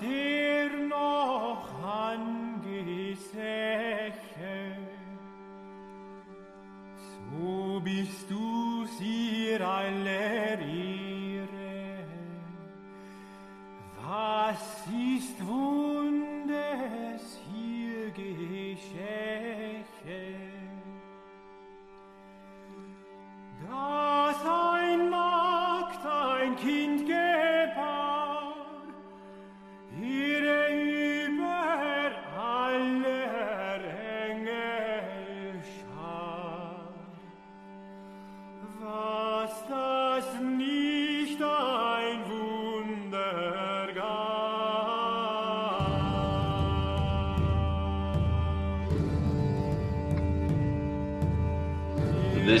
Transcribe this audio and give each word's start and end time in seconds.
dir 0.00 0.41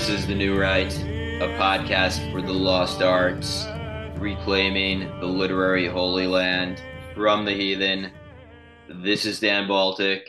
This 0.02 0.22
is 0.22 0.26
The 0.26 0.34
New 0.34 0.60
Right, 0.60 0.92
a 0.92 1.46
podcast 1.60 2.32
for 2.32 2.42
the 2.42 2.52
lost 2.52 3.02
arts, 3.02 3.66
reclaiming 4.16 5.08
the 5.20 5.26
literary 5.26 5.86
holy 5.86 6.26
land 6.26 6.82
from 7.14 7.44
the 7.44 7.52
heathen. 7.52 8.10
This 8.88 9.24
is 9.24 9.38
Dan 9.38 9.68
Baltic. 9.68 10.28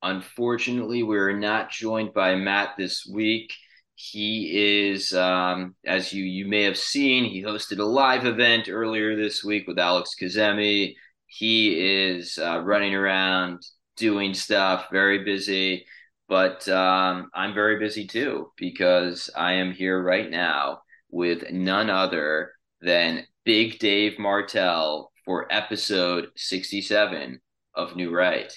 Unfortunately, 0.00 1.02
we're 1.02 1.36
not 1.36 1.72
joined 1.72 2.14
by 2.14 2.36
Matt 2.36 2.76
this 2.78 3.04
week. 3.04 3.52
He 3.96 4.92
is, 4.92 5.12
um, 5.12 5.74
as 5.84 6.12
you 6.12 6.22
you 6.22 6.46
may 6.46 6.62
have 6.62 6.78
seen, 6.78 7.24
he 7.24 7.42
hosted 7.42 7.80
a 7.80 7.84
live 7.84 8.26
event 8.26 8.68
earlier 8.68 9.16
this 9.16 9.42
week 9.42 9.66
with 9.66 9.80
Alex 9.80 10.14
Kazemi. 10.22 10.94
He 11.26 12.06
is 12.12 12.38
uh, 12.38 12.60
running 12.60 12.94
around 12.94 13.62
doing 13.96 14.34
stuff, 14.34 14.86
very 14.92 15.24
busy 15.24 15.84
but 16.30 16.66
um, 16.68 17.28
I'm 17.34 17.52
very 17.52 17.80
busy 17.80 18.06
too 18.06 18.52
because 18.56 19.28
I 19.36 19.54
am 19.54 19.72
here 19.72 20.00
right 20.00 20.30
now 20.30 20.82
with 21.10 21.50
none 21.50 21.90
other 21.90 22.52
than 22.80 23.26
Big 23.44 23.80
Dave 23.80 24.16
Martel 24.16 25.10
for 25.24 25.52
episode 25.52 26.28
67 26.36 27.40
of 27.74 27.96
New 27.96 28.14
Right. 28.14 28.56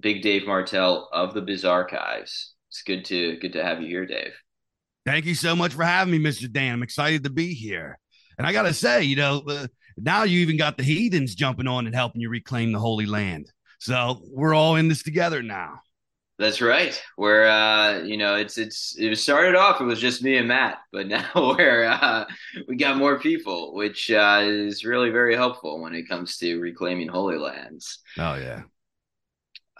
Big 0.00 0.22
Dave 0.22 0.44
Martel 0.44 1.08
of 1.12 1.34
the 1.34 1.40
Bizarchives. 1.40 2.48
It's 2.68 2.82
good 2.84 3.04
to 3.06 3.36
good 3.36 3.52
to 3.52 3.62
have 3.64 3.80
you 3.80 3.86
here, 3.86 4.06
Dave. 4.06 4.32
Thank 5.06 5.24
you 5.24 5.36
so 5.36 5.54
much 5.54 5.74
for 5.74 5.84
having 5.84 6.10
me, 6.12 6.18
Mr. 6.18 6.50
Dan. 6.50 6.74
I'm 6.74 6.82
excited 6.82 7.22
to 7.24 7.30
be 7.30 7.54
here. 7.54 7.96
And 8.38 8.46
I 8.46 8.52
got 8.52 8.62
to 8.62 8.74
say, 8.74 9.04
you 9.04 9.14
know, 9.14 9.42
uh, 9.48 9.68
now 9.96 10.24
you 10.24 10.40
even 10.40 10.56
got 10.56 10.76
the 10.76 10.82
heathens 10.82 11.36
jumping 11.36 11.68
on 11.68 11.86
and 11.86 11.94
helping 11.94 12.20
you 12.20 12.28
reclaim 12.28 12.72
the 12.72 12.80
Holy 12.80 13.06
Land. 13.06 13.52
So 13.78 14.20
we're 14.32 14.54
all 14.54 14.74
in 14.74 14.88
this 14.88 15.04
together 15.04 15.44
now. 15.44 15.80
That's 16.38 16.60
right. 16.60 17.00
Where 17.16 17.48
uh, 17.48 17.98
you 18.04 18.16
know, 18.16 18.36
it's 18.36 18.58
it's 18.58 18.96
it 18.96 19.16
started 19.18 19.56
off. 19.56 19.80
It 19.80 19.84
was 19.84 20.00
just 20.00 20.22
me 20.22 20.36
and 20.36 20.46
Matt, 20.46 20.78
but 20.92 21.08
now 21.08 21.28
we're 21.34 21.84
uh, 21.84 22.26
we 22.68 22.76
got 22.76 22.96
more 22.96 23.18
people, 23.18 23.74
which 23.74 24.10
uh, 24.10 24.40
is 24.44 24.84
really 24.84 25.10
very 25.10 25.34
helpful 25.34 25.80
when 25.80 25.94
it 25.94 26.08
comes 26.08 26.36
to 26.38 26.60
reclaiming 26.60 27.08
holy 27.08 27.38
lands. 27.38 27.98
Oh 28.18 28.36
yeah. 28.36 28.62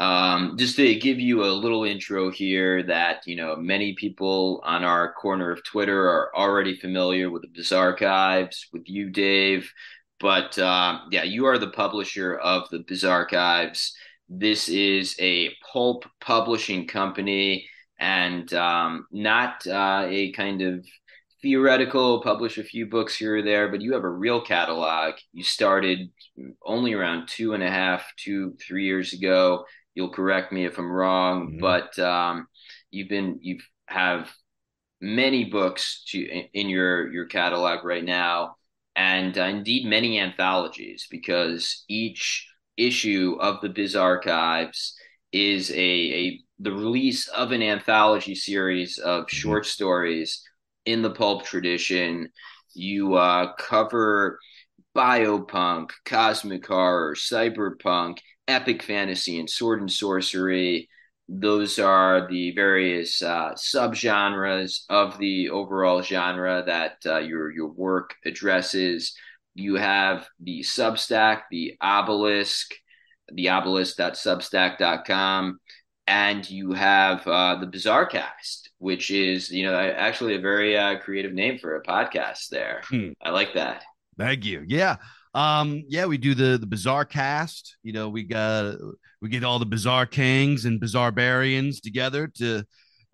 Um, 0.01 0.57
just 0.57 0.77
to 0.77 0.95
give 0.95 1.19
you 1.19 1.45
a 1.45 1.51
little 1.51 1.83
intro 1.83 2.31
here, 2.31 2.85
that 2.85 3.27
you 3.27 3.37
know, 3.37 3.57
many 3.57 3.95
people 3.95 4.61
on 4.65 4.85
our 4.85 5.13
corner 5.13 5.51
of 5.51 5.65
Twitter 5.65 6.09
are 6.09 6.37
already 6.37 6.77
familiar 6.77 7.31
with 7.31 7.43
the 7.43 7.49
Bizarchives, 7.49 8.67
with 8.73 8.89
you, 8.89 9.11
Dave. 9.11 9.73
But 10.21 10.59
uh, 10.59 11.01
yeah, 11.11 11.23
you 11.23 11.47
are 11.47 11.59
the 11.59 11.71
publisher 11.71 12.37
of 12.37 12.69
the 12.71 12.79
Bizarchives. 12.79 13.93
This 14.29 14.69
is 14.69 15.17
a 15.19 15.51
pulp 15.73 16.05
publishing 16.21 16.87
company 16.87 17.69
and 17.99 18.53
um, 18.55 19.07
not 19.11 19.67
uh, 19.67 20.07
a 20.09 20.33
kind 20.33 20.63
of 20.63 20.87
theoretical 21.41 22.21
publish 22.23 22.59
a 22.59 22.65
few 22.65 22.87
books 22.87 23.17
here 23.17 23.37
or 23.37 23.43
there, 23.43 23.69
but 23.69 23.81
you 23.81 23.95
have 23.95 24.05
a 24.05 24.11
real 24.11 24.41
catalog. 24.41 25.15
You 25.33 25.45
started 25.45 26.11
only 26.65 26.93
around 26.93 27.29
two 27.29 27.55
and 27.55 27.63
a 27.63 27.71
half, 27.71 28.05
two, 28.17 28.57
three 28.61 28.85
years 28.85 29.13
ago. 29.13 29.65
You'll 29.95 30.11
correct 30.13 30.53
me 30.53 30.65
if 30.65 30.79
I'm 30.79 30.91
wrong, 30.91 31.53
Mhm. 31.55 31.61
but 31.61 31.99
um, 31.99 32.49
you've 32.91 33.09
been 33.09 33.39
you've 33.41 33.67
have 33.87 34.31
many 35.01 35.45
books 35.45 36.05
to 36.09 36.19
in, 36.21 36.49
in 36.53 36.69
your 36.69 37.11
your 37.13 37.27
catalog 37.27 37.85
right 37.85 38.05
now, 38.05 38.57
and 38.95 39.37
uh, 39.39 39.45
indeed 39.45 39.87
many 39.87 40.21
anthologies 40.21 41.07
because 41.11 41.85
each 41.89 42.47
issue 42.79 43.37
of 43.41 43.61
the 43.61 43.69
Bizarchives 43.69 44.93
is 45.33 45.71
a, 45.71 45.75
a 45.75 46.41
the 46.61 46.73
release 46.73 47.29
of 47.29 47.53
an 47.53 47.63
anthology 47.63 48.35
series 48.35 48.99
of 48.99 49.31
short 49.31 49.67
stories 49.67 50.43
in 50.87 51.03
the 51.03 51.11
pulp 51.11 51.45
tradition. 51.45 52.31
You 52.75 53.15
uh, 53.15 53.53
cover 53.55 54.39
biopunk, 54.97 55.91
cosmic 56.05 56.67
horror, 56.67 57.15
cyberpunk, 57.15 58.19
epic 58.49 58.83
fantasy, 58.83 59.39
and 59.39 59.49
sword 59.49 59.81
and 59.81 59.93
sorcery. 59.93 60.89
Those 61.29 61.79
are 61.79 62.27
the 62.29 62.53
various 62.53 63.21
uh, 63.23 63.53
subgenres 63.55 64.85
of 64.89 65.19
the 65.19 65.51
overall 65.51 66.01
genre 66.03 66.65
that 66.67 66.97
uh, 67.05 67.19
your 67.19 67.53
your 67.53 67.69
work 67.69 68.15
addresses. 68.25 69.15
You 69.59 69.77
have 69.77 70.27
the 70.41 70.61
Substack, 70.61 71.43
the 71.51 71.77
Obelisk, 71.81 72.73
the 73.33 73.49
obelisk.substack.com, 73.51 75.59
and 76.07 76.51
you 76.51 76.73
have 76.73 77.27
uh, 77.27 77.57
the 77.57 77.67
Bizarrecast, 77.67 78.69
which 78.79 79.11
is 79.11 79.51
you 79.51 79.65
know 79.65 79.79
actually 79.79 80.37
a 80.37 80.41
very 80.41 80.77
uh, 80.77 80.99
creative 80.99 81.33
name 81.33 81.59
for 81.59 81.77
a 81.77 81.83
podcast. 81.83 82.49
There, 82.51 82.83
Hmm. 82.89 83.11
I 83.23 83.31
like 83.31 83.55
that. 83.55 83.83
Thank 84.17 84.45
you. 84.45 84.65
Yeah. 84.67 84.97
Um, 85.35 85.85
yeah, 85.89 86.07
we 86.07 86.19
do 86.19 86.35
the 86.35 86.59
the 86.59 86.67
bizarre 86.67 87.05
cast. 87.05 87.77
You 87.83 87.93
know, 87.93 88.09
we 88.09 88.25
got 88.25 88.77
we 89.21 89.29
get 89.29 89.45
all 89.45 89.59
the 89.59 89.67
bizarre 89.67 90.07
kings 90.07 90.65
and 90.65 90.81
bizarre 90.81 91.13
barians 91.13 91.81
together 91.81 92.29
to 92.39 92.65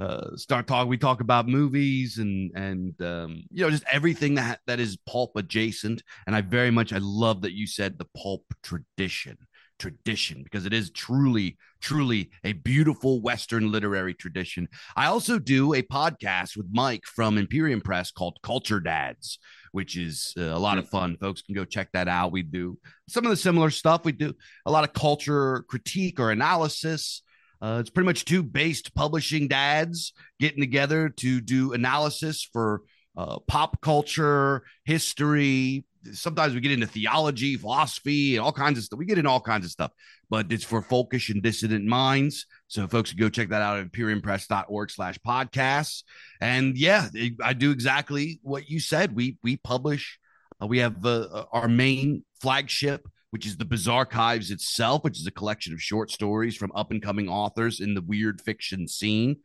uh 0.00 0.36
start 0.36 0.66
talking. 0.66 0.88
We 0.88 0.98
talk 0.98 1.20
about 1.20 1.48
movies 1.48 2.18
and 2.18 2.50
and 2.54 3.00
um, 3.02 3.44
you 3.50 3.64
know, 3.64 3.70
just 3.70 3.84
everything 3.90 4.34
that 4.34 4.60
that 4.66 4.80
is 4.80 4.96
pulp 5.06 5.32
adjacent. 5.36 6.02
And 6.26 6.34
I 6.34 6.40
very 6.40 6.70
much 6.70 6.92
I 6.92 6.98
love 7.00 7.42
that 7.42 7.52
you 7.52 7.66
said 7.66 7.98
the 7.98 8.08
pulp 8.16 8.44
tradition. 8.62 9.38
Tradition 9.76 10.44
because 10.44 10.66
it 10.66 10.72
is 10.72 10.92
truly, 10.92 11.58
truly 11.80 12.30
a 12.44 12.52
beautiful 12.52 13.20
Western 13.20 13.72
literary 13.72 14.14
tradition. 14.14 14.68
I 14.94 15.06
also 15.06 15.40
do 15.40 15.74
a 15.74 15.82
podcast 15.82 16.56
with 16.56 16.66
Mike 16.72 17.02
from 17.04 17.36
Imperium 17.36 17.80
Press 17.80 18.12
called 18.12 18.38
Culture 18.44 18.78
Dads, 18.78 19.40
which 19.72 19.96
is 19.96 20.32
uh, 20.38 20.42
a 20.42 20.58
lot 20.60 20.78
of 20.78 20.88
fun. 20.88 21.16
Folks 21.16 21.42
can 21.42 21.56
go 21.56 21.64
check 21.64 21.88
that 21.92 22.06
out. 22.06 22.30
We 22.30 22.42
do 22.44 22.78
some 23.08 23.24
of 23.24 23.30
the 23.30 23.36
similar 23.36 23.68
stuff. 23.68 24.04
We 24.04 24.12
do 24.12 24.32
a 24.64 24.70
lot 24.70 24.84
of 24.84 24.92
culture 24.92 25.64
critique 25.68 26.20
or 26.20 26.30
analysis. 26.30 27.23
Uh, 27.64 27.78
it's 27.78 27.88
pretty 27.88 28.04
much 28.04 28.26
two 28.26 28.42
based 28.42 28.94
publishing 28.94 29.48
dads 29.48 30.12
getting 30.38 30.60
together 30.60 31.08
to 31.08 31.40
do 31.40 31.72
analysis 31.72 32.46
for 32.52 32.82
uh, 33.16 33.38
pop 33.46 33.80
culture, 33.80 34.64
history. 34.84 35.86
Sometimes 36.12 36.52
we 36.52 36.60
get 36.60 36.72
into 36.72 36.86
theology, 36.86 37.56
philosophy, 37.56 38.36
and 38.36 38.44
all 38.44 38.52
kinds 38.52 38.76
of 38.76 38.84
stuff. 38.84 38.98
We 38.98 39.06
get 39.06 39.16
into 39.16 39.30
all 39.30 39.40
kinds 39.40 39.64
of 39.64 39.70
stuff, 39.70 39.92
but 40.28 40.52
it's 40.52 40.62
for 40.62 40.82
folkish 40.82 41.30
and 41.30 41.42
dissident 41.42 41.86
minds. 41.86 42.44
So 42.66 42.86
folks 42.86 43.14
go 43.14 43.30
check 43.30 43.48
that 43.48 43.62
out 43.62 43.78
at 43.78 43.90
imperiumpress.org 43.90 44.90
slash 44.90 45.18
podcasts. 45.26 46.02
And 46.42 46.76
yeah, 46.76 47.08
I 47.42 47.54
do 47.54 47.70
exactly 47.70 48.40
what 48.42 48.68
you 48.68 48.78
said. 48.78 49.16
We 49.16 49.38
we 49.42 49.56
publish, 49.56 50.18
uh, 50.62 50.66
we 50.66 50.80
have 50.80 51.06
uh, 51.06 51.46
our 51.50 51.68
main 51.68 52.26
flagship, 52.42 53.08
which 53.34 53.46
is 53.46 53.56
the 53.56 53.64
Bizarre 53.64 53.96
Archives 53.96 54.52
itself, 54.52 55.02
which 55.02 55.18
is 55.18 55.26
a 55.26 55.30
collection 55.32 55.72
of 55.72 55.82
short 55.82 56.08
stories 56.08 56.54
from 56.54 56.70
up 56.72 56.92
and 56.92 57.02
coming 57.02 57.28
authors 57.28 57.80
in 57.80 57.94
the 57.94 58.00
weird 58.00 58.40
fiction 58.40 58.86
scene. 58.86 59.38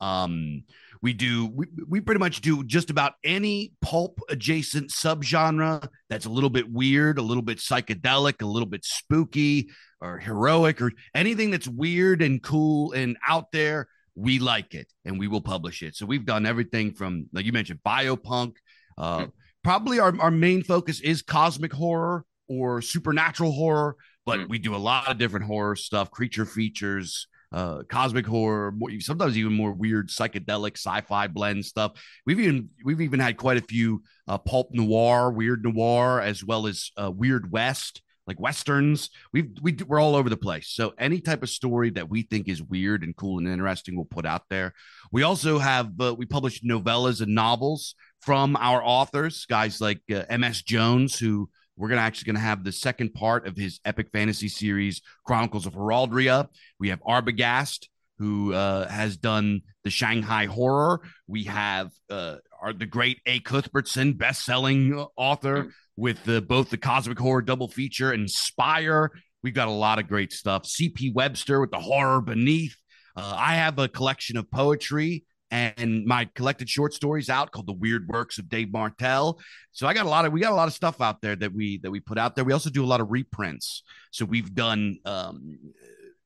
Um, 0.00 0.64
we 1.00 1.12
do 1.12 1.46
we, 1.46 1.66
we 1.86 2.00
pretty 2.00 2.18
much 2.18 2.40
do 2.40 2.64
just 2.64 2.90
about 2.90 3.12
any 3.22 3.72
pulp 3.80 4.18
adjacent 4.28 4.90
subgenre 4.90 5.86
that's 6.10 6.26
a 6.26 6.28
little 6.28 6.50
bit 6.50 6.68
weird, 6.68 7.20
a 7.20 7.22
little 7.22 7.40
bit 7.40 7.58
psychedelic, 7.58 8.42
a 8.42 8.46
little 8.46 8.66
bit 8.66 8.84
spooky 8.84 9.70
or 10.00 10.18
heroic 10.18 10.82
or 10.82 10.90
anything 11.14 11.52
that's 11.52 11.68
weird 11.68 12.22
and 12.22 12.42
cool 12.42 12.94
and 12.94 13.16
out 13.28 13.52
there. 13.52 13.86
We 14.16 14.40
like 14.40 14.74
it 14.74 14.92
and 15.04 15.20
we 15.20 15.28
will 15.28 15.40
publish 15.40 15.84
it. 15.84 15.94
So 15.94 16.04
we've 16.04 16.26
done 16.26 16.46
everything 16.46 16.94
from 16.94 17.28
like 17.32 17.44
you 17.44 17.52
mentioned 17.52 17.78
biopunk. 17.86 18.56
Uh, 18.98 19.26
probably 19.62 20.00
our, 20.00 20.20
our 20.20 20.32
main 20.32 20.64
focus 20.64 21.00
is 21.00 21.22
cosmic 21.22 21.72
horror 21.72 22.24
or 22.48 22.80
supernatural 22.82 23.52
horror, 23.52 23.96
but 24.24 24.40
Mm. 24.40 24.48
we 24.48 24.58
do 24.58 24.74
a 24.74 24.78
lot 24.78 25.08
of 25.08 25.18
different 25.18 25.46
horror 25.46 25.76
stuff, 25.76 26.10
creature 26.10 26.44
features, 26.46 27.26
uh, 27.52 27.82
cosmic 27.88 28.26
horror, 28.26 28.72
more, 28.72 28.90
sometimes 29.00 29.38
even 29.38 29.52
more 29.52 29.72
weird 29.72 30.08
psychedelic 30.08 30.72
sci-fi 30.76 31.26
blend 31.28 31.64
stuff. 31.64 31.92
We've 32.26 32.40
even 32.40 32.70
we've 32.84 33.00
even 33.00 33.20
had 33.20 33.36
quite 33.36 33.56
a 33.56 33.62
few 33.62 34.02
uh, 34.28 34.38
pulp 34.38 34.70
noir, 34.72 35.30
weird 35.30 35.62
noir, 35.64 36.20
as 36.20 36.44
well 36.44 36.66
as 36.66 36.90
uh, 37.00 37.10
weird 37.10 37.52
west, 37.52 38.02
like 38.26 38.40
westerns. 38.40 39.10
We've 39.32 39.50
we 39.62 39.72
do- 39.72 39.84
we're 39.86 40.00
all 40.00 40.16
over 40.16 40.28
the 40.28 40.36
place. 40.36 40.68
So 40.70 40.94
any 40.98 41.20
type 41.20 41.44
of 41.44 41.48
story 41.48 41.90
that 41.90 42.10
we 42.10 42.22
think 42.22 42.48
is 42.48 42.60
weird 42.62 43.04
and 43.04 43.14
cool 43.16 43.38
and 43.38 43.46
interesting, 43.48 43.94
we'll 43.94 44.06
put 44.06 44.26
out 44.26 44.42
there. 44.50 44.74
We 45.12 45.22
also 45.22 45.58
have 45.60 45.92
uh, 46.00 46.14
we 46.18 46.26
publish 46.26 46.62
novellas 46.62 47.20
and 47.20 47.32
novels 47.34 47.94
from 48.22 48.56
our 48.56 48.82
authors, 48.84 49.46
guys 49.46 49.80
like 49.80 50.00
uh, 50.12 50.24
M.S. 50.28 50.62
Jones, 50.62 51.16
who 51.16 51.48
we're 51.76 51.88
gonna 51.88 52.00
actually 52.00 52.32
gonna 52.32 52.44
have 52.44 52.64
the 52.64 52.72
second 52.72 53.14
part 53.14 53.46
of 53.46 53.56
his 53.56 53.80
epic 53.84 54.08
fantasy 54.12 54.48
series, 54.48 55.02
Chronicles 55.24 55.66
of 55.66 55.74
Heraldria. 55.74 56.48
We 56.80 56.88
have 56.88 57.00
Arbogast, 57.02 57.86
who 58.18 58.54
uh, 58.54 58.88
has 58.88 59.16
done 59.16 59.62
the 59.84 59.90
Shanghai 59.90 60.46
Horror. 60.46 61.02
We 61.26 61.44
have 61.44 61.90
uh, 62.10 62.36
our, 62.60 62.72
the 62.72 62.86
great 62.86 63.20
A. 63.26 63.40
Cuthbertson, 63.40 64.14
best-selling 64.14 65.06
author, 65.16 65.72
with 65.96 66.22
the, 66.24 66.40
both 66.40 66.70
the 66.70 66.78
Cosmic 66.78 67.18
Horror 67.18 67.42
double 67.42 67.68
feature 67.68 68.12
and 68.12 68.30
Spire. 68.30 69.10
We've 69.42 69.54
got 69.54 69.68
a 69.68 69.72
lot 69.72 69.98
of 69.98 70.08
great 70.08 70.32
stuff. 70.32 70.66
C.P. 70.66 71.10
Webster 71.10 71.60
with 71.60 71.70
the 71.70 71.78
Horror 71.78 72.20
Beneath. 72.20 72.76
Uh, 73.14 73.34
I 73.36 73.56
have 73.56 73.78
a 73.78 73.88
collection 73.88 74.36
of 74.36 74.50
poetry 74.50 75.24
and 75.50 76.04
my 76.04 76.28
collected 76.34 76.68
short 76.68 76.92
stories 76.92 77.30
out 77.30 77.52
called 77.52 77.66
The 77.66 77.72
Weird 77.72 78.08
Works 78.08 78.38
of 78.38 78.48
Dave 78.48 78.72
Martel. 78.72 79.38
So 79.72 79.86
I 79.86 79.94
got 79.94 80.06
a 80.06 80.08
lot 80.08 80.24
of 80.24 80.32
we 80.32 80.40
got 80.40 80.52
a 80.52 80.56
lot 80.56 80.68
of 80.68 80.74
stuff 80.74 81.00
out 81.00 81.20
there 81.20 81.36
that 81.36 81.52
we 81.52 81.78
that 81.78 81.90
we 81.90 82.00
put 82.00 82.18
out 82.18 82.34
there. 82.34 82.44
We 82.44 82.52
also 82.52 82.70
do 82.70 82.84
a 82.84 82.86
lot 82.86 83.00
of 83.00 83.10
reprints. 83.10 83.82
So 84.10 84.24
we've 84.24 84.54
done 84.54 84.98
um 85.04 85.58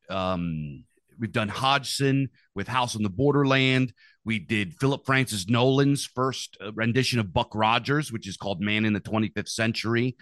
um 0.09 0.85
we've 1.19 1.33
done 1.33 1.49
Hodgson 1.49 2.31
with 2.55 2.69
House 2.69 2.97
on 2.97 3.03
the 3.03 3.11
Borderland. 3.11 3.93
We 4.25 4.39
did 4.39 4.75
Philip 4.75 5.05
Francis 5.07 5.49
Nowlan's 5.49 6.05
first 6.05 6.57
uh, 6.63 6.73
rendition 6.73 7.21
of 7.21 7.33
Buck 7.33 7.55
Rogers, 7.55 8.13
which 8.13 8.29
is 8.29 8.37
called 8.37 8.61
Man 8.61 8.85
in 8.85 8.93
the 8.93 9.01
25th 9.01 9.49
Century. 9.49 10.17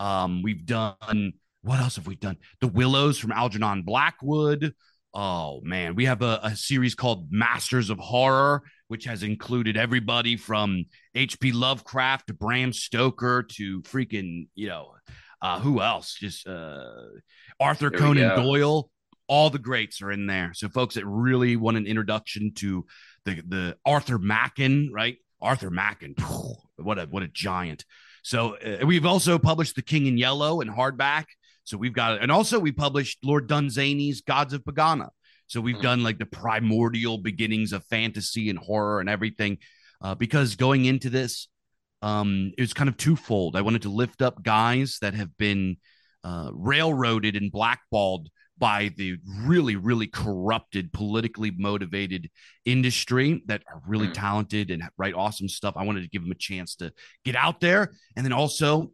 Um, 0.00 0.42
we've 0.42 0.66
done 0.66 1.34
what 1.62 1.80
else 1.80 1.96
have 1.96 2.06
we 2.06 2.14
done? 2.14 2.36
The 2.60 2.68
Willows 2.68 3.18
from 3.18 3.32
Algernon 3.32 3.82
Blackwood. 3.82 4.74
Oh 5.14 5.60
man, 5.62 5.94
we 5.94 6.06
have 6.06 6.22
a, 6.22 6.40
a 6.42 6.56
series 6.56 6.96
called 6.96 7.28
Masters 7.30 7.88
of 7.88 7.98
Horror, 7.98 8.62
which 8.88 9.04
has 9.04 9.22
included 9.22 9.76
everybody 9.76 10.36
from 10.36 10.86
H.P. 11.14 11.52
Lovecraft 11.52 12.26
to 12.26 12.34
Bram 12.34 12.72
Stoker 12.72 13.44
to 13.52 13.82
freaking, 13.82 14.48
you 14.56 14.68
know, 14.68 14.94
uh, 15.40 15.60
who 15.60 15.80
else? 15.80 16.16
Just 16.18 16.48
uh, 16.48 16.84
Arthur 17.60 17.90
There 17.90 17.98
Conan. 17.98 18.42
Doyle. 18.42 18.90
All 19.28 19.50
the 19.50 19.58
greats 19.58 20.02
are 20.02 20.10
in 20.10 20.26
there. 20.26 20.52
So 20.52 20.68
folks 20.68 20.96
that 20.96 21.06
really 21.06 21.56
want 21.56 21.76
an 21.76 21.86
introduction 21.86 22.52
to 22.56 22.84
the 23.24 23.40
the 23.46 23.76
Arthur 23.86 24.18
Machen, 24.18 24.90
right? 24.92 25.16
Arthur 25.40 25.70
Machen, 25.70 26.14
phew, 26.18 26.56
what 26.76 26.98
a 26.98 27.04
what 27.04 27.22
a 27.22 27.28
giant. 27.28 27.84
So 28.22 28.56
uh, 28.56 28.84
we've 28.86 29.06
also 29.06 29.38
published 29.38 29.76
The 29.76 29.82
King 29.82 30.06
in 30.06 30.18
Yellow 30.18 30.60
in 30.60 30.68
hardback. 30.68 31.26
So 31.64 31.76
we've 31.76 31.92
got, 31.92 32.22
and 32.22 32.30
also 32.30 32.58
we 32.58 32.72
published 32.72 33.24
Lord 33.24 33.48
Dunsany's 33.48 34.20
Gods 34.20 34.52
of 34.52 34.64
Pegana. 34.64 35.08
So 35.46 35.60
we've 35.60 35.76
Mhm. 35.76 35.82
done 35.82 36.02
like 36.02 36.18
the 36.18 36.26
primordial 36.26 37.18
beginnings 37.18 37.72
of 37.72 37.84
fantasy 37.86 38.48
and 38.50 38.58
horror 38.58 39.00
and 39.00 39.08
everything. 39.08 39.58
Uh, 40.00 40.14
because 40.14 40.56
going 40.56 40.84
into 40.84 41.10
this, 41.10 41.48
um, 42.02 42.52
it 42.58 42.60
was 42.60 42.74
kind 42.74 42.88
of 42.88 42.96
twofold. 42.96 43.56
I 43.56 43.62
wanted 43.62 43.82
to 43.82 43.88
lift 43.88 44.20
up 44.22 44.42
guys 44.42 44.98
that 45.00 45.14
have 45.14 45.36
been 45.36 45.78
uh, 46.22 46.50
railroaded 46.54 47.36
and 47.36 47.52
blackballed 47.52 48.30
by 48.56 48.90
the 48.96 49.18
really, 49.26 49.76
really 49.76 50.06
corrupted, 50.06 50.92
politically 50.92 51.50
motivated 51.50 52.30
industry 52.64 53.42
that 53.46 53.62
are 53.66 53.82
really 53.86 54.08
Mm. 54.08 54.14
talented 54.14 54.70
and 54.70 54.84
write 54.96 55.12
awesome 55.12 55.48
stuff. 55.48 55.76
I 55.76 55.84
wanted 55.84 56.00
to 56.02 56.08
give 56.08 56.22
them 56.22 56.30
a 56.30 56.36
chance 56.36 56.76
to 56.76 56.92
get 57.24 57.36
out 57.36 57.60
there. 57.60 57.92
And 58.16 58.24
then 58.24 58.32
also, 58.32 58.92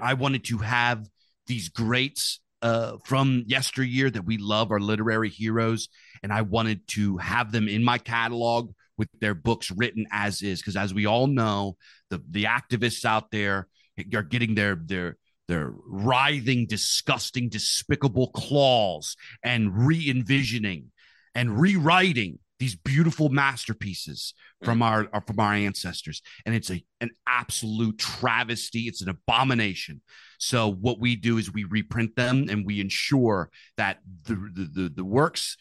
I 0.00 0.14
wanted 0.14 0.44
to 0.44 0.58
have 0.58 1.06
these 1.48 1.68
greats 1.68 2.40
uh, 2.62 2.98
from 3.04 3.44
yesteryear 3.46 4.10
that 4.10 4.24
we 4.24 4.36
love, 4.38 4.70
our 4.70 4.80
literary 4.80 5.30
heroes, 5.30 5.88
and 6.22 6.32
I 6.32 6.42
wanted 6.42 6.86
to 6.88 7.16
have 7.18 7.52
them 7.52 7.68
in 7.68 7.84
my 7.84 7.98
catalog 7.98 8.72
with 8.96 9.08
their 9.20 9.34
books 9.34 9.70
written 9.70 10.06
as 10.10 10.42
is. 10.42 10.60
Because 10.60 10.76
as 10.76 10.92
we 10.94 11.06
all 11.06 11.26
know, 11.26 11.76
the 12.10 12.22
the 12.30 12.44
activists 12.44 13.04
out 13.04 13.30
there 13.30 13.68
are 14.14 14.22
getting 14.22 14.54
their 14.54 14.76
their 14.76 15.16
their 15.46 15.72
writhing, 15.86 16.66
disgusting, 16.66 17.48
despicable 17.48 18.28
claws 18.28 19.16
and 19.42 19.86
re-envisioning 19.86 20.90
and 21.34 21.58
rewriting 21.58 22.38
these 22.58 22.74
beautiful 22.74 23.28
masterpieces 23.28 24.34
from 24.62 24.82
our, 24.82 25.08
our 25.12 25.20
from 25.20 25.38
our 25.38 25.54
ancestors. 25.54 26.22
And 26.44 26.54
it's 26.54 26.70
a 26.70 26.82
an 27.00 27.10
absolute 27.26 27.98
travesty. 27.98 28.82
It's 28.82 29.02
an 29.02 29.08
abomination. 29.08 30.02
So 30.38 30.70
what 30.70 31.00
we 31.00 31.16
do 31.16 31.38
is 31.38 31.52
we 31.52 31.64
reprint 31.64 32.16
them 32.16 32.48
and 32.48 32.66
we 32.66 32.80
ensure 32.80 33.50
that 33.76 33.98
the 34.24 34.34
the, 34.34 34.82
the, 34.82 34.88
the 34.96 35.04
works 35.04 35.56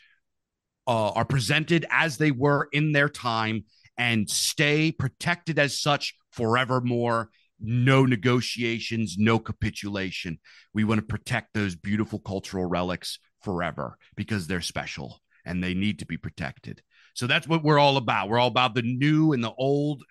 uh, 0.87 1.09
are 1.09 1.25
presented 1.25 1.85
as 1.91 2.17
they 2.17 2.31
were 2.31 2.67
in 2.71 2.93
their 2.93 3.09
time 3.09 3.65
and 3.97 4.29
stay 4.29 4.91
protected 4.91 5.59
as 5.59 5.79
such 5.79 6.15
forevermore. 6.31 7.29
No 7.59 8.05
negotiations 8.05 9.15
no 9.17 9.39
capitulation. 9.39 10.39
We 10.73 10.83
want 10.83 10.99
to 10.99 11.05
protect 11.05 11.53
those 11.53 11.75
beautiful 11.75 12.19
cultural 12.19 12.65
relics 12.65 13.19
forever 13.41 13.97
because 14.15 14.47
they're 14.47 14.61
special 14.61 15.21
and 15.47 15.63
they 15.63 15.73
need 15.73 15.99
to 15.99 16.05
be 16.05 16.17
protected 16.17 16.81
so 17.17 17.25
that's 17.25 17.47
what 17.47 17.63
we're 17.63 17.79
all 17.79 17.97
about. 17.97 18.29
We're 18.29 18.39
all 18.39 18.47
about 18.47 18.75
the 18.75 18.83
new 18.83 19.33
and 19.33 19.43
the 19.43 19.53
old 19.57 20.03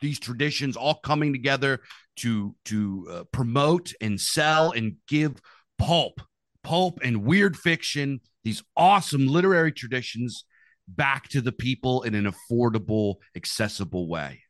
these 0.00 0.18
traditions 0.18 0.76
all 0.76 0.96
coming 0.96 1.32
together 1.32 1.80
to 2.16 2.54
to 2.64 3.08
uh, 3.10 3.24
promote 3.32 3.92
and 4.00 4.20
sell 4.20 4.72
and 4.72 4.96
give 5.06 5.40
pulp 5.78 6.20
pulp 6.64 6.98
and 7.02 7.24
weird 7.24 7.56
fiction 7.56 8.20
these 8.44 8.62
awesome 8.76 9.28
literary 9.28 9.70
traditions 9.72 10.44
back 10.88 11.28
to 11.28 11.40
the 11.40 11.52
people 11.52 12.02
in 12.02 12.14
an 12.14 12.32
affordable 12.32 13.16
accessible 13.36 14.08
way. 14.08 14.42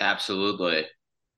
Absolutely. 0.00 0.86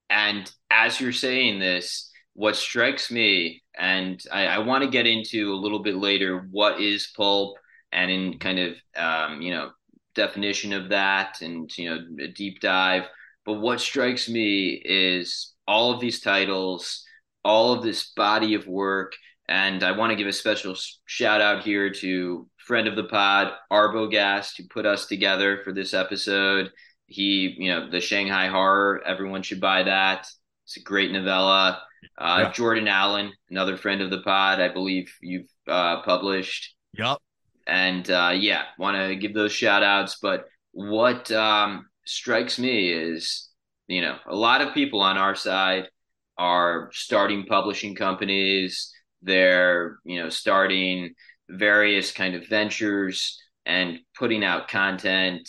And 0.08 0.50
as 0.70 0.99
you're 0.99 1.12
saying 1.12 1.61
this, 1.61 2.11
what 2.32 2.56
strikes 2.56 3.11
me, 3.11 3.62
and 3.78 4.20
I, 4.32 4.47
I 4.47 4.58
want 4.58 4.82
to 4.82 4.90
get 4.90 5.06
into 5.06 5.52
a 5.52 5.61
little 5.61 5.82
bit 5.82 5.97
later, 5.97 6.49
what 6.50 6.80
is 6.80 7.12
pulp? 7.14 7.58
And 7.92 8.11
in 8.11 8.38
kind 8.38 8.58
of, 8.58 8.75
um, 8.97 9.40
you 9.40 9.52
know, 9.52 9.70
definition 10.14 10.73
of 10.73 10.88
that 10.90 11.40
and, 11.42 11.71
you 11.76 11.90
know, 11.90 12.25
a 12.25 12.28
deep 12.28 12.61
dive. 12.61 13.04
But 13.44 13.54
what 13.61 13.80
strikes 13.80 14.28
me 14.28 14.80
is 14.85 15.52
all 15.66 15.92
of 15.92 16.00
these 16.00 16.21
titles, 16.21 17.04
all 17.44 17.73
of 17.73 17.83
this 17.83 18.12
body 18.16 18.54
of 18.54 18.66
work. 18.66 19.12
And 19.49 19.83
I 19.83 19.92
want 19.92 20.11
to 20.11 20.16
give 20.16 20.26
a 20.26 20.33
special 20.33 20.75
shout 21.04 21.40
out 21.42 21.62
here 21.62 21.90
to 21.90 22.49
friend 22.56 22.88
of 22.88 22.97
the 22.97 23.04
pod, 23.04 23.52
Arbogast, 23.71 24.56
who 24.56 24.64
put 24.68 24.87
us 24.87 25.06
together 25.06 25.61
for 25.64 25.73
this 25.73 25.92
episode. 25.92 26.71
He, 27.06 27.54
you 27.59 27.71
know, 27.71 27.90
the 27.90 28.00
Shanghai 28.00 28.47
Horror, 28.49 29.02
everyone 29.06 29.42
should 29.42 29.61
buy 29.61 29.83
that. 29.83 30.26
It's 30.64 30.78
a 30.78 30.83
great 30.83 31.12
novella. 31.12 31.83
Uh, 32.16 32.44
Yeah. 32.44 32.52
Jordan 32.52 32.88
Allen, 32.88 33.33
another 33.50 33.76
friend 33.76 34.00
of 34.00 34.09
the 34.11 34.23
pod, 34.23 34.61
I 34.61 34.68
believe 34.68 35.12
you've 35.21 35.50
uh, 35.68 36.00
published. 36.02 36.75
yep 36.97 37.18
And 37.66 38.09
uh, 38.11 38.33
yeah, 38.35 38.64
want 38.78 38.97
to 38.97 39.16
give 39.16 39.35
those 39.35 39.52
shout 39.52 39.83
outs. 39.83 40.18
But 40.21 40.47
what 40.73 41.30
um, 41.33 41.87
strikes 42.04 42.59
me 42.59 42.92
is, 42.92 43.49
you 43.87 44.00
know, 44.00 44.16
a 44.26 44.35
lot 44.35 44.61
of 44.61 44.75
people 44.75 45.00
on 45.00 45.16
our 45.16 45.35
side 45.35 45.88
are 46.37 46.90
starting 46.92 47.47
publishing 47.47 47.94
companies. 47.94 48.92
They're, 49.23 49.99
you 50.04 50.23
know, 50.23 50.28
starting 50.28 51.14
various 51.49 52.12
kind 52.12 52.35
of 52.35 52.47
ventures 52.49 53.40
and 53.66 53.99
putting 54.18 54.44
out 54.44 54.68
content. 54.68 55.49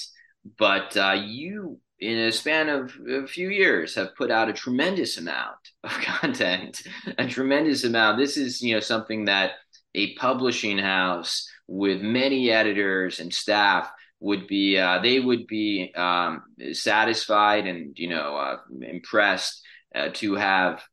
But 0.57 0.95
uh, 0.95 1.21
you, 1.25 1.79
in 1.99 2.17
a 2.17 2.31
span 2.31 2.69
of 2.69 2.93
a 3.09 3.27
few 3.27 3.49
years, 3.49 3.95
have 3.95 4.15
put 4.15 4.31
out 4.31 4.49
a 4.49 4.53
tremendous 4.53 5.17
amount 5.17 5.57
of 5.83 5.91
content, 5.91 6.81
a 7.17 7.27
tremendous 7.27 7.83
amount. 7.83 8.17
This 8.17 8.37
is, 8.37 8.61
you 8.61 8.75
know, 8.75 8.79
something 8.79 9.25
that 9.25 9.51
a 9.95 10.13
publishing 10.15 10.77
house 10.77 11.49
with 11.67 12.01
many 12.01 12.51
editors 12.51 13.19
and 13.19 13.33
staff 13.33 13.89
would 14.19 14.47
be 14.47 14.77
uh, 14.77 14.99
they 14.99 15.19
would 15.19 15.47
be 15.47 15.93
um, 15.95 16.43
satisfied 16.71 17.67
and 17.67 17.97
you 17.97 18.09
know 18.09 18.35
uh, 18.35 18.57
impressed 18.81 19.61
uh, 19.93 20.09
to 20.13 20.35
have 20.35 20.83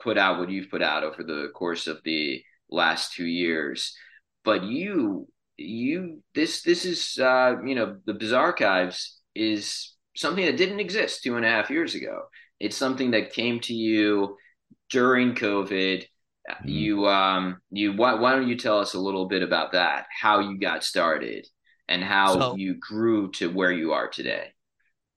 put 0.00 0.18
out 0.18 0.38
what 0.38 0.50
you've 0.50 0.70
put 0.70 0.82
out 0.82 1.02
over 1.02 1.22
the 1.22 1.48
course 1.54 1.86
of 1.86 1.98
the 2.04 2.42
last 2.70 3.14
two 3.14 3.26
years. 3.26 3.96
But 4.44 4.64
you 4.64 5.28
you 5.56 6.22
this 6.34 6.62
this 6.62 6.84
is 6.84 7.18
uh, 7.18 7.56
you 7.64 7.74
know 7.74 7.96
the 8.06 8.14
bizarre 8.14 8.46
archives 8.46 9.20
is 9.34 9.94
something 10.16 10.44
that 10.44 10.56
didn't 10.56 10.80
exist 10.80 11.22
two 11.22 11.36
and 11.36 11.44
a 11.44 11.48
half 11.48 11.70
years 11.70 11.94
ago. 11.94 12.24
It's 12.60 12.76
something 12.76 13.12
that 13.12 13.32
came 13.32 13.60
to 13.60 13.74
you 13.74 14.36
during 14.90 15.34
covid 15.34 16.04
Mhm. 16.48 16.68
You 16.68 17.08
um 17.08 17.60
you 17.70 17.92
why 17.94 18.14
why 18.14 18.32
don't 18.32 18.48
you 18.48 18.56
tell 18.56 18.78
us 18.78 18.94
a 18.94 19.00
little 19.00 19.26
bit 19.26 19.42
about 19.42 19.72
that? 19.72 20.06
How 20.20 20.40
you 20.40 20.58
got 20.58 20.84
started 20.84 21.46
and 21.88 22.02
how 22.02 22.38
So 22.38 22.56
you 22.56 22.74
grew 22.74 23.30
to 23.32 23.50
where 23.50 23.72
you 23.72 23.92
are 23.92 24.08
today. 24.08 24.52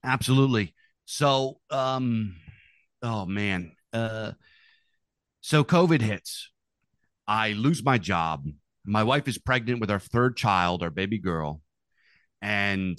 absolutely. 0.04 0.74
So 1.06 1.60
um, 1.70 2.36
oh 3.02 3.26
man. 3.26 3.72
Uh, 3.94 4.34
so 5.42 5.64
COVID 5.64 6.02
hits. 6.02 6.50
I 7.28 7.54
lose 7.54 7.84
my 7.84 7.98
job. 7.98 8.46
My 8.86 9.04
wife 9.04 9.28
is 9.28 9.38
pregnant 9.38 9.82
with 9.82 9.92
our 9.92 10.00
third 10.00 10.38
child, 10.38 10.84
our 10.84 10.90
baby 10.90 11.20
girl, 11.20 11.62
and 12.42 12.98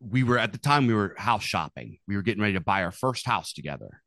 we 0.00 0.24
were 0.24 0.38
at 0.38 0.52
the 0.52 0.58
time 0.58 0.86
we 0.86 0.94
were 0.94 1.14
house 1.18 1.44
shopping. 1.44 1.98
We 2.08 2.16
were 2.16 2.22
getting 2.22 2.42
ready 2.42 2.54
to 2.54 2.60
buy 2.60 2.84
our 2.84 2.92
first 2.92 3.26
house 3.26 3.52
together. 3.52 4.02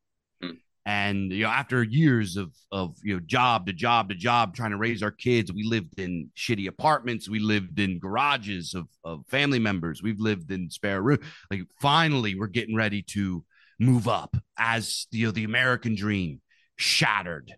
And 0.86 1.30
you 1.30 1.44
know, 1.44 1.50
after 1.50 1.82
years 1.82 2.36
of 2.36 2.52
of 2.72 2.96
you 3.02 3.14
know 3.14 3.20
job 3.20 3.66
to 3.66 3.72
job 3.72 4.08
to 4.08 4.14
job 4.14 4.54
trying 4.54 4.70
to 4.70 4.76
raise 4.76 5.02
our 5.02 5.10
kids, 5.10 5.52
we 5.52 5.64
lived 5.64 6.00
in 6.00 6.30
shitty 6.36 6.68
apartments. 6.68 7.28
We 7.28 7.38
lived 7.38 7.78
in 7.78 7.98
garages 7.98 8.74
of 8.74 8.88
of 9.04 9.24
family 9.28 9.58
members. 9.58 10.02
We've 10.02 10.20
lived 10.20 10.50
in 10.50 10.70
spare 10.70 11.02
room. 11.02 11.18
Like 11.50 11.62
finally, 11.80 12.34
we're 12.34 12.46
getting 12.46 12.74
ready 12.76 13.02
to 13.08 13.44
move 13.78 14.08
up 14.08 14.36
as 14.58 15.06
you 15.10 15.26
know 15.26 15.32
the 15.32 15.44
American 15.44 15.94
dream 15.94 16.40
shattered. 16.76 17.52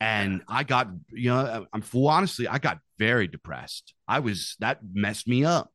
And 0.00 0.42
I 0.48 0.64
got, 0.64 0.88
you 1.12 1.30
know, 1.30 1.66
I'm 1.72 1.80
full 1.80 2.08
honestly, 2.08 2.48
I 2.48 2.58
got 2.58 2.78
very 2.98 3.28
depressed. 3.28 3.94
I 4.08 4.18
was 4.18 4.56
that 4.60 4.80
messed 4.92 5.28
me 5.28 5.44
up. 5.44 5.70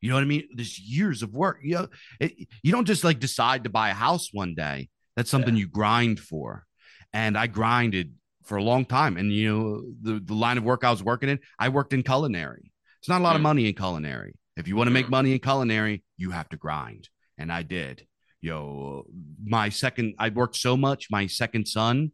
You 0.00 0.08
know 0.08 0.16
what 0.16 0.22
I 0.22 0.26
mean? 0.26 0.48
There's 0.54 0.78
years 0.78 1.22
of 1.22 1.32
work. 1.32 1.60
You 1.62 1.74
know, 1.74 1.88
it, 2.18 2.48
you 2.62 2.72
don't 2.72 2.86
just 2.86 3.04
like 3.04 3.20
decide 3.20 3.64
to 3.64 3.70
buy 3.70 3.90
a 3.90 3.94
house 3.94 4.30
one 4.32 4.54
day. 4.54 4.88
That's 5.16 5.30
something 5.30 5.56
you 5.56 5.68
grind 5.68 6.20
for. 6.20 6.66
And 7.12 7.36
I 7.36 7.46
grinded 7.46 8.14
for 8.44 8.56
a 8.56 8.62
long 8.62 8.84
time. 8.84 9.16
And 9.16 9.32
you 9.32 9.48
know, 9.48 9.82
the 10.02 10.20
the 10.20 10.34
line 10.34 10.58
of 10.58 10.64
work 10.64 10.84
I 10.84 10.90
was 10.90 11.02
working 11.02 11.28
in, 11.28 11.38
I 11.58 11.68
worked 11.68 11.92
in 11.92 12.02
culinary. 12.02 12.72
It's 13.00 13.08
not 13.08 13.20
a 13.20 13.24
lot 13.24 13.34
of 13.36 13.40
Mm. 13.40 13.44
money 13.44 13.68
in 13.68 13.74
culinary. 13.74 14.34
If 14.56 14.68
you 14.68 14.76
want 14.76 14.88
to 14.88 14.92
make 14.92 15.06
Mm. 15.06 15.10
money 15.10 15.32
in 15.32 15.38
culinary, 15.38 16.02
you 16.16 16.30
have 16.30 16.48
to 16.50 16.56
grind. 16.56 17.08
And 17.38 17.52
I 17.52 17.62
did. 17.62 18.06
Yo, 18.40 19.04
my 19.44 19.68
second, 19.68 20.14
I 20.18 20.30
worked 20.30 20.56
so 20.56 20.76
much. 20.76 21.08
My 21.10 21.26
second 21.26 21.66
son, 21.66 22.12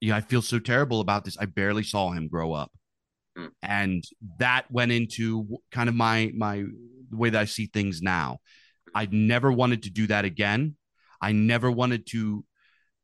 yeah, 0.00 0.16
I 0.16 0.20
feel 0.20 0.40
so 0.42 0.58
terrible 0.58 1.00
about 1.00 1.24
this. 1.24 1.36
I 1.38 1.44
barely 1.46 1.82
saw 1.82 2.12
him 2.12 2.28
grow 2.28 2.52
up. 2.54 2.72
Mm. 3.36 3.50
And 3.62 4.04
that 4.38 4.70
went 4.70 4.92
into 4.92 5.60
kind 5.70 5.88
of 5.88 5.94
my 5.94 6.32
my 6.34 6.64
the 7.10 7.16
way 7.16 7.30
that 7.30 7.40
I 7.40 7.44
see 7.46 7.66
things 7.66 8.00
now. 8.02 8.38
I 8.94 9.06
never 9.10 9.52
wanted 9.52 9.82
to 9.84 9.90
do 9.90 10.06
that 10.08 10.24
again. 10.24 10.76
I 11.20 11.32
never 11.32 11.70
wanted 11.70 12.06
to 12.08 12.44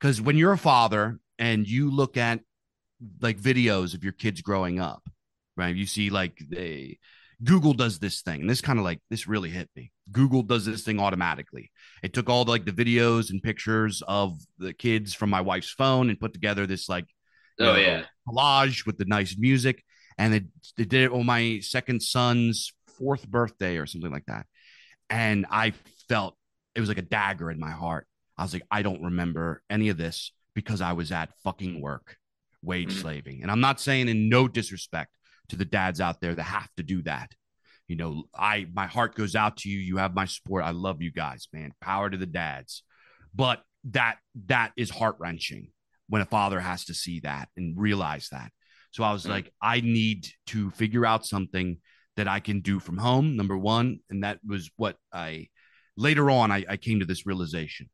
because 0.00 0.20
when 0.20 0.36
you're 0.36 0.52
a 0.52 0.58
father 0.58 1.18
and 1.38 1.68
you 1.68 1.90
look 1.90 2.16
at 2.16 2.40
like 3.20 3.38
videos 3.38 3.94
of 3.94 4.04
your 4.04 4.12
kids 4.12 4.42
growing 4.42 4.80
up, 4.80 5.02
right? 5.56 5.74
You 5.74 5.86
see 5.86 6.10
like 6.10 6.38
they 6.48 6.98
Google 7.42 7.74
does 7.74 7.98
this 7.98 8.22
thing, 8.22 8.42
and 8.42 8.50
this 8.50 8.60
kind 8.60 8.78
of 8.78 8.84
like 8.84 9.00
this 9.10 9.26
really 9.26 9.50
hit 9.50 9.68
me. 9.76 9.92
Google 10.12 10.42
does 10.42 10.64
this 10.64 10.82
thing 10.82 11.00
automatically. 11.00 11.70
It 12.02 12.12
took 12.12 12.28
all 12.28 12.44
the, 12.44 12.52
like 12.52 12.64
the 12.64 12.72
videos 12.72 13.30
and 13.30 13.42
pictures 13.42 14.02
of 14.06 14.38
the 14.58 14.72
kids 14.72 15.14
from 15.14 15.30
my 15.30 15.40
wife's 15.40 15.70
phone 15.70 16.10
and 16.10 16.20
put 16.20 16.32
together 16.32 16.66
this 16.66 16.88
like 16.88 17.06
Oh 17.60 17.64
know, 17.64 17.76
yeah. 17.76 18.04
collage 18.28 18.86
with 18.86 18.98
the 18.98 19.04
nice 19.04 19.36
music, 19.38 19.84
and 20.18 20.32
they, 20.32 20.40
they 20.76 20.84
did 20.84 21.04
it 21.04 21.12
on 21.12 21.26
my 21.26 21.60
second 21.60 22.02
son's 22.02 22.72
fourth 22.98 23.28
birthday 23.28 23.76
or 23.76 23.86
something 23.86 24.10
like 24.10 24.26
that. 24.26 24.46
And 25.10 25.46
I 25.50 25.72
felt 26.08 26.36
it 26.74 26.80
was 26.80 26.88
like 26.88 26.98
a 26.98 27.02
dagger 27.02 27.50
in 27.50 27.58
my 27.58 27.70
heart. 27.70 28.06
I 28.36 28.42
was 28.42 28.52
like, 28.52 28.66
I 28.70 28.82
don't 28.82 29.02
remember 29.02 29.62
any 29.70 29.88
of 29.88 29.96
this 29.96 30.32
because 30.54 30.80
I 30.80 30.92
was 30.92 31.12
at 31.12 31.30
fucking 31.44 31.80
work, 31.80 32.16
wage 32.62 32.92
Mhm. 32.94 33.00
slaving. 33.00 33.42
And 33.42 33.50
I'm 33.50 33.60
not 33.60 33.80
saying 33.80 34.08
in 34.08 34.28
no 34.28 34.48
disrespect 34.48 35.16
to 35.48 35.56
the 35.56 35.64
dads 35.64 36.00
out 36.00 36.20
there 36.20 36.34
that 36.34 36.42
have 36.42 36.72
to 36.76 36.82
do 36.82 37.02
that. 37.02 37.32
You 37.86 37.96
know, 37.96 38.24
I 38.34 38.66
my 38.72 38.86
heart 38.86 39.14
goes 39.14 39.34
out 39.34 39.58
to 39.58 39.68
you. 39.68 39.78
You 39.78 39.98
have 39.98 40.14
my 40.14 40.24
support. 40.24 40.64
I 40.64 40.70
love 40.70 41.02
you 41.02 41.12
guys, 41.12 41.48
man. 41.52 41.72
Power 41.80 42.08
to 42.08 42.16
the 42.16 42.26
dads. 42.26 42.82
But 43.34 43.62
that 43.84 44.18
that 44.46 44.72
is 44.76 44.90
heart 44.90 45.16
wrenching 45.18 45.68
when 46.08 46.22
a 46.22 46.26
father 46.26 46.60
has 46.60 46.86
to 46.86 46.94
see 46.94 47.20
that 47.20 47.48
and 47.56 47.78
realize 47.78 48.28
that. 48.30 48.50
So 48.90 49.04
I 49.04 49.12
was 49.12 49.24
Mm. 49.24 49.30
like, 49.30 49.52
I 49.60 49.80
need 49.80 50.28
to 50.46 50.70
figure 50.70 51.04
out 51.04 51.26
something 51.26 51.78
that 52.16 52.28
I 52.28 52.40
can 52.40 52.60
do 52.60 52.78
from 52.78 52.96
home, 52.96 53.36
number 53.36 53.58
one. 53.58 53.98
And 54.08 54.22
that 54.24 54.38
was 54.44 54.70
what 54.76 54.96
I 55.12 55.48
later 55.96 56.30
on 56.30 56.50
I, 56.50 56.64
I 56.68 56.76
came 56.76 57.00
to 57.00 57.06
this 57.06 57.26
realization. 57.26 57.88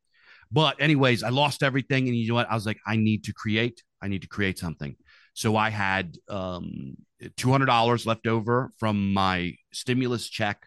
But 0.53 0.81
anyways, 0.81 1.23
I 1.23 1.29
lost 1.29 1.63
everything. 1.63 2.09
And 2.09 2.17
you 2.17 2.29
know 2.29 2.35
what? 2.35 2.51
I 2.51 2.55
was 2.55 2.67
like, 2.67 2.81
I 2.87 2.97
need 2.97 3.25
to 3.25 3.33
create. 3.33 3.83
I 4.03 4.09
need 4.09 4.23
to 4.23 4.29
create 4.29 4.59
something. 4.59 4.97
So 5.35 5.57
I 5.57 5.71
had 5.71 6.17
um, 6.29 6.97
$200 7.23 8.07
left 8.07 8.27
over 8.27 8.71
from 8.79 9.13
my 9.13 9.55
stimulus 9.73 10.29
check. 10.29 10.67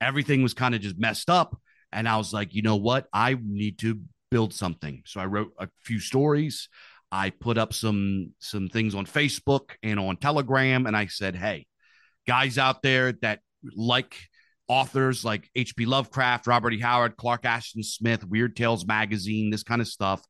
Everything 0.00 0.42
was 0.42 0.54
kind 0.54 0.74
of 0.74 0.80
just 0.80 0.98
messed 0.98 1.28
up. 1.28 1.58
And 1.90 2.08
I 2.08 2.16
was 2.16 2.32
like, 2.32 2.54
you 2.54 2.62
know 2.62 2.76
what? 2.76 3.06
I 3.12 3.36
need 3.42 3.78
to 3.80 4.00
build 4.30 4.54
something. 4.54 5.02
So 5.04 5.20
I 5.20 5.26
wrote 5.26 5.52
a 5.58 5.68
few 5.84 5.98
stories. 5.98 6.68
I 7.12 7.28
put 7.28 7.58
up 7.58 7.74
some 7.74 8.32
some 8.38 8.68
things 8.68 8.94
on 8.94 9.04
Facebook 9.04 9.72
and 9.82 10.00
on 10.00 10.16
Telegram, 10.16 10.86
and 10.86 10.96
I 10.96 11.06
said, 11.06 11.36
"Hey, 11.36 11.66
guys 12.26 12.56
out 12.56 12.82
there 12.82 13.12
that 13.20 13.40
like 13.76 14.16
authors 14.72 15.22
like 15.22 15.50
H.P. 15.54 15.84
Lovecraft, 15.84 16.46
Robert 16.46 16.72
E. 16.72 16.80
Howard, 16.80 17.18
Clark 17.18 17.44
Ashton 17.44 17.82
Smith, 17.82 18.24
Weird 18.24 18.56
Tales 18.56 18.86
magazine, 18.86 19.50
this 19.50 19.62
kind 19.62 19.82
of 19.82 19.86
stuff, 19.86 20.22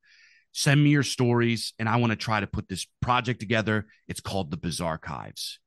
send 0.50 0.82
me 0.82 0.90
your 0.90 1.04
stories, 1.04 1.75
and 1.78 1.88
I 1.88 1.96
want 1.96 2.11
to 2.11 2.16
try 2.16 2.40
to 2.40 2.49
put 2.49 2.68
this 2.68 2.84
project 3.00 3.38
together. 3.38 3.87
It's 4.08 4.20
called 4.20 4.50
the 4.50 4.56
Bizarre 4.56 4.92
Archives." 4.92 5.61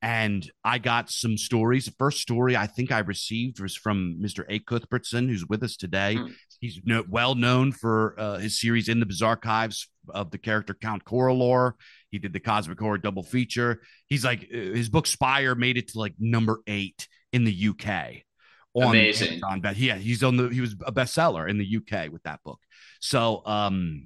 And 0.00 0.50
I 0.64 0.78
got 0.78 1.10
some 1.10 1.36
stories. 1.36 1.84
The 1.84 1.92
first 1.92 2.20
story 2.20 2.56
I 2.56 2.66
think 2.66 2.90
I 2.90 3.00
received 3.00 3.60
was 3.60 3.76
from 3.76 4.18
Mr. 4.20 4.44
A. 4.48 4.58
Cuthbertson, 4.58 5.28
who's 5.28 5.46
with 5.46 5.62
us 5.62 5.76
today. 5.76 6.16
Hmm. 6.16 6.26
He's 6.58 6.80
no, 6.84 7.04
well 7.08 7.36
known 7.36 7.70
for 7.70 8.16
uh, 8.18 8.38
his 8.38 8.58
series 8.58 8.88
in 8.88 8.98
the 8.98 9.06
Bizarre 9.06 9.30
Archives 9.32 9.88
of 10.08 10.30
the 10.30 10.38
character 10.38 10.74
Count 10.74 11.04
Coralor. 11.04 11.74
He 12.10 12.18
did 12.18 12.32
the 12.32 12.40
Cosmic 12.40 12.80
Horror 12.80 12.98
double 12.98 13.22
feature. 13.22 13.82
He's 14.08 14.24
like 14.24 14.48
uh, 14.52 14.56
his 14.56 14.88
book 14.88 15.06
Spire 15.06 15.54
made 15.54 15.76
it 15.76 15.88
to 15.88 15.98
like 16.00 16.14
number 16.18 16.60
eight 16.66 17.06
in 17.32 17.44
the 17.44 17.68
UK. 17.70 18.22
On 18.74 18.88
Amazing. 18.90 19.28
Amazon. 19.42 19.60
But 19.60 19.76
yeah, 19.76 19.96
he's 19.96 20.22
on 20.22 20.36
the 20.36 20.48
he 20.48 20.60
was 20.60 20.72
a 20.86 20.92
bestseller 20.92 21.48
in 21.48 21.58
the 21.58 21.76
UK 21.76 22.10
with 22.10 22.22
that 22.22 22.40
book. 22.42 22.60
So 23.00 23.42
um 23.44 24.04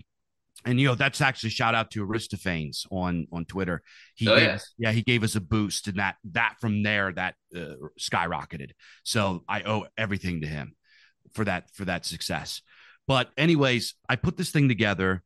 and 0.64 0.80
you 0.80 0.88
know 0.88 0.96
that's 0.96 1.20
actually 1.20 1.50
shout 1.50 1.74
out 1.76 1.92
to 1.92 2.02
Aristophanes 2.02 2.86
on 2.90 3.28
on 3.32 3.44
Twitter. 3.44 3.82
He 4.16 4.28
Oh, 4.28 4.34
gave 4.34 4.42
yeah. 4.48 4.58
yeah 4.78 4.92
he 4.92 5.02
gave 5.02 5.22
us 5.22 5.36
a 5.36 5.40
boost 5.40 5.86
and 5.86 5.98
that 5.98 6.16
that 6.32 6.56
from 6.60 6.82
there 6.82 7.12
that 7.12 7.34
uh, 7.54 7.74
skyrocketed. 8.00 8.70
So 9.04 9.44
I 9.48 9.62
owe 9.62 9.86
everything 9.96 10.40
to 10.40 10.48
him 10.48 10.74
for 11.34 11.44
that 11.44 11.70
for 11.72 11.84
that 11.84 12.04
success. 12.04 12.60
But 13.06 13.30
anyways, 13.36 13.94
I 14.08 14.16
put 14.16 14.36
this 14.36 14.50
thing 14.50 14.66
together 14.68 15.22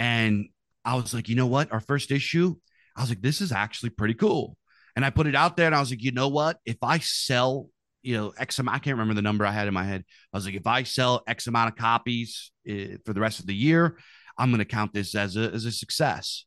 and 0.00 0.48
I 0.84 0.96
was 0.96 1.14
like, 1.14 1.28
you 1.28 1.36
know 1.36 1.46
what? 1.46 1.70
Our 1.70 1.78
first 1.80 2.10
issue, 2.10 2.56
I 2.96 3.02
was 3.02 3.08
like, 3.10 3.22
this 3.22 3.40
is 3.40 3.52
actually 3.52 3.90
pretty 3.90 4.14
cool. 4.14 4.56
And 5.00 5.06
I 5.06 5.08
put 5.08 5.26
it 5.26 5.34
out 5.34 5.56
there 5.56 5.64
and 5.64 5.74
I 5.74 5.80
was 5.80 5.88
like, 5.88 6.02
you 6.02 6.12
know 6.12 6.28
what? 6.28 6.58
If 6.66 6.76
I 6.82 6.98
sell, 6.98 7.68
you 8.02 8.18
know, 8.18 8.34
X 8.36 8.58
amount, 8.58 8.76
I 8.76 8.80
can't 8.80 8.98
remember 8.98 9.14
the 9.14 9.22
number 9.22 9.46
I 9.46 9.50
had 9.50 9.66
in 9.66 9.72
my 9.72 9.84
head. 9.84 10.04
I 10.30 10.36
was 10.36 10.44
like, 10.44 10.56
if 10.56 10.66
I 10.66 10.82
sell 10.82 11.22
X 11.26 11.46
amount 11.46 11.72
of 11.72 11.78
copies 11.78 12.52
uh, 12.70 12.98
for 13.06 13.14
the 13.14 13.20
rest 13.20 13.40
of 13.40 13.46
the 13.46 13.54
year, 13.54 13.96
I'm 14.36 14.50
going 14.50 14.58
to 14.58 14.66
count 14.66 14.92
this 14.92 15.14
as 15.14 15.38
a, 15.38 15.50
as 15.54 15.64
a 15.64 15.72
success. 15.72 16.44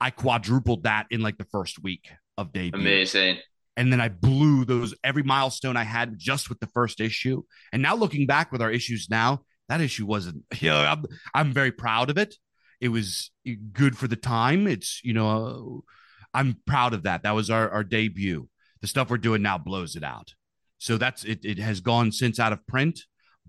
I 0.00 0.08
quadrupled 0.08 0.84
that 0.84 1.08
in 1.10 1.20
like 1.20 1.36
the 1.36 1.44
first 1.44 1.82
week 1.82 2.08
of 2.38 2.54
debut 2.54 2.80
Amazing. 2.80 3.36
and 3.76 3.92
then 3.92 4.00
I 4.00 4.08
blew 4.08 4.64
those 4.64 4.94
every 5.04 5.22
milestone 5.22 5.76
I 5.76 5.84
had 5.84 6.18
just 6.18 6.48
with 6.48 6.58
the 6.58 6.68
first 6.68 7.02
issue. 7.02 7.42
And 7.70 7.82
now 7.82 7.96
looking 7.96 8.26
back 8.26 8.50
with 8.50 8.62
our 8.62 8.70
issues 8.70 9.08
now, 9.10 9.42
that 9.68 9.82
issue 9.82 10.06
wasn't. 10.06 10.44
You 10.58 10.70
know, 10.70 10.78
I'm 10.78 11.04
I'm 11.34 11.52
very 11.52 11.70
proud 11.70 12.08
of 12.08 12.16
it. 12.16 12.34
It 12.80 12.88
was 12.88 13.30
good 13.74 13.98
for 13.98 14.08
the 14.08 14.16
time. 14.16 14.66
It's 14.66 15.04
you 15.04 15.12
know, 15.12 15.84
I'm 16.32 16.58
proud 16.66 16.94
of 16.94 17.04
that. 17.04 17.22
That 17.22 17.34
was 17.34 17.50
our 17.50 17.68
our 17.70 17.84
debut. 17.84 18.48
The 18.80 18.86
stuff 18.86 19.10
we're 19.10 19.18
doing 19.18 19.42
now 19.42 19.58
blows 19.58 19.96
it 19.96 20.04
out. 20.04 20.34
So 20.78 20.96
that's 20.96 21.24
it. 21.24 21.44
It 21.44 21.58
has 21.58 21.80
gone 21.80 22.12
since 22.12 22.38
out 22.38 22.52
of 22.52 22.66
print, 22.66 23.00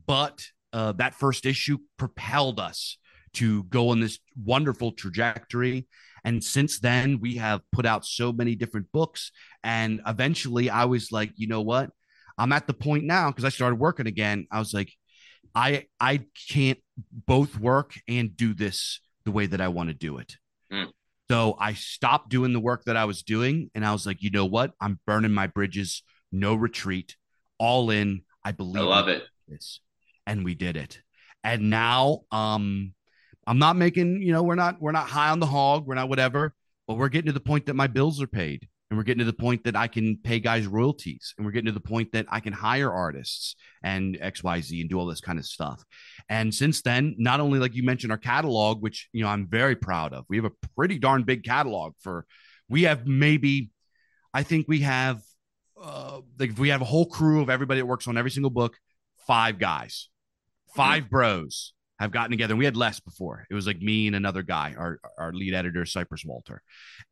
but 0.06 0.46
uh, 0.74 0.92
that 0.94 1.16
first 1.16 1.46
issue 1.46 1.78
propelled 1.98 2.60
us 2.60 2.98
to 3.34 3.64
go 3.64 3.90
on 3.90 4.02
this 4.02 4.20
wonderful 4.36 4.92
trajectory. 4.92 5.88
And 6.24 6.44
since 6.44 6.80
then, 6.80 7.20
we 7.22 7.38
have 7.38 7.62
put 7.72 7.86
out 7.86 8.06
so 8.06 8.34
many 8.34 8.56
different 8.56 8.92
books 8.92 9.32
and 9.64 10.02
eventually 10.06 10.70
I 10.70 10.86
was 10.86 11.12
like, 11.12 11.32
you 11.36 11.48
know 11.48 11.62
what? 11.62 11.90
I'm 12.38 12.52
at 12.52 12.68
the 12.68 12.74
point 12.74 13.06
now 13.06 13.30
because 13.30 13.46
I 13.46 13.50
started 13.50 13.80
working 13.80 14.08
again. 14.08 14.48
I 14.52 14.60
was 14.60 14.74
like, 14.74 14.92
I 15.54 15.86
I 16.00 16.26
can't 16.50 16.80
both 17.12 17.60
work 17.60 17.94
and 18.08 18.36
do 18.36 18.54
this 18.54 19.00
the 19.26 19.32
way 19.32 19.46
that 19.46 19.62
I 19.62 19.68
want 19.68 19.90
to 19.90 19.94
do 19.94 20.18
it. 20.18 20.36
Mm. 20.72 20.92
So 21.32 21.56
I 21.58 21.76
stopped 21.76 22.28
doing 22.28 22.52
the 22.52 22.60
work 22.60 22.84
that 22.88 22.98
I 22.98 23.06
was 23.06 23.24
doing 23.24 23.72
and 23.74 23.86
I 23.86 23.94
was 23.94 24.06
like, 24.06 24.22
you 24.22 24.32
know 24.32 24.46
what? 24.46 24.74
I'm 24.82 25.00
burning 25.08 25.32
my 25.32 25.48
bridges, 25.48 26.04
no 26.30 26.56
retreat, 26.56 27.16
all 27.58 27.90
in. 27.90 28.24
I 28.44 28.52
believe 28.52 28.84
I 28.84 28.86
love 28.86 29.08
it. 29.08 29.24
this. 29.48 29.80
And 30.28 30.44
we 30.44 30.56
did 30.56 30.76
it. 30.76 31.00
And 31.42 31.70
now 31.70 32.24
um 32.34 32.94
I'm 33.48 33.60
not 33.60 33.78
making, 33.78 34.22
you 34.22 34.34
know, 34.34 34.44
we're 34.44 34.56
not 34.56 34.82
we're 34.82 34.92
not 34.92 35.08
high 35.08 35.30
on 35.30 35.40
the 35.40 35.46
hog, 35.46 35.88
we're 35.88 35.96
not 35.96 36.10
whatever, 36.10 36.54
but 36.86 36.98
we're 36.98 37.08
getting 37.08 37.28
to 37.28 37.32
the 37.32 37.40
point 37.40 37.68
that 37.68 37.76
my 37.76 37.88
bills 37.88 38.22
are 38.22 38.28
paid 38.28 38.68
and 38.92 38.98
we're 38.98 39.06
getting 39.06 39.20
to 39.20 39.26
the 39.26 39.32
point 39.32 39.64
that 39.64 39.76
I 39.78 39.88
can 39.88 40.18
pay 40.18 40.42
guys 40.42 40.68
royalties 40.68 41.34
and 41.38 41.46
we're 41.46 41.54
getting 41.54 41.68
to 41.68 41.72
the 41.72 41.80
point 41.80 42.12
that 42.12 42.26
I 42.30 42.42
can 42.42 42.52
hire 42.52 42.92
artists 42.92 43.56
and 43.82 44.20
XYZ 44.20 44.82
and 44.82 44.90
do 44.90 45.00
all 45.00 45.06
this 45.06 45.22
kind 45.22 45.40
of 45.40 45.46
stuff. 45.46 45.82
And 46.28 46.54
since 46.54 46.82
then, 46.82 47.16
not 47.18 47.40
only 47.40 47.58
like 47.58 47.74
you 47.74 47.84
mentioned 47.84 48.12
our 48.12 48.18
catalog, 48.18 48.82
which 48.82 49.08
you 49.14 49.24
know 49.24 49.30
I'm 49.30 49.48
very 49.48 49.78
proud 49.78 50.14
of. 50.14 50.26
We 50.28 50.36
have 50.36 50.46
a 50.46 50.52
pretty 50.76 51.00
darn 51.00 51.24
big 51.24 51.46
catalog 51.46 51.94
for 52.02 52.26
we 52.68 52.84
have 52.84 53.08
maybe 53.08 53.70
I 54.34 54.44
think 54.44 54.68
we 54.68 54.82
have 54.82 55.22
uh 55.82 56.20
like 56.38 56.50
if 56.50 56.60
we 56.60 56.70
have 56.70 56.82
a 56.82 56.86
whole 56.86 57.06
crew 57.06 57.42
of 57.42 57.50
everybody 57.50 57.80
that 57.80 57.86
works 57.86 58.10
on 58.10 58.18
every 58.18 58.32
single 58.32 58.52
book, 58.52 58.76
five 59.26 59.58
guys, 59.58 60.10
five 60.76 61.10
bros 61.10 61.72
have 62.02 62.12
gotten 62.12 62.32
together. 62.32 62.54
And 62.54 62.60
we 62.60 62.66
had 62.66 62.76
less 62.76 63.00
before. 63.00 63.46
It 63.50 63.54
was 63.54 63.68
like 63.68 63.80
me 63.80 64.08
and 64.08 64.16
another 64.16 64.42
guy, 64.42 64.74
our 64.76 65.00
our 65.20 65.32
lead 65.32 65.54
editor, 65.54 65.86
Cypress 65.86 66.26
Walter, 66.26 66.64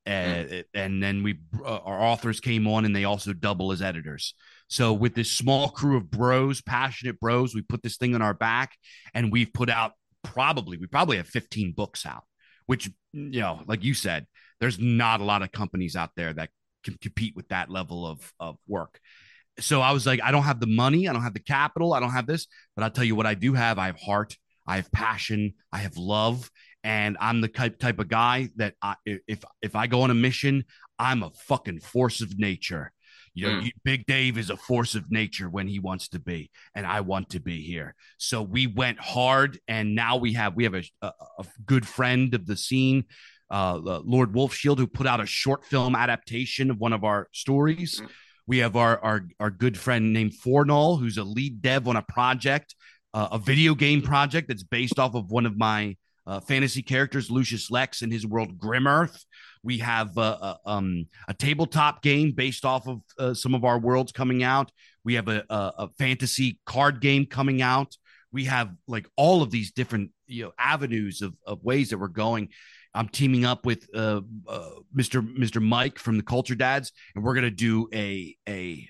and 0.06 0.66
and 0.74 1.02
then 1.02 1.22
we 1.22 1.40
uh, 1.64 1.78
our 1.78 2.02
authors 2.02 2.40
came 2.40 2.68
on 2.68 2.86
and 2.86 2.96
they 2.96 3.04
also 3.04 3.34
double 3.34 3.72
as 3.72 3.84
editors. 3.84 4.34
So 4.68 4.92
with 4.94 5.14
this 5.14 5.32
small 5.32 5.70
crew 5.70 5.96
of 5.96 6.10
bros, 6.10 6.62
passionate 6.62 7.20
bros, 7.20 7.54
we 7.54 7.62
put 7.62 7.84
this 7.84 7.98
thing 7.98 8.16
on 8.16 8.24
our 8.24 8.34
back, 8.34 8.72
and 9.14 9.32
we've 9.32 9.54
put 9.54 9.70
out 9.70 9.92
probably 10.24 10.78
we 10.78 10.88
probably 10.88 11.18
have 11.18 11.28
15 11.28 11.74
books 11.74 12.06
out, 12.06 12.24
which 12.66 12.90
you 13.14 13.42
know, 13.42 13.62
like 13.68 13.84
you 13.84 13.94
said, 13.94 14.26
there's 14.60 14.80
not 14.80 15.22
a 15.22 15.24
lot 15.24 15.44
of 15.44 15.52
companies 15.52 15.96
out 15.96 16.12
there 16.16 16.34
that 16.34 16.50
can 16.84 16.98
compete 17.00 17.36
with 17.36 17.48
that 17.50 17.70
level 17.70 18.08
of 18.08 18.34
of 18.40 18.58
work 18.68 19.00
so 19.60 19.82
I 19.82 19.92
was 19.92 20.06
like, 20.06 20.22
I 20.24 20.32
don't 20.32 20.44
have 20.44 20.60
the 20.60 20.68
money, 20.68 21.08
I 21.08 21.14
don't 21.14 21.22
have 21.22 21.34
the 21.34 21.40
capital, 21.40 21.94
I 21.94 22.00
don't 22.00 22.12
have 22.12 22.28
this, 22.28 22.48
but 22.76 22.84
I'll 22.84 22.92
tell 22.92 23.04
you 23.04 23.16
what 23.16 23.26
I 23.26 23.34
do 23.34 23.54
have. 23.54 23.78
I 23.78 23.88
have 23.88 24.00
heart, 24.00 24.38
I 24.70 24.76
have 24.76 24.92
passion, 24.92 25.54
I 25.72 25.80
have 25.80 25.98
love, 25.98 26.50
and 26.84 27.18
I'm 27.20 27.42
the 27.42 27.48
type 27.48 27.80
type 27.80 28.00
of 28.00 28.08
guy 28.08 28.50
that 28.58 28.76
I, 28.82 28.96
if 29.06 29.44
if 29.62 29.76
I 29.76 29.88
go 29.88 30.04
on 30.04 30.12
a 30.12 30.14
mission, 30.14 30.64
I'm 31.00 31.24
a 31.24 31.32
fucking 31.48 31.80
force 31.80 32.22
of 32.22 32.38
nature. 32.38 32.92
You 33.34 33.48
know, 33.48 33.62
Mm. 33.62 33.72
Big 33.84 34.06
Dave 34.06 34.38
is 34.38 34.50
a 34.50 34.58
force 34.58 34.96
of 34.96 35.12
nature 35.12 35.50
when 35.50 35.68
he 35.68 35.80
wants 35.80 36.10
to 36.10 36.20
be, 36.20 36.52
and 36.76 36.86
I 36.86 37.02
want 37.02 37.30
to 37.32 37.40
be 37.40 37.62
here. 37.62 37.96
So 38.18 38.42
we 38.42 38.68
went 38.68 39.00
hard, 39.00 39.60
and 39.68 39.96
now 39.96 40.18
we 40.18 40.34
have 40.34 40.56
we 40.56 40.66
have 40.66 40.76
a, 40.76 40.84
a, 41.02 41.12
a 41.40 41.46
good 41.66 41.88
friend 41.88 42.34
of 42.36 42.46
the 42.46 42.58
scene, 42.58 43.06
uh, 43.50 43.76
uh, 43.78 44.02
Lord 44.04 44.34
Wolfshield, 44.34 44.78
who 44.78 44.88
put 44.88 45.08
out 45.08 45.20
a 45.22 45.26
short 45.26 45.66
film 45.66 45.96
adaptation 45.96 46.70
of 46.70 46.78
one 46.78 46.94
of 46.94 47.04
our 47.04 47.28
stories. 47.34 48.02
Mm. 48.02 48.10
We 48.48 48.58
have 48.60 48.76
our 48.76 49.00
our 49.00 49.28
our 49.40 49.52
good 49.52 49.78
friend 49.78 50.14
named 50.14 50.34
Fornall, 50.44 51.00
who's 51.00 51.18
a 51.18 51.24
lead 51.24 51.62
dev 51.62 51.88
on 51.88 51.96
a 51.96 52.02
project, 52.04 52.76
uh, 53.14 53.30
a 53.32 53.40
video 53.40 53.76
game 53.76 54.02
project 54.02 54.48
that's 54.48 54.64
based 54.64 55.00
off 55.00 55.16
of 55.16 55.32
one 55.32 55.46
of 55.46 55.58
my 55.58 55.96
uh, 56.30 56.40
fantasy 56.40 56.84
characters, 56.84 57.32
Lucius 57.32 57.72
Lex, 57.72 58.04
and 58.04 58.14
his 58.14 58.26
world 58.26 58.58
Grim 58.58 58.86
Earth. 58.86 59.26
We 59.64 59.80
have 59.80 60.16
uh, 60.18 60.38
uh, 60.40 60.56
um, 60.66 61.08
a 61.28 61.34
tabletop 61.34 62.04
game 62.04 62.34
based 62.34 62.66
off 62.66 62.88
of 62.88 63.02
uh, 63.18 63.34
some 63.34 63.56
of 63.56 63.66
our 63.66 63.80
worlds 63.80 64.12
coming 64.12 64.44
out. 64.44 64.72
We 65.04 65.16
have 65.16 65.28
a, 65.28 65.44
a, 65.50 65.74
a 65.80 65.90
fantasy 65.98 66.60
card 66.66 67.02
game 67.02 67.26
coming 67.26 67.64
out. 67.64 67.96
We 68.32 68.46
have 68.46 68.70
like 68.88 69.08
all 69.18 69.42
of 69.42 69.50
these 69.50 69.72
different 69.72 70.12
you 70.28 70.44
know 70.44 70.52
avenues 70.60 71.24
of, 71.24 71.34
of 71.48 71.64
ways 71.64 71.90
that 71.90 71.98
we're 71.98 72.10
going. 72.10 72.50
I'm 72.94 73.10
teaming 73.10 73.44
up 73.44 73.66
with 73.66 73.88
uh, 73.96 74.22
Mr. 74.96 75.22
Mr. 75.22 75.62
Mike 75.62 75.98
from 75.98 76.18
the 76.18 76.24
Culture 76.24 76.56
Dads, 76.56 76.92
and 77.16 77.24
we're 77.24 77.34
gonna 77.34 77.50
do 77.50 77.90
a 77.92 78.36
a 78.48 78.88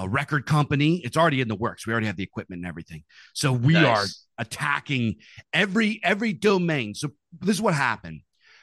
a 0.00 0.08
record 0.08 0.46
company. 0.46 0.96
It's 1.04 1.16
already 1.16 1.40
in 1.40 1.48
the 1.48 1.54
works. 1.54 1.86
We 1.86 1.92
already 1.92 2.06
have 2.06 2.16
the 2.16 2.22
equipment 2.22 2.60
and 2.60 2.66
everything. 2.66 3.04
So 3.34 3.52
we 3.52 3.74
Nice. 3.74 3.84
are 3.86 4.06
attacking 4.42 5.16
every 5.52 6.00
every 6.02 6.32
domain. 6.32 6.94
So 6.94 7.10
this 7.38 7.56
is 7.56 7.62
what 7.62 7.74
happened. 7.74 8.22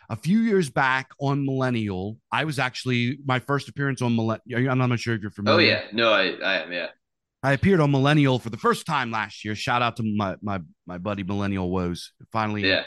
A 0.10 0.16
few 0.16 0.40
years 0.40 0.70
back 0.70 1.12
on 1.20 1.46
Millennial, 1.46 2.18
I 2.32 2.46
was 2.46 2.60
actually 2.60 3.20
my 3.26 3.40
first 3.40 3.70
appearance 3.70 4.02
on 4.02 4.16
Millennial. 4.16 4.72
I'm 4.72 4.78
not 4.78 5.00
sure 5.00 5.14
if 5.14 5.22
you're 5.22 5.32
oh, 5.32 5.36
familiar. 5.36 5.78
Oh 5.78 5.80
yeah, 5.80 5.88
no, 5.94 6.12
I, 6.12 6.32
I 6.44 6.62
am. 6.64 6.72
Yeah, 6.72 6.88
I 7.44 7.54
appeared 7.54 7.82
on 7.82 7.92
Millennial 7.92 8.40
for 8.40 8.50
the 8.50 8.58
first 8.58 8.86
time 8.88 9.12
last 9.12 9.46
year. 9.46 9.54
Shout 9.54 9.82
out 9.82 9.98
to 9.98 10.04
my 10.04 10.36
my 10.42 10.60
my 10.88 10.98
buddy 10.98 11.24
Millennial 11.24 11.70
Woes. 11.70 12.14
Finally, 12.32 12.68
yeah. 12.68 12.84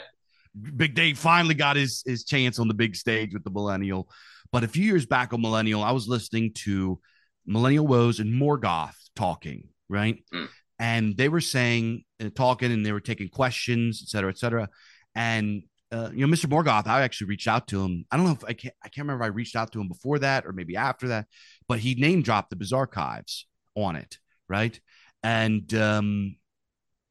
Big 0.75 0.93
Dave 0.95 1.17
finally 1.17 1.55
got 1.55 1.77
his 1.77 2.03
his 2.05 2.25
chance 2.25 2.59
on 2.59 2.67
the 2.67 2.73
big 2.73 2.97
stage 2.97 3.33
with 3.33 3.45
the 3.45 3.51
Millennial. 3.51 4.09
But 4.51 4.65
a 4.65 4.67
few 4.67 4.83
years 4.83 5.05
back 5.05 5.31
on 5.31 5.41
Millennial, 5.41 5.81
I 5.81 5.91
was 5.91 6.09
listening 6.09 6.51
to 6.65 6.99
Millennial 7.45 7.87
Woes 7.87 8.19
and 8.19 8.33
Morgoth 8.33 8.95
talking, 9.15 9.69
right? 9.89 10.23
Mm. 10.33 10.47
And 10.79 11.17
they 11.17 11.29
were 11.29 11.41
saying 11.41 12.03
and 12.19 12.35
talking, 12.35 12.71
and 12.71 12.85
they 12.85 12.91
were 12.91 12.99
taking 12.99 13.29
questions, 13.29 14.01
et 14.03 14.09
cetera, 14.09 14.29
et 14.29 14.37
cetera. 14.37 14.69
And 15.15 15.63
uh, 15.91 16.09
you 16.13 16.25
know, 16.25 16.33
Mr. 16.33 16.45
Morgoth, 16.45 16.87
I 16.87 17.01
actually 17.01 17.27
reached 17.27 17.47
out 17.47 17.67
to 17.67 17.83
him. 17.83 18.05
I 18.09 18.17
don't 18.17 18.25
know 18.25 18.31
if 18.31 18.45
I 18.45 18.53
can't 18.53 18.73
I 18.83 18.87
can't 18.87 19.05
remember 19.05 19.25
if 19.25 19.31
I 19.31 19.35
reached 19.35 19.55
out 19.55 19.71
to 19.73 19.81
him 19.81 19.89
before 19.89 20.19
that 20.19 20.45
or 20.45 20.53
maybe 20.53 20.77
after 20.77 21.09
that, 21.09 21.27
but 21.67 21.79
he 21.79 21.95
name 21.95 22.21
dropped 22.21 22.49
the 22.49 22.55
Bizarre 22.55 22.81
Archives 22.81 23.47
on 23.75 23.95
it, 23.95 24.17
right? 24.47 24.79
And 25.21 25.71
um, 25.73 26.37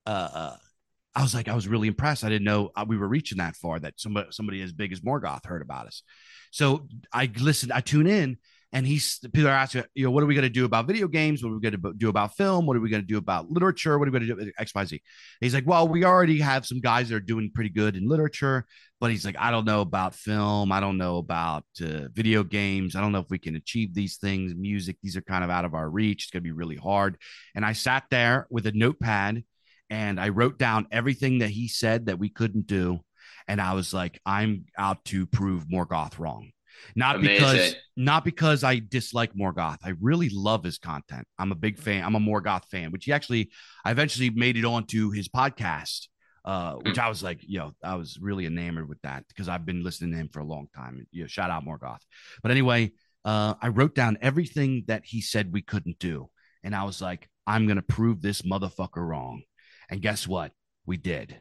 uh, 0.06 0.28
uh, 0.32 0.56
I 1.14 1.22
was 1.22 1.34
like, 1.34 1.48
I 1.48 1.54
was 1.54 1.68
really 1.68 1.88
impressed. 1.88 2.24
I 2.24 2.28
didn't 2.28 2.44
know 2.44 2.70
uh, 2.74 2.84
we 2.86 2.96
were 2.96 3.08
reaching 3.08 3.38
that 3.38 3.56
far 3.56 3.78
that 3.80 3.94
somebody 3.98 4.28
somebody 4.30 4.62
as 4.62 4.72
big 4.72 4.92
as 4.92 5.00
Morgoth 5.00 5.44
heard 5.44 5.62
about 5.62 5.86
us. 5.86 6.02
So 6.50 6.86
I 7.12 7.30
listened, 7.38 7.72
I 7.72 7.80
tune 7.80 8.06
in, 8.06 8.38
and 8.72 8.86
he's 8.86 9.18
people 9.18 9.48
are 9.48 9.52
asking, 9.52 9.84
you 9.94 10.04
know, 10.04 10.12
what 10.12 10.22
are 10.22 10.26
we 10.26 10.34
going 10.34 10.42
to 10.42 10.48
do 10.48 10.64
about 10.64 10.86
video 10.86 11.08
games? 11.08 11.42
What 11.42 11.50
are 11.50 11.54
we 11.54 11.60
going 11.60 11.80
to 11.80 11.92
do 11.96 12.08
about 12.08 12.36
film? 12.36 12.66
What 12.66 12.76
are 12.76 12.80
we 12.80 12.88
going 12.88 13.02
to 13.02 13.06
do 13.06 13.18
about 13.18 13.50
literature? 13.50 13.98
What 13.98 14.06
are 14.06 14.12
we 14.12 14.18
going 14.18 14.38
to 14.38 14.44
do 14.44 14.52
X, 14.58 14.72
Y, 14.74 14.84
Z? 14.84 15.02
He's 15.40 15.54
like, 15.54 15.66
well, 15.66 15.88
we 15.88 16.04
already 16.04 16.38
have 16.40 16.64
some 16.64 16.80
guys 16.80 17.08
that 17.08 17.16
are 17.16 17.20
doing 17.20 17.50
pretty 17.52 17.70
good 17.70 17.96
in 17.96 18.08
literature, 18.08 18.66
but 19.00 19.10
he's 19.10 19.24
like, 19.24 19.36
I 19.38 19.50
don't 19.50 19.64
know 19.64 19.80
about 19.80 20.14
film. 20.14 20.70
I 20.70 20.78
don't 20.78 20.98
know 20.98 21.16
about 21.18 21.64
uh, 21.82 22.08
video 22.12 22.44
games. 22.44 22.94
I 22.94 23.00
don't 23.00 23.10
know 23.10 23.18
if 23.18 23.30
we 23.30 23.38
can 23.38 23.56
achieve 23.56 23.92
these 23.92 24.18
things. 24.18 24.54
Music, 24.54 24.96
these 25.02 25.16
are 25.16 25.22
kind 25.22 25.42
of 25.42 25.50
out 25.50 25.64
of 25.64 25.74
our 25.74 25.90
reach. 25.90 26.24
It's 26.24 26.30
going 26.30 26.42
to 26.42 26.48
be 26.48 26.52
really 26.52 26.76
hard. 26.76 27.16
And 27.56 27.64
I 27.64 27.72
sat 27.72 28.04
there 28.08 28.46
with 28.50 28.66
a 28.66 28.72
notepad 28.72 29.42
and 29.90 30.20
I 30.20 30.28
wrote 30.28 30.58
down 30.58 30.86
everything 30.92 31.38
that 31.38 31.50
he 31.50 31.66
said 31.66 32.06
that 32.06 32.20
we 32.20 32.28
couldn't 32.28 32.68
do. 32.68 33.00
And 33.48 33.60
I 33.60 33.74
was 33.74 33.92
like, 33.92 34.20
I'm 34.24 34.66
out 34.78 35.04
to 35.06 35.26
prove 35.26 35.66
Morgoth 35.66 36.20
wrong. 36.20 36.52
Not 36.94 37.20
because 37.20 37.74
not 37.96 38.24
because 38.24 38.64
I 38.64 38.80
dislike 38.80 39.34
Morgoth. 39.34 39.78
I 39.84 39.92
really 40.00 40.30
love 40.32 40.64
his 40.64 40.78
content. 40.78 41.26
I'm 41.38 41.52
a 41.52 41.56
big 41.56 41.78
fan. 41.78 42.04
I'm 42.04 42.14
a 42.14 42.20
Morgoth 42.20 42.64
fan, 42.66 42.90
which 42.92 43.04
he 43.04 43.12
actually 43.12 43.50
I 43.84 43.90
eventually 43.90 44.30
made 44.30 44.56
it 44.56 44.64
onto 44.64 45.10
his 45.10 45.28
podcast. 45.28 46.06
Uh, 46.42 46.76
which 46.76 46.98
I 46.98 47.10
was 47.10 47.22
like, 47.22 47.40
you 47.42 47.58
know, 47.58 47.72
I 47.84 47.96
was 47.96 48.18
really 48.18 48.46
enamored 48.46 48.88
with 48.88 49.00
that 49.02 49.24
because 49.28 49.46
I've 49.46 49.66
been 49.66 49.84
listening 49.84 50.12
to 50.12 50.16
him 50.16 50.30
for 50.32 50.40
a 50.40 50.44
long 50.44 50.68
time. 50.74 51.06
You 51.12 51.24
know, 51.24 51.26
shout 51.26 51.50
out 51.50 51.66
Morgoth. 51.66 52.00
But 52.42 52.50
anyway, 52.50 52.92
uh, 53.26 53.54
I 53.60 53.68
wrote 53.68 53.94
down 53.94 54.16
everything 54.22 54.84
that 54.86 55.02
he 55.04 55.20
said 55.20 55.52
we 55.52 55.60
couldn't 55.60 55.98
do. 55.98 56.30
And 56.64 56.74
I 56.74 56.84
was 56.84 57.02
like, 57.02 57.28
I'm 57.46 57.66
gonna 57.66 57.82
prove 57.82 58.22
this 58.22 58.42
motherfucker 58.42 59.06
wrong. 59.06 59.42
And 59.90 60.00
guess 60.00 60.26
what? 60.26 60.52
We 60.86 60.96
did. 60.96 61.40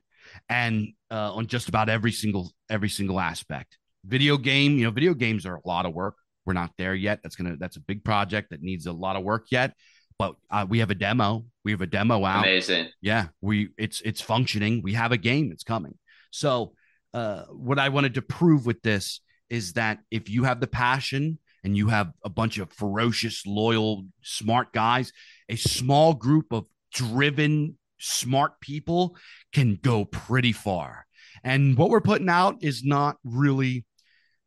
And 0.50 0.90
uh, 1.10 1.34
on 1.34 1.48
just 1.48 1.70
about 1.70 1.90
every 1.90 2.12
single 2.12 2.52
every 2.70 2.90
single 2.90 3.20
aspect. 3.20 3.79
Video 4.06 4.38
game, 4.38 4.78
you 4.78 4.86
know, 4.86 4.92
video 4.92 5.14
games 5.14 5.46
are 5.46 5.56
a 5.56 5.68
lot 5.68 5.86
of 5.86 5.94
work. 5.94 6.16
We're 6.46 6.54
not 6.54 6.72
there 6.78 6.96
yet. 6.96 7.20
That's 7.22 7.36
gonna 7.36 7.56
that's 7.60 7.78
a 7.78 7.82
big 7.82 8.04
project 8.04 8.50
that 8.52 8.62
needs 8.62 8.86
a 8.86 8.94
lot 8.94 9.16
of 9.16 9.24
work 9.24 9.48
yet. 9.52 9.74
But 10.18 10.36
uh, 10.50 10.66
we 10.68 10.80
have 10.80 10.90
a 10.90 10.96
demo. 10.96 11.46
We 11.64 11.72
have 11.72 11.82
a 11.82 11.88
demo 11.88 12.26
out 12.26 12.46
Amazing. 12.46 12.88
yeah 13.02 13.28
we 13.42 13.70
it's 13.78 14.02
it's 14.02 14.22
functioning 14.22 14.82
we 14.84 14.94
have 14.94 15.12
a 15.12 15.18
game 15.18 15.52
it's 15.52 15.64
coming 15.64 15.96
so 16.32 16.74
uh 17.14 17.44
what 17.52 17.78
i 17.78 17.90
wanted 17.90 18.16
to 18.16 18.24
prove 18.24 18.66
with 18.66 18.82
this 18.82 19.22
is 19.52 19.74
that 19.74 20.00
if 20.10 20.30
you 20.30 20.46
have 20.46 20.62
the 20.62 20.68
passion 20.68 21.38
and 21.64 21.78
you 21.78 21.90
have 21.90 22.12
a 22.24 22.30
bunch 22.30 22.58
of 22.58 22.72
ferocious 22.72 23.46
loyal 23.46 24.04
smart 24.24 24.74
guys 24.74 25.12
a 25.48 25.56
small 25.56 26.16
group 26.16 26.52
of 26.52 26.66
driven 26.92 27.78
smart 28.00 28.60
people 28.62 29.16
can 29.54 29.78
go 29.80 30.06
pretty 30.06 30.54
far 30.54 31.06
and 31.44 31.78
what 31.78 31.90
we're 31.92 32.02
putting 32.02 32.30
out 32.30 32.56
is 32.62 32.84
not 32.84 33.18
really 33.24 33.86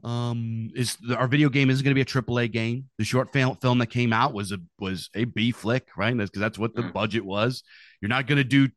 um 0.04 0.68
is 0.74 0.96
our 1.16 1.28
video 1.28 1.48
game 1.48 1.70
isn't 1.70 1.84
going 1.84 1.92
to 1.92 1.94
be 1.94 2.00
a 2.00 2.04
triple 2.04 2.38
a 2.38 2.48
game. 2.48 2.88
The 2.98 3.04
short 3.04 3.32
film 3.32 3.56
film 3.56 3.78
that 3.78 3.86
came 3.86 4.12
out 4.12 4.32
was 4.34 4.50
a 4.52 4.58
was 4.78 5.08
a 5.14 5.24
b 5.24 5.52
flick 5.52 5.88
right? 5.96 6.16
That's 6.16 6.30
because 6.30 6.40
that's 6.40 6.58
what 6.58 6.74
the 6.74 6.82
Mm. 6.82 6.92
budget 6.92 7.24
was. 7.24 7.62
You're 8.00 8.08
not 8.08 8.26
going 8.26 8.38
to 8.38 8.44
do 8.44 8.68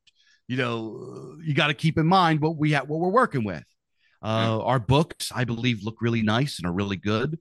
you 0.47 0.57
know 0.57 1.35
you 1.43 1.55
got 1.55 1.67
to 1.67 1.73
keep 1.73 1.97
in 1.97 2.05
mind 2.05 2.41
what 2.41 2.57
we 2.57 2.71
have 2.73 2.88
what 2.88 2.99
we're 2.99 3.09
working 3.09 3.43
with. 3.43 3.65
Uh 4.21 4.59
our 4.63 4.79
books 4.79 5.31
i 5.35 5.43
believe 5.43 5.83
look 5.83 5.97
really 6.01 6.21
nice 6.21 6.59
and 6.59 6.67
are 6.67 6.73
really 6.73 6.97
good. 6.97 7.39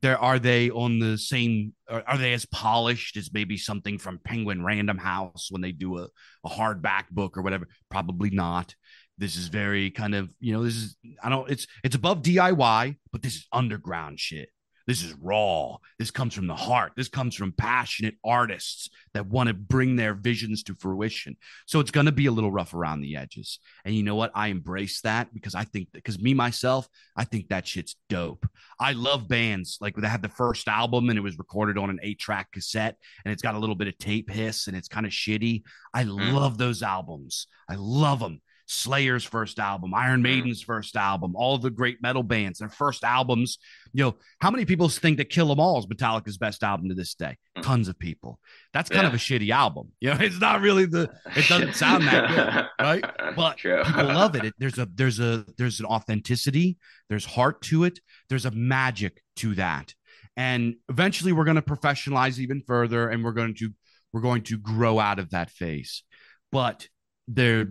There 0.00 0.18
are 0.18 0.38
they 0.38 0.70
on 0.70 0.98
the 0.98 1.18
same 1.18 1.74
are, 1.88 2.02
are 2.06 2.18
they 2.18 2.32
as 2.32 2.46
polished 2.46 3.16
as 3.16 3.30
maybe 3.32 3.56
something 3.56 3.98
from 3.98 4.18
penguin 4.24 4.64
random 4.64 4.98
house 4.98 5.48
when 5.50 5.62
they 5.62 5.70
do 5.72 5.98
a, 5.98 6.08
a 6.44 6.48
hardback 6.48 7.10
book 7.10 7.36
or 7.36 7.42
whatever? 7.42 7.68
Probably 7.90 8.30
not 8.30 8.74
this 9.18 9.36
is 9.36 9.48
very 9.48 9.90
kind 9.90 10.14
of 10.14 10.28
you 10.40 10.52
know 10.52 10.64
this 10.64 10.74
is 10.74 10.96
i 11.22 11.28
don't 11.28 11.50
it's 11.50 11.66
it's 11.84 11.96
above 11.96 12.22
diy 12.22 12.96
but 13.12 13.22
this 13.22 13.36
is 13.36 13.46
underground 13.52 14.18
shit 14.18 14.48
This 14.86 15.02
is 15.02 15.14
raw. 15.20 15.76
This 15.98 16.10
comes 16.10 16.34
from 16.34 16.46
the 16.46 16.56
heart. 16.56 16.92
This 16.96 17.08
comes 17.08 17.34
from 17.34 17.52
passionate 17.52 18.16
artists 18.24 18.90
that 19.14 19.26
want 19.26 19.48
to 19.48 19.54
bring 19.54 19.96
their 19.96 20.14
visions 20.14 20.62
to 20.64 20.74
fruition. 20.74 21.36
So 21.66 21.80
it's 21.80 21.90
going 21.90 22.06
to 22.06 22.12
be 22.12 22.26
a 22.26 22.32
little 22.32 22.50
rough 22.50 22.74
around 22.74 23.00
the 23.00 23.16
edges. 23.16 23.58
And 23.84 23.94
you 23.94 24.02
know 24.02 24.16
what? 24.16 24.32
I 24.34 24.48
embrace 24.48 25.00
that 25.02 25.32
because 25.32 25.54
I 25.54 25.64
think 25.64 25.88
because 25.92 26.20
me 26.20 26.34
myself, 26.34 26.88
I 27.16 27.24
think 27.24 27.48
that 27.48 27.66
shit's 27.66 27.96
dope. 28.08 28.46
I 28.80 28.92
love 28.92 29.28
bands 29.28 29.78
like 29.80 29.94
they 29.94 30.08
had 30.08 30.22
the 30.22 30.28
first 30.28 30.68
album 30.68 31.08
and 31.08 31.18
it 31.18 31.22
was 31.22 31.38
recorded 31.38 31.78
on 31.78 31.90
an 31.90 32.00
eight 32.02 32.18
track 32.18 32.50
cassette 32.52 32.96
and 33.24 33.32
it's 33.32 33.42
got 33.42 33.54
a 33.54 33.58
little 33.58 33.76
bit 33.76 33.88
of 33.88 33.98
tape 33.98 34.30
hiss 34.30 34.66
and 34.66 34.76
it's 34.76 34.88
kind 34.88 35.06
of 35.06 35.12
shitty. 35.12 35.62
I 35.94 36.04
mm. 36.04 36.32
love 36.32 36.58
those 36.58 36.82
albums. 36.82 37.46
I 37.68 37.76
love 37.76 38.18
them. 38.18 38.40
Slayer's 38.66 39.24
first 39.24 39.58
album, 39.58 39.94
Iron 39.94 40.20
mm. 40.20 40.24
Maiden's 40.24 40.62
first 40.62 40.96
album, 40.96 41.34
all 41.36 41.58
the 41.58 41.70
great 41.70 42.02
metal 42.02 42.22
bands, 42.22 42.58
their 42.58 42.68
first 42.68 43.04
albums. 43.04 43.58
You 43.92 44.04
know, 44.04 44.16
how 44.40 44.50
many 44.50 44.64
people 44.64 44.88
think 44.88 45.18
that 45.18 45.28
Kill 45.28 45.50
'Em 45.50 45.60
All 45.60 45.78
is 45.78 45.86
Metallica's 45.86 46.38
best 46.38 46.62
album 46.62 46.88
to 46.88 46.94
this 46.94 47.14
day? 47.14 47.36
Mm. 47.56 47.62
Tons 47.62 47.88
of 47.88 47.98
people. 47.98 48.38
That's 48.72 48.88
kind 48.88 49.02
yeah. 49.02 49.08
of 49.08 49.14
a 49.14 49.18
shitty 49.18 49.50
album. 49.50 49.92
You 50.00 50.10
know, 50.10 50.16
it's 50.20 50.40
not 50.40 50.60
really 50.60 50.86
the. 50.86 51.10
It 51.36 51.48
doesn't 51.48 51.74
sound 51.74 52.04
that 52.06 52.28
good, 52.28 52.66
right? 52.84 53.04
But 53.36 53.58
True. 53.58 53.82
people 53.84 54.04
love 54.06 54.36
it. 54.36 54.44
it. 54.44 54.54
There's 54.58 54.78
a 54.78 54.88
there's 54.94 55.20
a 55.20 55.44
there's 55.58 55.80
an 55.80 55.86
authenticity. 55.86 56.78
There's 57.08 57.24
heart 57.24 57.62
to 57.62 57.84
it. 57.84 58.00
There's 58.28 58.46
a 58.46 58.50
magic 58.50 59.22
to 59.36 59.54
that. 59.56 59.94
And 60.36 60.76
eventually, 60.88 61.32
we're 61.32 61.44
going 61.44 61.56
to 61.56 61.62
professionalize 61.62 62.38
even 62.38 62.62
further, 62.66 63.08
and 63.08 63.22
we're 63.22 63.32
going 63.32 63.54
to 63.56 63.70
we're 64.12 64.20
going 64.22 64.42
to 64.42 64.58
grow 64.58 64.98
out 64.98 65.18
of 65.18 65.30
that 65.30 65.50
phase. 65.50 66.04
But 66.50 66.88
there 67.28 67.68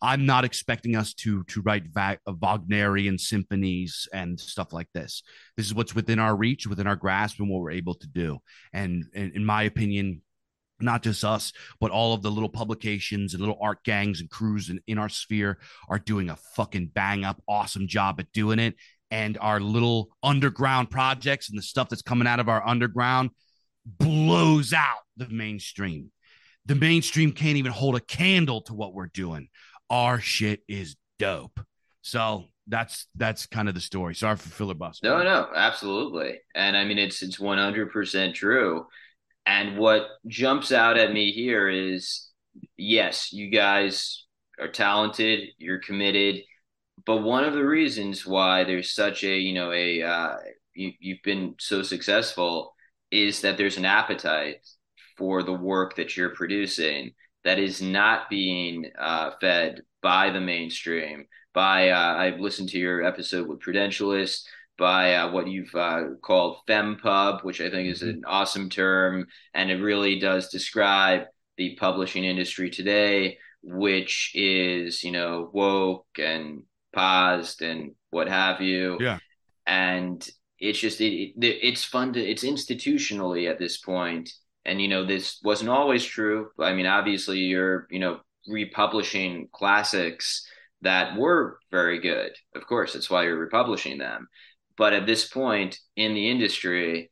i'm 0.00 0.24
not 0.24 0.46
expecting 0.46 0.96
us 0.96 1.12
to 1.12 1.44
to 1.44 1.60
write 1.60 1.86
Va- 1.88 2.18
wagnerian 2.26 3.18
symphonies 3.18 4.08
and 4.12 4.38
stuff 4.40 4.72
like 4.72 4.88
this. 4.94 5.22
This 5.56 5.66
is 5.66 5.74
what's 5.74 5.94
within 5.94 6.18
our 6.18 6.34
reach 6.34 6.66
within 6.66 6.86
our 6.86 6.96
grasp 6.96 7.38
and 7.38 7.48
what 7.48 7.60
we're 7.60 7.72
able 7.72 7.94
to 7.94 8.06
do. 8.06 8.38
And, 8.72 9.04
and 9.14 9.32
in 9.34 9.44
my 9.44 9.64
opinion 9.64 10.22
not 10.80 11.02
just 11.02 11.24
us, 11.24 11.52
but 11.80 11.90
all 11.90 12.14
of 12.14 12.22
the 12.22 12.30
little 12.30 12.48
publications 12.48 13.34
and 13.34 13.40
little 13.40 13.58
art 13.60 13.82
gangs 13.82 14.20
and 14.20 14.30
crews 14.30 14.70
in, 14.70 14.80
in 14.86 14.96
our 14.96 15.08
sphere 15.08 15.58
are 15.88 15.98
doing 15.98 16.30
a 16.30 16.36
fucking 16.54 16.90
bang 16.94 17.24
up 17.24 17.42
awesome 17.48 17.88
job 17.88 18.20
at 18.20 18.30
doing 18.32 18.60
it. 18.60 18.76
And 19.10 19.38
our 19.40 19.58
little 19.58 20.10
underground 20.22 20.88
projects 20.90 21.48
and 21.48 21.58
the 21.58 21.62
stuff 21.62 21.88
that's 21.88 22.02
coming 22.02 22.28
out 22.28 22.40
of 22.40 22.48
our 22.48 22.64
underground 22.64 23.30
blows 23.86 24.72
out 24.72 24.98
the 25.16 25.28
mainstream 25.28 26.12
the 26.68 26.74
mainstream 26.74 27.32
can't 27.32 27.56
even 27.56 27.72
hold 27.72 27.96
a 27.96 28.00
candle 28.00 28.60
to 28.62 28.74
what 28.74 28.94
we're 28.94 29.06
doing. 29.06 29.48
Our 29.90 30.20
shit 30.20 30.60
is 30.68 30.96
dope. 31.18 31.58
So 32.02 32.44
that's 32.66 33.06
that's 33.16 33.46
kind 33.46 33.68
of 33.68 33.74
the 33.74 33.80
story. 33.80 34.14
Sorry 34.14 34.36
for 34.36 34.50
filibuster. 34.50 35.08
No, 35.08 35.22
no, 35.22 35.48
absolutely. 35.54 36.40
And 36.54 36.76
I 36.76 36.84
mean 36.84 36.98
it's 36.98 37.22
it's 37.22 37.38
100% 37.38 38.34
true. 38.34 38.86
And 39.46 39.78
what 39.78 40.06
jumps 40.26 40.70
out 40.70 40.98
at 40.98 41.12
me 41.12 41.32
here 41.32 41.68
is 41.70 42.28
yes, 42.76 43.32
you 43.32 43.50
guys 43.50 44.26
are 44.60 44.68
talented, 44.68 45.48
you're 45.56 45.78
committed, 45.78 46.42
but 47.06 47.22
one 47.22 47.44
of 47.44 47.54
the 47.54 47.64
reasons 47.64 48.26
why 48.26 48.64
there's 48.64 48.92
such 48.92 49.24
a, 49.24 49.38
you 49.38 49.54
know, 49.54 49.72
a 49.72 50.02
uh, 50.02 50.36
you, 50.74 50.92
you've 51.00 51.22
been 51.24 51.54
so 51.58 51.82
successful 51.82 52.74
is 53.10 53.40
that 53.40 53.56
there's 53.56 53.78
an 53.78 53.86
appetite 53.86 54.58
for 55.18 55.42
the 55.42 55.52
work 55.52 55.96
that 55.96 56.16
you're 56.16 56.34
producing 56.34 57.12
that 57.44 57.58
is 57.58 57.82
not 57.82 58.30
being 58.30 58.90
uh, 58.98 59.32
fed 59.40 59.82
by 60.02 60.30
the 60.30 60.40
mainstream. 60.40 61.26
By 61.52 61.90
uh, 61.90 62.14
I've 62.16 62.40
listened 62.40 62.68
to 62.70 62.78
your 62.78 63.02
episode 63.02 63.48
with 63.48 63.60
Prudentialist 63.60 64.42
by 64.76 65.14
uh, 65.14 65.32
what 65.32 65.48
you've 65.48 65.74
uh, 65.74 66.02
called 66.22 66.58
fempub, 66.68 67.42
which 67.44 67.60
I 67.60 67.68
think 67.68 67.90
is 67.90 68.02
an 68.02 68.22
awesome 68.26 68.70
term, 68.70 69.26
and 69.52 69.70
it 69.70 69.82
really 69.82 70.20
does 70.20 70.48
describe 70.48 71.22
the 71.56 71.74
publishing 71.76 72.24
industry 72.24 72.70
today, 72.70 73.38
which 73.62 74.30
is 74.34 75.02
you 75.02 75.10
know 75.10 75.50
woke 75.52 76.06
and 76.18 76.62
paused 76.92 77.62
and 77.62 77.92
what 78.10 78.28
have 78.28 78.60
you. 78.60 78.98
Yeah, 79.00 79.18
and 79.66 80.26
it's 80.60 80.78
just 80.78 81.00
it, 81.00 81.12
it, 81.12 81.34
it's 81.40 81.84
fun 81.84 82.12
to 82.12 82.20
it's 82.20 82.44
institutionally 82.44 83.50
at 83.50 83.58
this 83.58 83.78
point 83.78 84.32
and 84.68 84.80
you 84.80 84.88
know 84.88 85.04
this 85.04 85.40
wasn't 85.42 85.70
always 85.70 86.04
true. 86.04 86.50
I 86.58 86.74
mean 86.74 86.86
obviously 86.86 87.38
you're 87.38 87.86
you 87.90 87.98
know 87.98 88.20
republishing 88.46 89.48
classics 89.52 90.46
that 90.82 91.16
were 91.16 91.58
very 91.70 92.00
good. 92.00 92.32
Of 92.54 92.66
course 92.66 92.92
that's 92.92 93.10
why 93.10 93.24
you're 93.24 93.38
republishing 93.38 93.98
them. 93.98 94.28
But 94.76 94.92
at 94.92 95.06
this 95.06 95.26
point 95.28 95.78
in 95.96 96.14
the 96.14 96.30
industry 96.30 97.10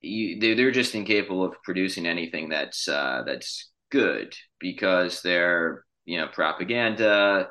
you, 0.00 0.38
they're, 0.38 0.54
they're 0.54 0.70
just 0.70 0.94
incapable 0.94 1.44
of 1.44 1.54
producing 1.62 2.06
anything 2.06 2.50
that's 2.50 2.88
uh, 2.88 3.22
that's 3.26 3.70
good 3.90 4.34
because 4.60 5.22
their 5.22 5.84
you 6.04 6.18
know 6.18 6.28
propaganda 6.28 7.48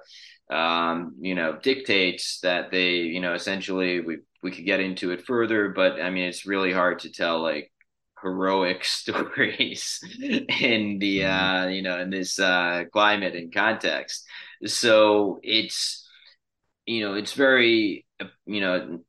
um, 0.51 1.15
you 1.19 1.35
know 1.35 1.57
dictates 1.61 2.39
that 2.41 2.71
they 2.71 2.97
you 2.97 3.19
know 3.19 3.33
essentially 3.33 4.01
we 4.01 4.19
we 4.43 4.51
could 4.51 4.65
get 4.65 4.79
into 4.79 5.11
it 5.11 5.25
further. 5.25 5.69
But 5.69 6.01
i 6.01 6.09
mean 6.09 6.25
it's 6.25 6.45
really 6.45 6.71
hard 6.71 6.99
to 6.99 7.11
tell 7.11 7.41
like 7.41 7.71
heroic 8.23 8.83
stories 8.85 9.99
in 10.21 10.97
the 10.99 11.19
mm-hmm. 11.19 11.65
uh, 11.65 11.67
you 11.67 11.81
know 11.81 11.99
in 11.99 12.09
this 12.09 12.39
uh, 12.39 12.85
climate 12.91 13.35
and 13.35 13.53
context. 13.53 14.25
So 14.65 15.39
it's 15.43 16.07
you 16.85 17.03
know 17.03 17.15
it's 17.15 17.33
very 17.33 18.05
you 18.45 18.61
know 18.61 18.99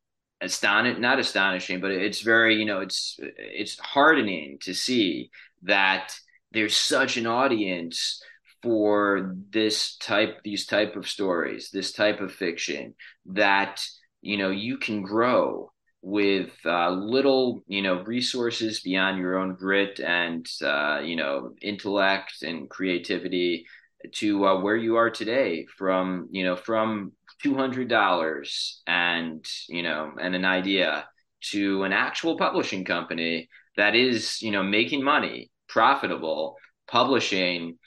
astonishing 0.41 1.01
not 1.01 1.19
astonishing 1.19 1.79
but 1.79 1.91
it's 1.91 2.21
very 2.21 2.57
you 2.57 2.65
know 2.65 2.81
it's 2.81 3.17
it's 3.19 3.79
heartening 3.79 4.57
to 4.61 4.73
see 4.73 5.29
that 5.63 6.13
there's 6.51 6.75
such 6.75 7.17
an 7.17 7.25
audience 7.25 8.21
for 8.61 9.35
this 9.49 9.95
type 9.97 10.39
these 10.43 10.65
type 10.65 10.95
of 10.95 11.07
stories 11.07 11.69
this 11.71 11.93
type 11.93 12.19
of 12.19 12.33
fiction 12.33 12.93
that 13.25 13.81
you 14.21 14.37
know 14.37 14.49
you 14.49 14.77
can 14.77 15.01
grow 15.01 15.71
with 16.05 16.51
uh, 16.65 16.91
little 16.91 17.63
you 17.65 17.81
know 17.81 18.03
resources 18.03 18.81
beyond 18.81 19.17
your 19.17 19.39
own 19.39 19.55
grit 19.55 19.99
and 19.99 20.47
uh, 20.63 20.99
you 21.03 21.15
know 21.15 21.55
intellect 21.63 22.43
and 22.43 22.69
creativity 22.69 23.65
to 24.13 24.45
uh, 24.45 24.61
where 24.61 24.75
you 24.77 24.97
are 24.97 25.09
today 25.09 25.65
from 25.77 26.27
you 26.29 26.45
know 26.45 26.55
from 26.55 27.11
$200 27.43 28.73
and 28.85 29.43
you 29.67 29.81
know 29.81 30.11
and 30.21 30.35
an 30.35 30.45
idea 30.45 31.07
to 31.41 31.83
an 31.83 31.91
actual 31.91 32.37
publishing 32.37 32.85
company 32.85 33.49
that 33.75 33.95
is 33.95 34.43
you 34.43 34.51
know 34.51 34.61
making 34.61 35.03
money 35.03 35.49
profitable 35.67 36.55
publishing 36.87 37.79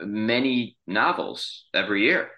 many 0.00 0.74
novels 0.86 1.66
every 1.74 2.04
year. 2.04 2.30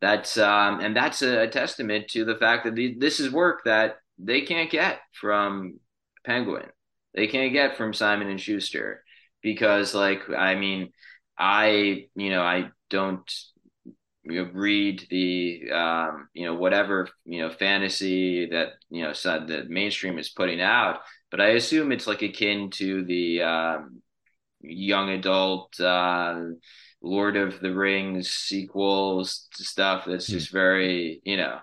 That's 0.00 0.38
um, 0.38 0.78
and 0.78 0.94
that's 0.94 1.22
a, 1.22 1.48
testament 1.48 2.06
to 2.10 2.24
the 2.24 2.36
fact 2.36 2.64
that 2.64 2.76
the, 2.76 2.96
this 2.98 3.18
is 3.18 3.32
work 3.32 3.62
that 3.64 3.96
they 4.18 4.42
can't 4.42 4.70
get 4.70 5.00
from 5.12 5.78
Penguin. 6.24 6.66
They 7.14 7.26
can't 7.26 7.52
get 7.52 7.76
from 7.76 7.94
Simon 7.94 8.28
and 8.28 8.40
Schuster 8.40 9.02
because, 9.42 9.94
like, 9.94 10.28
I 10.30 10.54
mean, 10.54 10.92
I 11.38 12.06
you 12.14 12.30
know 12.30 12.42
I 12.42 12.70
don't 12.90 13.30
you 14.24 14.44
know, 14.44 14.50
read 14.52 15.06
the 15.10 15.70
um, 15.72 16.28
you 16.34 16.46
know 16.46 16.54
whatever 16.54 17.08
you 17.24 17.42
know 17.42 17.50
fantasy 17.50 18.46
that 18.50 18.70
you 18.90 19.02
know 19.02 19.12
the 19.12 19.64
mainstream 19.68 20.18
is 20.18 20.28
putting 20.30 20.60
out, 20.60 21.00
but 21.30 21.40
I 21.40 21.50
assume 21.50 21.92
it's 21.92 22.06
like 22.06 22.22
akin 22.22 22.70
to 22.72 23.04
the 23.04 23.42
um, 23.42 24.02
young 24.60 25.10
adult 25.10 25.78
uh, 25.80 26.40
Lord 27.02 27.36
of 27.36 27.60
the 27.60 27.74
Rings 27.74 28.30
sequels 28.30 29.46
stuff. 29.52 30.04
That's 30.06 30.26
just 30.26 30.50
very 30.50 31.20
you 31.24 31.36
know 31.36 31.58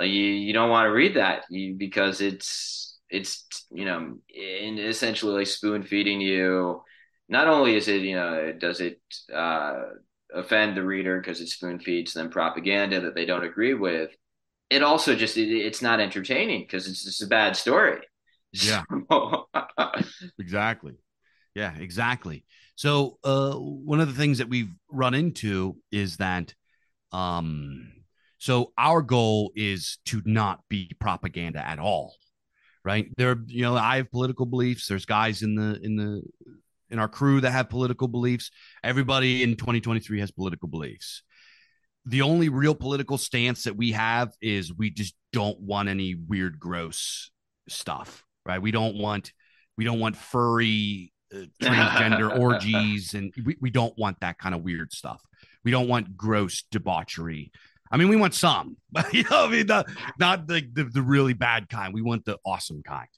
you, 0.00 0.24
you 0.24 0.52
don't 0.52 0.70
want 0.70 0.86
to 0.86 0.92
read 0.92 1.16
that 1.16 1.44
because 1.76 2.20
it's 2.20 2.98
it's 3.10 3.46
you 3.70 3.84
know 3.84 4.16
in 4.34 4.78
essentially 4.78 5.34
like 5.34 5.46
spoon 5.46 5.82
feeding 5.82 6.20
you. 6.20 6.82
Not 7.28 7.48
only 7.48 7.76
is 7.76 7.88
it 7.88 8.02
you 8.02 8.16
know 8.16 8.52
does 8.58 8.80
it 8.80 9.00
uh, 9.32 9.74
offend 10.34 10.76
the 10.76 10.84
reader 10.84 11.20
because 11.20 11.40
it 11.40 11.48
spoon 11.48 11.78
feeds 11.78 12.12
them 12.14 12.30
propaganda 12.30 13.00
that 13.00 13.14
they 13.14 13.26
don't 13.26 13.44
agree 13.44 13.74
with 13.74 14.10
it 14.72 14.82
also 14.82 15.14
just 15.14 15.36
it, 15.36 15.50
it's 15.50 15.82
not 15.82 16.00
entertaining 16.00 16.62
because 16.62 16.88
it's 16.88 17.04
just 17.04 17.22
a 17.22 17.26
bad 17.26 17.56
story. 17.56 18.00
Yeah. 18.52 18.82
Exactly. 20.38 20.94
Yeah 21.54 21.76
exactly. 21.76 22.44
So 22.74 23.18
uh, 23.22 23.52
one 23.52 24.00
of 24.00 24.08
the 24.08 24.14
things 24.14 24.38
that 24.38 24.48
we've 24.48 24.72
run 24.90 25.14
into 25.14 25.76
is 25.90 26.16
that 26.16 26.54
um 27.12 27.92
so 28.42 28.72
our 28.76 29.02
goal 29.02 29.52
is 29.54 29.98
to 30.06 30.20
not 30.24 30.62
be 30.68 30.90
propaganda 30.98 31.64
at 31.64 31.78
all, 31.78 32.16
right? 32.84 33.06
There, 33.16 33.36
you 33.46 33.62
know, 33.62 33.76
I 33.76 33.98
have 33.98 34.10
political 34.10 34.46
beliefs. 34.46 34.88
There's 34.88 35.04
guys 35.04 35.42
in 35.42 35.54
the 35.54 35.78
in 35.80 35.94
the 35.94 36.22
in 36.90 36.98
our 36.98 37.06
crew 37.06 37.40
that 37.40 37.52
have 37.52 37.70
political 37.70 38.08
beliefs. 38.08 38.50
Everybody 38.82 39.44
in 39.44 39.54
2023 39.54 40.18
has 40.18 40.32
political 40.32 40.66
beliefs. 40.66 41.22
The 42.04 42.22
only 42.22 42.48
real 42.48 42.74
political 42.74 43.16
stance 43.16 43.62
that 43.62 43.76
we 43.76 43.92
have 43.92 44.32
is 44.42 44.74
we 44.74 44.90
just 44.90 45.14
don't 45.32 45.60
want 45.60 45.88
any 45.88 46.16
weird, 46.16 46.58
gross 46.58 47.30
stuff. 47.68 48.24
right? 48.44 48.60
We 48.60 48.72
don't 48.72 48.96
want 48.96 49.32
we 49.78 49.84
don't 49.84 50.00
want 50.00 50.16
furry 50.16 51.12
uh, 51.32 51.44
transgender 51.62 52.36
orgies, 52.40 53.14
and 53.14 53.32
we, 53.44 53.56
we 53.60 53.70
don't 53.70 53.96
want 53.96 54.18
that 54.18 54.38
kind 54.38 54.52
of 54.52 54.62
weird 54.62 54.92
stuff. 54.92 55.22
We 55.62 55.70
don't 55.70 55.86
want 55.86 56.16
gross 56.16 56.64
debauchery. 56.72 57.52
I 57.92 57.98
mean, 57.98 58.08
we 58.08 58.16
want 58.16 58.34
some, 58.34 58.76
but 58.92 59.12
you 59.12 59.24
know, 59.24 59.46
I 59.46 59.50
mean, 59.50 59.66
the, 59.66 59.84
not 60.18 60.46
the, 60.46 60.66
the 60.72 60.84
the 60.84 61.02
really 61.02 61.34
bad 61.34 61.68
kind. 61.68 61.94
We 61.94 62.02
want 62.02 62.24
the 62.24 62.38
awesome 62.44 62.82
kind, 62.82 63.08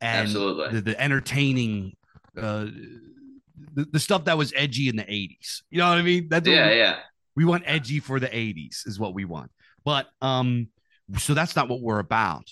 and 0.00 0.26
Absolutely. 0.26 0.76
the, 0.76 0.80
the 0.82 1.00
entertaining, 1.00 1.96
uh, 2.36 2.66
the, 3.74 3.86
the 3.90 3.98
stuff 3.98 4.24
that 4.26 4.38
was 4.38 4.52
edgy 4.54 4.88
in 4.88 4.96
the 4.96 5.04
'80s. 5.04 5.62
You 5.70 5.78
know 5.78 5.88
what 5.88 5.98
I 5.98 6.02
mean? 6.02 6.28
That's 6.28 6.46
Yeah, 6.46 6.68
we, 6.68 6.78
yeah. 6.78 6.96
we 7.36 7.44
want 7.44 7.64
edgy 7.66 8.00
for 8.00 8.20
the 8.20 8.28
80s 8.28 8.86
is 8.86 8.98
what 8.98 9.14
we 9.14 9.24
want 9.24 9.50
but 9.84 10.06
um 10.20 10.68
so 11.18 11.34
that's 11.34 11.56
not 11.56 11.68
what 11.68 11.80
we're 11.80 11.98
about 11.98 12.44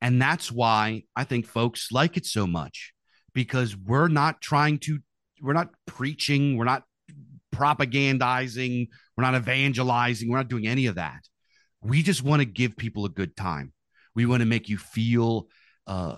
and 0.00 0.20
that's 0.20 0.50
why 0.50 1.02
i 1.16 1.24
think 1.24 1.46
folks 1.46 1.90
like 1.92 2.16
it 2.16 2.26
so 2.26 2.46
much 2.46 2.92
because 3.34 3.76
we're 3.76 4.08
not 4.08 4.40
trying 4.40 4.78
to 4.78 4.98
we're 5.40 5.52
not 5.52 5.70
preaching 5.86 6.56
we're 6.56 6.64
not 6.64 6.84
propagandizing 7.58 8.88
we're 9.16 9.24
not 9.24 9.34
evangelizing 9.34 10.30
we're 10.30 10.36
not 10.36 10.48
doing 10.48 10.66
any 10.66 10.86
of 10.86 10.96
that. 10.96 11.20
We 11.80 12.02
just 12.02 12.22
want 12.22 12.40
to 12.40 12.46
give 12.46 12.76
people 12.76 13.04
a 13.04 13.08
good 13.08 13.36
time. 13.36 13.72
We 14.14 14.26
want 14.26 14.40
to 14.40 14.46
make 14.46 14.68
you 14.68 14.78
feel 14.78 15.48
uh 15.86 16.16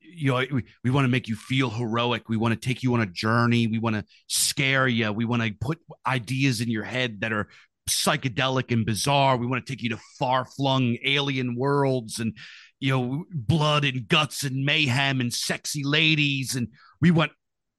you 0.00 0.30
know 0.30 0.44
we, 0.52 0.64
we 0.84 0.90
want 0.90 1.04
to 1.04 1.10
make 1.10 1.28
you 1.28 1.36
feel 1.36 1.70
heroic. 1.70 2.28
We 2.28 2.36
want 2.36 2.54
to 2.54 2.68
take 2.68 2.82
you 2.82 2.94
on 2.94 3.00
a 3.00 3.06
journey. 3.06 3.66
We 3.66 3.78
want 3.78 3.96
to 3.96 4.04
scare 4.28 4.88
you 4.88 5.12
we 5.12 5.24
want 5.24 5.42
to 5.42 5.52
put 5.60 5.78
ideas 6.06 6.60
in 6.60 6.70
your 6.70 6.84
head 6.84 7.20
that 7.20 7.32
are 7.32 7.48
psychedelic 7.88 8.72
and 8.72 8.86
bizarre. 8.86 9.36
We 9.36 9.46
want 9.46 9.64
to 9.64 9.72
take 9.72 9.82
you 9.82 9.90
to 9.90 10.00
far-flung 10.18 10.96
alien 11.04 11.54
worlds 11.56 12.18
and 12.18 12.36
you 12.80 12.90
know 12.90 13.24
blood 13.32 13.84
and 13.84 14.06
guts 14.08 14.44
and 14.44 14.64
mayhem 14.64 15.20
and 15.20 15.32
sexy 15.32 15.82
ladies. 15.84 16.56
And 16.56 16.68
we 17.00 17.10
want 17.10 17.32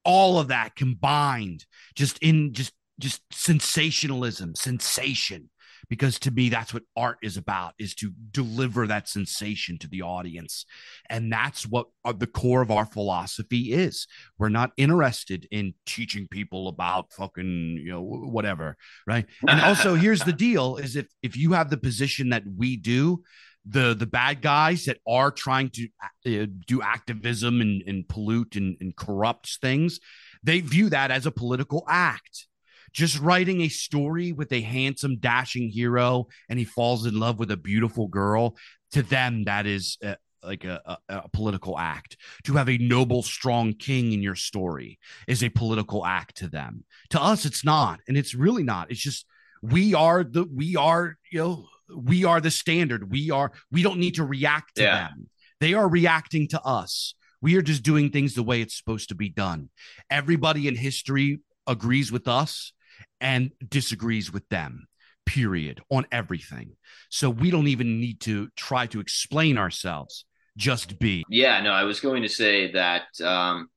all 0.06 0.40
of 0.40 0.50
that 0.50 0.76
combined 0.76 1.66
just 1.96 2.18
in 2.20 2.54
just 2.54 2.74
just 3.00 3.22
sensationalism 3.32 4.56
sensation 4.56 5.50
because 5.90 6.20
to 6.20 6.32
me 6.32 6.50
that's 6.50 6.74
what 6.74 6.84
art 6.96 7.18
is 7.22 7.38
about 7.38 7.74
is 7.78 7.94
to 7.96 8.12
deliver 8.32 8.88
that 8.88 9.08
sensation 9.08 9.78
to 9.80 9.88
the 9.88 10.02
audience. 10.02 10.66
And 11.10 11.32
that's 11.32 11.68
what 11.68 11.88
uh, 12.04 12.14
the 12.14 12.28
core 12.28 12.62
of 12.62 12.72
our 12.72 12.86
philosophy 12.86 13.74
is. 13.74 14.08
We're 14.38 14.50
not 14.50 14.72
interested 14.78 15.48
in 15.52 15.74
teaching 15.86 16.28
people 16.30 16.68
about 16.68 17.14
fucking 17.14 17.80
you 17.84 17.92
know 17.92 18.02
whatever 18.02 18.78
right? 19.06 19.26
And 19.48 19.62
also 19.62 19.96
here's 19.96 20.24
the 20.24 20.34
deal 20.34 20.78
is 20.78 20.96
if 20.96 21.08
if 21.22 21.38
you 21.38 21.54
have 21.54 21.70
the 21.70 21.78
position 21.78 22.30
that 22.30 22.44
we 22.58 22.78
do 22.78 23.24
the 23.68 23.94
the 23.94 24.06
bad 24.06 24.42
guys 24.42 24.86
that 24.86 25.00
are 25.08 25.32
trying 25.32 25.70
to 25.70 25.88
uh, 26.26 26.46
do 26.68 26.82
activism 26.82 27.62
and, 27.62 27.82
and 27.88 28.08
pollute 28.08 28.56
and, 28.56 28.78
and 28.80 28.96
corrupt 28.96 29.58
things 29.62 30.00
they 30.46 30.60
view 30.60 30.90
that 30.90 31.12
as 31.12 31.26
a 31.26 31.32
political 31.32 31.84
act. 31.90 32.48
Just 32.94 33.20
writing 33.20 33.62
a 33.62 33.68
story 33.68 34.32
with 34.32 34.54
a 34.54 34.62
handsome 34.62 35.18
dashing 35.18 35.70
hero 35.70 36.28
and 36.48 36.58
he 36.58 36.66
falls 36.66 37.06
in 37.06 37.20
love 37.20 37.40
with 37.40 37.52
a 37.52 37.58
beautiful 37.58 38.08
girl 38.08 38.56
to 38.92 39.02
them 39.02 39.44
that 39.46 39.66
is 39.66 39.98
uh, 40.06 40.16
like 40.42 40.64
a, 40.64 40.82
a, 40.86 40.98
a, 41.10 41.30
political 41.30 41.78
act. 41.78 42.16
To 42.46 42.54
have 42.54 42.70
a 42.70 42.78
noble 42.78 43.24
strong 43.24 43.74
king 43.74 44.14
in 44.14 44.22
your 44.22 44.36
story 44.36 45.00
is 45.28 45.44
a 45.44 45.50
political 45.50 46.06
act 46.06 46.38
to 46.38 46.48
them. 46.48 46.86
To 47.10 47.22
us 47.22 47.44
it's 47.44 47.66
not 47.66 48.00
and 48.08 48.16
it's 48.16 48.36
really 48.36 48.64
not. 48.64 48.92
It's 48.92 49.02
just 49.02 49.26
we 49.62 49.94
are 49.94 50.24
the 50.24 50.46
we 50.46 50.76
are 50.76 51.18
you 51.32 51.40
know 51.40 51.68
we 51.96 52.26
are 52.26 52.42
the 52.42 52.52
standard. 52.52 53.12
We 53.12 53.32
are 53.32 53.52
we 53.72 53.84
don't 53.84 54.00
need 54.00 54.16
to 54.16 54.24
react 54.24 54.76
to 54.76 54.84
Yeah. 54.84 55.08
them. 55.10 55.30
They 55.60 55.74
are 55.74 55.88
reacting 55.88 56.48
to 56.50 56.62
us. 56.62 57.16
We 57.42 57.56
are 57.56 57.62
just 57.62 57.84
doing 57.84 58.10
things 58.10 58.34
the 58.34 58.44
way 58.44 58.62
it's 58.62 58.78
supposed 58.78 59.10
to 59.10 59.16
be 59.16 59.30
done. 59.30 59.70
Everybody 60.10 60.68
in 60.68 60.76
history 60.76 61.40
agrees 61.68 62.12
with 62.12 62.28
us 62.28 62.74
and 63.22 63.52
disagrees 63.68 64.32
with 64.32 64.48
them 64.50 64.88
period 65.26 65.82
on 65.90 66.06
everything. 66.12 66.76
So 67.10 67.30
we 67.30 67.50
don't 67.50 67.68
even 67.68 68.00
need 68.00 68.20
to 68.22 68.50
try 68.56 68.86
to 68.88 69.00
explain 69.00 69.58
ourselves 69.58 70.26
just 70.56 71.00
be. 71.00 71.26
Yeah, 71.30 71.62
no, 71.62 71.72
I 71.72 71.84
was 71.84 72.00
going 72.00 72.22
to 72.22 72.30
say 72.30 72.72
that 72.74 73.04
um, 73.24 73.70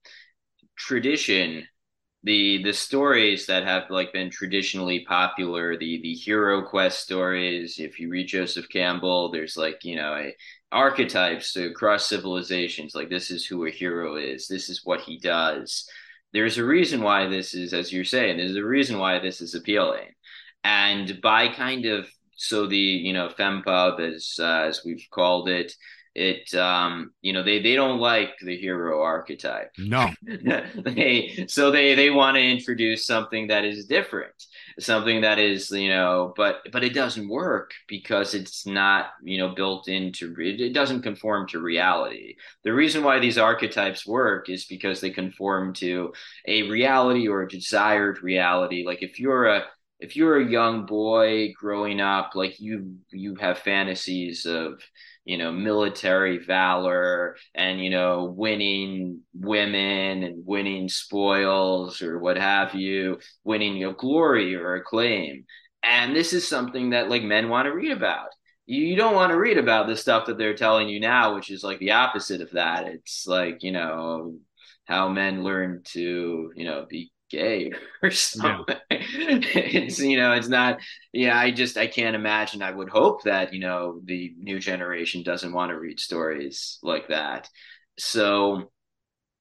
tradition, 0.77 1.67
the 2.29 2.63
the 2.63 2.75
stories 2.75 3.47
that 3.47 3.65
have 3.65 3.85
like 3.89 4.13
been 4.13 4.29
traditionally 4.29 5.01
popular, 5.09 5.79
the 5.79 5.99
the 6.03 6.13
hero 6.13 6.61
quest 6.61 7.01
stories. 7.01 7.79
If 7.79 7.99
you 7.99 8.11
read 8.11 8.29
Joseph 8.29 8.69
Campbell, 8.69 9.33
there's 9.33 9.57
like 9.57 9.83
you 9.83 9.97
know 9.97 10.15
a, 10.15 10.37
archetypes 10.71 11.57
across 11.57 12.05
civilizations. 12.05 12.95
Like 12.95 13.09
this 13.09 13.31
is 13.31 13.47
who 13.47 13.65
a 13.65 13.71
hero 13.71 14.17
is. 14.17 14.47
This 14.47 14.69
is 14.69 14.85
what 14.85 15.01
he 15.01 15.19
does. 15.19 15.89
There's 16.35 16.59
a 16.59 16.67
reason 16.67 17.01
why 17.01 17.29
this 17.29 17.55
is, 17.55 17.73
as 17.73 17.91
you're 17.91 18.05
saying, 18.05 18.37
there's 18.37 18.57
a 18.57 18.63
reason 18.63 18.99
why 18.99 19.19
this 19.21 19.41
is 19.41 19.55
appealing, 19.55 20.11
and 20.63 21.23
by 21.23 21.49
kind 21.49 21.87
of 21.87 22.07
so 22.37 22.67
the 22.67 22.77
you 22.77 23.15
know 23.15 23.31
fempub 23.31 24.01
as 24.01 24.37
uh, 24.39 24.67
as 24.69 24.83
we've 24.85 25.07
called 25.11 25.49
it 25.49 25.73
it 26.19 26.55
um 26.55 27.13
you 27.23 27.33
know 27.33 27.43
they 27.43 27.63
they 27.63 27.75
don't 27.75 28.01
like 28.01 28.33
the 28.43 28.57
hero 28.57 29.03
archetype. 29.03 29.71
No. 29.79 30.11
They 30.85 31.47
so 31.49 31.71
they 31.71 31.95
they 31.95 32.11
want 32.11 32.37
to 32.37 32.43
introduce 32.43 33.07
something 33.07 33.49
that 33.49 33.65
is 33.65 33.87
different 33.87 34.35
something 34.81 35.23
that 35.23 35.39
is 35.39 35.71
you 35.71 35.89
know 35.89 36.33
but 36.37 36.59
but 36.73 36.85
it 36.85 36.95
doesn't 36.95 37.29
work 37.29 37.73
because 37.89 38.35
it's 38.35 38.67
not 38.67 39.11
you 39.23 39.39
know 39.39 39.55
built 39.55 39.89
into 39.89 40.35
it, 40.39 40.61
it 40.61 40.73
doesn't 40.73 41.03
conform 41.03 41.47
to 41.49 41.61
reality. 41.61 42.37
The 42.65 42.73
reason 42.73 43.03
why 43.03 43.19
these 43.19 43.39
archetypes 43.39 44.07
work 44.07 44.49
is 44.49 44.67
because 44.67 45.01
they 45.01 45.11
conform 45.11 45.75
to 45.75 46.13
a 46.47 46.63
reality 46.63 47.29
or 47.29 47.43
a 47.43 47.49
desired 47.49 48.23
reality. 48.23 48.85
Like 48.87 49.03
if 49.03 49.19
you're 49.19 49.47
a 49.47 49.65
if 50.01 50.15
you're 50.17 50.41
a 50.41 50.51
young 50.51 50.87
boy 50.87 51.53
growing 51.59 52.01
up 52.01 52.33
like 52.35 52.61
you 52.61 52.97
you 53.11 53.35
have 53.37 53.59
fantasies 53.59 54.47
of 54.47 54.81
you 55.29 55.37
know 55.37 55.53
military 55.53 56.39
valor 56.39 57.37
and 57.55 57.85
you 57.85 57.91
know 57.91 58.25
winning 58.35 59.21
women 59.35 60.23
and 60.23 60.47
winning 60.47 60.89
spoils 60.89 62.01
or 62.01 62.19
what 62.19 62.39
have 62.39 62.75
you 62.75 63.19
winning 63.45 63.77
your 63.77 63.93
glory 63.93 64.57
or 64.57 64.77
acclaim. 64.77 65.45
And 65.83 66.17
this 66.17 66.33
is 66.33 66.49
something 66.49 66.91
that 66.91 67.11
like 67.11 67.23
men 67.23 67.51
want 67.51 67.67
to 67.67 67.75
read 67.75 67.93
about. 67.93 68.29
You 68.65 68.97
don't 68.97 69.15
want 69.15 69.31
to 69.33 69.39
read 69.39 69.59
about 69.59 69.87
the 69.87 69.97
stuff 69.99 70.27
that 70.27 70.39
they're 70.39 70.57
telling 70.57 70.89
you 70.89 70.99
now 70.99 71.35
which 71.35 71.51
is 71.51 71.63
like 71.63 71.79
the 71.79 71.93
opposite 71.93 72.41
of 72.41 72.53
that. 72.53 72.87
It's 72.87 73.27
like 73.27 73.63
you 73.63 73.73
know 73.73 74.39
how 74.87 75.11
men 75.11 75.45
learn 75.45 75.83
to 75.89 76.53
you 76.57 76.65
know 76.65 76.87
be 76.89 77.13
gay 77.31 77.73
or 78.03 78.11
something. 78.11 78.65
Yeah. 78.69 78.79
it's 78.91 79.99
you 79.99 80.17
know, 80.17 80.33
it's 80.33 80.49
not. 80.49 80.81
Yeah, 81.13 81.39
I 81.39 81.51
just 81.51 81.77
I 81.77 81.87
can't 81.87 82.17
imagine. 82.17 82.63
I 82.63 82.71
would 82.71 82.89
hope 82.89 83.25
that 83.25 83.53
you 83.53 83.61
know 83.61 84.01
the 84.05 84.35
new 84.39 84.59
generation 84.59 85.23
doesn't 85.23 85.53
want 85.53 85.71
to 85.71 85.79
read 85.79 86.01
stories 86.01 86.79
like 86.83 87.09
that. 87.09 87.49
So 87.99 88.71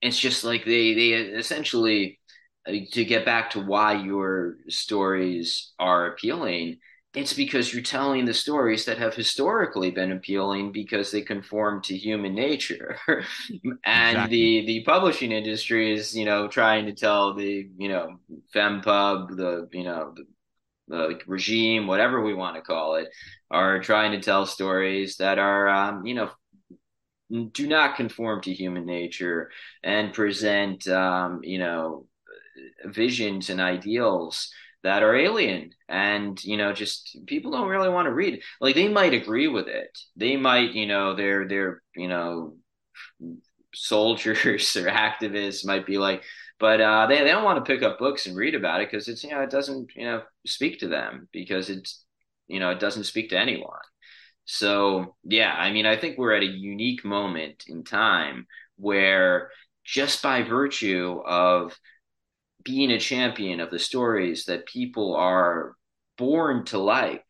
it's 0.01 0.19
just 0.19 0.43
like 0.43 0.65
they 0.65 0.93
they 0.93 1.09
essentially 1.13 2.19
uh, 2.67 2.73
to 2.91 3.05
get 3.05 3.25
back 3.25 3.51
to 3.51 3.59
why 3.61 3.93
your 3.93 4.57
stories 4.69 5.73
are 5.79 6.07
appealing 6.07 6.77
it's 7.17 7.33
because 7.33 7.73
you're 7.73 7.81
telling 7.81 8.25
the 8.25 8.33
stories 8.33 8.85
that 8.85 8.99
have 8.99 9.15
historically 9.15 9.89
been 9.89 10.11
appealing 10.11 10.71
because 10.71 11.11
they 11.11 11.21
conform 11.21 11.81
to 11.81 11.97
human 11.97 12.35
nature 12.35 12.95
and 13.07 14.17
exactly. 14.17 14.61
the 14.61 14.65
the 14.67 14.83
publishing 14.83 15.31
industry 15.31 15.93
is 15.93 16.15
you 16.15 16.25
know 16.25 16.47
trying 16.47 16.85
to 16.85 16.93
tell 16.93 17.33
the 17.33 17.67
you 17.77 17.89
know 17.89 18.19
fempub 18.53 19.35
the 19.35 19.67
you 19.71 19.83
know 19.83 20.13
the, 20.15 20.25
the 20.89 21.19
regime 21.25 21.87
whatever 21.87 22.21
we 22.21 22.35
want 22.35 22.55
to 22.55 22.61
call 22.61 22.95
it 22.95 23.09
are 23.49 23.79
trying 23.79 24.11
to 24.11 24.21
tell 24.21 24.45
stories 24.45 25.17
that 25.17 25.39
are 25.39 25.67
um, 25.67 26.05
you 26.05 26.13
know 26.13 26.29
do 27.51 27.67
not 27.67 27.97
conform 27.97 28.41
to 28.41 28.53
human 28.53 28.85
nature 28.85 29.49
and 29.83 30.13
present 30.13 30.87
um, 30.87 31.39
you 31.43 31.57
know 31.57 32.05
visions 32.85 33.49
and 33.49 33.59
ideals 33.59 34.51
that 34.83 35.03
are 35.03 35.15
alien. 35.15 35.71
And 35.89 36.41
you 36.43 36.57
know 36.57 36.73
just 36.73 37.17
people 37.25 37.51
don't 37.51 37.69
really 37.69 37.89
want 37.89 38.07
to 38.07 38.13
read. 38.13 38.41
Like 38.61 38.75
they 38.75 38.87
might 38.87 39.13
agree 39.13 39.47
with 39.47 39.67
it. 39.67 39.97
They 40.15 40.37
might 40.37 40.73
you 40.73 40.85
know 40.87 41.15
they're 41.15 41.47
they're 41.47 41.81
you 41.95 42.07
know 42.07 42.55
soldiers 43.73 44.75
or 44.75 44.87
activists 44.87 45.65
might 45.65 45.85
be 45.85 45.97
like 45.97 46.23
but 46.59 46.81
uh, 46.81 47.05
they, 47.05 47.19
they 47.19 47.29
don't 47.29 47.43
want 47.43 47.63
to 47.63 47.71
pick 47.71 47.83
up 47.83 47.99
books 47.99 48.25
and 48.25 48.35
read 48.35 48.55
about 48.55 48.81
it 48.81 48.89
because 48.89 49.07
it's 49.07 49.23
you 49.23 49.29
know 49.29 49.41
it 49.41 49.51
doesn't 49.51 49.91
you 49.95 50.05
know 50.05 50.23
speak 50.45 50.79
to 50.79 50.87
them 50.87 51.27
because 51.31 51.69
it's 51.69 52.03
you 52.47 52.59
know 52.59 52.71
it 52.71 52.79
doesn't 52.79 53.03
speak 53.03 53.29
to 53.29 53.37
anyone. 53.37 53.79
So 54.45 55.15
yeah 55.23 55.53
i 55.53 55.71
mean 55.71 55.85
i 55.85 55.97
think 55.97 56.17
we're 56.17 56.33
at 56.33 56.41
a 56.43 56.45
unique 56.45 57.03
moment 57.03 57.65
in 57.67 57.83
time 57.83 58.47
where 58.77 59.51
just 59.83 60.23
by 60.23 60.43
virtue 60.43 61.21
of 61.25 61.77
being 62.63 62.91
a 62.91 62.99
champion 62.99 63.59
of 63.59 63.71
the 63.71 63.79
stories 63.79 64.45
that 64.45 64.65
people 64.65 65.15
are 65.15 65.75
born 66.17 66.65
to 66.65 66.77
like 66.77 67.25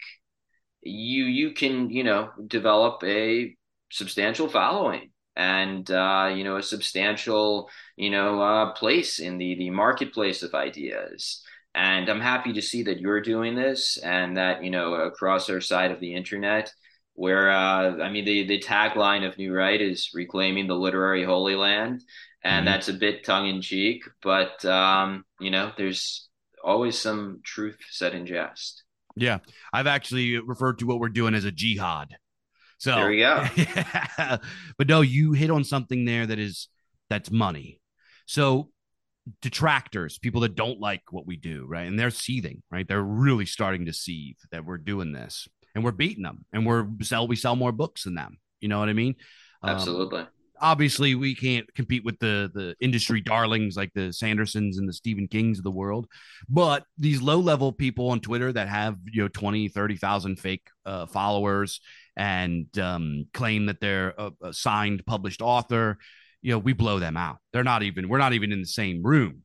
you 0.82 1.26
you 1.26 1.52
can 1.52 1.90
you 1.90 2.04
know 2.04 2.30
develop 2.48 3.04
a 3.04 3.56
substantial 3.90 4.48
following 4.48 5.12
and 5.38 5.92
uh, 5.92 6.32
you 6.36 6.44
know 6.44 6.58
a 6.58 6.64
substantial 6.64 7.70
you 7.96 8.10
know 8.10 8.42
uh, 8.42 8.74
place 8.74 9.20
in 9.20 9.38
the 9.38 9.56
the 9.56 9.70
marketplace 9.70 10.44
of 10.44 10.54
ideas. 10.54 11.44
And 11.76 12.10
I'm 12.10 12.22
happy 12.22 12.54
to 12.54 12.62
see 12.62 12.82
that 12.84 13.00
you're 13.00 13.22
doing 13.22 13.54
this, 13.54 13.98
and 13.98 14.36
that 14.38 14.64
you 14.64 14.72
know 14.72 14.96
across 14.96 15.50
our 15.50 15.62
side 15.62 15.92
of 15.92 16.00
the 16.00 16.16
internet, 16.16 16.74
where 17.14 17.52
uh, 17.52 17.98
I 18.00 18.10
mean 18.10 18.26
the 18.26 18.48
the 18.48 18.60
tagline 18.60 19.28
of 19.28 19.38
New 19.38 19.54
Right 19.54 19.80
is 19.80 20.10
reclaiming 20.14 20.66
the 20.68 20.76
literary 20.76 21.24
holy 21.24 21.56
land, 21.56 22.04
and 22.44 22.66
mm-hmm. 22.66 22.74
that's 22.74 22.88
a 22.88 22.94
bit 22.94 23.24
tongue 23.24 23.48
in 23.48 23.62
cheek, 23.62 24.04
but 24.22 24.64
um, 24.66 25.26
you 25.40 25.52
know 25.52 25.72
there's 25.78 26.30
always 26.64 26.98
some 26.98 27.42
truth 27.44 27.78
said 27.90 28.14
in 28.14 28.26
jest. 28.26 28.84
Yeah, 29.16 29.40
I've 29.74 29.88
actually 29.88 30.38
referred 30.40 30.80
to 30.80 30.86
what 30.86 31.00
we're 31.00 31.10
doing 31.10 31.34
as 31.34 31.46
a 31.46 31.52
jihad. 31.52 32.16
So 32.78 32.96
there 32.96 33.10
we 33.10 33.20
go. 33.20 33.46
Yeah. 33.56 34.38
But 34.78 34.88
no, 34.88 35.02
you 35.02 35.34
hit 35.34 35.50
on 35.50 35.64
something 35.64 36.06
there 36.06 36.26
that 36.28 36.38
is 36.38 36.68
that's 37.10 37.32
money. 37.32 37.82
So 38.28 38.70
detractors, 39.42 40.20
people 40.20 40.42
that 40.42 40.56
don't 40.56 40.80
like 40.80 41.02
what 41.12 41.26
we 41.26 41.36
do, 41.36 41.66
right? 41.68 41.88
And 41.88 42.00
they're 42.00 42.12
seething, 42.12 42.62
right? 42.72 42.88
They're 42.88 43.02
really 43.02 43.46
starting 43.46 43.86
to 43.86 43.94
seethe 43.94 44.38
that 44.52 44.66
we're 44.66 44.78
doing 44.78 45.12
this 45.12 45.48
and 45.74 45.84
we're 45.84 45.92
beating 45.92 46.24
them 46.24 46.46
and 46.54 46.66
we're 46.66 46.88
sell 47.02 47.28
we 47.28 47.36
sell 47.36 47.56
more 47.56 47.72
books 47.72 48.04
than 48.04 48.16
them. 48.16 48.38
You 48.60 48.68
know 48.68 48.80
what 48.80 48.90
I 48.90 48.94
mean? 48.94 49.16
Absolutely. 49.64 50.22
Um, 50.22 50.28
obviously 50.62 51.16
we 51.16 51.36
can't 51.36 51.74
compete 51.76 52.04
with 52.04 52.20
the 52.20 52.52
the 52.54 52.76
industry 52.80 53.22
darlings 53.22 53.76
like 53.76 53.92
the 53.94 54.10
Sandersons 54.10 54.78
and 54.78 54.88
the 54.88 54.94
Stephen 54.94 55.28
Kings 55.28 55.58
of 55.58 55.64
the 55.64 55.72
world 55.72 56.08
but 56.50 56.86
these 56.98 57.22
low 57.22 57.40
level 57.40 57.72
people 57.72 58.10
on 58.10 58.20
Twitter 58.20 58.52
that 58.52 58.68
have 58.68 58.98
you 59.12 59.24
know 59.24 59.28
20 59.28 59.70
30,000 59.70 60.38
fake 60.38 60.68
uh, 60.86 61.06
followers 61.06 61.82
and 62.16 62.78
um, 62.80 63.26
claim 63.34 63.68
that 63.68 63.80
they're 63.80 64.14
a, 64.18 64.32
a 64.44 64.54
signed 64.54 65.06
published 65.06 65.42
author 65.42 65.98
you 66.42 66.52
know 66.52 66.60
we 66.60 66.74
blow 66.74 67.00
them 67.00 67.18
out. 67.18 67.38
They're 67.52 67.64
not 67.64 67.84
even 67.84 68.08
we're 68.08 68.18
not 68.18 68.34
even 68.34 68.52
in 68.52 68.62
the 68.62 68.68
same 68.68 69.04
room. 69.04 69.44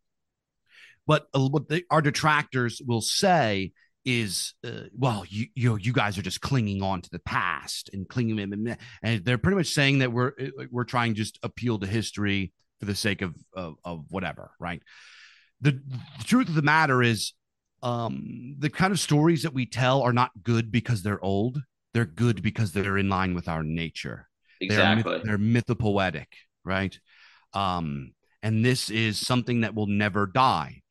But 1.07 1.27
uh, 1.35 1.48
what 1.48 1.64
our 1.90 2.01
detractors 2.01 2.81
will 2.87 3.01
say 3.01 3.72
is 4.04 4.54
uh, 4.64 4.84
well 4.96 5.24
you 5.28 5.46
you 5.54 5.70
know 5.70 5.76
you 5.76 5.92
guys 5.92 6.18
are 6.18 6.22
just 6.22 6.40
clinging 6.40 6.82
on 6.82 7.00
to 7.00 7.10
the 7.10 7.20
past 7.20 7.90
and 7.92 8.08
clinging 8.08 8.76
and 9.02 9.24
they're 9.24 9.38
pretty 9.38 9.56
much 9.56 9.68
saying 9.68 10.00
that 10.00 10.12
we're 10.12 10.32
uh, 10.40 10.64
we're 10.70 10.84
trying 10.84 11.14
just 11.14 11.38
appeal 11.42 11.78
to 11.78 11.86
history 11.86 12.52
for 12.80 12.86
the 12.86 12.94
sake 12.94 13.22
of 13.22 13.34
of, 13.54 13.74
of 13.84 14.04
whatever 14.10 14.50
right? 14.58 14.82
The, 15.60 15.70
the, 15.70 16.24
truth 16.24 16.48
of 16.48 16.56
the 16.56 16.62
matter 16.62 17.02
is 17.02 17.32
um 17.82 18.56
the 18.58 18.70
kind 18.70 18.92
of 18.92 18.98
stories 18.98 19.44
that 19.44 19.54
we 19.54 19.66
tell 19.66 20.02
are 20.02 20.12
not 20.12 20.30
good 20.42 20.72
because 20.72 21.02
they're 21.02 21.24
old. 21.24 21.60
They're 21.94 22.04
good 22.04 22.42
because 22.42 22.72
they're 22.72 22.98
in 22.98 23.08
line 23.08 23.34
with 23.34 23.48
our 23.48 23.62
nature. 23.62 24.28
Exactly 24.60 25.02
they're, 25.24 25.38
myth, 25.38 25.62
they're 25.62 25.74
mythopoetic 25.76 26.26
right? 26.64 26.98
Um 27.54 28.12
and 28.42 28.64
this 28.64 28.90
is 28.90 29.24
something 29.24 29.60
that 29.60 29.76
will 29.76 29.86
never 29.86 30.26
die 30.26 30.81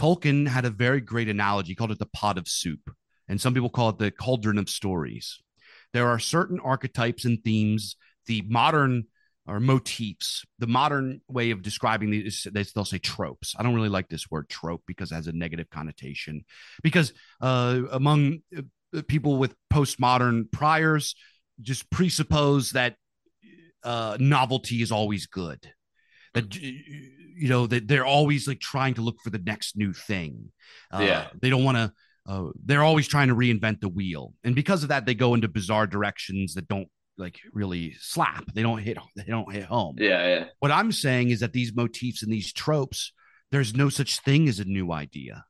Tolkien 0.00 0.48
had 0.48 0.64
a 0.64 0.70
very 0.70 1.02
great 1.02 1.28
analogy. 1.28 1.72
He 1.72 1.74
called 1.74 1.90
it 1.90 1.98
the 1.98 2.06
pot 2.06 2.38
of 2.38 2.48
soup, 2.48 2.90
and 3.28 3.38
some 3.38 3.52
people 3.52 3.68
call 3.68 3.90
it 3.90 3.98
the 3.98 4.10
cauldron 4.10 4.56
of 4.56 4.70
stories. 4.70 5.38
There 5.92 6.08
are 6.08 6.18
certain 6.18 6.58
archetypes 6.58 7.26
and 7.26 7.42
themes, 7.44 7.96
the 8.26 8.42
modern 8.48 9.04
or 9.46 9.60
motifs. 9.60 10.44
The 10.58 10.66
modern 10.66 11.20
way 11.28 11.50
of 11.50 11.60
describing 11.60 12.10
these, 12.10 12.46
they'll 12.50 12.84
say 12.86 12.98
tropes. 12.98 13.54
I 13.58 13.62
don't 13.62 13.74
really 13.74 13.90
like 13.90 14.08
this 14.08 14.30
word 14.30 14.48
trope 14.48 14.82
because 14.86 15.12
it 15.12 15.16
has 15.16 15.26
a 15.26 15.32
negative 15.32 15.68
connotation. 15.68 16.44
Because 16.82 17.12
uh, 17.42 17.82
among 17.92 18.38
uh, 18.56 18.62
people 19.06 19.36
with 19.36 19.54
postmodern 19.70 20.50
priors, 20.50 21.14
just 21.60 21.90
presuppose 21.90 22.70
that 22.70 22.96
uh, 23.82 24.16
novelty 24.18 24.80
is 24.80 24.92
always 24.92 25.26
good 25.26 25.70
that 26.34 26.54
you 26.54 27.48
know 27.48 27.66
that 27.66 27.88
they're 27.88 28.04
always 28.06 28.46
like 28.46 28.60
trying 28.60 28.94
to 28.94 29.02
look 29.02 29.16
for 29.22 29.30
the 29.30 29.38
next 29.38 29.76
new 29.76 29.92
thing. 29.92 30.50
Uh, 30.92 31.02
yeah, 31.02 31.28
they 31.40 31.50
don't 31.50 31.64
want 31.64 31.76
to. 31.76 31.92
Uh, 32.28 32.50
they're 32.64 32.84
always 32.84 33.08
trying 33.08 33.28
to 33.28 33.34
reinvent 33.34 33.80
the 33.80 33.88
wheel, 33.88 34.34
and 34.44 34.54
because 34.54 34.82
of 34.82 34.90
that, 34.90 35.06
they 35.06 35.14
go 35.14 35.34
into 35.34 35.48
bizarre 35.48 35.86
directions 35.86 36.54
that 36.54 36.68
don't 36.68 36.88
like 37.16 37.38
really 37.52 37.94
slap. 37.98 38.52
They 38.54 38.62
don't 38.62 38.78
hit. 38.78 38.98
They 39.16 39.24
don't 39.24 39.52
hit 39.52 39.64
home. 39.64 39.96
Yeah, 39.98 40.26
yeah. 40.26 40.44
What 40.60 40.70
I'm 40.70 40.92
saying 40.92 41.30
is 41.30 41.40
that 41.40 41.52
these 41.52 41.74
motifs 41.74 42.22
and 42.22 42.32
these 42.32 42.52
tropes, 42.52 43.12
there's 43.50 43.74
no 43.74 43.88
such 43.88 44.20
thing 44.20 44.48
as 44.48 44.60
a 44.60 44.64
new 44.64 44.92
idea 44.92 45.44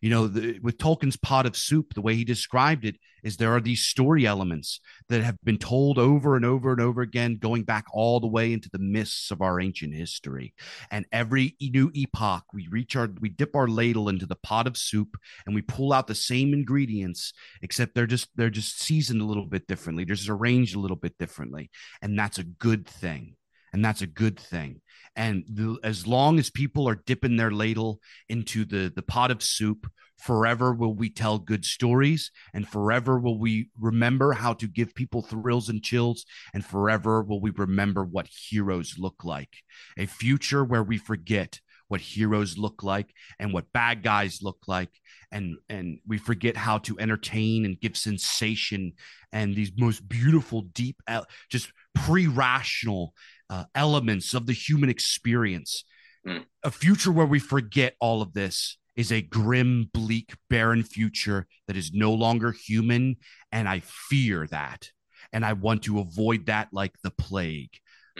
you 0.00 0.10
know, 0.10 0.26
the, 0.26 0.58
with 0.60 0.78
Tolkien's 0.78 1.16
pot 1.16 1.46
of 1.46 1.56
soup, 1.56 1.94
the 1.94 2.00
way 2.00 2.14
he 2.14 2.24
described 2.24 2.84
it 2.84 2.96
is 3.22 3.36
there 3.36 3.54
are 3.54 3.60
these 3.60 3.82
story 3.82 4.26
elements 4.26 4.80
that 5.08 5.22
have 5.22 5.36
been 5.44 5.58
told 5.58 5.98
over 5.98 6.36
and 6.36 6.44
over 6.44 6.72
and 6.72 6.80
over 6.80 7.02
again, 7.02 7.36
going 7.36 7.64
back 7.64 7.84
all 7.92 8.18
the 8.18 8.26
way 8.26 8.52
into 8.52 8.70
the 8.70 8.78
mists 8.78 9.30
of 9.30 9.42
our 9.42 9.60
ancient 9.60 9.94
history. 9.94 10.54
And 10.90 11.04
every 11.12 11.56
new 11.60 11.90
epoch, 11.94 12.44
we 12.54 12.66
reach 12.68 12.96
our, 12.96 13.10
we 13.20 13.28
dip 13.28 13.54
our 13.54 13.68
ladle 13.68 14.08
into 14.08 14.26
the 14.26 14.36
pot 14.36 14.66
of 14.66 14.76
soup 14.76 15.16
and 15.44 15.54
we 15.54 15.62
pull 15.62 15.92
out 15.92 16.06
the 16.06 16.14
same 16.14 16.54
ingredients, 16.54 17.32
except 17.62 17.94
they're 17.94 18.06
just, 18.06 18.28
they're 18.36 18.50
just 18.50 18.80
seasoned 18.80 19.20
a 19.20 19.26
little 19.26 19.46
bit 19.46 19.66
differently. 19.66 20.04
They're 20.04 20.16
just 20.16 20.30
arranged 20.30 20.74
a 20.76 20.80
little 20.80 20.96
bit 20.96 21.18
differently. 21.18 21.70
And 22.00 22.18
that's 22.18 22.38
a 22.38 22.44
good 22.44 22.86
thing 22.86 23.36
and 23.72 23.84
that's 23.84 24.02
a 24.02 24.06
good 24.06 24.38
thing. 24.38 24.80
And 25.16 25.44
the, 25.48 25.78
as 25.82 26.06
long 26.06 26.38
as 26.38 26.50
people 26.50 26.88
are 26.88 27.02
dipping 27.06 27.36
their 27.36 27.50
ladle 27.50 28.00
into 28.28 28.64
the 28.64 28.92
the 28.94 29.02
pot 29.02 29.30
of 29.30 29.42
soup, 29.42 29.90
forever 30.18 30.72
will 30.72 30.94
we 30.94 31.10
tell 31.10 31.38
good 31.38 31.64
stories, 31.64 32.30
and 32.54 32.66
forever 32.66 33.18
will 33.18 33.38
we 33.38 33.70
remember 33.78 34.32
how 34.32 34.52
to 34.54 34.66
give 34.66 34.94
people 34.94 35.22
thrills 35.22 35.68
and 35.68 35.82
chills, 35.82 36.24
and 36.54 36.64
forever 36.64 37.22
will 37.22 37.40
we 37.40 37.50
remember 37.50 38.04
what 38.04 38.28
heroes 38.28 38.94
look 38.98 39.24
like. 39.24 39.56
A 39.98 40.06
future 40.06 40.64
where 40.64 40.84
we 40.84 40.96
forget 40.96 41.60
what 41.90 42.00
heroes 42.00 42.56
look 42.56 42.84
like 42.84 43.12
and 43.40 43.52
what 43.52 43.72
bad 43.72 44.00
guys 44.04 44.38
look 44.42 44.58
like 44.68 44.90
and 45.32 45.56
and 45.68 45.98
we 46.06 46.18
forget 46.18 46.56
how 46.56 46.78
to 46.78 46.96
entertain 47.00 47.64
and 47.64 47.80
give 47.80 47.96
sensation 47.96 48.92
and 49.32 49.56
these 49.56 49.72
most 49.76 50.08
beautiful 50.08 50.62
deep 50.72 51.02
just 51.50 51.72
pre-rational 51.96 53.12
uh, 53.50 53.64
elements 53.74 54.32
of 54.32 54.46
the 54.46 54.52
human 54.54 54.88
experience. 54.88 55.84
Mm. 56.26 56.44
A 56.62 56.70
future 56.70 57.12
where 57.12 57.26
we 57.26 57.38
forget 57.38 57.96
all 58.00 58.22
of 58.22 58.32
this 58.32 58.78
is 58.96 59.10
a 59.10 59.22
grim, 59.22 59.90
bleak, 59.92 60.34
barren 60.48 60.82
future 60.82 61.46
that 61.66 61.76
is 61.76 61.92
no 61.92 62.12
longer 62.12 62.52
human. 62.52 63.16
And 63.50 63.68
I 63.68 63.80
fear 63.84 64.46
that. 64.48 64.90
And 65.32 65.44
I 65.44 65.52
want 65.52 65.82
to 65.84 66.00
avoid 66.00 66.46
that 66.46 66.68
like 66.72 66.94
the 67.02 67.10
plague. 67.10 67.70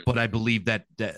But 0.07 0.19
I 0.19 0.27
believe 0.27 0.65
that 0.67 0.87
uh, 1.01 1.13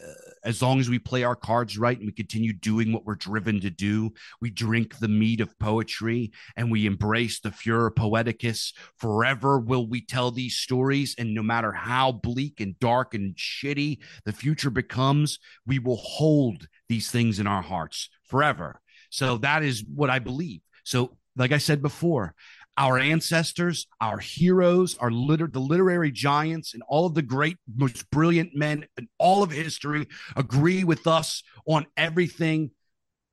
as 0.45 0.61
long 0.61 0.81
as 0.81 0.89
we 0.89 0.99
play 0.99 1.23
our 1.23 1.37
cards 1.37 1.79
right 1.79 1.97
and 1.97 2.07
we 2.07 2.13
continue 2.13 2.53
doing 2.53 2.93
what 2.93 3.05
we're 3.05 3.15
driven 3.15 3.61
to 3.61 3.71
do, 3.71 4.13
we 4.41 4.51
drink 4.51 4.99
the 4.99 5.09
mead 5.09 5.41
of 5.41 5.59
poetry 5.59 6.33
and 6.57 6.71
we 6.71 6.87
embrace 6.87 7.41
the 7.41 7.53
furor 7.53 7.91
poeticus. 7.91 8.73
Forever 8.99 9.59
will 9.59 9.87
we 9.87 10.05
tell 10.05 10.31
these 10.31 10.57
stories. 10.57 11.15
And 11.19 11.35
no 11.35 11.43
matter 11.43 11.73
how 11.73 12.13
bleak 12.13 12.61
and 12.61 12.79
dark 12.79 13.15
and 13.15 13.35
shitty 13.37 13.99
the 14.25 14.33
future 14.33 14.71
becomes, 14.71 15.39
we 15.67 15.79
will 15.79 15.97
hold 15.97 16.67
these 16.89 17.11
things 17.11 17.39
in 17.39 17.47
our 17.47 17.63
hearts 17.63 18.09
forever. 18.25 18.81
So 19.11 19.39
that 19.39 19.63
is 19.63 19.85
what 19.95 20.11
I 20.11 20.19
believe. 20.19 20.61
So, 20.85 21.17
like 21.37 21.53
I 21.53 21.59
said 21.59 21.81
before, 21.81 22.35
our 22.77 22.99
ancestors, 22.99 23.87
our 24.01 24.19
heroes, 24.19 24.97
our 24.99 25.11
liter- 25.11 25.47
the 25.47 25.61
literary 25.61 26.11
giants, 26.11 26.75
and 26.75 26.83
all 26.89 27.07
of 27.07 27.15
the 27.15 27.23
great, 27.23 27.59
most 27.75 28.11
brilliant 28.11 28.55
men 28.55 28.87
in 28.97 29.09
all 29.19 29.43
of 29.43 29.51
history 29.51 30.07
agree 30.37 30.85
with 30.85 31.07
us 31.07 31.43
on 31.67 31.87
everything 31.97 32.71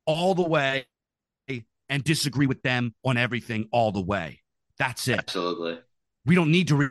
all 0.06 0.34
the 0.34 0.42
way 0.42 0.86
and 1.88 2.04
disagree 2.04 2.46
with 2.46 2.62
them 2.62 2.94
on 3.04 3.16
everything 3.16 3.68
all 3.72 3.92
the 3.92 4.00
way. 4.00 4.40
That's 4.78 5.08
it. 5.08 5.18
Absolutely. 5.18 5.78
We 6.24 6.34
don't 6.34 6.50
need 6.50 6.68
to. 6.68 6.76
Re- 6.76 6.88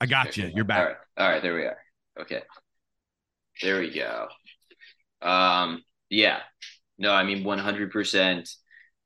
I 0.00 0.06
got 0.06 0.36
you. 0.36 0.50
You're 0.54 0.64
back. 0.64 0.78
All 0.78 0.84
right. 0.86 0.96
All 1.16 1.28
right. 1.28 1.42
There 1.42 1.54
we 1.54 1.62
are. 1.62 1.78
Okay. 2.20 2.42
There 3.62 3.80
we 3.80 3.94
go. 3.94 4.28
Um, 5.22 5.82
yeah. 6.10 6.40
No, 6.98 7.12
I 7.12 7.24
mean, 7.24 7.44
100% 7.44 8.54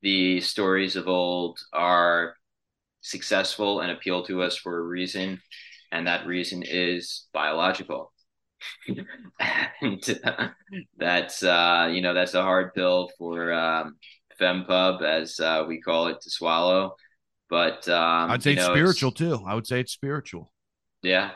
the 0.03 0.40
stories 0.40 0.96
of 0.96 1.09
old 1.09 1.59
are 1.72 2.34
successful 3.01 3.80
and 3.80 3.90
appeal 3.90 4.24
to 4.24 4.42
us 4.42 4.57
for 4.57 4.78
a 4.78 4.82
reason, 4.82 5.40
and 5.92 6.07
that 6.07 6.26
reason 6.26 6.62
is 6.66 7.26
biological. 7.32 8.12
and 9.80 10.20
uh, 10.24 10.49
that's 10.96 11.42
uh, 11.42 11.88
you 11.92 12.01
know 12.01 12.14
that's 12.14 12.34
a 12.34 12.42
hard 12.42 12.74
pill 12.74 13.11
for 13.18 13.53
um, 13.53 13.96
fempub 14.40 15.03
as 15.03 15.38
uh, 15.40 15.64
we 15.66 15.80
call 15.80 16.09
it 16.09 16.20
to 16.22 16.30
swallow. 16.30 16.96
But 17.51 17.88
um, 17.88 18.30
I'd 18.30 18.42
say 18.42 18.53
it's 18.53 18.66
know, 18.66 18.74
spiritual 18.74 19.11
it's, 19.11 19.18
too. 19.18 19.42
I 19.46 19.55
would 19.55 19.66
say 19.66 19.80
it's 19.80 19.92
spiritual. 19.92 20.53
Yeah, 21.03 21.30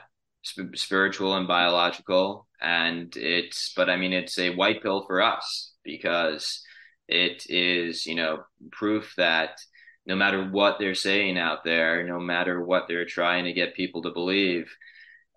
sp- 0.44 0.74
spiritual 0.74 1.36
and 1.36 1.48
biological, 1.48 2.46
and 2.60 3.14
it's 3.16 3.72
but 3.74 3.88
I 3.88 3.96
mean 3.96 4.12
it's 4.12 4.38
a 4.38 4.54
white 4.54 4.82
pill 4.82 5.04
for 5.06 5.22
us 5.22 5.72
because 5.84 6.62
it 7.08 7.46
is, 7.48 8.06
you 8.06 8.14
know, 8.14 8.44
proof 8.70 9.14
that 9.16 9.58
no 10.06 10.16
matter 10.16 10.44
what 10.44 10.78
they're 10.78 10.94
saying 10.94 11.38
out 11.38 11.64
there, 11.64 12.02
no 12.04 12.18
matter 12.18 12.64
what 12.64 12.86
they're 12.88 13.04
trying 13.04 13.44
to 13.44 13.52
get 13.52 13.74
people 13.74 14.02
to 14.02 14.10
believe, 14.10 14.74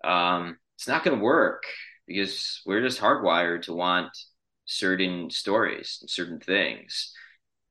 um, 0.02 0.56
it's 0.76 0.88
not 0.88 1.04
going 1.04 1.16
to 1.16 1.24
work 1.24 1.64
because 2.06 2.62
we're 2.66 2.82
just 2.82 3.00
hardwired 3.00 3.62
to 3.62 3.74
want 3.74 4.10
certain 4.64 5.30
stories 5.30 5.98
and 6.00 6.10
certain 6.10 6.40
things. 6.40 7.12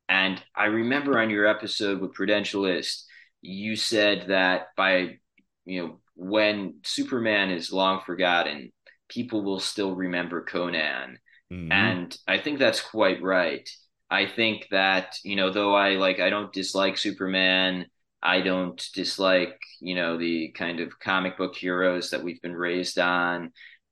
And 0.07 0.41
I 0.55 0.65
remember 0.65 1.19
on 1.19 1.29
your 1.29 1.47
episode 1.47 1.99
with 1.99 2.13
Prudentialist, 2.13 3.03
you 3.41 3.75
said 3.75 4.25
that 4.27 4.67
by, 4.77 5.17
you 5.65 5.81
know, 5.81 5.99
when 6.15 6.75
Superman 6.83 7.49
is 7.49 7.71
long 7.71 8.01
forgotten, 8.05 8.71
people 9.09 9.43
will 9.43 9.59
still 9.59 9.95
remember 9.95 10.43
Conan. 10.43 11.19
Mm-hmm. 11.51 11.71
And 11.71 12.17
I 12.27 12.37
think 12.37 12.59
that's 12.59 12.81
quite 12.81 13.21
right. 13.21 13.69
I 14.15 14.27
think 14.27 14.67
that, 14.71 15.17
you 15.23 15.35
know, 15.35 15.51
though 15.51 15.75
I 15.75 15.95
like, 15.95 16.21
I 16.21 16.29
don't 16.29 16.53
dislike 16.53 16.97
Superman, 16.97 17.87
I 18.23 18.39
don't 18.39 18.81
dislike, 18.93 19.59
you 19.81 19.93
know, 19.93 20.17
the 20.17 20.53
kind 20.57 20.79
of 20.79 20.97
comic 20.99 21.37
book 21.37 21.53
heroes 21.53 22.11
that 22.11 22.23
we've 22.23 22.41
been 22.41 22.55
raised 22.55 22.97
on. 22.97 23.51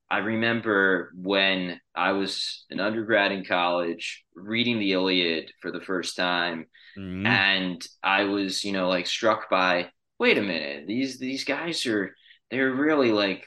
I 0.09 0.19
remember 0.19 1.11
when 1.13 1.81
I 1.93 2.13
was 2.13 2.65
an 2.69 2.79
undergrad 2.79 3.33
in 3.33 3.43
college 3.43 4.23
reading 4.33 4.79
the 4.79 4.93
Iliad 4.93 5.51
for 5.59 5.71
the 5.71 5.81
first 5.81 6.15
time 6.15 6.67
mm-hmm. 6.97 7.25
and 7.25 7.85
I 8.01 8.23
was, 8.23 8.63
you 8.63 8.71
know, 8.71 8.87
like 8.87 9.07
struck 9.07 9.49
by 9.49 9.89
wait 10.19 10.37
a 10.37 10.41
minute, 10.41 10.87
these 10.87 11.19
these 11.19 11.43
guys 11.43 11.85
are 11.85 12.15
they're 12.49 12.71
really 12.71 13.11
like 13.11 13.43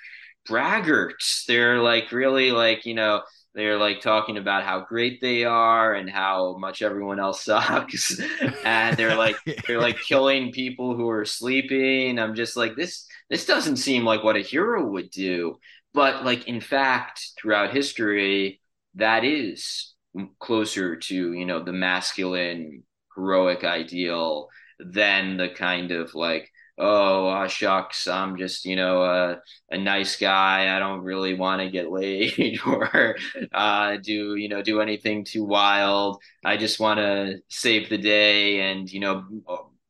braggarts. 0.47 1.47
They're 1.47 1.79
like 1.79 2.13
really 2.13 2.51
like, 2.51 2.85
you 2.85 2.95
know, 2.95 3.23
they're 3.57 3.79
like 3.79 4.03
talking 4.03 4.37
about 4.37 4.65
how 4.65 4.81
great 4.81 5.19
they 5.23 5.45
are 5.45 5.95
and 5.95 6.11
how 6.11 6.59
much 6.59 6.83
everyone 6.83 7.19
else 7.19 7.43
sucks. 7.45 8.21
And 8.65 8.97
they're 8.97 9.17
like 9.17 9.37
they're 9.67 9.81
like 9.81 9.99
killing 10.09 10.53
people 10.53 10.95
who 10.95 11.09
are 11.09 11.25
sleeping. 11.25 12.19
I'm 12.19 12.35
just 12.35 12.57
like 12.57 12.77
this 12.77 13.09
this 13.31 13.47
doesn't 13.47 13.79
seem 13.79 14.05
like 14.05 14.23
what 14.23 14.37
a 14.37 14.41
hero 14.41 14.87
would 14.87 15.11
do. 15.11 15.59
But 15.95 16.23
like 16.25 16.47
in 16.47 16.61
fact 16.61 17.31
throughout 17.41 17.73
history 17.73 18.61
that 18.95 19.25
is 19.25 19.95
closer 20.39 20.97
to 20.97 21.33
you 21.33 21.47
know 21.47 21.65
the 21.65 21.73
masculine 21.73 22.83
heroic 23.15 23.65
ideal 23.65 24.49
than 24.79 25.39
the 25.39 25.49
kind 25.49 25.93
of 25.93 26.15
like 26.15 26.51
oh 26.79 27.29
uh, 27.29 27.49
shucks 27.49 28.07
i'm 28.07 28.37
just 28.37 28.65
you 28.65 28.77
know 28.77 29.03
a, 29.03 29.39
a 29.71 29.79
nice 29.79 30.17
guy 30.17 30.77
i 30.77 30.79
don't 30.79 31.01
really 31.01 31.35
want 31.35 31.61
to 31.61 31.71
get 31.71 31.91
laid 31.91 32.61
or 32.67 33.17
uh, 33.53 33.97
do 34.03 34.37
you 34.37 34.49
know 34.49 34.63
do 34.63 34.81
anything 34.81 35.25
too 35.25 35.45
wild 35.45 36.21
i 36.45 36.57
just 36.57 36.79
want 36.79 36.99
to 36.99 37.37
save 37.49 37.89
the 37.89 37.99
day 37.99 38.71
and 38.71 38.91
you 38.93 39.01
know 39.01 39.25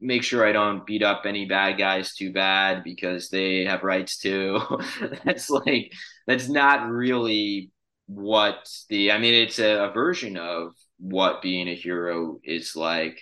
make 0.01 0.23
sure 0.23 0.47
I 0.47 0.53
don't 0.53 0.87
beat 0.87 1.03
up 1.03 1.23
any 1.25 1.47
bad 1.47 1.79
guys 1.79 2.15
too 2.15 2.33
bad 2.33 2.85
because 2.85 3.31
they 3.31 3.65
have 3.65 3.83
rights 3.83 4.19
too. 4.19 4.61
that's 5.25 5.51
like 5.51 5.93
that's 6.27 6.49
not 6.49 6.89
really 6.89 7.71
what 8.07 8.69
the 8.89 9.13
I 9.13 9.19
mean 9.19 9.35
it's 9.35 9.59
a, 9.59 9.85
a, 9.85 9.93
version 9.93 10.37
of 10.37 10.73
what 10.99 11.43
being 11.43 11.69
a 11.69 11.75
hero 11.75 12.39
is 12.45 12.77
like, 12.77 13.21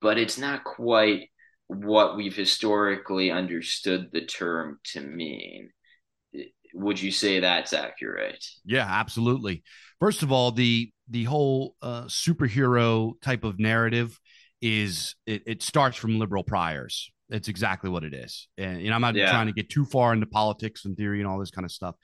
but 0.00 0.18
it's 0.18 0.38
not 0.38 0.64
quite 0.64 1.30
what 1.68 2.16
we've 2.16 2.36
historically 2.36 3.30
understood 3.30 4.10
the 4.12 4.22
term 4.22 4.78
to 4.84 5.00
mean. 5.00 5.70
Would 6.74 7.00
you 7.00 7.10
say 7.10 7.40
that's 7.40 7.72
accurate? 7.72 8.44
Yeah, 8.64 8.86
absolutely. 8.88 9.62
First 10.00 10.22
of 10.22 10.32
all, 10.32 10.52
the 10.52 10.90
the 11.08 11.24
whole 11.24 11.76
uh, 11.82 12.04
superhero 12.04 13.12
type 13.20 13.44
of 13.44 13.58
narrative 13.58 14.18
is 14.62 15.16
it, 15.26 15.42
it 15.46 15.62
starts 15.62 15.96
from 15.96 16.18
liberal 16.18 16.44
priors. 16.44 17.10
It's 17.32 17.48
exactly 17.48 17.88
what 17.88 18.04
it 18.04 18.12
is. 18.12 18.48
And 18.58 18.82
you 18.82 18.90
know, 18.90 18.94
I'm 18.94 19.00
not 19.00 19.14
yeah. 19.14 19.30
trying 19.30 19.46
to 19.46 19.52
get 19.52 19.70
too 19.70 19.84
far 19.84 20.12
into 20.12 20.26
politics 20.26 20.84
and 20.84 20.96
theory 20.96 21.20
and 21.20 21.26
all 21.26 21.38
this 21.38 21.50
kind 21.50 21.64
of 21.64 21.72
stuff, 21.72 21.94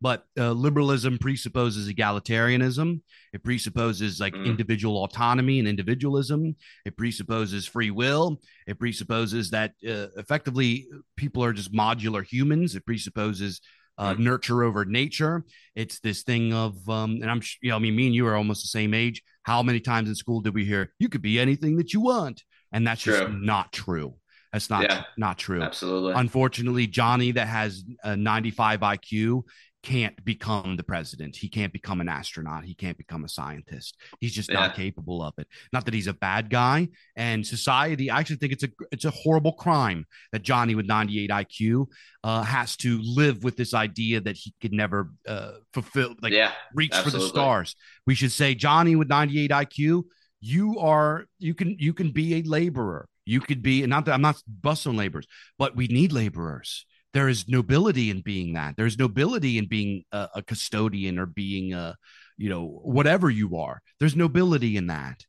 but 0.00 0.24
uh, 0.38 0.52
liberalism 0.52 1.18
presupposes 1.18 1.92
egalitarianism. 1.92 3.00
It 3.32 3.44
presupposes 3.44 4.18
like 4.18 4.34
mm. 4.34 4.46
individual 4.46 5.04
autonomy 5.04 5.58
and 5.58 5.68
individualism. 5.68 6.56
It 6.84 6.96
presupposes 6.96 7.66
free 7.66 7.90
will. 7.90 8.40
It 8.66 8.78
presupposes 8.78 9.50
that 9.50 9.72
uh, 9.86 10.08
effectively 10.16 10.88
people 11.16 11.44
are 11.44 11.52
just 11.52 11.72
modular 11.72 12.24
humans. 12.24 12.74
It 12.74 12.86
presupposes 12.86 13.60
uh, 13.98 14.14
mm. 14.14 14.20
nurture 14.20 14.62
over 14.62 14.84
nature. 14.84 15.44
It's 15.74 16.00
this 16.00 16.22
thing 16.22 16.54
of, 16.54 16.88
um, 16.88 17.18
and 17.20 17.30
I'm, 17.30 17.42
you 17.60 17.70
know, 17.70 17.76
I 17.76 17.78
mean, 17.80 17.96
me 17.96 18.06
and 18.06 18.14
you 18.14 18.26
are 18.26 18.36
almost 18.36 18.62
the 18.62 18.68
same 18.68 18.94
age. 18.94 19.22
How 19.42 19.62
many 19.62 19.80
times 19.80 20.08
in 20.08 20.14
school 20.14 20.40
did 20.40 20.54
we 20.54 20.64
hear 20.64 20.92
you 20.98 21.08
could 21.08 21.22
be 21.22 21.38
anything 21.38 21.76
that 21.76 21.92
you 21.92 22.00
want? 22.00 22.42
And 22.72 22.86
that's 22.86 23.02
true. 23.02 23.18
just 23.18 23.32
not 23.32 23.72
true. 23.72 24.14
That's 24.52 24.70
not 24.70 24.82
yeah, 24.82 25.04
not 25.16 25.38
true. 25.38 25.62
Absolutely. 25.62 26.14
Unfortunately, 26.14 26.86
Johnny 26.86 27.32
that 27.32 27.48
has 27.48 27.84
a 28.02 28.16
95 28.16 28.80
IQ 28.80 29.42
can't 29.82 30.22
become 30.24 30.76
the 30.76 30.82
president. 30.82 31.36
He 31.36 31.48
can't 31.48 31.72
become 31.72 32.00
an 32.00 32.08
astronaut. 32.08 32.64
He 32.64 32.74
can't 32.74 32.98
become 32.98 33.24
a 33.24 33.28
scientist. 33.28 33.96
He's 34.20 34.32
just 34.32 34.50
yeah. 34.50 34.60
not 34.60 34.74
capable 34.74 35.22
of 35.22 35.34
it. 35.38 35.46
Not 35.72 35.84
that 35.84 35.94
he's 35.94 36.08
a 36.08 36.12
bad 36.12 36.50
guy. 36.50 36.88
And 37.14 37.46
society, 37.46 38.10
I 38.10 38.18
actually 38.18 38.36
think 38.36 38.52
it's 38.52 38.64
a 38.64 38.68
it's 38.90 39.04
a 39.04 39.10
horrible 39.10 39.52
crime 39.52 40.04
that 40.32 40.42
Johnny 40.42 40.74
with 40.74 40.86
98 40.86 41.30
IQ 41.30 41.86
uh, 42.24 42.42
has 42.42 42.76
to 42.78 43.00
live 43.02 43.44
with 43.44 43.56
this 43.56 43.72
idea 43.72 44.20
that 44.20 44.36
he 44.36 44.52
could 44.60 44.72
never 44.72 45.10
uh, 45.26 45.52
fulfill, 45.72 46.14
like 46.22 46.32
yeah, 46.32 46.52
reach 46.74 46.92
absolutely. 46.92 47.20
for 47.20 47.24
the 47.24 47.28
stars. 47.28 47.76
We 48.06 48.14
should 48.14 48.32
say 48.32 48.54
Johnny 48.54 48.96
with 48.96 49.08
98 49.08 49.50
IQ. 49.50 50.04
You 50.40 50.78
are 50.80 51.26
you 51.38 51.54
can 51.54 51.76
you 51.78 51.92
can 51.94 52.10
be 52.10 52.36
a 52.36 52.42
laborer. 52.42 53.08
You 53.28 53.40
could 53.40 53.62
be 53.62 53.82
and 53.82 53.90
not 53.90 54.06
that 54.06 54.14
I'm 54.14 54.22
not 54.22 54.42
busting 54.46 54.96
laborers, 54.96 55.26
but 55.58 55.76
we 55.76 55.86
need 55.86 56.12
laborers 56.12 56.86
there 57.14 57.28
is 57.28 57.48
nobility 57.48 58.10
in 58.10 58.20
being 58.20 58.54
that. 58.54 58.76
There's 58.76 58.98
nobility 58.98 59.58
in 59.58 59.66
being 59.66 60.04
a, 60.12 60.28
a 60.36 60.42
custodian 60.42 61.18
or 61.18 61.26
being 61.26 61.72
a, 61.72 61.96
you 62.36 62.48
know, 62.48 62.80
whatever 62.84 63.30
you 63.30 63.56
are. 63.56 63.82
There's 63.98 64.16
nobility 64.16 64.76
in 64.76 64.88
that 64.88 65.24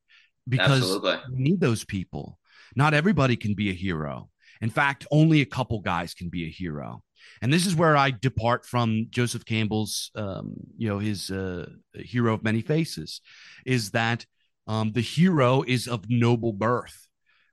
because 0.47 0.81
Absolutely. 0.81 1.17
we 1.33 1.41
need 1.41 1.61
those 1.61 1.85
people. 1.85 2.37
Not 2.75 2.93
everybody 2.93 3.35
can 3.35 3.55
be 3.55 3.69
a 3.69 3.73
hero. 3.73 4.29
In 4.61 4.69
fact, 4.69 5.07
only 5.09 5.41
a 5.41 5.45
couple 5.45 5.79
guys 5.79 6.13
can 6.13 6.29
be 6.29 6.45
a 6.45 6.51
hero. 6.51 7.01
And 7.41 7.51
this 7.51 7.65
is 7.65 7.75
where 7.75 7.97
I 7.97 8.11
depart 8.11 8.65
from 8.65 9.07
Joseph 9.09 9.45
Campbell's, 9.45 10.11
um, 10.15 10.53
you 10.77 10.89
know, 10.89 10.99
his 10.99 11.31
uh, 11.31 11.67
hero 11.93 12.33
of 12.33 12.43
many 12.43 12.61
faces, 12.61 13.21
is 13.65 13.91
that 13.91 14.25
um, 14.67 14.91
the 14.91 15.01
hero 15.01 15.63
is 15.63 15.87
of 15.87 16.09
noble 16.09 16.53
birth, 16.53 17.08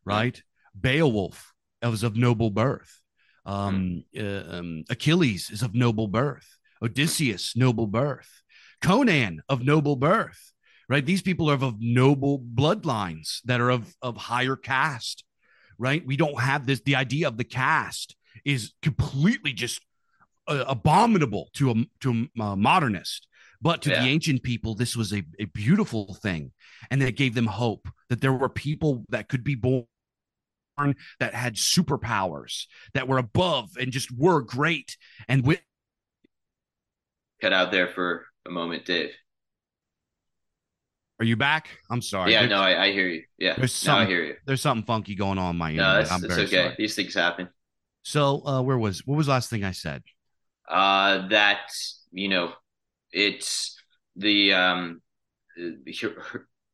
right? 0.06 0.42
Beowulf 0.78 1.52
was 1.82 2.02
of 2.02 2.16
noble 2.16 2.50
birth. 2.50 3.00
Um, 3.44 4.04
uh, 4.18 4.42
um, 4.48 4.84
Achilles 4.90 5.50
is 5.50 5.62
of 5.62 5.74
noble 5.74 6.08
birth. 6.08 6.58
Odysseus, 6.82 7.56
noble 7.56 7.86
birth. 7.86 8.42
Conan 8.82 9.42
of 9.48 9.62
noble 9.62 9.96
birth. 9.96 10.52
Right? 10.88 11.04
These 11.04 11.22
people 11.22 11.50
are 11.50 11.54
of 11.54 11.76
noble 11.80 12.38
bloodlines 12.38 13.40
that 13.44 13.60
are 13.60 13.70
of 13.70 13.94
of 14.02 14.16
higher 14.16 14.56
caste. 14.56 15.24
Right? 15.78 16.06
We 16.06 16.16
don't 16.16 16.40
have 16.40 16.66
this. 16.66 16.80
The 16.80 16.96
idea 16.96 17.28
of 17.28 17.36
the 17.36 17.44
caste 17.44 18.16
is 18.44 18.72
completely 18.82 19.52
just 19.52 19.80
uh, 20.46 20.64
abominable 20.66 21.48
to 21.54 21.70
a 21.70 21.74
to 22.00 22.28
a 22.40 22.56
modernist. 22.56 23.28
But 23.60 23.82
to 23.82 23.90
yeah. 23.90 24.02
the 24.02 24.08
ancient 24.08 24.42
people, 24.42 24.74
this 24.74 24.96
was 24.96 25.12
a, 25.12 25.24
a 25.40 25.46
beautiful 25.46 26.14
thing. 26.22 26.52
And 26.90 27.02
it 27.02 27.16
gave 27.16 27.34
them 27.34 27.46
hope 27.46 27.88
that 28.10 28.20
there 28.20 28.32
were 28.32 28.50
people 28.50 29.04
that 29.08 29.28
could 29.28 29.42
be 29.42 29.54
born 29.54 29.86
that 31.20 31.34
had 31.34 31.54
superpowers 31.54 32.66
that 32.94 33.08
were 33.08 33.18
above 33.18 33.70
and 33.80 33.92
just 33.92 34.10
were 34.16 34.42
great. 34.42 34.96
And 35.28 35.44
with 35.44 35.60
cut 37.40 37.52
out 37.52 37.70
there 37.70 37.88
for 37.88 38.26
a 38.46 38.50
moment, 38.50 38.84
Dave. 38.84 39.10
Are 41.18 41.24
you 41.24 41.36
back? 41.36 41.68
I'm 41.90 42.02
sorry. 42.02 42.32
Yeah, 42.32 42.40
there's, 42.40 42.50
no, 42.50 42.60
I, 42.60 42.84
I, 42.84 42.92
hear 42.92 43.08
you. 43.08 43.22
Yeah, 43.38 43.54
there's 43.56 43.86
no, 43.86 43.96
I 43.96 44.06
hear 44.06 44.22
you. 44.22 44.34
There's 44.44 44.60
something 44.60 44.84
funky 44.84 45.14
going 45.14 45.38
on 45.38 45.56
my 45.56 45.68
end. 45.68 45.78
No, 45.78 45.94
that's, 45.94 46.10
that's 46.10 46.32
okay. 46.32 46.46
Sorry. 46.46 46.74
These 46.76 46.94
things 46.94 47.14
happen. 47.14 47.48
So, 48.02 48.46
uh, 48.46 48.60
where 48.62 48.78
was 48.78 49.06
what 49.06 49.16
was 49.16 49.26
the 49.26 49.32
last 49.32 49.48
thing 49.48 49.64
I 49.64 49.70
said? 49.70 50.02
Uh, 50.68 51.28
that 51.28 51.70
you 52.12 52.28
know, 52.28 52.52
it's 53.12 53.80
the 54.14 54.52
um, 54.52 55.00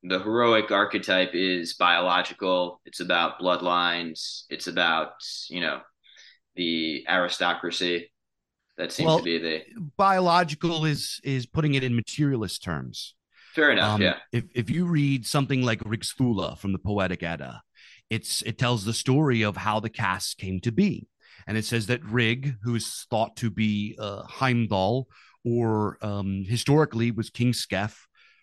the 0.02 0.18
heroic 0.18 0.70
archetype 0.70 1.34
is 1.34 1.74
biological. 1.74 2.80
It's 2.84 3.00
about 3.00 3.38
bloodlines. 3.38 4.42
It's 4.50 4.66
about 4.66 5.12
you 5.48 5.60
know 5.60 5.80
the 6.56 7.04
aristocracy. 7.08 8.10
That 8.78 8.90
seems 8.90 9.06
well, 9.06 9.18
to 9.18 9.24
be 9.24 9.38
the 9.38 9.62
biological 9.96 10.84
is 10.84 11.20
is 11.22 11.46
putting 11.46 11.74
it 11.74 11.84
in 11.84 11.94
materialist 11.94 12.62
terms. 12.62 13.14
Fair 13.54 13.70
enough. 13.70 13.94
Um, 13.94 14.02
yeah. 14.02 14.16
If 14.32 14.44
if 14.54 14.70
you 14.70 14.86
read 14.86 15.26
something 15.26 15.62
like 15.62 15.80
Rigsthula 15.80 16.58
from 16.58 16.72
the 16.72 16.78
Poetic 16.78 17.22
Edda, 17.22 17.62
it's 18.10 18.42
it 18.42 18.58
tells 18.58 18.84
the 18.84 18.94
story 18.94 19.42
of 19.42 19.56
how 19.56 19.78
the 19.78 19.90
cast 19.90 20.38
came 20.38 20.60
to 20.60 20.72
be, 20.72 21.06
and 21.46 21.56
it 21.56 21.64
says 21.64 21.86
that 21.86 22.02
Rig, 22.04 22.56
who 22.62 22.74
is 22.74 23.06
thought 23.10 23.36
to 23.36 23.50
be 23.50 23.94
uh, 23.98 24.22
Heimdall, 24.22 25.06
or 25.44 25.98
um, 26.00 26.44
historically 26.48 27.10
was 27.10 27.30
King 27.30 27.52
Scef, 27.52 27.94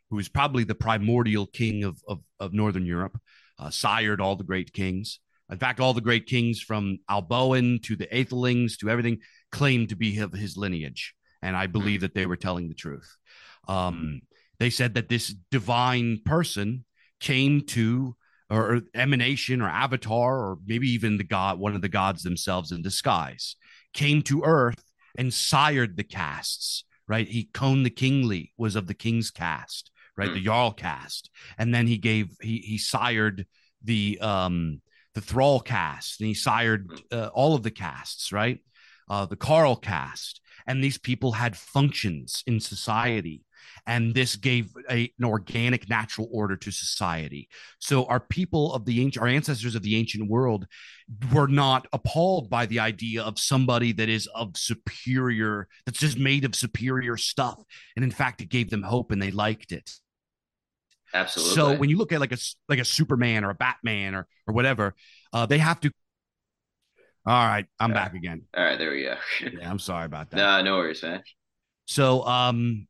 who 0.09 0.19
is 0.19 0.29
probably 0.29 0.63
the 0.63 0.75
primordial 0.75 1.45
king 1.45 1.83
of, 1.83 2.01
of, 2.07 2.19
of 2.39 2.53
Northern 2.53 2.85
Europe, 2.85 3.19
uh, 3.57 3.69
sired 3.69 4.21
all 4.21 4.35
the 4.35 4.43
great 4.43 4.73
kings. 4.73 5.19
In 5.51 5.57
fact, 5.57 5.79
all 5.79 5.93
the 5.93 6.01
great 6.01 6.25
kings 6.27 6.61
from 6.61 6.99
Alboin 7.09 7.79
to 7.83 7.95
the 7.95 8.13
Aethelings 8.15 8.77
to 8.77 8.89
everything 8.89 9.19
claimed 9.51 9.89
to 9.89 9.95
be 9.95 10.19
of 10.19 10.33
his 10.33 10.57
lineage. 10.57 11.13
and 11.41 11.55
I 11.55 11.67
believe 11.67 12.01
that 12.01 12.13
they 12.13 12.25
were 12.25 12.35
telling 12.35 12.67
the 12.67 12.75
truth. 12.75 13.17
Um, 13.67 14.21
they 14.59 14.69
said 14.69 14.93
that 14.95 15.09
this 15.09 15.33
divine 15.51 16.21
person 16.25 16.85
came 17.19 17.61
to 17.67 18.15
or 18.49 18.81
emanation 18.93 19.61
or 19.61 19.69
avatar 19.69 20.37
or 20.37 20.57
maybe 20.65 20.89
even 20.89 21.17
the 21.17 21.23
god 21.23 21.59
one 21.59 21.75
of 21.75 21.81
the 21.81 21.89
gods 21.89 22.23
themselves 22.23 22.71
in 22.71 22.81
disguise 22.81 23.55
came 23.93 24.21
to 24.23 24.43
earth 24.43 24.83
and 25.17 25.33
sired 25.33 25.97
the 25.97 26.03
castes 26.03 26.83
right 27.07 27.27
he 27.27 27.49
Kon 27.53 27.83
the 27.83 27.89
kingly 27.89 28.53
was 28.57 28.75
of 28.75 28.87
the 28.87 28.93
king's 28.93 29.31
caste 29.31 29.91
right? 30.19 30.33
The 30.33 30.43
jarl 30.43 30.73
cast, 30.73 31.29
and 31.57 31.73
then 31.73 31.87
he 31.87 31.97
gave 31.97 32.27
he 32.41 32.57
he 32.57 32.77
sired 32.77 33.47
the 33.83 34.19
um 34.19 34.81
the 35.15 35.21
thrall 35.21 35.61
cast, 35.61 36.19
and 36.19 36.27
he 36.27 36.33
sired 36.33 36.91
uh, 37.11 37.29
all 37.33 37.55
of 37.55 37.63
the 37.63 37.71
casts, 37.71 38.31
right? 38.33 38.59
Uh 39.09 39.25
the 39.25 39.37
carl 39.37 39.77
cast, 39.77 40.41
and 40.67 40.83
these 40.83 40.97
people 40.97 41.31
had 41.31 41.55
functions 41.55 42.43
in 42.45 42.59
society. 42.59 43.43
And 43.85 44.13
this 44.13 44.35
gave 44.35 44.71
a, 44.89 45.11
an 45.19 45.25
organic 45.25 45.89
natural 45.89 46.27
order 46.31 46.55
to 46.57 46.71
society. 46.71 47.49
So 47.79 48.05
our 48.05 48.19
people 48.19 48.73
of 48.73 48.85
the 48.85 49.01
ancient 49.01 49.21
our 49.21 49.27
ancestors 49.27 49.75
of 49.75 49.81
the 49.81 49.95
ancient 49.95 50.29
world 50.29 50.67
were 51.33 51.47
not 51.47 51.87
appalled 51.91 52.49
by 52.49 52.65
the 52.65 52.79
idea 52.79 53.23
of 53.23 53.39
somebody 53.39 53.91
that 53.93 54.09
is 54.09 54.27
of 54.27 54.57
superior 54.57 55.67
that's 55.85 55.99
just 55.99 56.17
made 56.17 56.45
of 56.45 56.55
superior 56.55 57.17
stuff. 57.17 57.61
And 57.95 58.03
in 58.03 58.11
fact 58.11 58.41
it 58.41 58.49
gave 58.49 58.69
them 58.69 58.83
hope 58.83 59.11
and 59.11 59.21
they 59.21 59.31
liked 59.31 59.71
it 59.71 59.89
Absolutely. 61.13 61.55
so 61.55 61.73
when 61.79 61.89
you 61.89 61.97
look 61.97 62.11
at 62.11 62.19
like 62.19 62.31
a 62.31 62.37
like 62.67 62.79
a 62.79 62.85
superman 62.85 63.43
or 63.43 63.49
a 63.49 63.55
batman 63.55 64.15
or 64.15 64.27
or 64.47 64.53
whatever 64.53 64.95
uh 65.33 65.45
they 65.45 65.57
have 65.57 65.79
to 65.79 65.91
all 67.25 67.47
right 67.47 67.65
i'm 67.79 67.89
Yeah. 67.91 67.93
back 67.93 68.13
again 68.13 68.41
All 68.55 68.63
right, 68.63 68.77
there 68.77 68.91
we 68.91 69.03
go. 69.03 69.15
yeah 69.59 69.69
i'm 69.69 69.79
sorry 69.79 70.05
about 70.05 70.29
that 70.31 70.37
no, 70.37 70.61
no 70.61 70.77
worries, 70.77 71.03
man. 71.03 71.23
so 71.85 72.23
um 72.25 72.87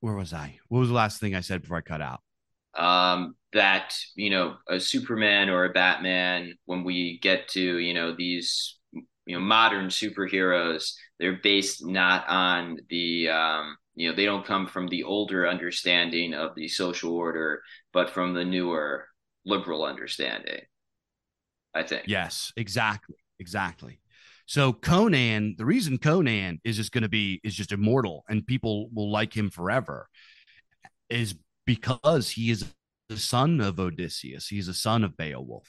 where 0.00 0.14
was 0.14 0.32
i 0.32 0.58
what 0.68 0.80
was 0.80 0.88
the 0.88 0.94
last 0.94 1.20
thing 1.20 1.34
i 1.34 1.40
said 1.40 1.62
before 1.62 1.76
i 1.76 1.80
cut 1.82 2.00
out 2.00 2.20
um, 2.76 3.34
that 3.54 3.96
you 4.14 4.30
know 4.30 4.54
a 4.68 4.78
Superman 4.78 5.48
or 5.48 5.64
a 5.64 5.70
Batman 5.70 6.54
when 6.66 6.84
we 6.84 7.18
get 7.22 7.48
to 7.48 7.78
you 7.78 7.92
know 7.92 8.14
these 8.14 8.76
you 8.92 9.34
know 9.36 9.40
modern 9.40 9.86
superheroes 9.88 10.92
they're 11.18 11.40
based 11.42 11.84
not 11.84 12.28
on 12.28 12.78
the 12.88 13.30
um, 13.30 13.76
you 13.98 14.08
know 14.08 14.16
they 14.16 14.24
don't 14.24 14.46
come 14.46 14.66
from 14.66 14.88
the 14.88 15.02
older 15.02 15.48
understanding 15.48 16.32
of 16.32 16.54
the 16.54 16.68
social 16.68 17.12
order 17.12 17.62
but 17.92 18.10
from 18.10 18.32
the 18.32 18.44
newer 18.44 19.06
liberal 19.44 19.84
understanding 19.84 20.60
I 21.74 21.82
think 21.82 22.04
Yes, 22.06 22.52
exactly, 22.56 23.16
exactly. 23.38 24.00
So 24.46 24.72
Conan, 24.72 25.56
the 25.58 25.66
reason 25.66 25.98
Conan 25.98 26.60
is 26.64 26.76
just 26.76 26.92
going 26.92 27.02
to 27.02 27.08
be 27.08 27.40
is 27.44 27.54
just 27.54 27.72
immortal 27.72 28.24
and 28.28 28.46
people 28.46 28.88
will 28.94 29.10
like 29.12 29.36
him 29.36 29.50
forever 29.50 30.08
is 31.10 31.34
because 31.66 32.30
he 32.30 32.50
is 32.50 32.64
the 33.08 33.18
son 33.18 33.60
of 33.60 33.78
Odysseus. 33.78 34.48
He's 34.48 34.68
a 34.68 34.74
son 34.74 35.04
of 35.04 35.16
Beowulf. 35.16 35.68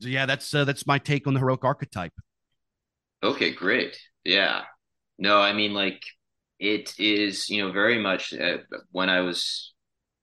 So 0.00 0.08
yeah, 0.08 0.26
that's 0.26 0.52
uh, 0.54 0.64
that's 0.64 0.86
my 0.86 0.98
take 0.98 1.26
on 1.26 1.34
the 1.34 1.40
heroic 1.40 1.64
archetype. 1.64 2.12
Okay, 3.22 3.52
great. 3.52 3.96
Yeah. 4.24 4.62
No, 5.18 5.40
I 5.40 5.52
mean, 5.52 5.74
like, 5.74 6.02
it 6.62 6.94
is, 6.96 7.50
you 7.50 7.60
know, 7.60 7.72
very 7.72 7.98
much 7.98 8.32
uh, 8.32 8.58
when 8.92 9.10
I 9.10 9.20
was 9.20 9.74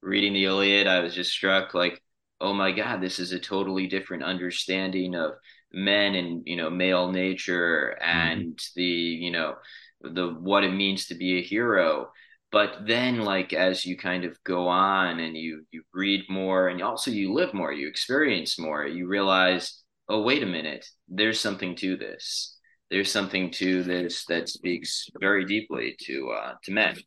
reading 0.02 0.32
the 0.34 0.46
Iliad, 0.46 0.88
I 0.88 1.02
was 1.02 1.14
just 1.14 1.32
struck, 1.32 1.74
like, 1.74 2.02
oh 2.40 2.54
my 2.54 2.72
God, 2.72 3.02
this 3.02 3.20
is 3.20 3.34
a 3.34 3.40
totally 3.40 3.88
different 3.88 4.24
understanding 4.24 5.16
of 5.16 5.34
men 5.74 6.16
and, 6.16 6.44
you 6.46 6.56
know, 6.56 6.70
male 6.70 7.12
nature 7.12 7.98
and 8.02 8.58
the, 8.78 8.84
you 8.84 9.32
know, 9.32 9.56
the 10.02 10.30
what 10.30 10.64
it 10.64 10.72
means 10.72 11.08
to 11.08 11.16
be 11.16 11.40
a 11.40 11.44
hero. 11.44 12.10
But 12.54 12.88
then, 12.88 13.20
like, 13.20 13.52
as 13.52 13.86
you 13.86 13.98
kind 13.98 14.24
of 14.24 14.42
go 14.46 14.70
on 14.70 15.20
and 15.20 15.36
you 15.36 15.66
you 15.72 15.84
read 15.94 16.24
more 16.30 16.70
and 16.70 16.82
also 16.82 17.12
you 17.12 17.34
live 17.34 17.54
more, 17.54 17.74
you 17.74 17.90
experience 17.90 18.58
more, 18.58 18.88
you 18.88 19.08
realize, 19.08 19.84
oh, 20.08 20.22
wait 20.22 20.42
a 20.42 20.46
minute, 20.46 20.86
there's 21.10 21.40
something 21.42 21.76
to 21.76 21.98
this 21.98 22.59
there's 22.92 23.12
something 23.12 23.52
to 23.52 23.84
this 23.84 24.26
that 24.26 24.50
speaks 24.50 25.08
very 25.20 25.46
deeply 25.46 25.96
to 26.02 26.30
uh, 26.32 26.54
to 26.64 26.72
men. 26.72 26.98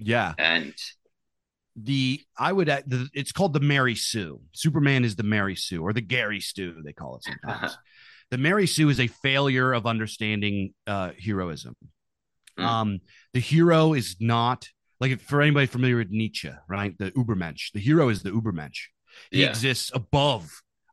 Yeah, 0.00 0.34
And 0.38 0.74
the 1.80 2.20
I 2.36 2.52
would 2.52 2.68
add 2.68 2.84
the, 2.88 3.08
it's 3.14 3.32
called 3.32 3.52
the 3.52 3.60
Mary 3.60 3.94
Sue. 3.94 4.40
Superman 4.52 5.04
is 5.04 5.16
the 5.16 5.22
Mary 5.22 5.54
Sue 5.56 5.82
or 5.82 5.92
the 5.92 6.00
Gary 6.00 6.40
Stew 6.40 6.76
they 6.84 6.92
call 6.92 7.16
it 7.16 7.24
sometimes. 7.24 7.76
the 8.30 8.38
Mary 8.38 8.66
Sue 8.66 8.88
is 8.88 8.98
a 9.00 9.06
failure 9.06 9.72
of 9.72 9.86
understanding 9.86 10.72
uh, 10.86 11.12
heroism. 11.24 11.76
Mm. 12.58 12.64
Um, 12.64 12.98
the 13.32 13.40
hero 13.40 13.92
is 13.94 14.16
not 14.20 14.68
like 15.00 15.20
for 15.20 15.40
anybody 15.40 15.66
familiar 15.66 15.96
with 15.98 16.10
Nietzsche, 16.10 16.50
right? 16.68 16.96
The 16.98 17.12
Ubermensch. 17.12 17.70
The 17.72 17.80
hero 17.80 18.08
is 18.08 18.22
the 18.24 18.30
Ubermensch. 18.30 18.86
He 19.30 19.42
Yeah. 19.42 19.50
exists 19.50 19.92
above 19.94 20.50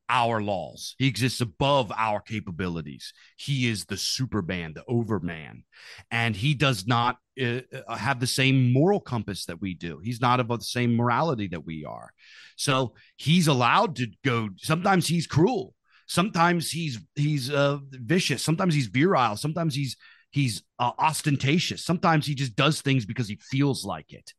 our 0.10 0.42
laws. 0.42 0.96
He 0.98 1.08
exists 1.08 1.42
above 1.42 1.92
our 1.96 2.22
capabilities. 2.22 3.14
He 3.38 3.68
is 3.68 3.86
the 3.86 3.98
Superman, 3.98 4.74
the 4.74 4.84
Overman, 4.88 5.64
and 6.12 6.36
he 6.36 6.54
does 6.54 6.86
not 6.86 7.18
uh, 7.42 7.62
uh, 7.88 7.96
have 7.96 8.20
the 8.20 8.28
same 8.28 8.72
moral 8.72 9.00
compass 9.00 9.46
that 9.46 9.62
we 9.62 9.74
do. 9.74 10.00
He's 10.04 10.22
not 10.22 10.40
of 10.40 10.48
the 10.48 10.60
same 10.60 10.96
morality 10.96 11.48
that 11.50 11.66
we 11.66 11.86
are. 11.86 12.12
So 12.56 12.94
he's 13.18 13.48
allowed 13.48 13.98
to 13.98 14.08
go. 14.24 14.50
Sometimes 14.58 15.08
he's 15.08 15.28
cruel. 15.28 15.74
Sometimes 16.08 16.70
he's 16.70 17.00
he's 17.16 17.52
uh, 17.52 17.80
vicious. 17.92 18.44
Sometimes 18.44 18.76
he's 18.76 18.88
virile. 18.88 19.38
Sometimes 19.38 19.76
he's 19.76 19.98
he's 20.32 20.64
uh, 20.80 20.92
ostentatious. 21.00 21.84
Sometimes 21.84 22.26
he 22.28 22.36
just 22.36 22.56
does 22.56 22.82
things 22.82 23.06
because 23.06 23.28
he 23.28 23.40
feels 23.42 23.86
like 23.86 24.14
it. 24.14 24.34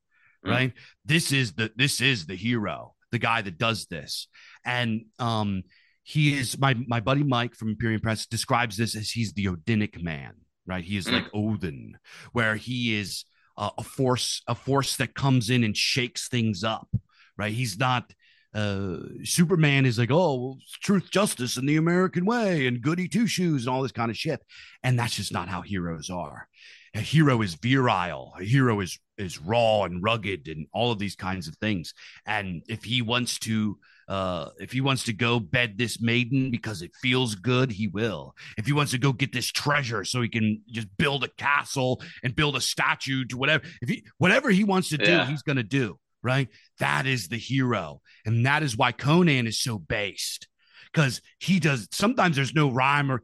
Mm. 0.45 0.51
Right. 0.51 0.73
This 1.05 1.33
is 1.33 1.55
the 1.55 1.73
this 1.77 2.01
is 2.01 2.27
the 2.27 2.37
hero, 2.37 2.95
the 3.13 3.19
guy 3.19 3.43
that 3.43 3.59
does 3.59 3.87
this, 3.87 4.29
and 4.65 5.07
um, 5.19 5.63
he 6.03 6.39
is 6.39 6.59
my 6.59 6.75
my 6.87 7.01
buddy 7.01 7.23
Mike 7.25 7.55
from 7.55 7.71
Imperium 7.71 8.01
Press 8.01 8.27
describes 8.27 8.77
this 8.77 8.97
as 8.97 9.11
he's 9.11 9.33
the 9.33 9.47
Odinic 9.47 10.03
man. 10.03 10.35
Right. 10.67 10.85
He 10.85 10.97
is 10.97 11.07
Mm. 11.07 11.13
like 11.13 11.27
Odin, 11.33 11.97
where 12.33 12.57
he 12.57 12.97
is 12.99 13.25
uh, 13.57 13.71
a 13.79 13.83
force 13.83 14.43
a 14.49 14.55
force 14.55 14.97
that 14.97 15.15
comes 15.15 15.51
in 15.51 15.65
and 15.65 15.77
shakes 15.77 16.29
things 16.29 16.65
up. 16.65 16.89
Right. 17.37 17.53
He's 17.53 17.79
not 17.79 18.13
uh 18.55 18.99
superman 19.23 19.85
is 19.85 19.99
like 19.99 20.11
oh 20.11 20.35
well, 20.41 20.59
truth 20.83 21.11
justice 21.11 21.57
and 21.59 21.69
the 21.69 21.77
american 21.77 22.25
way 22.25 22.67
and 22.67 22.81
goody 22.81 23.07
two 23.09 23.27
shoes 23.27 23.67
and 23.67 23.75
all 23.75 23.83
this 23.83 23.93
kind 23.93 24.11
of 24.11 24.17
shit 24.17 24.41
and 24.83 24.99
that's 24.99 25.17
just 25.17 25.33
not 25.33 25.49
how 25.49 25.61
heroes 25.61 26.09
are 26.09 26.49
a 26.95 27.01
hero 27.01 27.43
is 27.43 27.55
virile 27.57 28.33
a 28.41 28.45
hero 28.45 28.81
is 28.81 28.99
is 29.19 29.41
raw 29.41 29.85
and 29.85 30.03
rugged 30.03 30.49
and 30.49 30.67
all 30.73 30.93
of 30.93 30.99
these 30.99 31.17
kinds 31.17 31.49
of 31.49 31.57
things. 31.57 31.95
And 32.27 32.63
if 32.69 32.85
he 32.85 33.03
wants 33.03 33.39
to 33.41 33.79
uh 34.09 34.51
if 34.61 34.71
he 34.71 34.81
wants 34.81 35.03
to 35.05 35.13
go 35.13 35.41
bed 35.41 35.77
this 35.77 36.01
maiden 36.01 36.51
because 36.51 36.81
it 36.83 36.93
feels 37.03 37.35
good 37.35 37.73
he 37.73 37.89
will. 37.89 38.35
If 38.57 38.67
he 38.67 38.73
wants 38.73 38.93
to 38.93 38.99
go 38.99 39.13
get 39.13 39.33
this 39.33 39.51
treasure 39.51 40.05
so 40.05 40.23
he 40.23 40.29
can 40.29 40.63
just 40.71 40.89
build 40.97 41.25
a 41.25 41.29
castle 41.29 42.01
and 42.23 42.37
build 42.37 42.55
a 42.57 42.61
statue 42.61 43.25
to 43.27 43.37
whatever 43.37 43.65
if 43.83 43.89
he 43.89 44.05
whatever 44.19 44.51
he 44.51 44.63
wants 44.65 44.91
to 44.91 44.99
do 44.99 45.11
Yeah. 45.11 45.27
he's 45.27 45.43
going 45.43 45.57
to 45.57 45.63
do 45.63 45.99
right? 46.23 46.49
That 46.81 47.07
is 47.07 47.29
the 47.29 47.37
hero. 47.37 48.01
And 48.25 48.47
that 48.47 48.65
is 48.65 48.77
why 48.77 48.91
conan 48.91 49.47
is 49.47 49.61
so 49.61 49.79
based 49.79 50.49
because 50.93 51.21
he 51.39 51.61
does 51.61 51.89
sometimes 51.93 52.37
there's 52.37 52.55
no 52.55 52.71
rhyme 52.71 53.11
or 53.13 53.23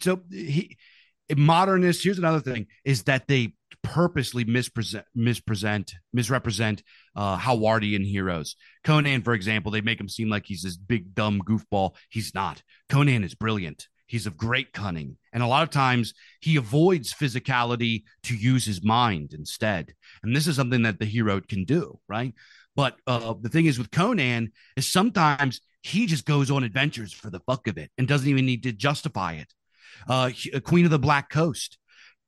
so 0.00 0.20
he 0.30 0.76
modernists 1.36 2.02
here's 2.02 2.18
another 2.18 2.40
thing 2.40 2.66
is 2.84 3.04
that 3.04 3.28
they 3.28 3.52
purposely 3.82 4.44
mispresent 4.44 5.04
mispresent 5.14 5.94
misrepresent 6.12 6.82
uh 7.16 7.36
howardian 7.38 8.04
heroes. 8.04 8.56
Conan 8.84 9.22
for 9.22 9.32
example 9.32 9.72
they 9.72 9.80
make 9.80 10.00
him 10.00 10.08
seem 10.08 10.28
like 10.28 10.46
he's 10.46 10.62
this 10.62 10.76
big 10.76 11.14
dumb 11.14 11.40
goofball. 11.46 11.94
He's 12.08 12.34
not. 12.34 12.62
Conan 12.88 13.24
is 13.24 13.34
brilliant. 13.34 13.88
He's 14.06 14.26
of 14.26 14.36
great 14.36 14.72
cunning. 14.72 15.16
And 15.32 15.42
a 15.42 15.46
lot 15.46 15.62
of 15.62 15.70
times 15.70 16.14
he 16.40 16.56
avoids 16.56 17.14
physicality 17.14 18.02
to 18.24 18.34
use 18.36 18.64
his 18.64 18.82
mind 18.82 19.32
instead. 19.32 19.94
And 20.22 20.34
this 20.34 20.46
is 20.46 20.56
something 20.56 20.82
that 20.82 20.98
the 20.98 21.06
hero 21.06 21.40
can 21.40 21.64
do 21.64 21.98
right? 22.08 22.34
But 22.76 22.96
uh, 23.06 23.34
the 23.40 23.48
thing 23.48 23.66
is 23.66 23.78
with 23.78 23.90
conan 23.90 24.52
is 24.76 24.90
sometimes 24.90 25.60
he 25.82 26.06
just 26.06 26.26
goes 26.26 26.50
on 26.50 26.64
adventures 26.64 27.12
for 27.12 27.30
the 27.30 27.40
fuck 27.40 27.66
of 27.66 27.78
it 27.78 27.90
and 27.96 28.06
doesn't 28.06 28.28
even 28.28 28.46
need 28.46 28.62
to 28.64 28.72
justify 28.72 29.34
it. 29.34 29.52
Uh, 30.08 30.28
he- 30.28 30.50
Queen 30.60 30.84
of 30.84 30.90
the 30.90 30.98
Black 30.98 31.30
Coast. 31.30 31.78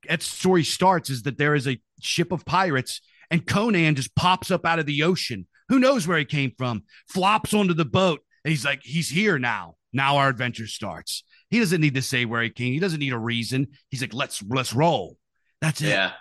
That 0.07 0.21
story 0.21 0.63
starts 0.63 1.09
is 1.09 1.23
that 1.23 1.37
there 1.37 1.55
is 1.55 1.67
a 1.67 1.79
ship 2.01 2.31
of 2.31 2.45
pirates, 2.45 3.01
and 3.29 3.45
Conan 3.45 3.95
just 3.95 4.15
pops 4.15 4.51
up 4.51 4.65
out 4.65 4.79
of 4.79 4.85
the 4.85 5.03
ocean. 5.03 5.47
Who 5.69 5.79
knows 5.79 6.07
where 6.07 6.17
he 6.17 6.25
came 6.25 6.51
from? 6.57 6.83
Flops 7.07 7.53
onto 7.53 7.73
the 7.73 7.85
boat, 7.85 8.21
and 8.43 8.51
he's 8.51 8.65
like, 8.65 8.81
he's 8.83 9.09
here 9.09 9.39
now. 9.39 9.75
Now 9.93 10.17
our 10.17 10.29
adventure 10.29 10.67
starts. 10.67 11.23
He 11.49 11.59
doesn't 11.59 11.81
need 11.81 11.93
to 11.95 12.01
say 12.01 12.25
where 12.25 12.41
he 12.41 12.49
came. 12.49 12.73
He 12.73 12.79
doesn't 12.79 12.99
need 12.99 13.13
a 13.13 13.17
reason. 13.17 13.67
He's 13.89 14.01
like, 14.01 14.13
let's 14.13 14.41
let's 14.47 14.73
roll. 14.73 15.17
That's 15.61 15.81
it. 15.81 15.89
yeah, 15.89 16.11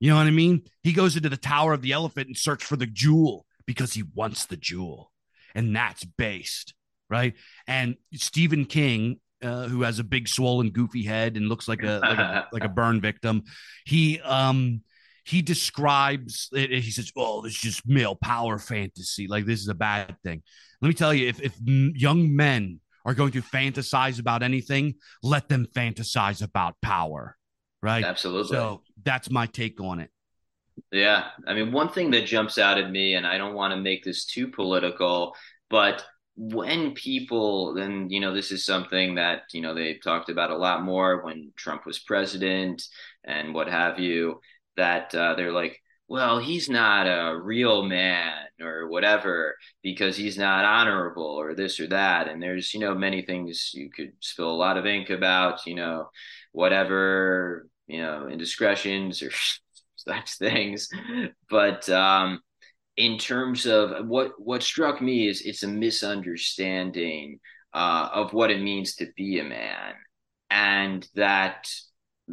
You 0.00 0.10
know 0.10 0.16
what 0.16 0.26
I 0.26 0.30
mean? 0.30 0.62
He 0.82 0.92
goes 0.92 1.14
into 1.16 1.28
the 1.28 1.36
Tower 1.36 1.72
of 1.74 1.82
the 1.82 1.92
Elephant 1.92 2.26
and 2.26 2.36
search 2.36 2.64
for 2.64 2.76
the 2.76 2.86
jewel 2.86 3.44
because 3.66 3.92
he 3.92 4.02
wants 4.14 4.46
the 4.46 4.56
jewel. 4.56 5.12
And 5.54 5.76
that's 5.76 6.04
based, 6.04 6.74
right? 7.10 7.34
And 7.66 7.96
Stephen 8.14 8.64
King, 8.64 9.20
uh, 9.42 9.68
who 9.68 9.82
has 9.82 9.98
a 9.98 10.04
big 10.04 10.28
swollen 10.28 10.70
goofy 10.70 11.02
head 11.02 11.36
and 11.36 11.48
looks 11.48 11.68
like 11.68 11.82
a 11.82 12.00
like 12.02 12.18
a, 12.18 12.48
like 12.52 12.64
a 12.64 12.68
burn 12.68 13.00
victim, 13.00 13.44
he 13.84 14.20
um 14.20 14.82
he 15.24 15.42
describes 15.42 16.48
it. 16.52 16.70
He 16.70 16.90
says, 16.90 17.12
"Oh, 17.16 17.42
this 17.42 17.52
is 17.52 17.60
just 17.60 17.86
male 17.86 18.14
power 18.16 18.58
fantasy. 18.58 19.26
Like 19.26 19.44
this 19.44 19.60
is 19.60 19.68
a 19.68 19.74
bad 19.74 20.16
thing." 20.24 20.42
Let 20.80 20.88
me 20.88 20.94
tell 20.94 21.12
you, 21.12 21.28
if 21.28 21.40
if 21.40 21.54
young 21.64 22.34
men 22.34 22.80
are 23.04 23.14
going 23.14 23.32
to 23.32 23.42
fantasize 23.42 24.20
about 24.20 24.42
anything, 24.42 24.94
let 25.22 25.48
them 25.48 25.66
fantasize 25.74 26.42
about 26.42 26.74
power. 26.82 27.36
Right? 27.82 28.04
Absolutely. 28.04 28.56
So 28.56 28.82
that's 29.02 29.30
my 29.30 29.46
take 29.46 29.80
on 29.80 30.00
it. 30.00 30.10
Yeah. 30.92 31.28
I 31.46 31.54
mean, 31.54 31.72
one 31.72 31.88
thing 31.88 32.10
that 32.12 32.26
jumps 32.26 32.58
out 32.58 32.78
at 32.78 32.90
me, 32.90 33.14
and 33.14 33.26
I 33.26 33.38
don't 33.38 33.54
want 33.54 33.72
to 33.72 33.80
make 33.80 34.04
this 34.04 34.24
too 34.24 34.48
political, 34.48 35.34
but 35.70 36.04
when 36.40 36.92
people, 36.94 37.74
then 37.74 38.08
you 38.10 38.20
know, 38.20 38.32
this 38.32 38.52
is 38.52 38.64
something 38.64 39.16
that, 39.16 39.42
you 39.52 39.60
know, 39.60 39.74
they 39.74 39.94
talked 39.94 40.30
about 40.30 40.52
a 40.52 40.56
lot 40.56 40.84
more 40.84 41.24
when 41.24 41.52
Trump 41.56 41.84
was 41.84 41.98
president 41.98 42.80
and 43.24 43.52
what 43.52 43.68
have 43.68 43.98
you, 43.98 44.40
that 44.76 45.12
uh, 45.16 45.34
they're 45.34 45.52
like, 45.52 45.80
well, 46.06 46.38
he's 46.38 46.70
not 46.70 47.06
a 47.06 47.36
real 47.36 47.82
man 47.82 48.32
or 48.62 48.88
whatever 48.88 49.56
because 49.82 50.16
he's 50.16 50.38
not 50.38 50.64
honorable 50.64 51.24
or 51.24 51.54
this 51.54 51.80
or 51.80 51.88
that. 51.88 52.28
And 52.28 52.40
there's, 52.40 52.72
you 52.72 52.78
know, 52.80 52.94
many 52.94 53.22
things 53.22 53.72
you 53.74 53.90
could 53.90 54.12
spill 54.20 54.50
a 54.50 54.52
lot 54.52 54.78
of 54.78 54.86
ink 54.86 55.10
about, 55.10 55.66
you 55.66 55.74
know, 55.74 56.08
whatever, 56.52 57.68
you 57.88 58.00
know, 58.00 58.28
indiscretions 58.28 59.22
or 59.22 59.30
such 59.96 60.38
things. 60.38 60.88
But 61.50 61.88
um, 61.90 62.40
in 62.98 63.16
terms 63.16 63.64
of 63.64 64.06
what 64.08 64.32
what 64.38 64.62
struck 64.62 65.00
me 65.00 65.28
is 65.28 65.40
it's 65.42 65.62
a 65.62 65.68
misunderstanding 65.68 67.38
uh, 67.72 68.08
of 68.12 68.32
what 68.32 68.50
it 68.50 68.60
means 68.60 68.96
to 68.96 69.06
be 69.16 69.38
a 69.38 69.44
man, 69.44 69.94
and 70.50 71.08
that 71.14 71.70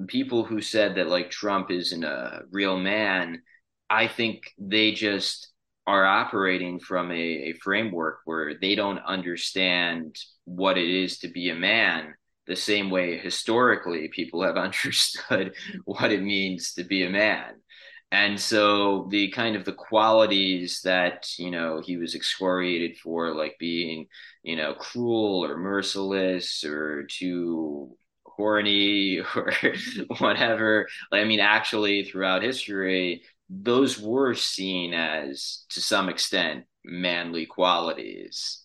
people 0.07 0.43
who 0.43 0.61
said 0.61 0.95
that 0.95 1.07
like 1.07 1.29
Trump 1.29 1.71
isn't 1.71 2.03
a 2.03 2.41
real 2.51 2.77
man 2.77 3.41
I 3.89 4.07
think 4.07 4.51
they 4.57 4.91
just 4.91 5.51
are 5.87 6.05
operating 6.05 6.79
from 6.79 7.11
a, 7.11 7.13
a, 7.13 7.53
framework 7.61 8.19
where 8.25 8.55
they 8.59 8.73
don't 8.73 8.97
understand 8.97 10.15
what 10.45 10.79
it 10.79 10.89
is 10.89 11.19
to 11.19 11.27
be 11.27 11.49
a 11.49 11.55
man 11.55 12.15
the 12.47 12.55
same 12.55 12.89
way 12.89 13.17
historically 13.17 14.07
people 14.07 14.43
have 14.43 14.57
understood 14.67 15.53
what 15.85 16.11
it 16.11 16.23
means 16.23 16.73
to 16.73 16.83
be 16.83 17.03
a 17.03 17.09
man 17.09 17.53
and 18.15 18.39
so 18.39 19.07
the 19.09 19.29
kind 19.31 19.57
of 19.57 19.65
the 19.65 19.73
qualities 19.73 20.81
that 20.83 21.27
you 21.37 21.51
know 21.51 21.81
he 21.83 21.97
was 21.97 22.15
excoriated 22.15 22.97
for 22.97 23.35
like 23.35 23.57
being 23.59 24.07
you 24.43 24.55
know 24.55 24.73
cruel 24.73 25.43
or 25.43 25.57
merciless 25.57 26.63
or 26.63 27.03
too 27.03 27.95
horny 28.25 29.19
or 29.35 29.53
whatever 30.19 30.87
i 31.11 31.23
mean 31.23 31.39
actually 31.39 32.03
throughout 32.03 32.41
history 32.41 33.21
those 33.49 33.99
were 33.99 34.33
seen 34.33 34.93
as 34.93 35.65
to 35.69 35.81
some 35.81 36.09
extent 36.09 36.65
manly 36.83 37.45
qualities. 37.45 38.61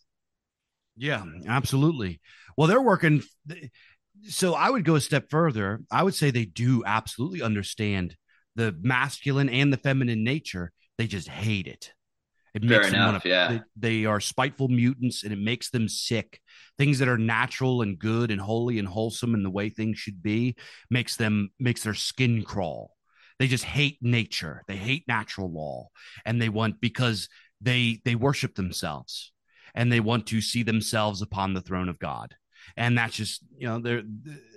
Yeah 0.96 1.24
absolutely. 1.46 2.20
Well 2.57 2.68
they're 2.68 2.82
working 2.82 3.22
so 4.28 4.55
i 4.55 4.68
would 4.68 4.84
go 4.84 4.96
a 4.96 5.01
step 5.01 5.30
further. 5.30 5.80
I 5.90 6.03
would 6.03 6.14
say 6.14 6.30
they 6.30 6.44
do 6.44 6.82
absolutely 6.84 7.42
understand 7.42 8.16
the 8.57 8.74
masculine 8.80 9.48
and 9.48 9.72
the 9.72 9.76
feminine 9.76 10.24
nature 10.24 10.72
they 10.98 11.07
just 11.07 11.28
hate 11.28 11.66
it 11.66 11.92
it 12.53 12.64
Fair 12.64 12.80
makes 12.80 12.88
enough, 12.88 13.22
them 13.22 13.30
yeah. 13.30 13.48
They, 13.48 13.61
they 13.76 14.05
are 14.07 14.18
spiteful 14.18 14.66
mutants 14.66 15.22
and 15.22 15.32
it 15.32 15.38
makes 15.38 15.70
them 15.70 15.88
sick 15.88 16.40
things 16.78 16.98
that 16.98 17.07
are 17.07 17.16
natural 17.16 17.80
and 17.80 17.96
good 17.96 18.32
and 18.32 18.40
holy 18.40 18.80
and 18.80 18.88
wholesome 18.88 19.34
and 19.34 19.44
the 19.44 19.51
way 19.51 19.68
things 19.68 19.98
should 19.98 20.20
be 20.20 20.57
makes 20.90 21.14
them 21.14 21.51
makes 21.61 21.84
their 21.84 21.94
skin 21.94 22.42
crawl 22.42 22.96
they 23.40 23.46
just 23.48 23.64
hate 23.64 23.96
nature. 24.03 24.62
They 24.68 24.76
hate 24.76 25.09
natural 25.09 25.51
law, 25.51 25.88
and 26.26 26.40
they 26.40 26.51
want 26.51 26.78
because 26.78 27.30
they 27.59 28.03
they 28.05 28.14
worship 28.14 28.55
themselves, 28.55 29.32
and 29.74 29.90
they 29.90 29.98
want 29.98 30.26
to 30.26 30.42
see 30.42 30.62
themselves 30.62 31.22
upon 31.22 31.55
the 31.55 31.62
throne 31.62 31.88
of 31.88 31.98
God. 31.98 32.36
And 32.76 32.96
that's 32.96 33.14
just 33.14 33.42
you 33.56 33.66
know 33.66 33.78
they're 33.78 34.02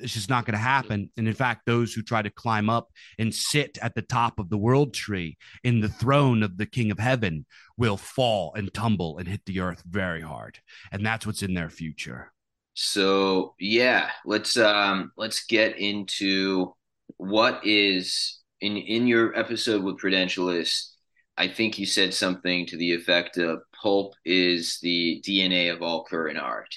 it's 0.02 0.14
just 0.14 0.30
not 0.30 0.46
going 0.46 0.54
to 0.54 0.60
happen. 0.60 1.10
And 1.18 1.28
in 1.28 1.34
fact, 1.34 1.66
those 1.66 1.94
who 1.94 2.02
try 2.02 2.22
to 2.22 2.30
climb 2.30 2.70
up 2.70 2.90
and 3.20 3.34
sit 3.34 3.78
at 3.82 3.96
the 3.96 4.02
top 4.02 4.40
of 4.40 4.50
the 4.50 4.58
world 4.58 4.94
tree 4.94 5.38
in 5.64 5.80
the 5.80 5.90
throne 5.90 6.44
of 6.44 6.58
the 6.58 6.66
King 6.66 6.92
of 6.92 7.00
Heaven 7.00 7.46
will 7.78 7.98
fall 7.98 8.54
and 8.56 8.74
tumble 8.74 9.18
and 9.18 9.28
hit 9.28 9.46
the 9.46 9.60
earth 9.60 9.84
very 9.88 10.22
hard. 10.22 10.60
And 10.92 11.06
that's 11.06 11.26
what's 11.26 11.44
in 11.44 11.54
their 11.54 11.70
future. 11.70 12.32
So 12.76 13.56
yeah, 13.60 14.10
let's 14.26 14.58
um 14.58 15.12
let's 15.18 15.46
get 15.46 15.78
into 15.78 16.74
what 17.18 17.66
is 17.66 18.40
in 18.62 18.78
in 18.78 19.08
your 19.08 19.38
episode 19.38 19.84
with 19.84 20.00
Prudentialist, 20.00 20.90
I 21.38 21.48
think 21.48 21.78
you 21.78 21.86
said 21.86 22.14
something 22.14 22.66
to 22.68 22.78
the 22.78 22.94
effect 22.94 23.38
of 23.38 23.62
pulp 23.82 24.14
is 24.26 24.80
the 24.82 25.22
DNA 25.26 25.74
of 25.74 25.82
all 25.82 26.06
current 26.06 26.38
art, 26.38 26.74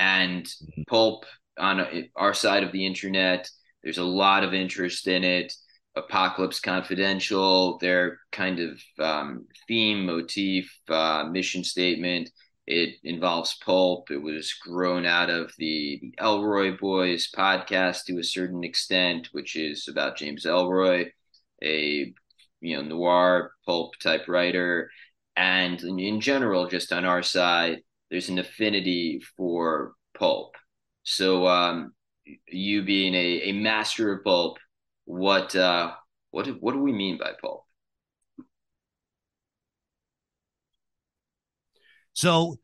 and 0.00 0.44
mm-hmm. 0.44 0.82
pulp 0.88 1.26
on 1.58 2.08
our 2.16 2.34
side 2.34 2.64
of 2.64 2.72
the 2.72 2.86
internet. 2.86 3.48
There's 3.84 3.98
a 3.98 4.04
lot 4.04 4.42
of 4.42 4.54
interest 4.54 5.06
in 5.06 5.22
it. 5.22 5.52
Apocalypse 5.94 6.60
Confidential, 6.60 7.76
their 7.78 8.18
kind 8.32 8.60
of 8.60 8.80
um, 8.98 9.46
theme, 9.68 10.06
motif, 10.06 10.72
uh, 10.88 11.24
mission 11.30 11.64
statement. 11.64 12.30
It 12.66 12.94
involves 13.02 13.58
pulp. 13.64 14.10
It 14.10 14.22
was 14.22 14.54
grown 14.54 15.04
out 15.04 15.28
of 15.28 15.52
the, 15.58 15.98
the 16.00 16.14
Ellroy 16.18 16.78
Boys 16.78 17.28
podcast 17.36 18.04
to 18.04 18.18
a 18.18 18.24
certain 18.24 18.62
extent, 18.64 19.28
which 19.32 19.56
is 19.56 19.88
about 19.88 20.16
James 20.16 20.46
Ellroy, 20.46 21.10
a 21.62 22.14
you 22.60 22.76
know 22.76 22.82
noir 22.82 23.52
pulp 23.66 23.98
type 24.00 24.28
writer, 24.28 24.90
and 25.36 25.82
in 25.82 26.20
general, 26.20 26.68
just 26.68 26.92
on 26.92 27.04
our 27.04 27.22
side, 27.22 27.80
there's 28.10 28.28
an 28.28 28.38
affinity 28.38 29.22
for 29.36 29.92
pulp. 30.18 30.56
So, 31.02 31.46
um, 31.46 31.92
you 32.48 32.82
being 32.82 33.14
a, 33.14 33.42
a 33.44 33.52
master 33.52 34.12
of 34.12 34.24
pulp, 34.24 34.58
what 35.04 35.54
uh, 35.56 35.92
what 36.30 36.46
what 36.60 36.72
do 36.72 36.80
we 36.80 36.92
mean 36.92 37.18
by 37.18 37.32
pulp? 37.40 37.64
So 42.12 42.58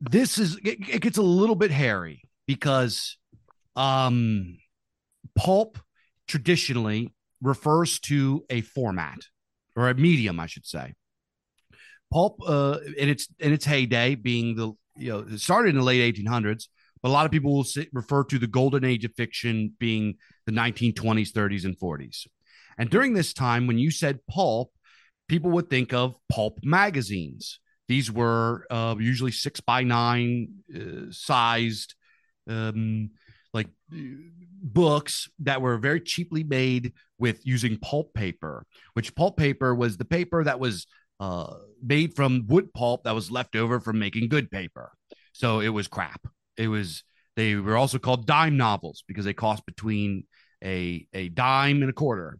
this 0.00 0.38
is 0.38 0.56
it, 0.64 0.88
it 0.88 1.02
gets 1.02 1.18
a 1.18 1.22
little 1.22 1.54
bit 1.54 1.70
hairy 1.70 2.22
because 2.46 3.18
um 3.76 4.56
pulp 5.36 5.78
traditionally 6.26 7.12
refers 7.42 7.98
to 8.00 8.44
a 8.50 8.60
format 8.62 9.18
or 9.76 9.88
a 9.88 9.94
medium, 9.94 10.40
I 10.40 10.46
should 10.46 10.66
say. 10.66 10.94
Pulp, 12.12 12.38
uh, 12.46 12.78
in 12.96 13.08
its 13.08 13.28
in 13.40 13.52
its 13.52 13.64
heyday, 13.64 14.14
being 14.14 14.54
the 14.54 14.72
you 14.96 15.10
know 15.10 15.18
it 15.20 15.40
started 15.40 15.70
in 15.70 15.76
the 15.76 15.82
late 15.82 16.14
1800s, 16.14 16.68
but 17.02 17.08
a 17.08 17.12
lot 17.12 17.26
of 17.26 17.32
people 17.32 17.54
will 17.54 17.64
say, 17.64 17.88
refer 17.92 18.24
to 18.24 18.38
the 18.38 18.46
golden 18.46 18.84
age 18.84 19.04
of 19.04 19.12
fiction 19.16 19.74
being 19.78 20.14
the 20.46 20.52
1920s, 20.52 21.32
30s, 21.32 21.64
and 21.64 21.78
40s. 21.78 22.26
And 22.78 22.90
during 22.90 23.14
this 23.14 23.32
time, 23.32 23.66
when 23.66 23.78
you 23.78 23.90
said 23.90 24.20
pulp, 24.26 24.72
people 25.28 25.50
would 25.52 25.70
think 25.70 25.92
of 25.92 26.16
pulp 26.30 26.58
magazines. 26.62 27.60
These 27.88 28.10
were 28.10 28.66
uh, 28.70 28.94
usually 28.98 29.32
six 29.32 29.60
by 29.60 29.82
nine 29.82 30.48
uh, 30.74 31.10
sized, 31.10 31.94
um, 32.48 33.10
like 33.52 33.68
books 34.62 35.28
that 35.40 35.60
were 35.60 35.76
very 35.76 36.00
cheaply 36.00 36.42
made 36.42 36.94
with 37.18 37.46
using 37.46 37.78
pulp 37.78 38.14
paper, 38.14 38.66
which 38.94 39.14
pulp 39.14 39.36
paper 39.36 39.74
was 39.74 39.96
the 39.96 40.04
paper 40.04 40.42
that 40.42 40.58
was 40.58 40.86
uh, 41.20 41.54
made 41.82 42.14
from 42.14 42.46
wood 42.48 42.72
pulp 42.72 43.04
that 43.04 43.14
was 43.14 43.30
left 43.30 43.56
over 43.56 43.80
from 43.80 43.98
making 43.98 44.28
good 44.28 44.50
paper. 44.50 44.92
So 45.32 45.60
it 45.60 45.68
was 45.68 45.88
crap. 45.88 46.26
It 46.56 46.68
was 46.68 47.02
they 47.36 47.56
were 47.56 47.76
also 47.76 47.98
called 47.98 48.26
dime 48.26 48.56
novels 48.56 49.02
because 49.06 49.24
they 49.24 49.34
cost 49.34 49.66
between 49.66 50.24
a 50.62 51.06
a 51.12 51.28
dime 51.28 51.82
and 51.82 51.90
a 51.90 51.94
quarter. 51.94 52.38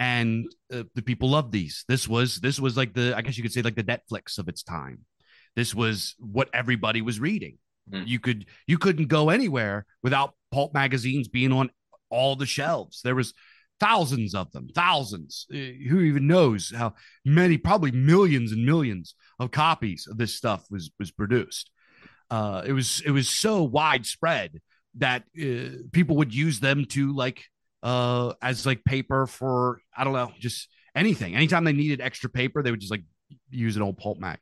And 0.00 0.46
uh, 0.72 0.84
the 0.94 1.02
people 1.02 1.30
loved 1.30 1.52
these. 1.52 1.84
This 1.88 2.06
was 2.06 2.36
this 2.36 2.60
was 2.60 2.76
like 2.76 2.94
the 2.94 3.14
I 3.16 3.22
guess 3.22 3.36
you 3.36 3.42
could 3.42 3.52
say 3.52 3.62
like 3.62 3.74
the 3.74 3.84
Netflix 3.84 4.38
of 4.38 4.48
its 4.48 4.62
time. 4.62 5.04
This 5.56 5.74
was 5.74 6.14
what 6.18 6.50
everybody 6.52 7.02
was 7.02 7.18
reading. 7.18 7.58
Mm. 7.90 8.06
You 8.06 8.20
could 8.20 8.46
you 8.66 8.78
couldn't 8.78 9.08
go 9.08 9.30
anywhere 9.30 9.86
without 10.02 10.34
pulp 10.52 10.74
magazines 10.74 11.28
being 11.28 11.52
on 11.52 11.70
all 12.10 12.36
the 12.36 12.46
shelves. 12.46 13.00
There 13.02 13.14
was 13.14 13.34
thousands 13.80 14.34
of 14.34 14.50
them, 14.52 14.68
thousands. 14.74 15.46
Uh, 15.52 15.56
who 15.88 16.00
even 16.00 16.26
knows 16.26 16.72
how 16.74 16.94
many? 17.24 17.58
Probably 17.58 17.90
millions 17.90 18.52
and 18.52 18.64
millions 18.64 19.14
of 19.38 19.50
copies 19.50 20.06
of 20.10 20.18
this 20.18 20.34
stuff 20.34 20.66
was 20.70 20.90
was 20.98 21.10
produced. 21.10 21.70
Uh, 22.30 22.62
it 22.66 22.72
was 22.72 23.02
it 23.04 23.10
was 23.10 23.28
so 23.28 23.62
widespread 23.62 24.60
that 24.96 25.24
uh, 25.40 25.82
people 25.92 26.16
would 26.16 26.34
use 26.34 26.60
them 26.60 26.84
to 26.86 27.14
like 27.14 27.44
uh, 27.82 28.32
as 28.42 28.66
like 28.66 28.84
paper 28.84 29.26
for 29.26 29.80
I 29.96 30.04
don't 30.04 30.12
know, 30.12 30.32
just 30.38 30.68
anything. 30.94 31.34
Anytime 31.36 31.64
they 31.64 31.72
needed 31.72 32.00
extra 32.00 32.30
paper, 32.30 32.62
they 32.62 32.70
would 32.70 32.80
just 32.80 32.92
like 32.92 33.04
use 33.50 33.76
an 33.76 33.82
old 33.82 33.98
pulp 33.98 34.18
mag. 34.18 34.38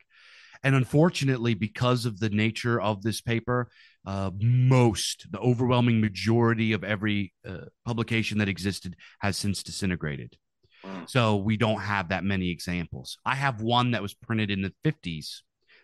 And 0.63 0.75
unfortunately, 0.75 1.53
because 1.53 2.05
of 2.05 2.19
the 2.19 2.29
nature 2.29 2.81
of 2.81 3.03
this 3.03 3.21
paper, 3.21 3.69
uh, 4.07 4.31
most, 4.39 5.27
the 5.31 5.39
overwhelming 5.39 5.99
majority 5.99 6.71
of 6.71 6.85
every 6.85 7.33
uh, 7.45 7.65
publication 7.85 8.37
that 8.37 8.47
existed 8.47 8.95
has 9.19 9.37
since 9.37 9.61
disintegrated. 9.61 10.37
Mm. 10.85 11.09
So 11.09 11.35
we 11.35 11.57
don't 11.57 11.81
have 11.81 12.07
that 12.09 12.23
many 12.23 12.49
examples. 12.49 13.17
I 13.25 13.35
have 13.35 13.61
one 13.61 13.91
that 13.91 14.01
was 14.01 14.13
printed 14.13 14.49
in 14.49 14.61
the 14.61 14.73
50s 14.85 15.41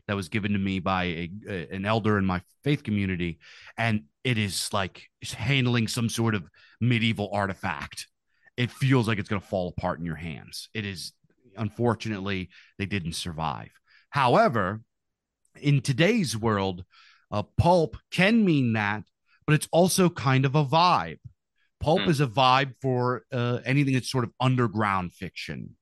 that 0.07 0.15
was 0.15 0.29
given 0.29 0.53
to 0.53 0.57
me 0.57 0.79
by 0.79 1.03
a, 1.03 1.31
a- 1.49 1.67
an 1.75 1.85
elder 1.85 2.17
in 2.17 2.25
my 2.25 2.41
faith 2.63 2.83
community 2.83 3.39
and 3.77 4.03
it 4.23 4.37
is 4.37 4.69
like 4.71 5.03
it's 5.21 5.33
handling 5.33 5.89
some 5.89 6.07
sort 6.07 6.33
of 6.33 6.47
medieval 6.79 7.29
artifact. 7.33 8.07
It 8.55 8.71
feels 8.71 9.05
like 9.05 9.19
it's 9.19 9.27
going 9.27 9.41
to 9.41 9.47
fall 9.47 9.73
apart 9.77 9.99
in 9.99 10.05
your 10.05 10.15
hands. 10.15 10.69
It 10.73 10.85
is 10.85 11.11
unfortunately 11.57 12.49
they 12.77 12.85
didn't 12.85 13.13
survive. 13.13 13.71
However, 14.11 14.81
in 15.59 15.81
today's 15.81 16.37
world, 16.37 16.85
uh, 17.33 17.43
pulp 17.57 17.97
can 18.11 18.45
mean 18.45 18.73
that, 18.73 19.03
but 19.45 19.53
it's 19.55 19.67
also 19.71 20.09
kind 20.09 20.45
of 20.45 20.55
a 20.55 20.63
vibe. 20.63 21.19
Pulp 21.81 22.03
Hmm. 22.03 22.09
is 22.09 22.21
a 22.21 22.27
vibe 22.27 22.75
for 22.81 23.23
uh, 23.33 23.59
anything 23.65 23.93
that's 23.95 24.09
sort 24.09 24.23
of 24.23 24.31
underground 24.39 25.11
fiction, 25.11 25.75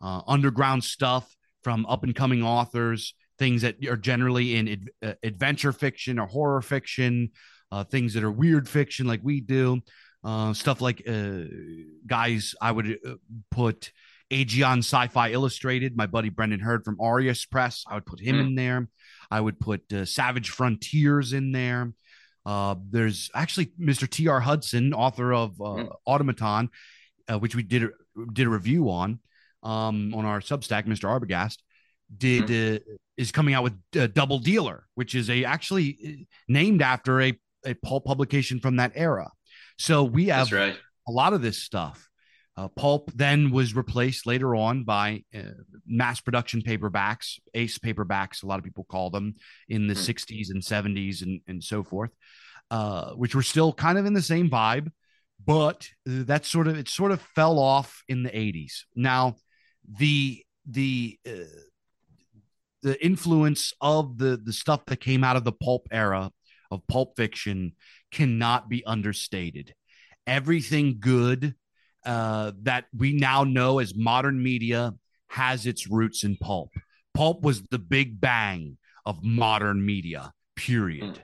uh, 0.00 0.22
underground 0.26 0.82
stuff 0.84 1.36
from 1.62 1.84
up 1.86 2.04
and 2.04 2.14
coming 2.14 2.42
authors, 2.42 3.14
things 3.38 3.62
that 3.62 3.84
are 3.86 3.96
generally 3.96 4.56
in 4.56 4.68
ad- 4.68 4.90
uh, 5.02 5.14
adventure 5.22 5.72
fiction 5.72 6.18
or 6.18 6.26
horror 6.26 6.62
fiction, 6.62 7.30
uh, 7.70 7.84
things 7.84 8.14
that 8.14 8.24
are 8.24 8.30
weird 8.30 8.68
fiction 8.68 9.06
like 9.06 9.20
we 9.22 9.40
do, 9.40 9.80
uh, 10.24 10.52
stuff 10.54 10.80
like 10.80 11.02
uh, 11.08 11.42
guys 12.06 12.54
I 12.60 12.70
would 12.72 12.98
uh, 13.06 13.14
put 13.50 13.92
Aegeon 14.32 14.78
Sci-Fi 14.78 15.30
Illustrated, 15.32 15.96
my 15.96 16.06
buddy 16.06 16.30
Brendan 16.30 16.60
Hurd 16.60 16.84
from 16.84 16.98
Arius 17.00 17.44
Press. 17.44 17.84
I 17.86 17.94
would 17.94 18.06
put 18.06 18.20
him 18.20 18.36
Hmm. 18.36 18.46
in 18.46 18.54
there. 18.54 18.88
I 19.30 19.40
would 19.40 19.60
put 19.60 19.92
uh, 19.92 20.04
Savage 20.04 20.50
Frontiers 20.50 21.32
in 21.32 21.52
there. 21.52 21.92
Uh, 22.44 22.74
there's 22.90 23.30
actually 23.34 23.66
Mr. 23.78 24.08
T.R. 24.10 24.40
Hudson, 24.40 24.92
author 24.94 25.32
of 25.32 25.60
uh, 25.60 25.74
Hmm. 25.74 25.86
Automaton, 26.06 26.70
uh, 27.28 27.38
which 27.38 27.54
we 27.54 27.62
did 27.62 27.84
a, 27.84 27.88
did 28.32 28.46
a 28.46 28.50
review 28.50 28.90
on 28.90 29.20
um, 29.62 30.12
on 30.14 30.24
our 30.24 30.40
Substack. 30.40 30.86
Mr. 30.86 31.04
Arbogast 31.08 31.58
did 32.16 32.50
uh, 32.50 32.78
is 33.16 33.30
coming 33.32 33.54
out 33.54 33.62
with 33.64 33.74
uh, 33.96 34.06
Double 34.08 34.38
Dealer, 34.38 34.86
which 34.94 35.14
is 35.14 35.30
a 35.30 35.44
actually 35.44 36.26
named 36.48 36.82
after 36.82 37.20
a 37.20 37.38
a 37.64 37.74
pulp 37.74 38.04
publication 38.04 38.58
from 38.60 38.76
that 38.76 38.92
era. 38.96 39.30
So 39.78 40.02
we 40.04 40.26
have 40.26 40.50
right. 40.52 40.76
a 41.08 41.12
lot 41.12 41.32
of 41.32 41.42
this 41.42 41.58
stuff. 41.58 42.08
Uh, 42.56 42.68
pulp 42.68 43.10
then 43.14 43.50
was 43.50 43.74
replaced 43.74 44.26
later 44.26 44.54
on 44.54 44.84
by 44.84 45.22
uh, 45.34 45.40
mass 45.86 46.20
production 46.20 46.60
paperbacks, 46.60 47.38
ace 47.54 47.78
paperbacks, 47.78 48.42
a 48.42 48.46
lot 48.46 48.58
of 48.58 48.64
people 48.64 48.84
call 48.84 49.08
them 49.08 49.34
in 49.68 49.86
the 49.86 49.94
Hmm. 49.94 50.00
60s 50.00 50.50
and 50.50 50.62
70s 50.62 51.22
and, 51.22 51.40
and 51.48 51.64
so 51.64 51.82
forth, 51.82 52.10
uh, 52.70 53.12
which 53.12 53.34
were 53.34 53.42
still 53.42 53.72
kind 53.72 53.96
of 53.96 54.04
in 54.04 54.12
the 54.12 54.20
same 54.22 54.50
vibe, 54.50 54.90
but 55.44 55.88
that 56.04 56.44
sort 56.44 56.68
of 56.68 56.76
it 56.78 56.88
sort 56.88 57.10
of 57.10 57.22
fell 57.34 57.58
off 57.58 58.02
in 58.06 58.22
the 58.22 58.30
80s. 58.30 58.84
Now, 58.94 59.36
the 59.90 60.44
the 60.66 61.18
uh, 61.26 61.56
the 62.82 63.04
influence 63.04 63.72
of 63.80 64.18
the 64.18 64.36
the 64.36 64.52
stuff 64.52 64.84
that 64.86 65.00
came 65.00 65.24
out 65.24 65.36
of 65.36 65.44
the 65.44 65.52
pulp 65.52 65.88
era 65.90 66.30
of 66.70 66.86
pulp 66.86 67.16
fiction 67.16 67.72
cannot 68.10 68.68
be 68.68 68.84
understated. 68.84 69.74
Everything 70.26 70.98
good 71.00 71.54
uh, 72.04 72.52
that 72.62 72.86
we 72.96 73.12
now 73.12 73.44
know 73.44 73.78
as 73.78 73.94
modern 73.94 74.42
media 74.42 74.94
has 75.28 75.66
its 75.66 75.88
roots 75.88 76.24
in 76.24 76.36
pulp. 76.36 76.70
Pulp 77.14 77.42
was 77.42 77.62
the 77.70 77.78
big 77.78 78.20
bang 78.20 78.78
of 79.04 79.22
modern 79.22 79.84
media, 79.84 80.32
period. 80.56 81.14
Mm. 81.14 81.22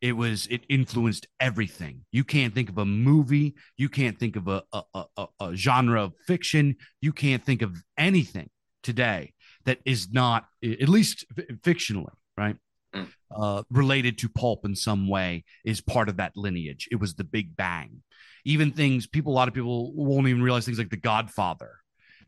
It 0.00 0.12
was 0.12 0.46
it 0.46 0.62
influenced 0.68 1.26
everything. 1.40 2.04
You 2.10 2.24
can't 2.24 2.54
think 2.54 2.70
of 2.70 2.78
a 2.78 2.86
movie, 2.86 3.54
you 3.76 3.88
can't 3.88 4.18
think 4.18 4.36
of 4.36 4.48
a, 4.48 4.62
a, 4.72 4.82
a, 4.94 5.26
a- 5.40 5.56
genre 5.56 6.04
of 6.04 6.12
fiction, 6.26 6.76
you 7.02 7.12
can't 7.12 7.44
think 7.44 7.60
of 7.60 7.76
anything 7.98 8.48
today 8.82 9.34
that 9.66 9.78
is 9.84 10.10
not 10.10 10.46
at 10.64 10.88
least 10.88 11.26
f- 11.36 11.44
fictionally, 11.58 12.12
right? 12.36 12.56
Mm. 12.94 13.08
Uh, 13.30 13.62
related 13.70 14.18
to 14.18 14.28
pulp 14.28 14.64
in 14.64 14.74
some 14.74 15.08
way 15.08 15.44
is 15.64 15.80
part 15.80 16.08
of 16.08 16.16
that 16.16 16.36
lineage. 16.36 16.88
It 16.90 16.96
was 16.96 17.14
the 17.14 17.24
big 17.24 17.56
bang. 17.56 18.02
Even 18.44 18.72
things 18.72 19.06
people 19.06 19.32
a 19.32 19.36
lot 19.36 19.48
of 19.48 19.54
people 19.54 19.92
won't 19.94 20.26
even 20.26 20.42
realize 20.42 20.64
things 20.64 20.78
like 20.78 20.90
the 20.90 20.96
godfather 20.96 21.76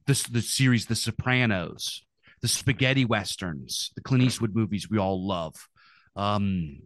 this 0.07 0.23
the 0.25 0.43
series 0.43 0.87
the 0.87 0.95
sopranos 0.95 2.05
the 2.43 2.49
spaghetti 2.49 3.05
westerns 3.05 3.93
the 3.95 4.03
clint 4.03 4.25
eastwood 4.25 4.55
movies 4.55 4.91
we 4.91 4.99
all 4.99 5.27
love. 5.27 5.55
Um 6.17 6.81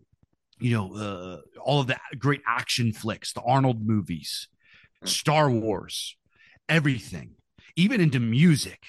you 0.59 0.71
know 0.71 0.95
uh, 0.95 1.61
all 1.61 1.81
of 1.81 1.87
the 1.87 1.99
great 2.19 2.41
action 2.47 2.93
flicks 2.93 3.33
the 3.33 3.43
arnold 3.43 3.87
movies 3.87 4.49
star 5.05 5.51
wars 5.51 6.17
everything. 6.69 7.33
Even 7.77 8.01
into 8.01 8.21
music 8.21 8.81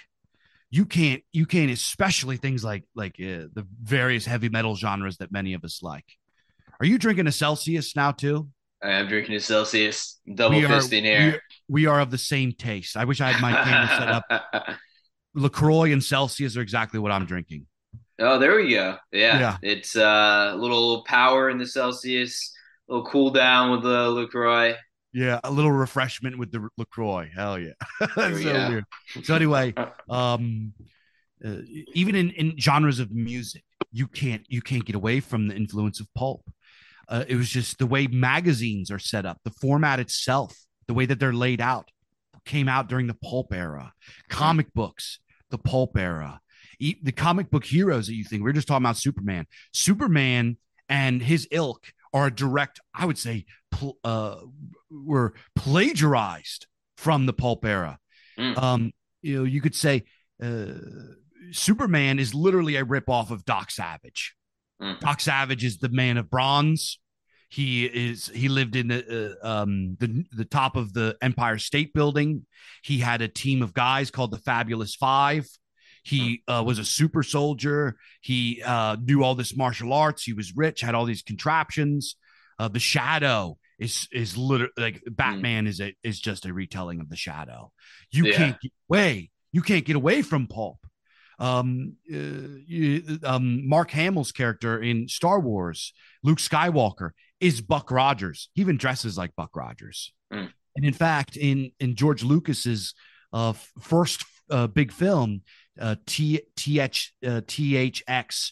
you 0.70 0.86
can't 0.86 1.24
you 1.32 1.46
can't 1.46 1.72
especially 1.72 2.38
things 2.38 2.64
like 2.64 2.84
like 2.96 3.16
uh, 3.20 3.48
the 3.54 3.66
various 3.82 4.26
heavy 4.26 4.50
metal 4.50 4.76
genres 4.76 5.18
that 5.18 5.32
many 5.32 5.54
of 5.54 5.64
us 5.64 5.82
like 5.82 6.06
are 6.80 6.86
you 6.86 6.98
drinking 6.98 7.28
a 7.28 7.32
celsius 7.32 7.96
now 7.96 8.12
too 8.12 8.48
I 8.80 8.92
am 8.92 9.08
drinking 9.08 9.34
a 9.34 9.40
Celsius, 9.40 10.20
double 10.32 10.58
we 10.58 10.64
are, 10.66 10.70
fisting 10.70 11.02
here. 11.02 11.42
We, 11.68 11.82
we 11.82 11.86
are 11.88 12.00
of 12.00 12.12
the 12.12 12.18
same 12.20 12.52
taste. 12.52 12.96
I 12.96 13.06
wish 13.06 13.20
I 13.22 13.32
had 13.32 13.42
my 13.42 13.52
camera 13.52 13.88
set 13.88 14.08
up. 14.08 14.78
LaCroix 15.34 15.92
and 15.94 16.04
Celsius 16.04 16.56
are 16.56 16.62
exactly 16.62 17.00
what 17.00 17.12
I'm 17.12 17.26
drinking. 17.26 17.66
oh, 18.20 18.38
there 18.38 18.56
we 18.56 18.70
go. 18.70 18.98
Yeah, 19.12 19.40
Yeah. 19.40 19.58
it's 19.64 19.96
uh, 19.96 20.52
a 20.54 20.56
little 20.56 21.04
power 21.06 21.50
in 21.50 21.58
the 21.58 21.66
Celsius, 21.66 22.54
a 22.88 22.94
little 22.94 23.10
cool 23.10 23.32
down 23.32 23.72
with 23.72 23.82
the 23.82 24.10
Lacroix. 24.12 24.76
Yeah, 25.14 25.40
a 25.44 25.52
little 25.52 25.72
refreshment 25.72 26.38
with 26.38 26.52
the 26.52 26.68
LaCroix. 26.78 27.30
Hell 27.34 27.60
yeah. 27.60 27.72
That's 28.16 28.42
so 28.42 28.54
go. 28.54 28.70
weird. 28.70 28.86
So 29.24 29.36
anyway, 29.36 29.74
um 30.10 30.74
uh, 31.44 31.58
even 31.94 32.16
in, 32.16 32.32
in 32.32 32.58
genres 32.60 33.00
of 33.00 33.12
music, 33.12 33.64
you 33.92 34.08
can't 34.08 34.44
you 34.48 34.62
can't 34.62 34.86
get 34.86 34.96
away 34.96 35.20
from 35.20 35.48
the 35.48 35.56
influence 35.56 36.00
of 36.00 36.08
pulp. 36.16 36.42
Uh, 37.10 37.24
it 37.28 37.36
was 37.36 37.50
just 37.50 37.78
the 37.78 37.86
way 37.88 38.08
magazines 38.08 38.92
are 38.92 39.00
set 39.00 39.26
up, 39.26 39.38
the 39.46 39.52
format 39.62 40.00
itself, 40.00 40.58
the 40.88 40.94
way 40.94 41.06
that 41.06 41.20
they're 41.20 41.34
laid 41.34 41.62
out, 41.62 41.90
came 42.46 42.68
out 42.68 42.90
during 42.90 43.08
the 43.08 43.14
pulp 43.14 43.54
era. 43.54 43.94
Comic 44.30 44.74
books, 44.74 45.20
the 45.50 45.58
pulp 45.58 45.98
era. 45.98 46.42
E- 46.80 46.98
the 47.02 47.12
comic 47.12 47.50
book 47.50 47.64
heroes 47.64 48.08
that 48.08 48.16
you 48.16 48.24
think 48.24 48.44
we're 48.44 48.52
just 48.52 48.68
talking 48.68 48.86
about 48.86 48.98
Superman. 48.98 49.46
Superman 49.72 50.58
and 50.90 51.22
his 51.22 51.48
ilk 51.52 51.86
are 52.14 52.28
a 52.28 52.34
direct, 52.34 52.80
I 52.94 53.06
would 53.06 53.18
say, 53.18 53.46
pl- 53.72 53.98
uh, 54.04 54.38
were 54.90 55.34
plagiarized 55.56 56.68
from 56.96 57.26
the 57.26 57.34
pulp 57.34 57.66
era. 57.66 58.00
Mm. 58.40 58.58
Um, 58.58 58.92
you 59.22 59.38
know, 59.38 59.44
you 59.44 59.62
could 59.62 59.76
say 59.76 60.04
uh, 60.42 60.74
Superman 61.52 62.20
is 62.20 62.34
literally 62.34 62.76
a 62.76 62.86
ripoff 62.86 63.32
of 63.32 63.46
Doc 63.46 63.72
Savage. 63.72 64.36
Mm. 64.82 65.00
Doc 65.00 65.20
Savage 65.20 65.64
is 65.64 65.78
the 65.78 65.90
man 65.90 66.18
of 66.18 66.30
bronze. 66.30 67.00
He 67.50 67.86
is 67.86 68.28
he 68.28 68.50
lived 68.50 68.76
in 68.76 68.90
the 68.90 69.38
uh, 69.42 69.48
um 69.48 69.96
the 70.00 70.26
the 70.34 70.44
top 70.44 70.76
of 70.76 70.94
the 70.94 71.16
Empire 71.22 71.58
State 71.58 71.94
Building. 71.94 72.46
He 72.84 73.00
had 73.00 73.22
a 73.22 73.30
team 73.30 73.62
of 73.62 73.74
guys 73.74 74.12
called 74.12 74.32
the 74.32 74.38
Fabulous 74.38 74.96
Five. 74.96 75.48
He 76.04 76.44
uh, 76.48 76.64
was 76.66 76.80
a 76.80 76.86
super 76.86 77.24
soldier. 77.24 77.98
He 78.22 78.62
uh, 78.64 78.98
knew 79.02 79.24
all 79.24 79.36
this 79.36 79.56
martial 79.56 79.94
arts. 79.94 80.24
He 80.24 80.34
was 80.34 80.56
rich, 80.56 80.82
had 80.82 80.96
all 80.96 81.06
these 81.06 81.22
contraptions. 81.22 82.16
Uh, 82.60 82.68
the 82.70 82.80
Shadow 82.80 83.58
is 83.80 84.08
is 84.12 84.38
literally 84.38 84.72
like 84.78 85.04
Batman 85.06 85.68
is 85.68 85.80
a 85.80 85.94
is 86.04 86.20
just 86.20 86.46
a 86.46 86.54
retelling 86.54 87.00
of 87.00 87.10
the 87.10 87.16
Shadow. 87.16 87.72
You 88.12 88.26
Yeah. 88.28 88.38
can't 88.38 88.62
get 88.62 88.72
away. 88.90 89.30
You 89.52 89.62
can't 89.62 89.86
get 89.86 89.96
away 89.96 90.22
from 90.22 90.48
pulp. 90.48 90.80
Um, 91.40 91.94
uh, 92.12 92.18
you, 92.66 93.20
um, 93.24 93.68
Mark 93.70 93.92
Hamill's 93.92 94.32
character 94.32 94.82
in 94.82 95.08
Star 95.08 95.40
Wars, 95.40 95.94
Luke 96.24 96.40
Skywalker, 96.40 97.12
is 97.40 97.62
Buck 97.62 97.92
Rogers. 97.92 98.50
He 98.56 98.62
even 98.62 98.78
dresses 98.78 99.18
like 99.18 99.36
Buck 99.36 99.56
Rogers. 99.56 100.14
Mm. 100.34 100.52
And 100.76 100.86
in 100.86 100.94
fact, 100.94 101.38
in 101.38 101.72
in 101.80 101.96
George 101.96 102.24
Lucas's 102.24 102.96
uh, 103.32 103.54
first 103.80 104.26
uh, 104.50 104.68
big 104.68 104.92
film, 104.92 105.44
uh, 105.80 105.96
T 106.08 106.42
TH 106.56 107.14
uh, 107.24 107.42
THX 107.42 108.52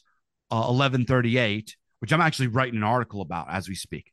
uh, 0.52 0.66
eleven 0.70 1.06
thirty 1.06 1.38
eight, 1.38 1.76
which 2.00 2.14
I'm 2.14 2.22
actually 2.22 2.48
writing 2.48 2.78
an 2.78 2.84
article 2.84 3.22
about 3.22 3.50
as 3.50 3.68
we 3.68 3.76
speak. 3.76 4.12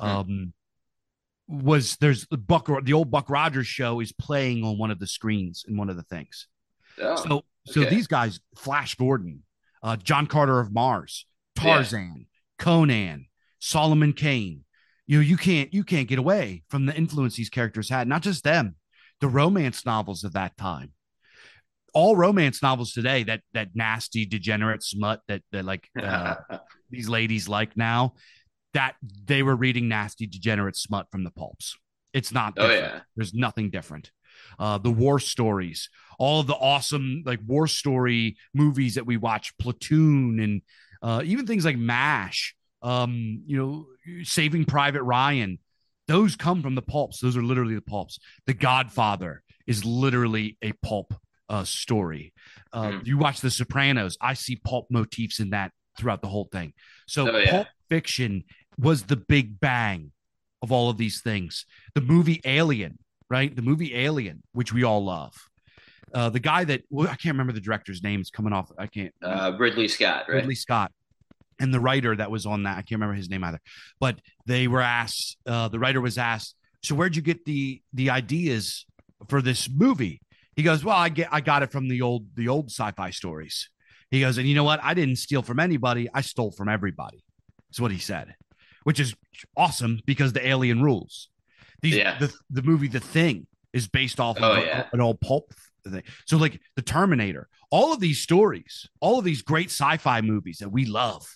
Mm. 0.00 0.06
Um, 0.06 0.52
was 1.48 1.96
there's 1.96 2.26
the 2.28 2.38
Buck 2.38 2.68
the 2.84 2.92
old 2.92 3.10
Buck 3.10 3.28
Rogers 3.28 3.66
show 3.66 4.00
is 4.00 4.12
playing 4.12 4.64
on 4.64 4.78
one 4.78 4.90
of 4.90 4.98
the 4.98 5.06
screens 5.06 5.64
in 5.68 5.76
one 5.76 5.90
of 5.90 5.96
the 5.96 6.02
things. 6.04 6.46
Oh, 7.00 7.16
So 7.16 7.44
so 7.66 7.84
these 7.84 8.06
guys, 8.06 8.40
Flash 8.56 8.94
Gordon, 8.94 9.42
uh, 9.82 9.96
John 9.96 10.26
Carter 10.26 10.60
of 10.60 10.72
Mars, 10.72 11.26
Tarzan, 11.56 12.26
Conan, 12.58 13.26
Solomon 13.58 14.12
Kane. 14.12 14.64
You 15.06 15.18
know, 15.18 15.22
you 15.24 15.36
can't 15.36 15.72
you 15.74 15.84
can't 15.84 16.08
get 16.08 16.18
away 16.18 16.62
from 16.68 16.86
the 16.86 16.94
influence 16.94 17.36
these 17.36 17.50
characters 17.50 17.88
had. 17.88 18.08
Not 18.08 18.22
just 18.22 18.44
them, 18.44 18.76
the 19.20 19.28
romance 19.28 19.84
novels 19.84 20.24
of 20.24 20.32
that 20.32 20.56
time. 20.56 20.92
All 21.94 22.16
romance 22.16 22.62
novels 22.62 22.92
today, 22.92 23.24
that 23.24 23.42
that 23.52 23.70
nasty, 23.74 24.24
degenerate 24.24 24.82
smut 24.82 25.20
that 25.28 25.42
that 25.52 25.64
like 25.64 25.88
uh, 26.00 26.36
these 26.90 27.08
ladies 27.08 27.48
like 27.48 27.76
now, 27.76 28.14
that 28.74 28.96
they 29.24 29.42
were 29.42 29.56
reading 29.56 29.88
nasty, 29.88 30.26
degenerate 30.26 30.76
smut 30.76 31.06
from 31.10 31.24
the 31.24 31.30
pulps. 31.30 31.76
It's 32.12 32.32
not. 32.32 32.54
oh 32.58 32.70
yeah. 32.70 33.00
There's 33.16 33.34
nothing 33.34 33.70
different. 33.70 34.10
uh, 34.58 34.78
the 34.78 34.90
war 34.90 35.18
stories, 35.18 35.88
all 36.18 36.40
of 36.40 36.46
the 36.46 36.54
awesome 36.54 37.22
like 37.24 37.40
war 37.46 37.66
story 37.66 38.36
movies 38.54 38.94
that 38.94 39.06
we 39.06 39.16
watch, 39.16 39.56
Platoon, 39.58 40.40
and 40.40 40.62
uh, 41.02 41.22
even 41.24 41.46
things 41.46 41.64
like 41.64 41.76
MASH. 41.76 42.54
Um, 42.82 43.42
you 43.46 43.56
know, 43.56 43.86
Saving 44.24 44.64
Private 44.64 45.02
Ryan. 45.02 45.58
Those 46.08 46.34
come 46.34 46.62
from 46.62 46.74
the 46.74 46.82
pulps. 46.82 47.20
Those 47.20 47.36
are 47.36 47.42
literally 47.42 47.76
the 47.76 47.80
pulps. 47.80 48.18
The 48.46 48.54
Godfather 48.54 49.42
is 49.68 49.84
literally 49.84 50.58
a 50.60 50.72
pulp 50.72 51.14
uh, 51.48 51.62
story. 51.62 52.32
Uh, 52.72 52.88
mm. 52.88 53.06
You 53.06 53.18
watch 53.18 53.40
The 53.40 53.50
Sopranos. 53.50 54.18
I 54.20 54.34
see 54.34 54.56
pulp 54.56 54.88
motifs 54.90 55.38
in 55.38 55.50
that 55.50 55.70
throughout 55.96 56.22
the 56.22 56.28
whole 56.28 56.48
thing. 56.50 56.72
So 57.06 57.30
oh, 57.30 57.38
yeah. 57.38 57.50
pulp 57.50 57.68
fiction 57.88 58.42
was 58.78 59.04
the 59.04 59.16
big 59.16 59.60
bang 59.60 60.12
of 60.62 60.72
all 60.72 60.90
of 60.90 60.96
these 60.96 61.20
things. 61.20 61.66
The 61.94 62.00
movie 62.00 62.40
Alien, 62.44 62.98
right? 63.28 63.54
The 63.54 63.62
movie 63.62 63.94
Alien, 63.94 64.42
which 64.52 64.72
we 64.72 64.84
all 64.84 65.04
love. 65.04 65.34
Uh, 66.14 66.28
the 66.28 66.40
guy 66.40 66.64
that 66.64 66.82
well, 66.90 67.08
I 67.08 67.16
can't 67.16 67.34
remember 67.34 67.52
the 67.52 67.60
director's 67.60 68.02
name 68.02 68.20
is 68.20 68.30
coming 68.30 68.52
off. 68.52 68.70
I 68.78 68.86
can't. 68.86 69.14
Uh, 69.22 69.52
Ridley 69.58 69.88
Scott, 69.88 70.26
right? 70.28 70.36
Ridley 70.36 70.54
Scott, 70.54 70.92
and 71.58 71.72
the 71.72 71.80
writer 71.80 72.14
that 72.14 72.30
was 72.30 72.44
on 72.44 72.64
that. 72.64 72.72
I 72.72 72.82
can't 72.82 72.92
remember 72.92 73.14
his 73.14 73.30
name 73.30 73.44
either. 73.44 73.60
But 73.98 74.20
they 74.46 74.68
were 74.68 74.82
asked. 74.82 75.38
Uh, 75.46 75.68
the 75.68 75.78
writer 75.78 76.00
was 76.00 76.18
asked. 76.18 76.54
So 76.82 76.94
where'd 76.94 77.16
you 77.16 77.22
get 77.22 77.44
the 77.44 77.80
the 77.94 78.10
ideas 78.10 78.84
for 79.28 79.40
this 79.40 79.70
movie? 79.70 80.20
He 80.54 80.62
goes, 80.62 80.84
well, 80.84 80.96
I 80.96 81.08
get 81.08 81.28
I 81.32 81.40
got 81.40 81.62
it 81.62 81.72
from 81.72 81.88
the 81.88 82.02
old 82.02 82.26
the 82.34 82.48
old 82.48 82.70
sci-fi 82.70 83.10
stories. 83.10 83.70
He 84.10 84.20
goes, 84.20 84.36
and 84.36 84.46
you 84.46 84.54
know 84.54 84.64
what? 84.64 84.80
I 84.82 84.92
didn't 84.92 85.16
steal 85.16 85.40
from 85.40 85.58
anybody. 85.58 86.08
I 86.12 86.20
stole 86.20 86.50
from 86.50 86.68
everybody. 86.68 87.24
That's 87.70 87.80
what 87.80 87.90
he 87.90 87.98
said, 87.98 88.34
which 88.84 89.00
is 89.00 89.14
awesome 89.56 90.00
because 90.06 90.32
the 90.32 90.46
alien 90.46 90.82
rules. 90.82 91.28
These, 91.80 91.96
yeah. 91.96 92.18
the, 92.18 92.32
the 92.50 92.62
movie 92.62 92.88
The 92.88 93.00
Thing 93.00 93.46
is 93.72 93.88
based 93.88 94.20
off 94.20 94.36
oh, 94.40 94.52
of 94.52 94.64
yeah. 94.64 94.86
an 94.92 95.00
old 95.00 95.20
pulp 95.20 95.52
thing. 95.88 96.02
So, 96.26 96.36
like 96.36 96.60
The 96.76 96.82
Terminator, 96.82 97.48
all 97.70 97.92
of 97.92 98.00
these 98.00 98.20
stories, 98.20 98.88
all 99.00 99.18
of 99.18 99.24
these 99.24 99.42
great 99.42 99.70
sci 99.70 99.96
fi 99.96 100.20
movies 100.20 100.58
that 100.58 100.70
we 100.70 100.84
love 100.84 101.26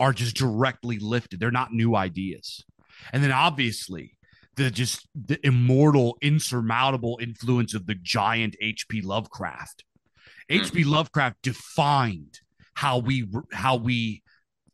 are 0.00 0.12
just 0.12 0.36
directly 0.36 0.98
lifted. 0.98 1.40
They're 1.40 1.50
not 1.50 1.72
new 1.72 1.94
ideas. 1.94 2.64
And 3.12 3.22
then 3.22 3.32
obviously, 3.32 4.16
the 4.56 4.70
just 4.70 5.06
the 5.14 5.44
immortal, 5.46 6.16
insurmountable 6.20 7.18
influence 7.20 7.74
of 7.74 7.86
the 7.86 7.94
giant 7.94 8.56
H.P. 8.60 9.00
Lovecraft. 9.02 9.84
H.P. 10.48 10.82
Hmm. 10.82 10.90
Lovecraft 10.90 11.36
defined 11.42 12.40
how 12.74 12.98
we 12.98 13.28
how 13.52 13.76
we 13.76 14.22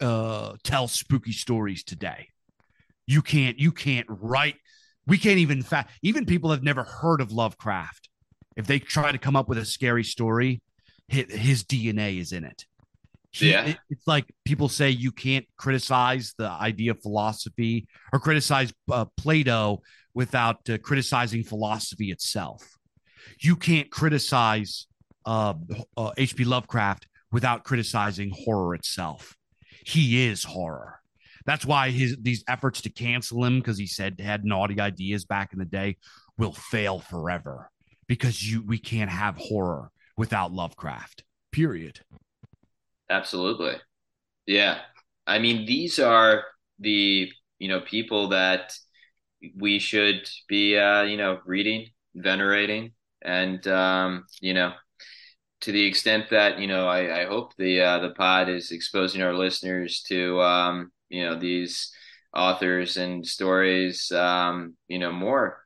uh, 0.01 0.55
tell 0.63 0.89
spooky 0.89 1.33
stories 1.33 1.85
today. 1.85 2.29
You 3.07 3.23
can't 3.23 3.59
you 3.59 3.73
can't 3.73 4.07
write 4.09 4.57
we 5.07 5.19
can't 5.19 5.39
even 5.39 5.63
fa- 5.63 5.87
even 6.03 6.27
people 6.27 6.51
have 6.51 6.63
never 6.63 6.85
heard 6.85 7.21
of 7.21 7.33
Lovecraft. 7.33 8.09
If 8.57 8.67
they 8.67 8.79
try 8.79 9.11
to 9.11 9.19
come 9.19 9.37
up 9.37 9.49
with 9.49 9.59
a 9.59 9.65
scary 9.65 10.05
story, 10.05 10.61
his, 11.07 11.33
his 11.33 11.65
DNA 11.65 12.21
is 12.21 12.33
in 12.33 12.45
it. 12.45 12.67
He, 13.31 13.51
yeah, 13.51 13.65
it, 13.67 13.79
it's 13.89 14.07
like 14.07 14.27
people 14.45 14.69
say 14.69 14.91
you 14.91 15.13
can't 15.13 15.47
criticize 15.57 16.35
the 16.37 16.49
idea 16.49 16.91
of 16.91 17.01
philosophy 17.01 17.89
or 18.13 18.21
criticize 18.21 18.73
uh, 18.91 19.07
Plato 19.17 19.81
without 20.15 20.69
uh, 20.69 20.79
criticizing 20.79 21.45
philosophy 21.45 22.11
itself. 22.11 22.77
You 23.41 23.57
can't 23.57 23.91
criticize 23.91 24.87
H.P. 25.27 26.45
Uh, 26.45 26.49
Lovecraft 26.49 27.07
without 27.31 27.65
criticizing 27.65 28.33
horror 28.35 28.75
itself. 28.75 29.38
He 29.89 30.27
is 30.27 30.45
horror. 30.45 31.01
That's 31.47 31.65
why 31.65 31.89
his 31.91 32.15
these 32.21 32.45
efforts 32.47 32.83
to 32.83 32.91
cancel 32.91 33.43
him 33.43 33.59
because 33.59 33.79
he 33.79 33.87
said 33.87 34.21
had 34.21 34.45
naughty 34.45 34.79
ideas 34.79 35.25
back 35.25 35.55
in 35.55 35.59
the 35.59 35.65
day 35.65 35.97
will 36.37 36.53
fail 36.53 36.99
forever 36.99 37.71
because 38.07 38.47
you 38.47 38.63
we 38.63 38.79
can't 38.79 39.11
have 39.11 39.39
horror 39.39 39.91
without 40.15 40.53
Lovecraft. 40.53 41.25
Period. 41.53 42.01
Absolutely. 43.09 43.77
Yeah. 44.47 44.81
I 45.27 45.39
mean, 45.39 45.65
these 45.65 45.99
are 45.99 46.45
the, 46.79 47.31
you 47.59 47.69
know, 47.69 47.81
people 47.81 48.29
that 48.29 48.75
we 49.57 49.79
should 49.79 50.29
be 50.49 50.77
uh, 50.77 51.05
you 51.05 51.17
know, 51.17 51.39
reading, 51.47 51.87
venerating, 52.15 52.93
and 53.23 53.67
um, 53.69 54.27
you 54.43 54.53
know, 54.53 54.75
to 55.63 55.73
the 55.73 55.85
extent 55.85 56.31
that, 56.31 56.59
you 56.59 56.67
know, 56.67 56.87
I, 56.87 57.23
I 57.23 57.25
hope 57.27 57.55
the 57.57 57.81
uh 57.81 57.99
the 57.99 58.11
pod 58.11 58.49
is 58.49 58.71
exposing 58.71 59.23
our 59.23 59.35
listeners 59.35 60.03
to 60.09 60.41
um 60.41 60.93
you 61.09 61.25
know 61.25 61.39
these 61.39 61.93
authors 62.35 62.97
and 62.97 63.27
stories 63.27 64.11
um, 64.13 64.75
you 64.89 64.99
know 64.99 65.13
more. 65.13 65.65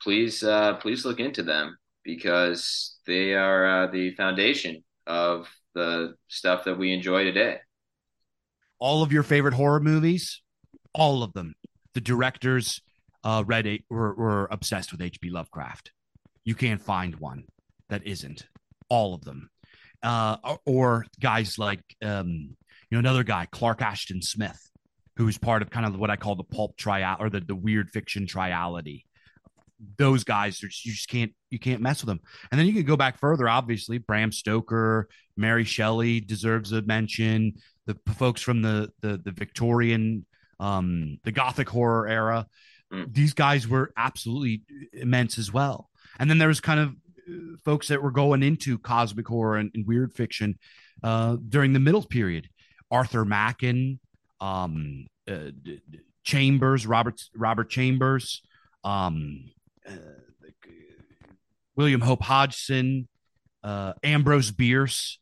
Please 0.00 0.42
uh, 0.42 0.74
please 0.74 1.04
look 1.04 1.20
into 1.20 1.42
them 1.42 1.76
because 2.04 2.96
they 3.06 3.34
are 3.34 3.84
uh, 3.84 3.86
the 3.88 4.14
foundation 4.14 4.84
of 5.06 5.48
the 5.74 6.14
stuff 6.28 6.64
that 6.64 6.78
we 6.78 6.92
enjoy 6.92 7.24
today. 7.24 7.58
All 8.78 9.02
of 9.02 9.12
your 9.12 9.22
favorite 9.22 9.54
horror 9.54 9.80
movies? 9.80 10.40
All 10.94 11.22
of 11.22 11.32
them. 11.32 11.54
The 11.94 12.00
directors 12.00 12.80
uh, 13.24 13.42
read 13.46 13.66
it 13.66 13.82
were, 13.90 14.14
were 14.14 14.48
obsessed 14.50 14.92
with 14.92 15.00
hp 15.00 15.32
lovecraft. 15.32 15.90
You 16.44 16.54
can't 16.54 16.80
find 16.80 17.16
one 17.16 17.44
that 17.88 18.06
isn't 18.06 18.46
all 18.88 19.14
of 19.14 19.24
them 19.24 19.50
uh, 20.02 20.36
or 20.64 21.06
guys 21.20 21.58
like 21.58 21.82
um, 22.02 22.56
you 22.90 22.96
know, 22.96 22.98
another 22.98 23.24
guy, 23.24 23.46
Clark 23.50 23.82
Ashton 23.82 24.22
Smith, 24.22 24.70
who's 25.16 25.38
part 25.38 25.62
of 25.62 25.70
kind 25.70 25.86
of 25.86 25.98
what 25.98 26.10
I 26.10 26.16
call 26.16 26.36
the 26.36 26.44
pulp 26.44 26.76
trial 26.76 27.16
or 27.20 27.30
the, 27.30 27.40
the 27.40 27.54
weird 27.54 27.90
fiction 27.90 28.26
triality. 28.26 29.04
Those 29.96 30.24
guys, 30.24 30.60
you 30.62 30.92
just 30.92 31.08
can't 31.08 31.32
you 31.50 31.58
can't 31.58 31.80
mess 31.80 32.02
with 32.02 32.08
them. 32.08 32.20
And 32.50 32.58
then 32.58 32.66
you 32.66 32.72
can 32.72 32.84
go 32.84 32.96
back 32.96 33.18
further. 33.18 33.48
Obviously, 33.48 33.98
Bram 33.98 34.32
Stoker, 34.32 35.08
Mary 35.36 35.64
Shelley 35.64 36.20
deserves 36.20 36.72
a 36.72 36.82
mention. 36.82 37.54
The 37.86 37.96
folks 38.14 38.42
from 38.42 38.62
the 38.62 38.90
the, 39.02 39.20
the 39.24 39.30
Victorian, 39.30 40.26
um, 40.58 41.18
the 41.24 41.32
Gothic 41.32 41.68
horror 41.68 42.08
era, 42.08 42.46
mm. 42.92 43.12
these 43.14 43.34
guys 43.34 43.68
were 43.68 43.92
absolutely 43.96 44.62
immense 44.92 45.38
as 45.38 45.52
well. 45.52 45.90
And 46.18 46.28
then 46.28 46.38
there 46.38 46.48
was 46.48 46.60
kind 46.60 46.80
of 46.80 46.96
folks 47.64 47.88
that 47.88 48.02
were 48.02 48.10
going 48.10 48.42
into 48.42 48.78
cosmic 48.78 49.26
horror 49.28 49.56
and, 49.56 49.70
and 49.74 49.86
weird 49.86 50.12
fiction 50.14 50.58
uh, 51.02 51.36
during 51.48 51.72
the 51.72 51.80
middle 51.80 52.02
period. 52.02 52.48
Arthur 52.90 53.24
Machen, 53.24 54.00
um, 54.40 55.06
uh, 55.30 55.50
Chambers, 56.24 56.86
Robert 56.86 57.20
Robert 57.34 57.70
Chambers, 57.70 58.42
um, 58.84 59.50
uh, 59.86 59.92
William 61.76 62.00
Hope 62.00 62.22
Hodgson, 62.22 63.08
uh, 63.62 63.92
Ambrose 64.02 64.50
Bierce. 64.50 65.18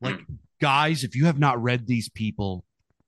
Like 0.00 0.20
guys, 0.60 1.04
if 1.04 1.14
you 1.14 1.26
have 1.26 1.38
not 1.38 1.62
read 1.62 1.86
these 1.86 2.08
people, 2.08 2.64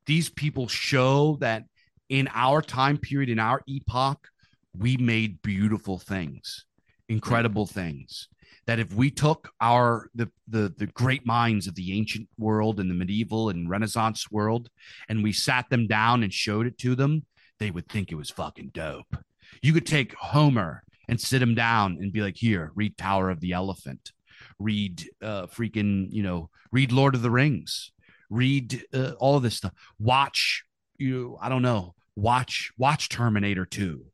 these 0.07 0.28
people 0.28 0.68
show 0.68 1.38
that 1.40 1.64
in 2.09 2.28
our 2.34 2.61
time 2.61 2.98
period, 2.98 3.30
in 3.30 3.38
our 3.38 3.62
epoch, 3.66 4.28
we 4.76 4.98
made 4.98 5.40
beautiful 5.40 5.98
things, 5.98 6.66
incredible 7.09 7.66
things 7.66 8.28
that 8.66 8.78
if 8.78 8.92
we 8.94 9.10
took 9.10 9.50
our 9.60 10.08
the, 10.14 10.30
the 10.48 10.72
the 10.76 10.86
great 10.86 11.26
minds 11.26 11.66
of 11.66 11.74
the 11.74 11.96
ancient 11.96 12.28
world 12.38 12.80
and 12.80 12.90
the 12.90 12.94
medieval 12.94 13.48
and 13.48 13.68
renaissance 13.68 14.30
world 14.30 14.68
and 15.08 15.22
we 15.22 15.32
sat 15.32 15.68
them 15.70 15.86
down 15.86 16.22
and 16.22 16.32
showed 16.32 16.66
it 16.66 16.78
to 16.78 16.94
them 16.94 17.24
they 17.58 17.70
would 17.70 17.88
think 17.88 18.10
it 18.10 18.16
was 18.16 18.30
fucking 18.30 18.70
dope. 18.74 19.16
You 19.62 19.72
could 19.72 19.86
take 19.86 20.14
homer 20.14 20.82
and 21.08 21.20
sit 21.20 21.42
him 21.42 21.54
down 21.54 21.98
and 22.00 22.12
be 22.12 22.20
like 22.20 22.36
here 22.36 22.72
read 22.74 22.96
tower 22.96 23.30
of 23.30 23.40
the 23.40 23.52
elephant. 23.52 24.12
Read 24.58 25.08
uh 25.22 25.46
freaking 25.46 26.08
you 26.10 26.22
know 26.22 26.50
read 26.70 26.92
lord 26.92 27.14
of 27.14 27.22
the 27.22 27.30
rings. 27.30 27.92
Read 28.30 28.84
uh, 28.94 29.12
all 29.18 29.40
this 29.40 29.56
stuff. 29.56 29.72
Watch 29.98 30.64
you 30.98 31.36
i 31.40 31.48
don't 31.48 31.62
know 31.62 31.94
watch 32.14 32.70
watch 32.76 33.08
terminator 33.08 33.64
2 33.64 34.04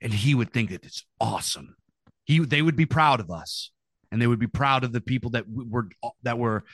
and 0.00 0.14
he 0.14 0.34
would 0.34 0.52
think 0.52 0.70
that 0.70 0.84
it's 0.84 1.04
awesome. 1.20 1.76
He 2.24 2.38
they 2.40 2.62
would 2.62 2.76
be 2.76 2.86
proud 2.86 3.20
of 3.20 3.30
us 3.30 3.71
and 4.12 4.20
they 4.20 4.26
would 4.26 4.38
be 4.38 4.46
proud 4.46 4.84
of 4.84 4.92
the 4.92 5.00
people 5.00 5.30
that 5.30 5.46
were 5.48 5.88
that 6.22 6.38
were 6.38 6.64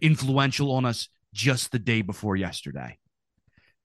influential 0.00 0.72
on 0.72 0.84
us 0.84 1.08
just 1.32 1.70
the 1.72 1.78
day 1.78 2.02
before 2.02 2.36
yesterday. 2.36 2.98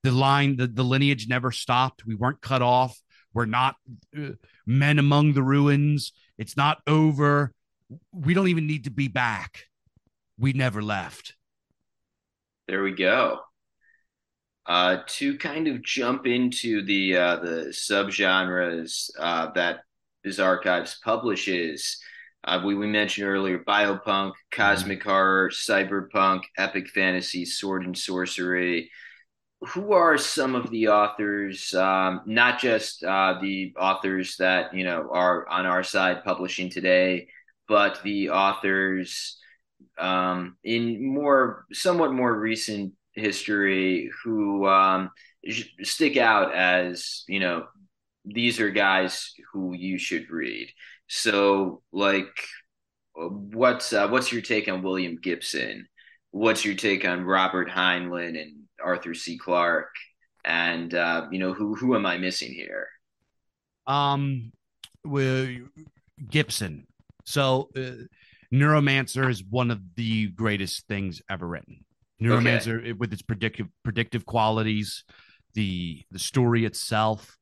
The 0.04 0.12
line, 0.12 0.58
the, 0.58 0.68
the 0.68 0.84
lineage 0.84 1.28
never 1.28 1.52
stopped. 1.52 2.06
We 2.06 2.16
weren't 2.16 2.42
cut 2.42 2.62
off. 2.62 3.00
We're 3.34 3.46
not 3.46 3.76
uh, 4.18 4.32
men 4.66 5.00
among 5.00 5.34
the 5.34 5.44
ruins. 5.44 6.14
It's 6.38 6.58
not 6.58 6.80
over. 6.88 7.54
We 8.12 8.34
don't 8.34 8.48
even 8.48 8.68
need 8.68 8.86
to 8.86 8.92
be 8.92 9.08
back. 9.08 9.66
We 10.38 10.54
never 10.54 10.82
left. 10.82 11.36
There 12.68 12.84
we 12.84 12.92
go. 12.92 13.40
Uh, 14.66 14.98
to 15.06 15.38
kind 15.38 15.68
of 15.68 15.84
jump 15.84 16.26
into 16.26 16.84
the 16.84 17.16
uh, 17.16 17.36
the 17.38 17.66
subgenres 17.70 19.12
uh, 19.20 19.52
that 19.52 19.82
Bizarchives 20.26 21.00
publishes, 21.04 22.00
uh, 22.46 22.62
we, 22.64 22.76
we 22.76 22.88
mentioned 22.88 23.28
earlier 23.28 23.60
biopunk, 23.60 24.34
cosmic 24.52 25.00
mm-hmm. 25.00 25.10
horror, 25.10 25.50
cyberpunk, 25.50 26.44
epic 26.58 26.90
fantasy, 26.90 27.44
sword 27.44 27.84
and 27.86 27.98
sorcery. 27.98 28.92
who 29.70 29.94
are 29.94 30.18
some 30.18 30.54
of 30.56 30.70
the 30.70 30.90
authors, 30.90 31.74
um, 31.74 32.22
not 32.28 32.60
just 32.60 33.04
uh, 33.04 33.36
the 33.42 33.74
authors 33.80 34.38
that 34.38 34.74
you 34.74 34.84
know 34.84 35.10
are 35.12 35.48
on 35.50 35.66
our 35.66 35.84
side 35.84 36.24
publishing 36.24 36.70
today, 36.70 37.28
but 37.68 38.02
the 38.04 38.30
authors 38.30 39.38
um, 39.98 40.58
in 40.64 41.06
more, 41.06 41.66
somewhat 41.74 42.14
more 42.14 42.38
recent 42.38 42.94
history 43.14 44.12
who 44.24 44.68
um, 44.68 45.10
stick 45.84 46.18
out 46.18 46.54
as 46.54 47.24
you 47.28 47.40
know 47.40 47.66
these 48.26 48.60
are 48.60 48.72
guys 48.72 49.34
who 49.54 49.74
you 49.74 49.98
should 49.98 50.30
read. 50.30 50.70
So, 51.08 51.82
like, 51.92 52.34
what's 53.14 53.94
uh, 53.94 54.08
what's 54.08 54.32
your 54.32 54.42
take 54.42 54.68
on 54.68 54.82
William 54.82 55.18
Gibson? 55.22 55.88
What's 56.32 56.66
your 56.66 56.76
take 56.76 57.06
on 57.06 57.24
Robert 57.24 57.70
Heinlein 57.70 58.40
and 58.42 58.64
Arthur 58.84 59.14
C. 59.14 59.38
Clarke? 59.38 59.96
And 60.44 60.94
uh, 60.94 61.28
you 61.32 61.40
know, 61.40 61.54
who 61.54 61.76
who 61.76 61.96
am 61.96 62.06
I 62.06 62.18
missing 62.18 62.54
here? 62.54 62.88
Um, 63.88 64.52
with 65.04 65.62
Gibson. 66.30 66.88
So, 67.26 67.70
uh, 67.76 68.06
Neuromancer 68.54 69.30
is 69.30 69.44
one 69.44 69.72
of 69.72 69.80
the 69.96 70.28
greatest 70.28 70.88
things 70.88 71.22
ever 71.30 71.48
written. 71.48 71.86
Neuromancer 72.22 72.80
okay. 72.80 72.94
with 72.94 73.12
its 73.12 73.22
predictive 73.22 73.68
predictive 73.84 74.26
qualities, 74.26 75.04
the 75.54 76.04
the 76.12 76.20
story 76.20 76.66
itself. 76.66 77.38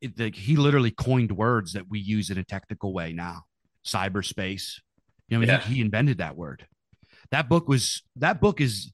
It, 0.00 0.34
he 0.34 0.56
literally 0.56 0.90
coined 0.90 1.32
words 1.32 1.72
that 1.72 1.88
we 1.88 1.98
use 1.98 2.30
in 2.30 2.38
a 2.38 2.44
technical 2.44 2.92
way 2.92 3.12
now. 3.12 3.44
Cyberspace. 3.84 4.80
You 5.28 5.38
know, 5.38 5.46
yeah. 5.46 5.60
he, 5.60 5.76
he, 5.76 5.80
invented 5.80 6.18
that 6.18 6.36
word. 6.36 6.66
That 7.30 7.48
book 7.48 7.68
was 7.68 8.02
that 8.16 8.40
book 8.40 8.60
is 8.60 8.92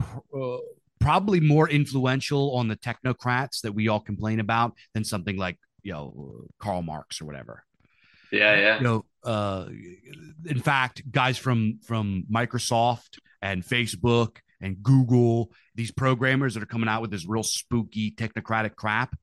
uh, 0.00 0.56
probably 1.00 1.40
more 1.40 1.68
influential 1.68 2.54
on 2.54 2.68
the 2.68 2.76
technocrats 2.76 3.62
that 3.62 3.72
we 3.72 3.88
all 3.88 4.00
complain 4.00 4.40
about 4.40 4.74
than 4.94 5.04
something 5.04 5.36
like 5.36 5.58
you 5.82 5.92
know 5.92 6.44
Karl 6.58 6.82
Marx 6.82 7.20
or 7.20 7.24
whatever. 7.24 7.64
Yeah, 8.30 8.56
yeah. 8.56 8.76
You 8.78 8.82
know, 8.82 9.04
uh, 9.24 9.66
in 10.46 10.60
fact, 10.60 11.10
guys 11.10 11.38
from 11.38 11.80
from 11.84 12.24
Microsoft 12.32 13.18
and 13.40 13.64
Facebook 13.64 14.38
and 14.60 14.82
Google, 14.82 15.50
these 15.74 15.90
programmers 15.90 16.54
that 16.54 16.62
are 16.62 16.66
coming 16.66 16.88
out 16.88 17.02
with 17.02 17.10
this 17.10 17.26
real 17.26 17.42
spooky 17.42 18.12
technocratic 18.12 18.74
crap, 18.76 19.14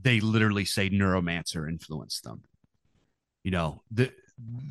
they 0.00 0.20
literally 0.20 0.64
say 0.64 0.90
neuromancer 0.90 1.68
influenced 1.68 2.24
them. 2.24 2.42
You 3.44 3.50
know, 3.50 3.82
the 3.90 4.12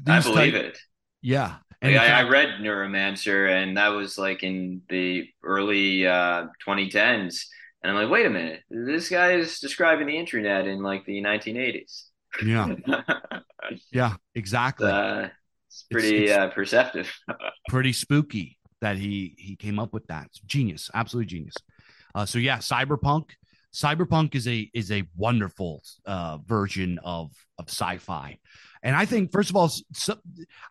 I 0.05 0.21
believe 0.21 0.53
type, 0.53 0.63
it. 0.63 0.79
Yeah. 1.21 1.55
And 1.81 1.95
like, 1.95 2.09
I, 2.09 2.19
I, 2.21 2.29
read 2.29 2.49
Neuromancer, 2.59 3.49
and 3.49 3.77
that 3.77 3.89
was 3.89 4.17
like 4.17 4.43
in 4.43 4.81
the 4.89 5.27
early 5.43 6.07
uh, 6.07 6.47
2010s. 6.65 7.45
And 7.83 7.91
I'm 7.91 8.03
like, 8.03 8.11
wait 8.11 8.25
a 8.25 8.29
minute, 8.29 8.63
this 8.69 9.09
guy 9.09 9.33
is 9.33 9.59
describing 9.59 10.07
the 10.07 10.17
internet 10.17 10.67
in 10.67 10.81
like 10.81 11.05
the 11.05 11.21
1980s. 11.21 12.05
Yeah. 12.43 12.75
yeah, 13.91 14.15
exactly. 14.33 14.89
Uh, 14.89 15.29
it's 15.67 15.85
pretty 15.91 16.23
it's, 16.23 16.31
it's 16.31 16.37
uh, 16.37 16.47
perceptive. 16.49 17.11
pretty 17.69 17.93
spooky 17.93 18.57
that 18.81 18.97
he 18.97 19.35
he 19.37 19.55
came 19.55 19.79
up 19.79 19.93
with 19.93 20.07
that. 20.07 20.25
It's 20.27 20.39
genius, 20.39 20.89
absolutely 20.93 21.27
genius. 21.27 21.55
Uh, 22.15 22.25
so 22.25 22.39
yeah, 22.39 22.57
cyberpunk. 22.57 23.31
Cyberpunk 23.73 24.35
is 24.35 24.47
a 24.47 24.69
is 24.73 24.91
a 24.91 25.03
wonderful 25.15 25.83
uh, 26.05 26.39
version 26.45 26.99
of 27.03 27.31
of 27.57 27.69
sci-fi, 27.69 28.37
and 28.83 28.95
I 28.95 29.05
think 29.05 29.31
first 29.31 29.49
of 29.49 29.55
all, 29.55 29.71
sub, 29.93 30.19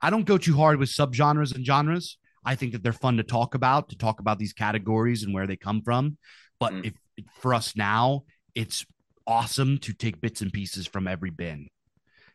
I 0.02 0.10
don't 0.10 0.24
go 0.24 0.38
too 0.38 0.56
hard 0.56 0.78
with 0.78 0.88
subgenres 0.88 1.54
and 1.54 1.64
genres. 1.64 2.18
I 2.44 2.54
think 2.54 2.72
that 2.72 2.82
they're 2.82 2.92
fun 2.92 3.16
to 3.16 3.24
talk 3.24 3.54
about, 3.54 3.88
to 3.88 3.96
talk 3.96 4.20
about 4.20 4.38
these 4.38 4.52
categories 4.52 5.24
and 5.24 5.34
where 5.34 5.46
they 5.48 5.56
come 5.56 5.82
from. 5.82 6.16
But 6.60 6.72
mm. 6.72 6.86
if 6.86 6.94
for 7.40 7.54
us 7.54 7.74
now, 7.74 8.22
it's 8.54 8.86
awesome 9.26 9.78
to 9.78 9.92
take 9.92 10.20
bits 10.20 10.40
and 10.40 10.52
pieces 10.52 10.86
from 10.86 11.08
every 11.08 11.30
bin 11.30 11.68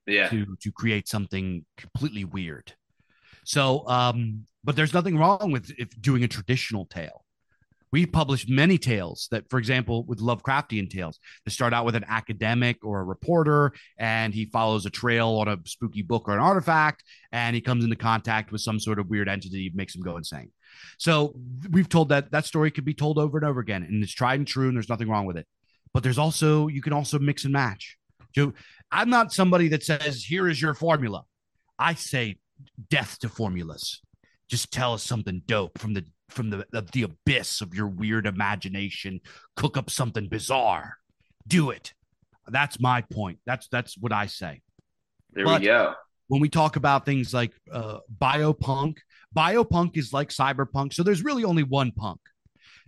yeah 0.07 0.29
to 0.29 0.45
to 0.61 0.71
create 0.71 1.07
something 1.07 1.65
completely 1.77 2.25
weird 2.25 2.73
so 3.43 3.87
um 3.87 4.45
but 4.63 4.75
there's 4.75 4.93
nothing 4.93 5.17
wrong 5.17 5.51
with 5.51 5.71
if 5.77 5.89
doing 6.01 6.23
a 6.23 6.27
traditional 6.27 6.85
tale 6.85 7.20
we 7.91 8.05
published 8.05 8.49
many 8.49 8.77
tales 8.77 9.27
that 9.31 9.49
for 9.49 9.59
example 9.59 10.03
with 10.05 10.19
lovecraftian 10.19 10.89
tales 10.89 11.19
that 11.45 11.51
start 11.51 11.73
out 11.73 11.85
with 11.85 11.95
an 11.95 12.05
academic 12.07 12.83
or 12.83 12.99
a 12.99 13.03
reporter 13.03 13.73
and 13.97 14.33
he 14.33 14.45
follows 14.45 14.85
a 14.85 14.89
trail 14.89 15.29
on 15.29 15.47
a 15.47 15.57
spooky 15.65 16.01
book 16.01 16.27
or 16.27 16.33
an 16.33 16.39
artifact 16.39 17.03
and 17.31 17.55
he 17.55 17.61
comes 17.61 17.83
into 17.83 17.95
contact 17.95 18.51
with 18.51 18.61
some 18.61 18.79
sort 18.79 18.99
of 18.99 19.09
weird 19.09 19.29
entity 19.29 19.71
makes 19.73 19.95
him 19.95 20.01
go 20.01 20.17
insane 20.17 20.51
so 20.97 21.35
we've 21.69 21.89
told 21.89 22.09
that 22.09 22.31
that 22.31 22.45
story 22.45 22.71
could 22.71 22.85
be 22.85 22.93
told 22.93 23.17
over 23.17 23.37
and 23.37 23.45
over 23.45 23.59
again 23.59 23.83
and 23.83 24.03
it's 24.03 24.13
tried 24.13 24.39
and 24.39 24.47
true 24.47 24.67
and 24.67 24.75
there's 24.77 24.89
nothing 24.89 25.09
wrong 25.09 25.25
with 25.25 25.37
it 25.37 25.47
but 25.93 26.03
there's 26.03 26.17
also 26.17 26.67
you 26.67 26.81
can 26.81 26.93
also 26.93 27.19
mix 27.19 27.43
and 27.43 27.53
match. 27.53 27.97
I'm 28.37 29.09
not 29.09 29.33
somebody 29.33 29.67
that 29.69 29.83
says 29.83 30.23
here 30.23 30.47
is 30.47 30.61
your 30.61 30.73
formula. 30.73 31.23
I 31.77 31.95
say 31.95 32.37
death 32.89 33.19
to 33.19 33.29
formulas. 33.29 34.01
Just 34.49 34.71
tell 34.71 34.93
us 34.93 35.03
something 35.03 35.41
dope 35.45 35.77
from 35.79 35.93
the 35.93 36.05
from 36.31 36.49
the 36.49 36.65
the 36.93 37.03
abyss 37.03 37.61
of 37.61 37.73
your 37.73 37.87
weird 37.87 38.25
imagination. 38.25 39.21
Cook 39.55 39.77
up 39.77 39.89
something 39.89 40.27
bizarre. 40.27 40.97
Do 41.47 41.69
it. 41.71 41.93
That's 42.47 42.79
my 42.79 43.01
point. 43.01 43.39
That's 43.45 43.67
that's 43.67 43.97
what 43.97 44.11
I 44.11 44.27
say. 44.27 44.61
There 45.33 45.45
but 45.45 45.61
we 45.61 45.67
go. 45.67 45.93
When 46.27 46.41
we 46.41 46.49
talk 46.49 46.75
about 46.75 47.05
things 47.05 47.33
like 47.33 47.51
uh, 47.71 47.99
biopunk, 48.19 48.97
biopunk 49.35 49.97
is 49.97 50.13
like 50.13 50.29
cyberpunk. 50.29 50.93
So 50.93 51.03
there's 51.03 51.23
really 51.23 51.43
only 51.43 51.63
one 51.63 51.91
punk 51.91 52.21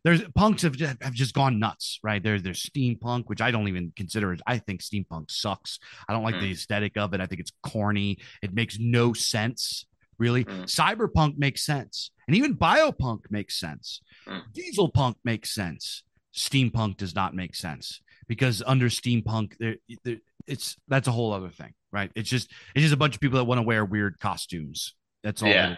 there's 0.04 0.22
punks 0.36 0.64
have 0.64 0.76
just, 0.76 1.02
have 1.02 1.14
just 1.14 1.34
gone 1.34 1.60
nuts, 1.60 2.00
right? 2.04 2.22
There's 2.22 2.44
there's 2.44 2.62
steampunk, 2.62 3.26
which 3.28 3.41
I 3.41 3.52
don't 3.52 3.70
even 3.70 3.94
consider. 3.96 4.36
I 4.46 4.58
think 4.58 4.82
steampunk 4.82 5.32
sucks. 5.32 5.80
I 6.08 6.14
don't 6.14 6.24
like 6.24 6.36
mm. 6.36 6.41
the 6.41 6.52
aesthetic 6.52 6.98
of 6.98 7.14
it. 7.14 7.22
I 7.22 7.26
think 7.26 7.39
it's 7.39 7.54
corny. 7.64 8.20
It 8.41 8.54
makes 8.54 8.78
no 8.80 9.14
sense, 9.14 9.86
really. 10.18 10.45
Mm. 10.45 10.64
Cyberpunk 10.64 11.38
makes 11.38 11.66
sense, 11.66 12.11
and 12.28 12.36
even 12.36 12.55
biopunk 12.55 13.22
makes 13.30 13.59
sense. 13.59 14.01
Mm. 14.28 14.41
Diesel 14.53 14.89
punk 14.89 15.18
makes 15.24 15.53
sense. 15.53 16.03
Steampunk 16.36 16.97
does 16.97 17.14
not 17.14 17.36
make 17.36 17.55
sense 17.55 18.01
because 18.28 18.64
under 18.66 18.89
steampunk, 18.89 19.55
there, 19.59 19.76
there 20.03 20.18
it's 20.47 20.76
that's 20.88 21.07
a 21.07 21.11
whole 21.11 21.32
other 21.34 21.49
thing, 21.49 21.74
right? 21.91 22.11
It's 22.16 22.30
just 22.30 22.51
it's 22.76 22.82
just 22.82 22.93
a 22.93 22.97
bunch 22.97 23.16
of 23.16 23.22
people 23.22 23.38
that 23.38 23.45
want 23.45 23.59
to 23.59 23.64
wear 23.64 23.86
weird 23.86 24.20
costumes. 24.20 24.95
That's 25.24 25.41
all. 25.41 25.49
Yeah. 25.49 25.76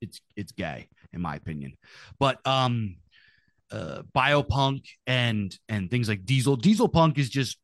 it's 0.00 0.20
it's 0.36 0.52
gay 0.52 0.88
in 1.12 1.20
my 1.20 1.36
opinion, 1.36 1.76
but 2.18 2.44
um 2.46 2.96
uh, 3.70 4.02
biopunk 4.14 4.84
and 5.06 5.58
and 5.68 5.90
things 5.90 6.08
like 6.08 6.24
diesel. 6.24 6.56
Diesel 6.56 6.88
punk 6.88 7.18
is 7.18 7.30
just 7.30 7.58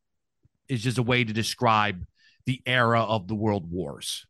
is 0.68 0.82
just 0.82 0.98
a 0.98 1.02
way 1.02 1.22
to 1.22 1.32
describe 1.32 2.04
the 2.46 2.62
era 2.64 3.02
of 3.02 3.28
the 3.28 3.34
world 3.34 3.70
wars. 3.70 4.26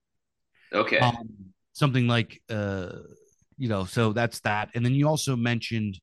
Okay. 0.72 0.98
Um, 0.98 1.52
something 1.78 2.06
like 2.06 2.42
uh, 2.50 2.90
you 3.58 3.68
know, 3.68 3.84
so 3.84 4.12
that's 4.12 4.40
that. 4.40 4.70
And 4.74 4.84
then 4.84 4.94
you 4.94 5.06
also 5.08 5.36
mentioned 5.36 6.00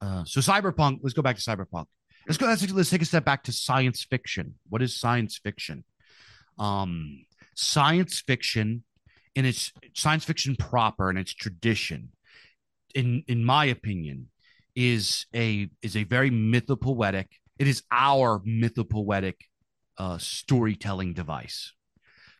uh, 0.00 0.24
so 0.24 0.40
cyberpunk. 0.40 0.98
Let's 1.02 1.14
go 1.14 1.22
back 1.22 1.36
to 1.36 1.42
cyberpunk. 1.42 1.86
Let's 2.28 2.38
go. 2.38 2.46
Let's, 2.46 2.70
let's 2.70 2.90
take 2.90 3.02
a 3.02 3.06
step 3.06 3.24
back 3.24 3.44
to 3.44 3.52
science 3.52 4.04
fiction. 4.04 4.54
What 4.68 4.82
is 4.82 4.98
science 4.98 5.38
fiction? 5.38 5.84
Um, 6.58 7.24
science 7.54 8.20
fiction 8.20 8.84
in 9.34 9.44
its 9.44 9.72
science 9.94 10.24
fiction 10.24 10.56
proper 10.56 11.08
and 11.10 11.18
its 11.18 11.34
tradition, 11.34 12.10
in 12.94 13.24
in 13.26 13.44
my 13.44 13.64
opinion, 13.64 14.28
is 14.76 15.26
a 15.34 15.68
is 15.82 15.96
a 15.96 16.04
very 16.04 16.30
mythopoetic. 16.30 17.26
It 17.58 17.66
is 17.66 17.82
our 17.90 18.40
mythopoetic 18.40 19.34
uh, 19.96 20.18
storytelling 20.18 21.14
device. 21.14 21.72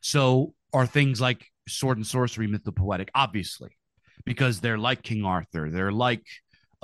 So 0.01 0.55
are 0.73 0.87
things 0.87 1.21
like 1.21 1.47
sword 1.69 1.99
and 1.99 2.07
sorcery 2.07 2.49
mythopoetic? 2.49 3.09
Obviously, 3.15 3.77
because 4.25 4.61
they're 4.61 4.79
like 4.79 5.03
King 5.03 5.25
Arthur. 5.25 5.71
They're 5.71 5.93
like 5.93 6.25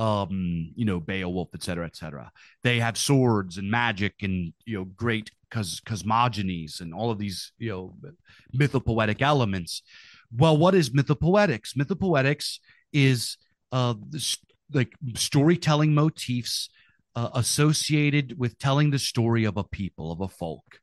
um, 0.01 0.73
you 0.77 0.87
know, 0.87 0.99
Beowulf, 0.99 1.51
et 1.55 1.63
cetera, 1.63 1.85
et 1.85 1.95
cetera. 1.95 2.33
They 2.63 2.81
have 2.81 2.97
swords 2.97 3.59
and 3.59 3.71
magic 3.71 4.15
and 4.23 4.55
you 4.65 4.79
know, 4.79 4.85
great 4.85 5.31
cos- 5.51 5.81
cosmogonies 5.81 6.81
and 6.81 6.95
all 6.95 7.11
of 7.11 7.19
these, 7.19 7.53
you 7.59 7.69
know, 7.69 7.95
mythopoetic 8.57 9.21
elements. 9.21 9.83
Well, 10.35 10.57
what 10.57 10.75
is 10.75 10.91
mythopoetics? 10.91 11.77
Mythopoetics 11.77 12.61
is 12.95 13.37
uh, 13.73 13.95
like 14.73 14.95
storytelling 15.17 15.93
motifs 15.93 16.71
uh, 17.15 17.29
associated 17.35 18.39
with 18.39 18.59
telling 18.59 18.91
the 18.91 18.99
story 18.99 19.45
of 19.45 19.59
a 19.59 19.65
people 19.65 20.13
of 20.13 20.23
a 20.23 20.29
folk 20.29 20.81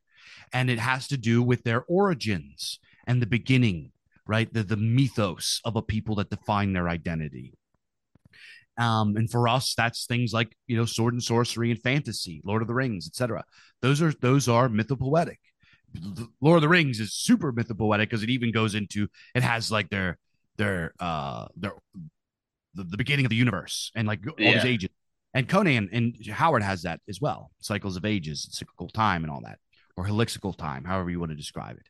and 0.52 0.70
it 0.70 0.78
has 0.78 1.08
to 1.08 1.16
do 1.16 1.42
with 1.42 1.64
their 1.64 1.84
origins 1.88 2.78
and 3.08 3.20
the 3.20 3.26
beginning 3.26 3.90
right 4.26 4.52
the, 4.54 4.62
the 4.62 4.76
mythos 4.76 5.60
of 5.64 5.74
a 5.74 5.82
people 5.82 6.14
that 6.14 6.30
define 6.30 6.72
their 6.72 6.88
identity 6.88 7.54
um, 8.78 9.16
and 9.16 9.28
for 9.28 9.48
us 9.48 9.74
that's 9.76 10.06
things 10.06 10.32
like 10.32 10.54
you 10.68 10.76
know 10.76 10.84
sword 10.84 11.14
and 11.14 11.22
sorcery 11.22 11.72
and 11.72 11.82
fantasy 11.82 12.40
lord 12.44 12.62
of 12.62 12.68
the 12.68 12.74
rings 12.74 13.08
etc 13.08 13.44
those 13.82 14.00
are 14.00 14.12
those 14.20 14.48
are 14.48 14.68
mythopoetic 14.68 15.38
lord 16.40 16.56
of 16.56 16.62
the 16.62 16.68
rings 16.68 17.00
is 17.00 17.12
super 17.12 17.52
mythopoetic 17.52 18.02
because 18.04 18.22
it 18.22 18.30
even 18.30 18.52
goes 18.52 18.76
into 18.76 19.08
it 19.34 19.42
has 19.42 19.72
like 19.72 19.88
their 19.88 20.16
their 20.58 20.92
uh 21.00 21.46
their 21.56 21.72
the, 22.78 22.84
the 22.84 22.96
beginning 22.96 23.26
of 23.26 23.30
the 23.30 23.36
universe 23.36 23.90
and 23.94 24.06
like 24.06 24.26
all 24.26 24.34
yeah. 24.38 24.54
these 24.54 24.64
ages. 24.64 24.90
And 25.34 25.46
Conan 25.48 25.90
and 25.92 26.16
Howard 26.30 26.62
has 26.62 26.82
that 26.82 27.00
as 27.08 27.20
well. 27.20 27.50
Cycles 27.60 27.96
of 27.96 28.04
ages, 28.04 28.48
cyclical 28.50 28.88
time, 28.88 29.24
and 29.24 29.30
all 29.30 29.42
that, 29.44 29.58
or 29.96 30.06
helixical 30.06 30.56
time, 30.56 30.84
however 30.84 31.10
you 31.10 31.20
want 31.20 31.30
to 31.30 31.36
describe 31.36 31.76
it. 31.76 31.86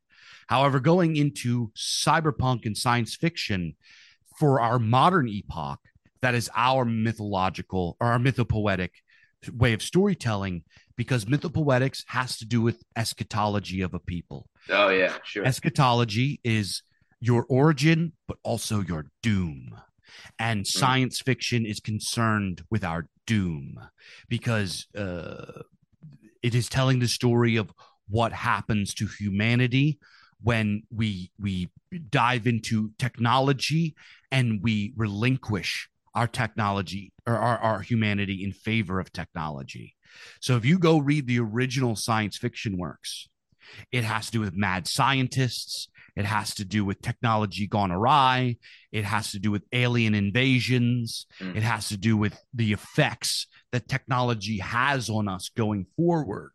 However, 0.49 0.81
going 0.81 1.17
into 1.17 1.71
cyberpunk 1.77 2.67
and 2.67 2.77
science 2.77 3.15
fiction 3.15 3.75
for 4.39 4.61
our 4.61 4.79
modern 4.79 5.29
epoch, 5.29 5.81
that 6.21 6.35
is 6.35 6.51
our 6.57 6.85
mythological 6.85 7.97
or 8.01 8.09
our 8.09 8.19
mythopoetic 8.19 8.91
way 9.53 9.73
of 9.73 9.83
storytelling, 9.83 10.65
because 10.97 11.27
mythopoetics 11.27 12.05
has 12.09 12.37
to 12.39 12.45
do 12.45 12.61
with 12.61 12.83
eschatology 12.97 13.83
of 13.83 13.95
a 13.95 14.01
people. 14.01 14.49
Oh 14.69 14.89
yeah, 14.89 15.15
sure. 15.25 15.45
Eschatology 15.45 16.41
is 16.43 16.83
your 17.21 17.47
origin, 17.49 18.13
but 18.27 18.39
also 18.43 18.81
your 18.81 19.07
doom. 19.23 19.77
And 20.39 20.67
science 20.67 21.21
fiction 21.21 21.67
is 21.67 21.81
concerned 21.81 22.63
with 22.71 22.83
our 22.83 23.09
doom 23.27 23.79
because 24.29 24.87
uh, 24.97 25.63
it 26.43 26.55
is 26.55 26.69
telling 26.69 26.99
the 26.99 27.09
story 27.09 27.57
of 27.57 27.73
what 28.09 28.33
happens 28.33 28.95
to 28.95 29.07
humanity 29.07 29.99
when 30.43 30.83
we 30.91 31.31
we 31.39 31.69
dive 32.11 32.47
into 32.47 32.91
technology 32.99 33.95
and 34.31 34.63
we 34.63 34.93
relinquish 34.97 35.89
our 36.15 36.27
technology 36.27 37.13
or 37.27 37.37
our, 37.37 37.59
our 37.59 37.81
humanity 37.81 38.45
in 38.45 38.53
favor 38.53 38.99
of 39.01 39.13
technology. 39.13 39.95
So 40.41 40.57
if 40.57 40.65
you 40.65 40.79
go 40.79 40.99
read 40.99 41.27
the 41.27 41.39
original 41.39 41.97
science 41.97 42.37
fiction 42.37 42.77
works, 42.77 43.29
it 43.93 44.05
has 44.05 44.27
to 44.27 44.33
do 44.33 44.41
with 44.41 44.57
mad 44.57 44.87
scientists. 44.87 45.89
It 46.17 46.25
has 46.25 46.55
to 46.57 46.65
do 46.65 46.85
with 46.85 47.01
technology 47.01 47.67
gone 47.69 47.93
awry. 47.93 48.57
It 48.91 49.05
has 49.05 49.31
to 49.33 49.39
do 49.39 49.53
with 49.53 49.63
alien 49.73 50.15
invasions. 50.15 51.27
Mm. 51.41 51.57
It 51.57 51.63
has 51.63 51.89
to 51.91 51.97
do 51.97 52.17
with 52.17 52.43
the 52.53 52.73
effects 52.73 53.47
that 53.71 53.89
technology 53.89 54.59
has 54.59 55.09
on 55.09 55.29
us 55.29 55.51
going 55.51 55.87
forward. 55.97 56.53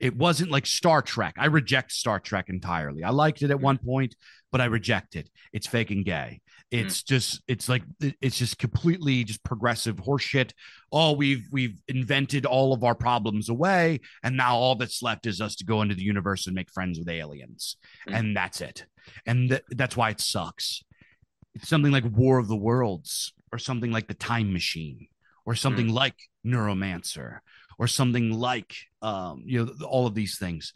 It 0.00 0.16
wasn't 0.16 0.50
like 0.50 0.66
Star 0.66 1.02
Trek. 1.02 1.34
I 1.38 1.46
reject 1.46 1.92
Star 1.92 2.20
Trek 2.20 2.46
entirely. 2.48 3.02
I 3.04 3.10
liked 3.10 3.42
it 3.42 3.50
at 3.50 3.60
one 3.60 3.78
point, 3.78 4.14
but 4.52 4.60
I 4.60 4.66
reject 4.66 5.16
it. 5.16 5.30
It's 5.52 5.66
fake 5.66 5.90
and 5.90 6.04
gay. 6.04 6.40
It's 6.72 7.04
just 7.04 7.42
it's 7.46 7.68
like 7.68 7.84
it's 8.20 8.38
just 8.38 8.58
completely 8.58 9.22
just 9.22 9.44
progressive 9.44 9.96
horseshit. 9.98 10.50
Oh, 10.90 11.12
we've 11.12 11.46
we've 11.52 11.76
invented 11.86 12.44
all 12.44 12.72
of 12.72 12.82
our 12.82 12.96
problems 12.96 13.48
away, 13.48 14.00
and 14.24 14.36
now 14.36 14.56
all 14.56 14.74
that's 14.74 15.00
left 15.00 15.26
is 15.26 15.40
us 15.40 15.54
to 15.56 15.64
go 15.64 15.82
into 15.82 15.94
the 15.94 16.02
universe 16.02 16.46
and 16.46 16.56
make 16.56 16.70
friends 16.72 16.98
with 16.98 17.08
aliens, 17.08 17.76
Mm. 18.08 18.18
and 18.18 18.36
that's 18.36 18.60
it. 18.60 18.84
And 19.24 19.50
th- 19.50 19.62
that's 19.70 19.96
why 19.96 20.10
it 20.10 20.20
sucks. 20.20 20.82
It's 21.54 21.68
something 21.68 21.92
like 21.92 22.04
War 22.04 22.38
of 22.38 22.48
the 22.48 22.56
Worlds, 22.56 23.32
or 23.52 23.58
something 23.58 23.92
like 23.92 24.08
The 24.08 24.14
Time 24.14 24.52
Machine, 24.52 25.06
or 25.44 25.54
something 25.54 25.88
like 25.88 26.16
Neuromancer, 26.44 27.38
or 27.78 27.86
something 27.86 28.32
like 28.32 28.74
um, 29.06 29.42
you 29.44 29.64
know 29.64 29.86
all 29.86 30.06
of 30.06 30.14
these 30.14 30.38
things 30.38 30.72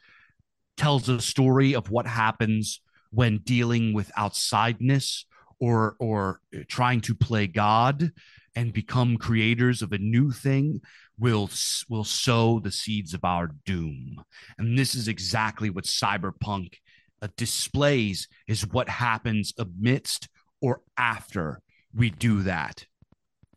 tells 0.76 1.08
a 1.08 1.20
story 1.20 1.74
of 1.74 1.90
what 1.90 2.06
happens 2.06 2.80
when 3.10 3.38
dealing 3.38 3.92
with 3.92 4.10
outsideness 4.16 5.24
or 5.58 5.96
or 5.98 6.40
trying 6.68 7.00
to 7.00 7.14
play 7.14 7.46
god 7.46 8.10
and 8.56 8.72
become 8.72 9.16
creators 9.16 9.82
of 9.82 9.92
a 9.92 9.98
new 9.98 10.30
thing 10.30 10.80
will 11.18 11.50
will 11.88 12.04
sow 12.04 12.58
the 12.58 12.72
seeds 12.72 13.14
of 13.14 13.24
our 13.24 13.50
doom. 13.64 14.22
And 14.58 14.76
this 14.76 14.94
is 14.94 15.06
exactly 15.06 15.70
what 15.70 15.84
cyberpunk 15.84 16.74
uh, 17.22 17.28
displays 17.36 18.26
is 18.48 18.66
what 18.66 18.88
happens 18.88 19.52
amidst 19.58 20.28
or 20.60 20.80
after 20.96 21.60
we 21.94 22.10
do 22.10 22.42
that. 22.42 22.86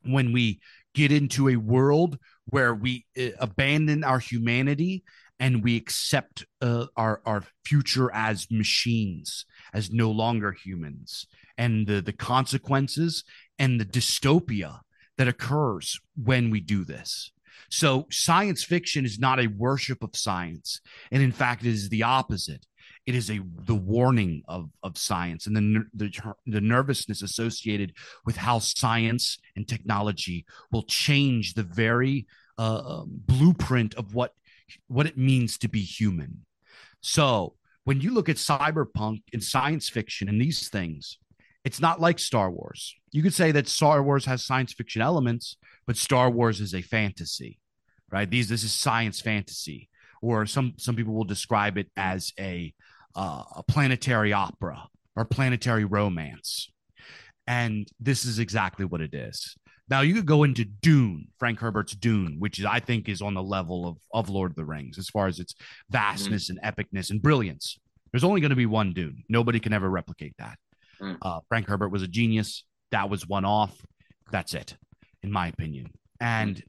When 0.04 0.34
we 0.34 0.60
get 0.94 1.12
into 1.12 1.50
a 1.50 1.56
world 1.56 2.20
where 2.46 2.74
we 2.74 3.06
uh, 3.18 3.30
abandon 3.40 4.04
our 4.04 4.20
humanity 4.20 5.04
and 5.40 5.64
we 5.64 5.76
accept 5.76 6.46
uh, 6.62 6.86
our 6.96 7.22
our 7.26 7.44
future 7.66 8.12
as 8.14 8.48
machines 8.52 9.46
as 9.74 9.92
no 9.92 10.12
longer 10.12 10.52
humans 10.52 11.28
and 11.58 11.88
the 11.88 12.02
the 12.02 12.14
consequences 12.14 13.24
and 13.60 13.80
the 13.80 13.86
dystopia 13.86 14.80
that 15.18 15.28
occurs 15.28 16.00
when 16.16 16.50
we 16.50 16.60
do 16.60 16.84
this. 16.84 17.32
So 17.70 18.08
science 18.12 18.64
fiction 18.64 19.06
is 19.06 19.20
not 19.20 19.40
a 19.40 19.48
worship 19.48 20.04
of 20.04 20.16
science 20.16 20.82
and 21.12 21.24
in 21.24 21.32
fact 21.32 21.66
it 21.66 21.70
is 21.70 21.90
the 21.90 22.04
opposite 22.04 22.66
it 23.06 23.16
is 23.16 23.30
a 23.30 23.42
the 23.66 23.76
warning 23.76 24.44
of 24.48 24.70
of 24.82 24.98
science 24.98 25.48
and 25.48 25.56
the 25.56 25.86
the, 25.94 26.34
the 26.46 26.62
nervousness 26.62 27.22
associated 27.22 27.94
with 28.26 28.38
how 28.38 28.60
science 28.60 29.38
and 29.56 29.68
technology 29.68 30.46
will 30.72 30.84
change 30.84 31.54
the 31.54 31.64
very 31.64 32.26
uh, 32.58 32.82
um, 32.86 33.10
blueprint 33.10 33.94
of 33.96 34.14
what 34.14 34.34
what 34.88 35.06
it 35.06 35.18
means 35.18 35.58
to 35.58 35.68
be 35.68 35.82
human. 35.82 36.46
So 37.02 37.56
when 37.84 38.00
you 38.00 38.14
look 38.14 38.30
at 38.30 38.38
cyberpunk 38.38 39.24
and 39.34 39.44
science 39.44 39.90
fiction 39.90 40.30
and 40.30 40.40
these 40.40 40.70
things, 40.70 41.18
it's 41.66 41.82
not 41.82 42.00
like 42.00 42.20
Star 42.20 42.50
Wars. 42.50 42.96
You 43.12 43.24
could 43.24 43.34
say 43.34 43.52
that 43.52 43.68
Star 43.68 44.02
Wars 44.02 44.26
has 44.26 44.46
science 44.46 44.74
fiction 44.74 45.02
elements, 45.02 45.58
but 45.86 45.98
Star 45.98 46.30
Wars 46.30 46.62
is 46.62 46.74
a 46.74 46.82
fantasy, 46.82 47.60
right? 48.12 48.30
These 48.30 48.50
this 48.50 48.64
is 48.64 48.74
science 48.74 49.22
fantasy, 49.22 49.90
or 50.22 50.46
some 50.46 50.74
some 50.78 50.96
people 50.96 51.14
will 51.14 51.24
describe 51.24 51.78
it 51.78 51.90
as 51.96 52.34
a 52.40 52.74
uh, 53.16 53.44
a 53.56 53.64
planetary 53.64 54.34
opera 54.34 54.88
or 55.16 55.26
planetary 55.26 55.86
romance, 55.86 56.72
and 57.48 57.88
this 58.00 58.26
is 58.26 58.40
exactly 58.40 58.86
what 58.86 59.02
it 59.02 59.14
is. 59.14 59.56
Now 59.90 60.02
you 60.02 60.14
could 60.14 60.26
go 60.26 60.44
into 60.44 60.64
Dune, 60.66 61.28
Frank 61.38 61.60
Herbert's 61.60 61.94
Dune, 61.94 62.38
which 62.40 62.58
is, 62.58 62.66
I 62.66 62.80
think 62.80 63.10
is 63.10 63.22
on 63.22 63.34
the 63.34 63.44
level 63.44 63.88
of 63.88 63.98
of 64.14 64.30
Lord 64.30 64.52
of 64.52 64.56
the 64.56 64.66
Rings 64.66 64.98
as 64.98 65.10
far 65.10 65.28
as 65.28 65.40
its 65.40 65.56
vastness 65.90 66.50
and 66.50 66.60
epicness 66.62 67.12
and 67.12 67.22
brilliance. 67.22 67.78
There's 68.12 68.24
only 68.24 68.42
going 68.42 68.52
to 68.52 68.56
be 68.56 68.66
one 68.66 68.94
Dune. 68.94 69.24
Nobody 69.28 69.60
can 69.60 69.74
ever 69.74 69.90
replicate 69.90 70.36
that. 70.38 70.58
Mm. 71.02 71.18
Uh, 71.22 71.40
Frank 71.50 71.68
Herbert 71.68 71.90
was 71.90 72.04
a 72.04 72.08
genius. 72.08 72.64
That 72.92 73.10
was 73.10 73.28
one 73.28 73.44
off. 73.44 73.76
That's 74.32 74.54
it, 74.54 74.78
in 75.22 75.32
my 75.32 75.48
opinion. 75.48 75.92
And 76.20 76.64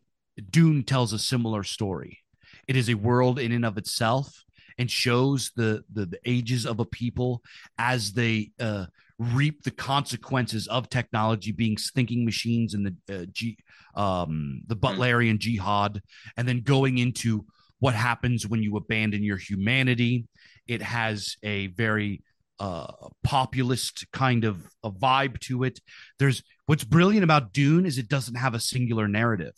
Dune 0.51 0.83
tells 0.85 1.13
a 1.13 1.19
similar 1.19 1.63
story. 1.63 2.21
It 2.67 2.77
is 2.77 2.89
a 2.89 2.95
world 2.95 3.39
in 3.39 3.53
and 3.53 3.65
of 3.65 3.79
itself 3.79 4.44
and 4.79 4.91
shows 4.91 5.53
the 5.57 5.85
the, 5.93 6.07
the 6.07 6.21
ages 6.25 6.67
of 6.67 6.81
a 6.81 6.85
people 6.85 7.43
as 7.79 8.13
they 8.13 8.51
uh, 8.61 8.87
reap 9.19 9.63
the 9.63 9.71
consequences 9.71 10.67
of 10.69 10.89
technology 10.89 11.53
being 11.53 11.77
thinking 11.77 12.25
machines 12.25 12.75
and 12.75 12.87
the 12.87 13.15
uh, 13.15 13.27
G, 13.33 13.57
um, 13.95 14.63
the 14.67 14.77
Butlerian 14.77 15.39
jihad, 15.39 16.03
and 16.37 16.49
then 16.49 16.61
going 16.61 16.99
into 16.99 17.45
what 17.79 17.95
happens 17.95 18.47
when 18.47 18.63
you 18.63 18.77
abandon 18.77 19.23
your 19.23 19.37
humanity. 19.37 20.27
It 20.67 20.83
has 20.83 21.37
a 21.43 21.69
very 21.69 22.23
uh, 22.59 22.93
populist 23.23 24.07
kind 24.13 24.45
of 24.45 24.67
a 24.83 24.91
vibe 24.91 25.39
to 25.41 25.65
it. 25.65 25.81
There's 26.19 26.43
what's 26.67 26.85
brilliant 26.85 27.25
about 27.25 27.53
Dune 27.53 27.87
is 27.87 27.99
it 27.99 28.09
doesn't 28.09 28.37
have 28.37 28.55
a 28.55 28.61
singular 28.61 29.09
narrative. 29.09 29.55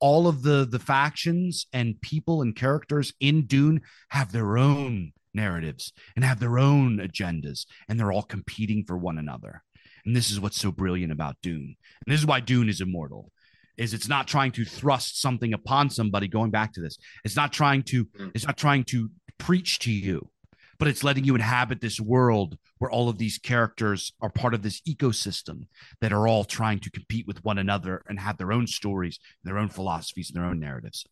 All 0.00 0.28
of 0.28 0.42
the 0.42 0.66
the 0.68 0.78
factions 0.78 1.66
and 1.72 2.00
people 2.00 2.42
and 2.42 2.54
characters 2.54 3.12
in 3.20 3.46
Dune 3.46 3.80
have 4.10 4.32
their 4.32 4.56
own 4.56 5.12
narratives 5.34 5.92
and 6.14 6.24
have 6.24 6.40
their 6.40 6.58
own 6.58 6.98
agendas, 6.98 7.66
and 7.88 7.98
they're 7.98 8.12
all 8.12 8.22
competing 8.22 8.84
for 8.84 8.96
one 8.96 9.18
another. 9.18 9.62
And 10.04 10.16
this 10.16 10.30
is 10.30 10.40
what's 10.40 10.60
so 10.60 10.72
brilliant 10.72 11.12
about 11.12 11.36
Dune. 11.42 11.76
And 12.06 12.12
this 12.12 12.20
is 12.20 12.26
why 12.26 12.40
Dune 12.40 12.68
is 12.68 12.80
immortal. 12.80 13.30
Is 13.76 13.94
it's 13.94 14.08
not 14.08 14.26
trying 14.26 14.52
to 14.52 14.64
thrust 14.64 15.20
something 15.20 15.52
upon 15.52 15.90
somebody. 15.90 16.26
Going 16.26 16.50
back 16.50 16.72
to 16.72 16.80
this, 16.80 16.98
it's 17.24 17.36
not 17.36 17.52
trying 17.52 17.82
to. 17.84 18.04
Mm. 18.06 18.32
It's 18.34 18.46
not 18.46 18.56
trying 18.56 18.84
to 18.84 19.10
preach 19.38 19.78
to 19.80 19.92
you, 19.92 20.28
but 20.78 20.88
it's 20.88 21.04
letting 21.04 21.24
you 21.24 21.34
inhabit 21.34 21.80
this 21.80 22.00
world 22.00 22.56
where 22.78 22.90
all 22.90 23.08
of 23.08 23.18
these 23.18 23.38
characters 23.38 24.12
are 24.20 24.30
part 24.30 24.54
of 24.54 24.62
this 24.62 24.80
ecosystem 24.82 25.66
that 26.00 26.12
are 26.12 26.28
all 26.28 26.44
trying 26.44 26.78
to 26.80 26.90
compete 26.90 27.26
with 27.26 27.44
one 27.44 27.58
another 27.58 28.02
and 28.08 28.20
have 28.20 28.36
their 28.38 28.52
own 28.52 28.66
stories, 28.66 29.18
their 29.44 29.58
own 29.58 29.68
philosophies, 29.68 30.30
and 30.30 30.36
their 30.36 30.48
own 30.48 30.60
narratives. 30.60 31.04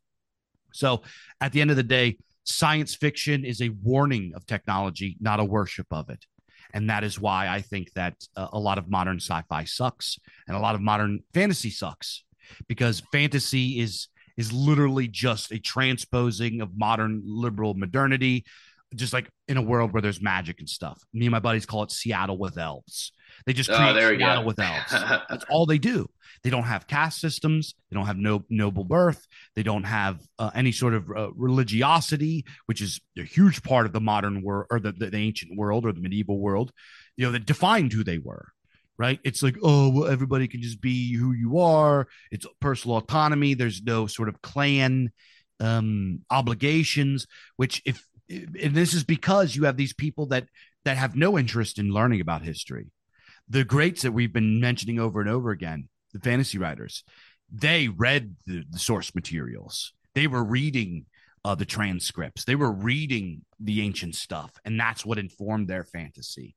So, 0.72 1.02
at 1.40 1.52
the 1.52 1.60
end 1.60 1.70
of 1.70 1.76
the 1.76 1.82
day, 1.82 2.18
science 2.44 2.94
fiction 2.94 3.44
is 3.44 3.60
a 3.60 3.70
warning 3.70 4.32
of 4.36 4.46
technology, 4.46 5.16
not 5.20 5.40
a 5.40 5.44
worship 5.44 5.86
of 5.90 6.10
it. 6.10 6.24
And 6.72 6.90
that 6.90 7.04
is 7.04 7.20
why 7.20 7.48
I 7.48 7.60
think 7.60 7.92
that 7.94 8.14
uh, 8.36 8.48
a 8.52 8.58
lot 8.58 8.78
of 8.78 8.90
modern 8.90 9.16
sci 9.16 9.42
fi 9.48 9.64
sucks 9.64 10.18
and 10.46 10.56
a 10.56 10.60
lot 10.60 10.74
of 10.74 10.80
modern 10.80 11.20
fantasy 11.32 11.70
sucks 11.70 12.24
because 12.68 13.02
fantasy 13.12 13.80
is 13.80 14.08
is 14.36 14.52
literally 14.52 15.08
just 15.08 15.50
a 15.50 15.58
transposing 15.58 16.60
of 16.60 16.76
modern 16.76 17.22
liberal 17.24 17.72
modernity 17.72 18.44
just 18.96 19.12
like 19.12 19.28
in 19.48 19.56
a 19.56 19.62
world 19.62 19.92
where 19.92 20.02
there's 20.02 20.20
magic 20.20 20.56
and 20.58 20.68
stuff 20.68 21.00
me 21.12 21.26
and 21.26 21.32
my 21.32 21.38
buddies 21.40 21.66
call 21.66 21.82
it 21.82 21.90
seattle 21.90 22.38
with 22.38 22.58
elves 22.58 23.12
they 23.46 23.52
just 23.52 23.70
Oh, 23.70 23.76
create 23.76 23.92
there 23.94 24.16
seattle 24.16 24.42
go. 24.42 24.46
with 24.48 24.58
elves 24.60 24.90
that's 25.28 25.44
all 25.48 25.66
they 25.66 25.78
do 25.78 26.08
they 26.42 26.50
don't 26.50 26.64
have 26.64 26.86
caste 26.86 27.20
systems 27.20 27.74
they 27.90 27.94
don't 27.96 28.06
have 28.06 28.16
no 28.16 28.44
noble 28.50 28.84
birth 28.84 29.26
they 29.54 29.62
don't 29.62 29.84
have 29.84 30.20
uh, 30.38 30.50
any 30.54 30.72
sort 30.72 30.94
of 30.94 31.10
uh, 31.10 31.30
religiosity 31.34 32.44
which 32.66 32.80
is 32.80 33.00
a 33.18 33.22
huge 33.22 33.62
part 33.62 33.86
of 33.86 33.92
the 33.92 34.00
modern 34.00 34.42
world 34.42 34.66
or 34.70 34.80
the, 34.80 34.92
the, 34.92 35.10
the 35.10 35.16
ancient 35.18 35.56
world 35.56 35.84
or 35.86 35.92
the 35.92 36.00
medieval 36.00 36.38
world 36.38 36.72
you 37.16 37.24
know 37.26 37.32
that 37.32 37.46
defined 37.46 37.92
who 37.92 38.02
they 38.04 38.18
were 38.18 38.48
right? 38.98 39.20
It's 39.24 39.42
like, 39.42 39.56
oh, 39.62 39.90
well, 39.90 40.08
everybody 40.10 40.48
can 40.48 40.62
just 40.62 40.80
be 40.80 41.12
who 41.12 41.32
you 41.34 41.58
are. 41.58 42.08
It's 42.30 42.46
personal 42.62 42.96
autonomy. 42.96 43.52
There's 43.52 43.82
no 43.82 44.06
sort 44.06 44.30
of 44.30 44.40
clan 44.40 45.12
um, 45.60 46.20
obligations, 46.30 47.26
which 47.56 47.82
if 47.84 48.02
and 48.28 48.74
this 48.74 48.94
is 48.94 49.04
because 49.04 49.54
you 49.54 49.64
have 49.64 49.76
these 49.76 49.92
people 49.92 50.26
that 50.26 50.48
that 50.84 50.96
have 50.96 51.16
no 51.16 51.38
interest 51.38 51.78
in 51.78 51.90
learning 51.90 52.20
about 52.20 52.42
history. 52.42 52.90
The 53.48 53.64
greats 53.64 54.02
that 54.02 54.12
we've 54.12 54.32
been 54.32 54.60
mentioning 54.60 54.98
over 54.98 55.20
and 55.20 55.30
over 55.30 55.50
again, 55.50 55.88
the 56.12 56.20
fantasy 56.20 56.58
writers, 56.58 57.04
they 57.52 57.88
read 57.88 58.36
the, 58.46 58.64
the 58.68 58.78
source 58.78 59.14
materials. 59.14 59.92
They 60.14 60.26
were 60.26 60.42
reading 60.42 61.06
uh, 61.44 61.54
the 61.54 61.64
transcripts. 61.64 62.44
They 62.44 62.56
were 62.56 62.72
reading 62.72 63.42
the 63.60 63.82
ancient 63.82 64.16
stuff, 64.16 64.50
and 64.64 64.78
that's 64.78 65.06
what 65.06 65.18
informed 65.18 65.68
their 65.68 65.84
fantasy. 65.84 66.56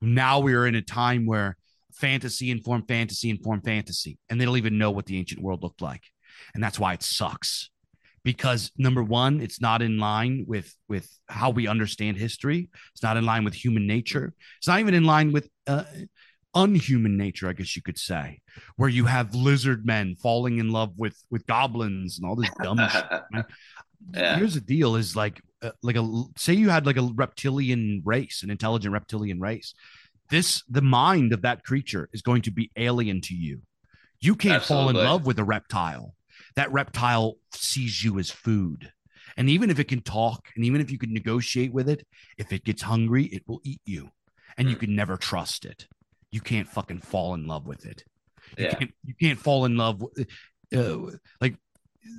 Now 0.00 0.40
we 0.40 0.54
are 0.54 0.66
in 0.66 0.74
a 0.74 0.82
time 0.82 1.26
where 1.26 1.58
fantasy 1.92 2.50
informed 2.50 2.88
fantasy 2.88 3.28
informed 3.28 3.64
fantasy, 3.64 4.18
and 4.28 4.40
they 4.40 4.46
don't 4.46 4.56
even 4.56 4.78
know 4.78 4.90
what 4.90 5.06
the 5.06 5.18
ancient 5.18 5.42
world 5.42 5.62
looked 5.62 5.82
like, 5.82 6.04
and 6.54 6.62
that's 6.64 6.78
why 6.78 6.94
it 6.94 7.02
sucks. 7.02 7.70
Because 8.22 8.70
number 8.76 9.02
one, 9.02 9.40
it's 9.40 9.60
not 9.60 9.80
in 9.80 9.98
line 9.98 10.44
with 10.46 10.74
with 10.88 11.08
how 11.28 11.50
we 11.50 11.66
understand 11.66 12.18
history. 12.18 12.68
It's 12.92 13.02
not 13.02 13.16
in 13.16 13.24
line 13.24 13.44
with 13.44 13.54
human 13.54 13.86
nature. 13.86 14.34
It's 14.58 14.68
not 14.68 14.80
even 14.80 14.94
in 14.94 15.04
line 15.04 15.32
with 15.32 15.48
uh, 15.66 15.84
unhuman 16.54 17.16
nature, 17.16 17.48
I 17.48 17.52
guess 17.52 17.76
you 17.76 17.82
could 17.82 17.98
say, 17.98 18.40
where 18.76 18.88
you 18.88 19.06
have 19.06 19.34
lizard 19.34 19.86
men 19.86 20.16
falling 20.16 20.58
in 20.58 20.70
love 20.70 20.92
with 20.96 21.16
with 21.30 21.46
goblins 21.46 22.18
and 22.18 22.28
all 22.28 22.36
this 22.36 22.50
dumb 22.62 22.78
shit. 22.92 23.44
Yeah. 24.14 24.36
Here's 24.36 24.54
the 24.54 24.60
deal: 24.60 24.96
is 24.96 25.16
like 25.16 25.40
uh, 25.62 25.72
like 25.82 25.96
a 25.96 26.22
say 26.36 26.54
you 26.54 26.68
had 26.68 26.86
like 26.86 26.96
a 26.96 27.10
reptilian 27.14 28.02
race, 28.04 28.42
an 28.42 28.50
intelligent 28.50 28.92
reptilian 28.92 29.40
race. 29.40 29.74
This 30.30 30.62
the 30.68 30.82
mind 30.82 31.32
of 31.32 31.42
that 31.42 31.64
creature 31.64 32.08
is 32.12 32.22
going 32.22 32.42
to 32.42 32.50
be 32.50 32.70
alien 32.76 33.20
to 33.22 33.34
you. 33.34 33.62
You 34.20 34.36
can't 34.36 34.62
fall 34.62 34.88
in 34.90 34.96
love 34.96 35.26
with 35.26 35.38
a 35.38 35.44
reptile. 35.44 36.14
That 36.56 36.72
reptile 36.72 37.36
sees 37.54 38.02
you 38.02 38.18
as 38.18 38.30
food. 38.30 38.92
And 39.36 39.48
even 39.48 39.70
if 39.70 39.78
it 39.78 39.88
can 39.88 40.00
talk, 40.02 40.48
and 40.56 40.64
even 40.64 40.80
if 40.80 40.90
you 40.90 40.98
can 40.98 41.12
negotiate 41.12 41.72
with 41.72 41.88
it, 41.88 42.06
if 42.36 42.52
it 42.52 42.64
gets 42.64 42.82
hungry, 42.82 43.24
it 43.26 43.42
will 43.46 43.60
eat 43.64 43.80
you. 43.84 44.10
And 44.58 44.68
you 44.68 44.76
Mm. 44.76 44.80
can 44.80 44.96
never 44.96 45.16
trust 45.16 45.64
it. 45.64 45.86
You 46.32 46.40
can't 46.40 46.68
fucking 46.68 47.00
fall 47.00 47.34
in 47.34 47.46
love 47.46 47.66
with 47.66 47.86
it. 47.86 48.04
You 48.58 48.64
Yeah. 48.64 48.74
can't 48.74 48.94
you 49.04 49.14
can't 49.20 49.38
fall 49.38 49.64
in 49.64 49.76
love 49.76 50.02
with 50.02 50.26
uh, 50.74 51.16
like 51.40 51.56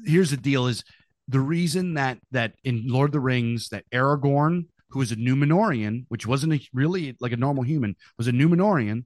here's 0.05 0.31
the 0.31 0.37
deal 0.37 0.67
is 0.67 0.83
the 1.27 1.39
reason 1.39 1.95
that 1.95 2.19
that 2.31 2.53
in 2.63 2.87
Lord 2.87 3.09
of 3.09 3.13
the 3.13 3.19
Rings 3.19 3.69
that 3.69 3.85
Aragorn, 3.91 4.65
who 4.89 4.99
was 4.99 5.11
a 5.11 5.15
Numenorean, 5.15 6.05
which 6.09 6.25
wasn't 6.27 6.53
a, 6.53 6.67
really 6.73 7.15
like 7.19 7.31
a 7.31 7.37
normal 7.37 7.63
human, 7.63 7.95
was 8.17 8.27
a 8.27 8.31
Numenorean, 8.31 9.05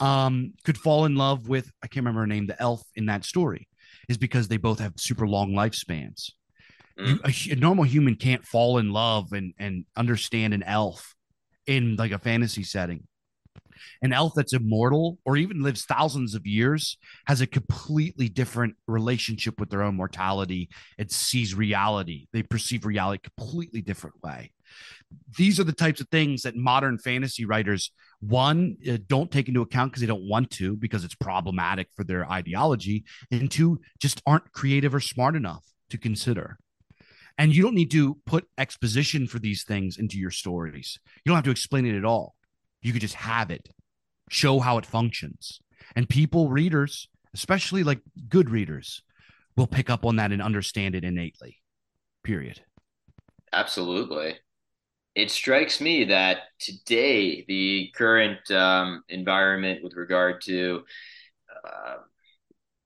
um, 0.00 0.54
could 0.64 0.78
fall 0.78 1.04
in 1.04 1.16
love 1.16 1.48
with 1.48 1.70
I 1.82 1.86
can't 1.86 2.04
remember 2.04 2.20
her 2.20 2.26
name, 2.26 2.46
the 2.46 2.60
elf 2.60 2.82
in 2.94 3.06
that 3.06 3.24
story, 3.24 3.68
is 4.08 4.18
because 4.18 4.48
they 4.48 4.56
both 4.56 4.78
have 4.78 4.94
super 4.96 5.26
long 5.26 5.52
lifespans. 5.52 6.30
You, 6.96 7.16
mm. 7.16 7.50
a, 7.50 7.52
a 7.52 7.56
normal 7.56 7.84
human 7.84 8.14
can't 8.14 8.44
fall 8.44 8.78
in 8.78 8.92
love 8.92 9.32
and 9.32 9.52
and 9.58 9.84
understand 9.96 10.54
an 10.54 10.62
elf 10.62 11.14
in 11.66 11.96
like 11.96 12.12
a 12.12 12.18
fantasy 12.18 12.62
setting. 12.62 13.06
An 14.02 14.12
elf 14.12 14.34
that's 14.34 14.52
immortal 14.52 15.18
or 15.24 15.36
even 15.36 15.62
lives 15.62 15.84
thousands 15.84 16.34
of 16.34 16.46
years 16.46 16.96
has 17.26 17.40
a 17.40 17.46
completely 17.46 18.28
different 18.28 18.76
relationship 18.86 19.58
with 19.58 19.70
their 19.70 19.82
own 19.82 19.96
mortality 19.96 20.68
and 20.98 21.10
sees 21.10 21.54
reality. 21.54 22.26
They 22.32 22.42
perceive 22.42 22.84
reality 22.84 23.20
a 23.24 23.30
completely 23.30 23.82
different 23.82 24.22
way. 24.22 24.52
These 25.36 25.58
are 25.60 25.64
the 25.64 25.72
types 25.72 26.00
of 26.00 26.08
things 26.08 26.42
that 26.42 26.56
modern 26.56 26.98
fantasy 26.98 27.44
writers, 27.44 27.90
one, 28.20 28.76
uh, 28.88 28.98
don't 29.06 29.30
take 29.30 29.48
into 29.48 29.62
account 29.62 29.92
because 29.92 30.00
they 30.00 30.06
don't 30.06 30.28
want 30.28 30.50
to, 30.52 30.76
because 30.76 31.04
it's 31.04 31.14
problematic 31.14 31.88
for 31.94 32.04
their 32.04 32.30
ideology, 32.30 33.04
and 33.30 33.50
two, 33.50 33.80
just 34.00 34.22
aren't 34.26 34.52
creative 34.52 34.94
or 34.94 35.00
smart 35.00 35.36
enough 35.36 35.64
to 35.90 35.98
consider. 35.98 36.58
And 37.36 37.54
you 37.54 37.62
don't 37.62 37.74
need 37.74 37.90
to 37.90 38.16
put 38.26 38.48
exposition 38.58 39.26
for 39.26 39.38
these 39.38 39.64
things 39.64 39.98
into 39.98 40.18
your 40.18 40.30
stories. 40.30 40.98
You 41.24 41.30
don't 41.30 41.36
have 41.36 41.44
to 41.44 41.50
explain 41.50 41.84
it 41.84 41.96
at 41.96 42.04
all. 42.04 42.36
You 42.80 42.92
could 42.92 43.02
just 43.02 43.14
have 43.14 43.50
it, 43.50 43.68
show 44.30 44.60
how 44.60 44.78
it 44.78 44.86
functions. 44.86 45.60
And 45.96 46.08
people, 46.08 46.48
readers, 46.48 47.08
especially 47.34 47.82
like 47.82 48.00
good 48.28 48.50
readers, 48.50 49.02
will 49.56 49.66
pick 49.66 49.90
up 49.90 50.04
on 50.04 50.16
that 50.16 50.32
and 50.32 50.40
understand 50.40 50.94
it 50.94 51.04
innately. 51.04 51.58
Period. 52.22 52.60
Absolutely. 53.52 54.36
It 55.14 55.30
strikes 55.30 55.80
me 55.80 56.04
that 56.04 56.38
today, 56.58 57.44
the 57.46 57.92
current 57.94 58.50
um, 58.50 59.04
environment 59.08 59.82
with 59.84 59.94
regard 59.94 60.40
to 60.42 60.82
uh, 61.64 61.96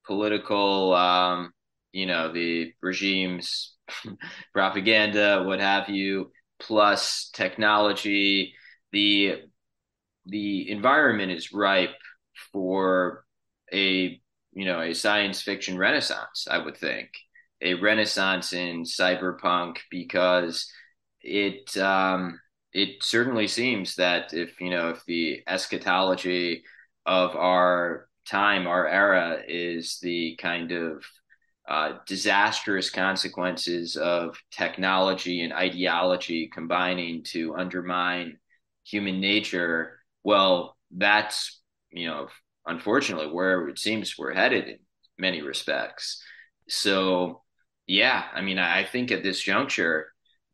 political, 0.05 0.93
um, 0.93 1.51
you 1.91 2.05
know, 2.05 2.31
the 2.31 2.73
regime's 2.81 3.75
propaganda, 4.53 5.43
what 5.45 5.59
have 5.59 5.89
you, 5.89 6.31
plus 6.59 7.29
technology, 7.33 8.53
the 8.91 9.41
the 10.25 10.69
environment 10.69 11.31
is 11.31 11.53
ripe 11.53 11.95
for 12.51 13.25
a 13.73 14.21
you 14.53 14.65
know 14.65 14.81
a 14.81 14.93
science 14.93 15.41
fiction 15.41 15.77
renaissance. 15.77 16.47
I 16.49 16.57
would 16.59 16.77
think 16.77 17.09
a 17.61 17.75
renaissance 17.75 18.53
in 18.53 18.83
cyberpunk 18.83 19.77
because 19.91 20.71
it 21.21 21.75
um, 21.77 22.39
it 22.73 23.03
certainly 23.03 23.47
seems 23.47 23.95
that 23.95 24.33
if 24.33 24.59
you 24.61 24.69
know 24.69 24.89
if 24.89 25.03
the 25.05 25.43
eschatology 25.47 26.63
of 27.05 27.35
our 27.35 28.07
time, 28.25 28.67
our 28.67 28.87
era, 28.87 29.41
is 29.47 29.99
the 30.01 30.35
kind 30.35 30.71
of 30.71 31.03
uh, 31.67 31.93
disastrous 32.05 32.89
consequences 32.89 33.95
of 33.95 34.37
technology 34.51 35.41
and 35.41 35.53
ideology 35.53 36.47
combining 36.47 37.23
to 37.23 37.55
undermine 37.55 38.37
human 38.83 39.19
nature. 39.19 39.99
Well, 40.23 40.77
that's 40.91 41.61
you 41.91 42.07
know 42.07 42.27
unfortunately 42.65 43.31
where 43.31 43.67
it 43.67 43.79
seems 43.79 44.17
we're 44.17 44.33
headed 44.33 44.67
in 44.67 44.79
many 45.17 45.41
respects. 45.41 46.23
So 46.67 47.41
yeah, 47.87 48.25
I 48.33 48.41
mean, 48.41 48.59
I 48.59 48.83
think 48.83 49.11
at 49.11 49.23
this 49.23 49.41
juncture, 49.41 50.11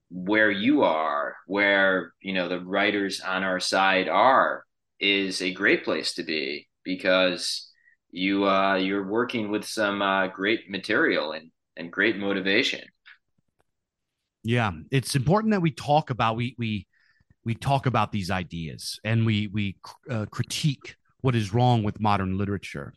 where 0.09 0.51
you 0.51 0.83
are, 0.83 1.35
where 1.47 2.13
you 2.21 2.33
know 2.33 2.47
the 2.47 2.59
writers 2.59 3.21
on 3.21 3.43
our 3.43 3.59
side 3.59 4.07
are, 4.07 4.63
is 4.99 5.41
a 5.41 5.53
great 5.53 5.83
place 5.83 6.13
to 6.15 6.23
be 6.23 6.67
because 6.83 7.71
you 8.11 8.47
uh, 8.47 8.75
you're 8.75 9.07
working 9.07 9.49
with 9.49 9.65
some 9.65 10.01
uh, 10.01 10.27
great 10.27 10.69
material 10.69 11.31
and 11.31 11.51
and 11.75 11.91
great 11.91 12.17
motivation. 12.17 12.81
Yeah, 14.43 14.71
it's 14.91 15.15
important 15.15 15.51
that 15.51 15.61
we 15.61 15.71
talk 15.71 16.09
about 16.09 16.35
we 16.35 16.55
we 16.57 16.87
we 17.43 17.55
talk 17.55 17.85
about 17.85 18.11
these 18.11 18.31
ideas 18.31 18.99
and 19.03 19.25
we 19.25 19.47
we 19.47 19.77
uh, 20.09 20.25
critique 20.31 20.95
what 21.21 21.35
is 21.35 21.53
wrong 21.53 21.83
with 21.83 21.99
modern 21.99 22.37
literature 22.37 22.93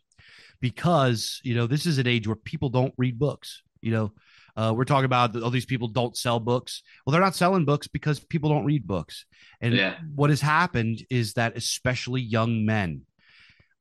because 0.61 1.39
you 1.43 1.55
know 1.55 1.67
this 1.67 1.85
is 1.85 1.97
an 1.97 2.07
age 2.07 2.27
where 2.27 2.35
people 2.35 2.69
don't 2.69 2.93
read 2.97 3.17
books. 3.19 3.63
You 3.81 3.91
know, 3.91 4.13
uh, 4.59 4.73
we're 4.75 4.83
talking 4.83 5.05
about 5.05 5.35
all 5.41 5.49
these 5.49 5.65
people 5.73 5.87
don't 5.87 6.17
sell 6.17 6.39
books. 6.39 6.83
Well, 7.05 7.11
they're 7.11 7.21
not 7.21 7.35
selling 7.35 7.65
books 7.65 7.87
because 7.87 8.19
people 8.19 8.49
don't 8.49 8.65
read 8.65 8.85
books. 8.85 9.25
And 9.61 9.73
Yeah. 9.73 9.95
what 10.15 10.29
has 10.29 10.41
happened 10.41 11.05
is 11.09 11.33
that 11.33 11.55
especially 11.55 12.21
young 12.21 12.65
men 12.65 12.89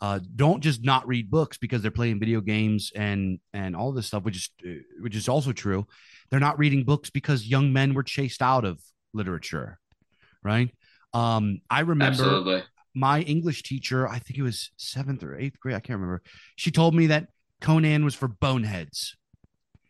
uh, 0.00 0.20
don't 0.36 0.62
just 0.62 0.84
not 0.84 1.08
read 1.08 1.30
books 1.30 1.58
because 1.58 1.82
they're 1.82 1.90
playing 2.00 2.20
video 2.20 2.40
games 2.40 2.92
and 2.94 3.40
and 3.52 3.74
all 3.74 3.90
this 3.92 4.06
stuff, 4.06 4.22
which 4.22 4.36
is 4.36 4.50
uh, 4.64 4.82
which 5.00 5.16
is 5.16 5.28
also 5.28 5.52
true. 5.52 5.86
They're 6.30 6.46
not 6.48 6.58
reading 6.58 6.84
books 6.84 7.10
because 7.10 7.44
young 7.46 7.72
men 7.72 7.94
were 7.94 8.04
chased 8.04 8.40
out 8.42 8.64
of 8.64 8.80
literature, 9.12 9.80
right? 10.44 10.70
Um, 11.12 11.60
I 11.68 11.80
remember 11.80 12.22
Absolutely. 12.22 12.62
my 12.94 13.22
English 13.22 13.64
teacher, 13.64 14.06
I 14.06 14.18
think 14.20 14.38
it 14.38 14.42
was 14.42 14.70
seventh 14.76 15.24
or 15.24 15.36
eighth 15.36 15.58
grade, 15.58 15.74
I 15.74 15.80
can't 15.80 15.98
remember. 15.98 16.22
She 16.54 16.70
told 16.70 16.94
me 16.94 17.08
that 17.08 17.28
Conan 17.60 18.04
was 18.04 18.14
for 18.14 18.28
boneheads. 18.28 19.16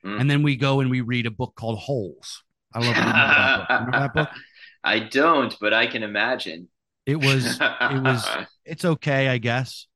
Mm. 0.09 0.21
And 0.21 0.31
then 0.31 0.43
we 0.43 0.57
go 0.57 0.81
and 0.81 0.91
we 0.91 1.03
read 1.03 1.27
a 1.27 1.31
book 1.31 1.55
called 1.55 1.79
Holes. 1.79 2.43
I 2.73 2.79
love 2.81 2.95
that 2.95 3.89
that 3.93 4.15
book? 4.15 4.29
I 4.85 5.01
don't, 5.01 5.55
but 5.61 5.75
I 5.75 5.87
can 5.87 6.03
imagine. 6.03 6.69
It 7.05 7.17
was 7.17 7.59
it 7.61 8.03
was 8.03 8.27
it's 8.65 8.85
okay, 8.85 9.29
I 9.29 9.39
guess. 9.39 9.87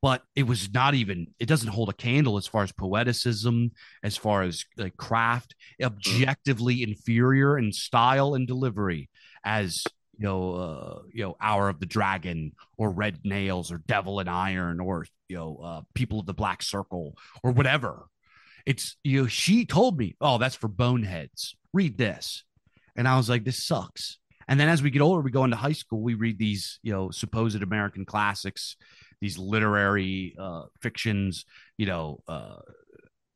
But 0.00 0.22
it 0.34 0.42
was 0.44 0.72
not 0.72 0.94
even 0.94 1.28
it 1.38 1.46
doesn't 1.46 1.68
hold 1.68 1.88
a 1.88 1.92
candle 1.92 2.36
as 2.36 2.46
far 2.46 2.64
as 2.64 2.72
poeticism, 2.72 3.70
as 4.02 4.16
far 4.16 4.42
as 4.42 4.64
like 4.76 4.96
craft, 4.96 5.54
objectively 5.80 6.82
inferior 6.82 7.56
in 7.56 7.72
style 7.72 8.34
and 8.34 8.46
delivery 8.46 9.10
as 9.44 9.84
you 10.18 10.24
know, 10.24 10.54
uh, 10.54 11.02
you 11.12 11.22
know, 11.24 11.36
Hour 11.40 11.68
of 11.68 11.80
the 11.80 11.86
Dragon 11.86 12.52
or 12.76 12.90
Red 12.90 13.20
Nails 13.24 13.72
or 13.72 13.78
Devil 13.86 14.20
in 14.20 14.28
Iron 14.28 14.80
or 14.80 15.06
you 15.28 15.36
know, 15.36 15.56
uh, 15.62 15.80
People 15.94 16.20
of 16.20 16.26
the 16.26 16.34
Black 16.34 16.62
Circle 16.62 17.16
or 17.42 17.52
whatever. 17.52 18.06
It's 18.66 18.96
you 19.02 19.22
know, 19.22 19.26
she 19.28 19.64
told 19.66 19.98
me, 19.98 20.16
oh, 20.20 20.38
that's 20.38 20.54
for 20.54 20.68
boneheads. 20.68 21.56
Read 21.72 21.98
this, 21.98 22.44
and 22.96 23.08
I 23.08 23.16
was 23.16 23.28
like, 23.28 23.44
this 23.44 23.64
sucks. 23.64 24.18
And 24.48 24.58
then 24.58 24.68
as 24.68 24.82
we 24.82 24.90
get 24.90 25.02
older, 25.02 25.22
we 25.22 25.30
go 25.30 25.44
into 25.44 25.56
high 25.56 25.72
school, 25.72 26.02
we 26.02 26.14
read 26.14 26.38
these, 26.38 26.78
you 26.82 26.92
know, 26.92 27.10
supposed 27.10 27.62
American 27.62 28.04
classics, 28.04 28.76
these 29.20 29.38
literary 29.38 30.34
uh, 30.38 30.64
fictions, 30.80 31.44
you 31.78 31.86
know, 31.86 32.20
uh, 32.28 32.56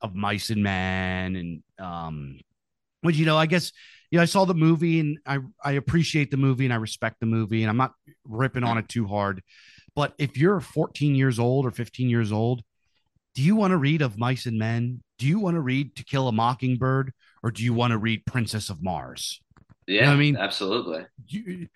of 0.00 0.14
mice 0.14 0.50
and 0.50 0.62
men, 0.62 1.36
and 1.36 1.62
um, 1.78 2.38
which 3.02 3.16
you 3.16 3.24
know, 3.24 3.36
I 3.36 3.46
guess 3.46 3.72
you 4.10 4.18
know, 4.18 4.22
I 4.22 4.26
saw 4.26 4.44
the 4.44 4.54
movie 4.54 5.00
and 5.00 5.18
I 5.26 5.38
I 5.62 5.72
appreciate 5.72 6.30
the 6.30 6.36
movie 6.36 6.64
and 6.64 6.72
I 6.72 6.76
respect 6.76 7.20
the 7.20 7.26
movie 7.26 7.62
and 7.62 7.70
I'm 7.70 7.76
not 7.76 7.92
ripping 8.24 8.64
on 8.64 8.78
it 8.78 8.88
too 8.88 9.06
hard. 9.06 9.42
But 9.94 10.14
if 10.18 10.36
you're 10.36 10.60
14 10.60 11.14
years 11.14 11.38
old 11.38 11.66
or 11.66 11.70
15 11.70 12.10
years 12.10 12.30
old, 12.30 12.62
do 13.34 13.42
you 13.42 13.56
want 13.56 13.70
to 13.70 13.78
read 13.78 14.02
of 14.02 14.18
mice 14.18 14.46
and 14.46 14.58
men? 14.58 15.02
Do 15.18 15.26
you 15.26 15.40
want 15.40 15.54
to 15.54 15.60
read 15.60 15.96
To 15.96 16.04
Kill 16.04 16.28
a 16.28 16.32
Mockingbird 16.32 17.12
or 17.42 17.50
do 17.50 17.62
you 17.62 17.72
want 17.74 17.92
to 17.92 17.98
read 17.98 18.26
Princess 18.26 18.70
of 18.70 18.82
Mars? 18.82 19.40
Yeah, 19.86 20.10
I 20.10 20.16
mean- 20.16 20.36
absolutely. 20.36 21.06
You, 21.26 21.68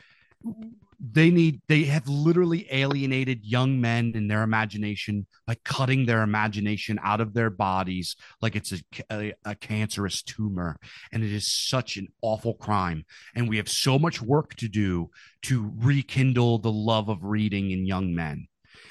they 1.12 1.30
need 1.30 1.62
they 1.66 1.84
have 1.84 2.06
literally 2.06 2.66
alienated 2.70 3.44
young 3.44 3.80
men 3.80 4.12
in 4.14 4.28
their 4.28 4.42
imagination 4.42 5.26
by 5.46 5.56
cutting 5.64 6.04
their 6.04 6.22
imagination 6.22 7.00
out 7.02 7.20
of 7.22 7.32
their 7.32 7.48
bodies 7.48 8.16
like 8.42 8.54
it's 8.54 8.72
a, 8.72 8.80
a, 9.10 9.32
a 9.46 9.54
cancerous 9.54 10.22
tumor 10.22 10.76
and 11.12 11.24
it 11.24 11.32
is 11.32 11.50
such 11.50 11.96
an 11.96 12.06
awful 12.20 12.52
crime 12.54 13.04
and 13.34 13.48
we 13.48 13.56
have 13.56 13.68
so 13.68 13.98
much 13.98 14.20
work 14.20 14.54
to 14.56 14.68
do 14.68 15.08
to 15.42 15.72
rekindle 15.78 16.58
the 16.58 16.72
love 16.72 17.08
of 17.08 17.24
reading 17.24 17.70
in 17.70 17.86
young 17.86 18.14
men 18.14 18.46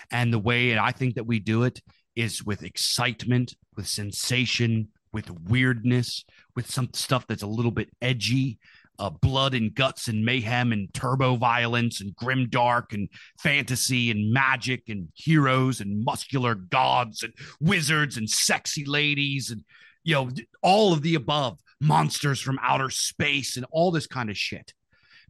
and 0.10 0.34
the 0.34 0.40
way 0.40 0.78
i 0.80 0.92
think 0.92 1.14
that 1.14 1.28
we 1.28 1.38
do 1.40 1.62
it 1.62 1.80
is 2.16 2.44
with 2.44 2.64
excitement 2.64 3.56
with 3.76 3.88
sensation 3.88 4.90
with 5.12 5.30
weirdness 5.50 6.26
with 6.56 6.70
some 6.70 6.90
stuff 6.94 7.26
that's 7.28 7.44
a 7.44 7.48
little 7.48 7.72
bit 7.72 7.90
edgy 8.02 8.60
uh, 9.00 9.10
blood 9.10 9.54
and 9.54 9.74
guts 9.76 10.08
and 10.08 10.26
mayhem 10.26 10.72
and 10.72 10.94
turbo 10.94 11.36
violence 11.36 12.02
and 12.02 12.16
grim 12.16 12.48
dark 12.50 12.94
and 12.94 13.08
fantasy 13.40 14.12
and 14.12 14.32
magic 14.34 14.84
and 14.90 15.08
heroes 15.14 15.80
and 15.80 16.04
muscular 16.04 16.56
gods 16.56 17.24
and 17.24 17.34
wizards 17.62 18.18
and 18.18 18.30
sexy 18.30 18.84
ladies 18.86 19.52
and 19.52 19.64
you 20.04 20.14
know 20.14 20.30
all 20.62 20.92
of 20.92 21.02
the 21.02 21.16
above 21.16 21.58
monsters 21.82 22.40
from 22.40 22.60
outer 22.62 22.90
space 22.90 23.56
and 23.58 23.66
all 23.72 23.92
this 23.92 24.08
kind 24.08 24.30
of 24.30 24.38
shit. 24.38 24.74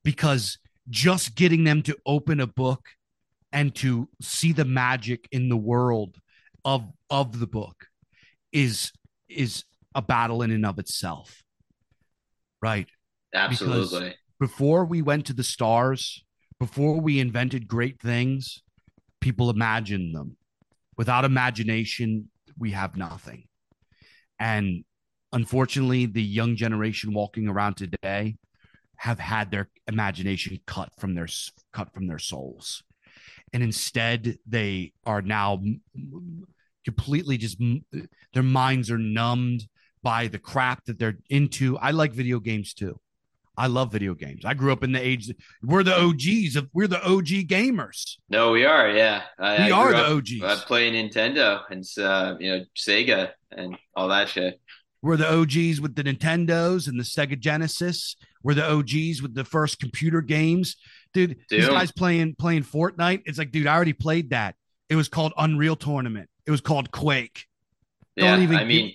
Because 0.04 0.58
just 0.90 1.36
getting 1.36 1.64
them 1.64 1.82
to 1.84 1.98
open 2.06 2.40
a 2.40 2.48
book 2.48 2.90
and 3.52 3.74
to 3.76 4.10
see 4.22 4.54
the 4.54 4.66
magic 4.66 5.28
in 5.32 5.50
the 5.50 5.58
world 5.58 6.18
of 6.66 6.86
of 7.10 7.40
the 7.40 7.48
book 7.48 7.88
is 8.52 8.92
is 9.28 9.64
a 9.96 10.02
battle 10.02 10.42
in 10.42 10.52
and 10.52 10.66
of 10.66 10.80
itself 10.80 11.44
right 12.62 12.88
Absolutely. 13.34 14.16
before 14.40 14.86
we 14.86 15.02
went 15.02 15.26
to 15.28 15.34
the 15.34 15.44
stars, 15.44 16.24
before 16.60 17.00
we 17.00 17.20
invented 17.20 17.68
great 17.68 18.02
things, 18.02 18.64
people 19.22 19.50
imagined 19.50 20.16
them. 20.16 20.38
Without 20.98 21.26
imagination, 21.26 22.30
we 22.58 22.72
have 22.72 22.98
nothing. 22.98 23.46
And 24.40 24.84
unfortunately, 25.32 26.06
the 26.06 26.24
young 26.24 26.56
generation 26.56 27.14
walking 27.14 27.48
around 27.48 27.76
today 27.76 28.38
have 28.98 29.20
had 29.20 29.52
their 29.52 29.70
imagination 29.88 30.60
cut 30.66 30.90
from 30.98 31.16
their 31.16 31.28
cut 31.72 31.94
from 31.94 32.08
their 32.08 32.20
souls. 32.20 32.84
And 33.54 33.64
instead, 33.64 34.38
they 34.48 34.94
are 35.06 35.22
now 35.22 35.62
completely 36.86 37.38
just 37.38 37.58
their 38.34 38.44
minds 38.44 38.90
are 38.92 38.98
numbed 38.98 39.68
by 40.02 40.28
the 40.28 40.40
crap 40.40 40.86
that 40.86 40.98
they're 41.00 41.18
into. 41.30 41.78
I 41.78 41.92
like 41.92 42.14
video 42.14 42.40
games 42.40 42.74
too. 42.74 43.00
I 43.58 43.68
love 43.68 43.92
video 43.92 44.14
games. 44.14 44.46
I 44.46 44.54
grew 44.54 44.72
up 44.72 44.86
in 44.86 44.94
the 44.94 45.06
age 45.06 45.28
that 45.28 45.36
we're 45.62 45.84
the 45.84 46.00
OGs 46.00 46.56
of 46.56 46.70
we're 46.74 46.88
the 46.88 47.04
OG 47.06 47.48
gamers. 47.48 48.16
No, 48.30 48.52
we 48.52 48.64
are. 48.64 48.90
Yeah, 48.90 49.24
I, 49.38 49.66
We 49.66 49.72
I 49.74 49.78
are 49.78 49.92
the 49.92 49.98
up, 49.98 50.12
OGs. 50.12 50.42
uh, 50.42 50.62
playing 50.66 50.94
Nintendo 50.94 51.64
and 51.70 51.84
uh, 52.02 52.36
you 52.40 52.52
know 52.52 52.64
Sega 52.78 53.32
and 53.52 53.78
all 53.96 54.08
that 54.08 54.30
shit. 54.30 54.62
We're 55.02 55.18
the 55.18 55.30
OGs 55.34 55.82
with 55.82 55.96
the 55.96 56.04
Nintendos 56.04 56.88
and 56.88 56.98
the 56.98 57.04
Sega 57.04 57.38
Genesis. 57.38 58.16
We're 58.44 58.54
the 58.54 58.70
OGs 58.70 59.22
with 59.22 59.34
the 59.36 59.44
first 59.46 59.80
computer 59.80 60.22
games. 60.22 60.78
Dude, 61.14 61.38
these 61.50 61.66
Dude. 61.66 61.70
guys 61.72 61.92
playing 61.92 62.36
playing 62.36 62.64
Fortnite. 62.64 63.24
It's 63.26 63.38
like, 63.38 63.52
dude, 63.52 63.68
I 63.68 63.76
already 63.76 63.94
played 63.94 64.30
that. 64.32 64.56
It 64.90 64.96
was 64.96 65.08
called 65.08 65.34
Unreal 65.38 65.76
Tournament. 65.76 66.30
It 66.46 66.52
was 66.52 66.62
called 66.62 66.92
Quake. 66.92 67.46
Yeah, 68.16 68.32
Don't 68.32 68.44
even 68.44 68.58
I 68.58 68.64
mean, 68.64 68.94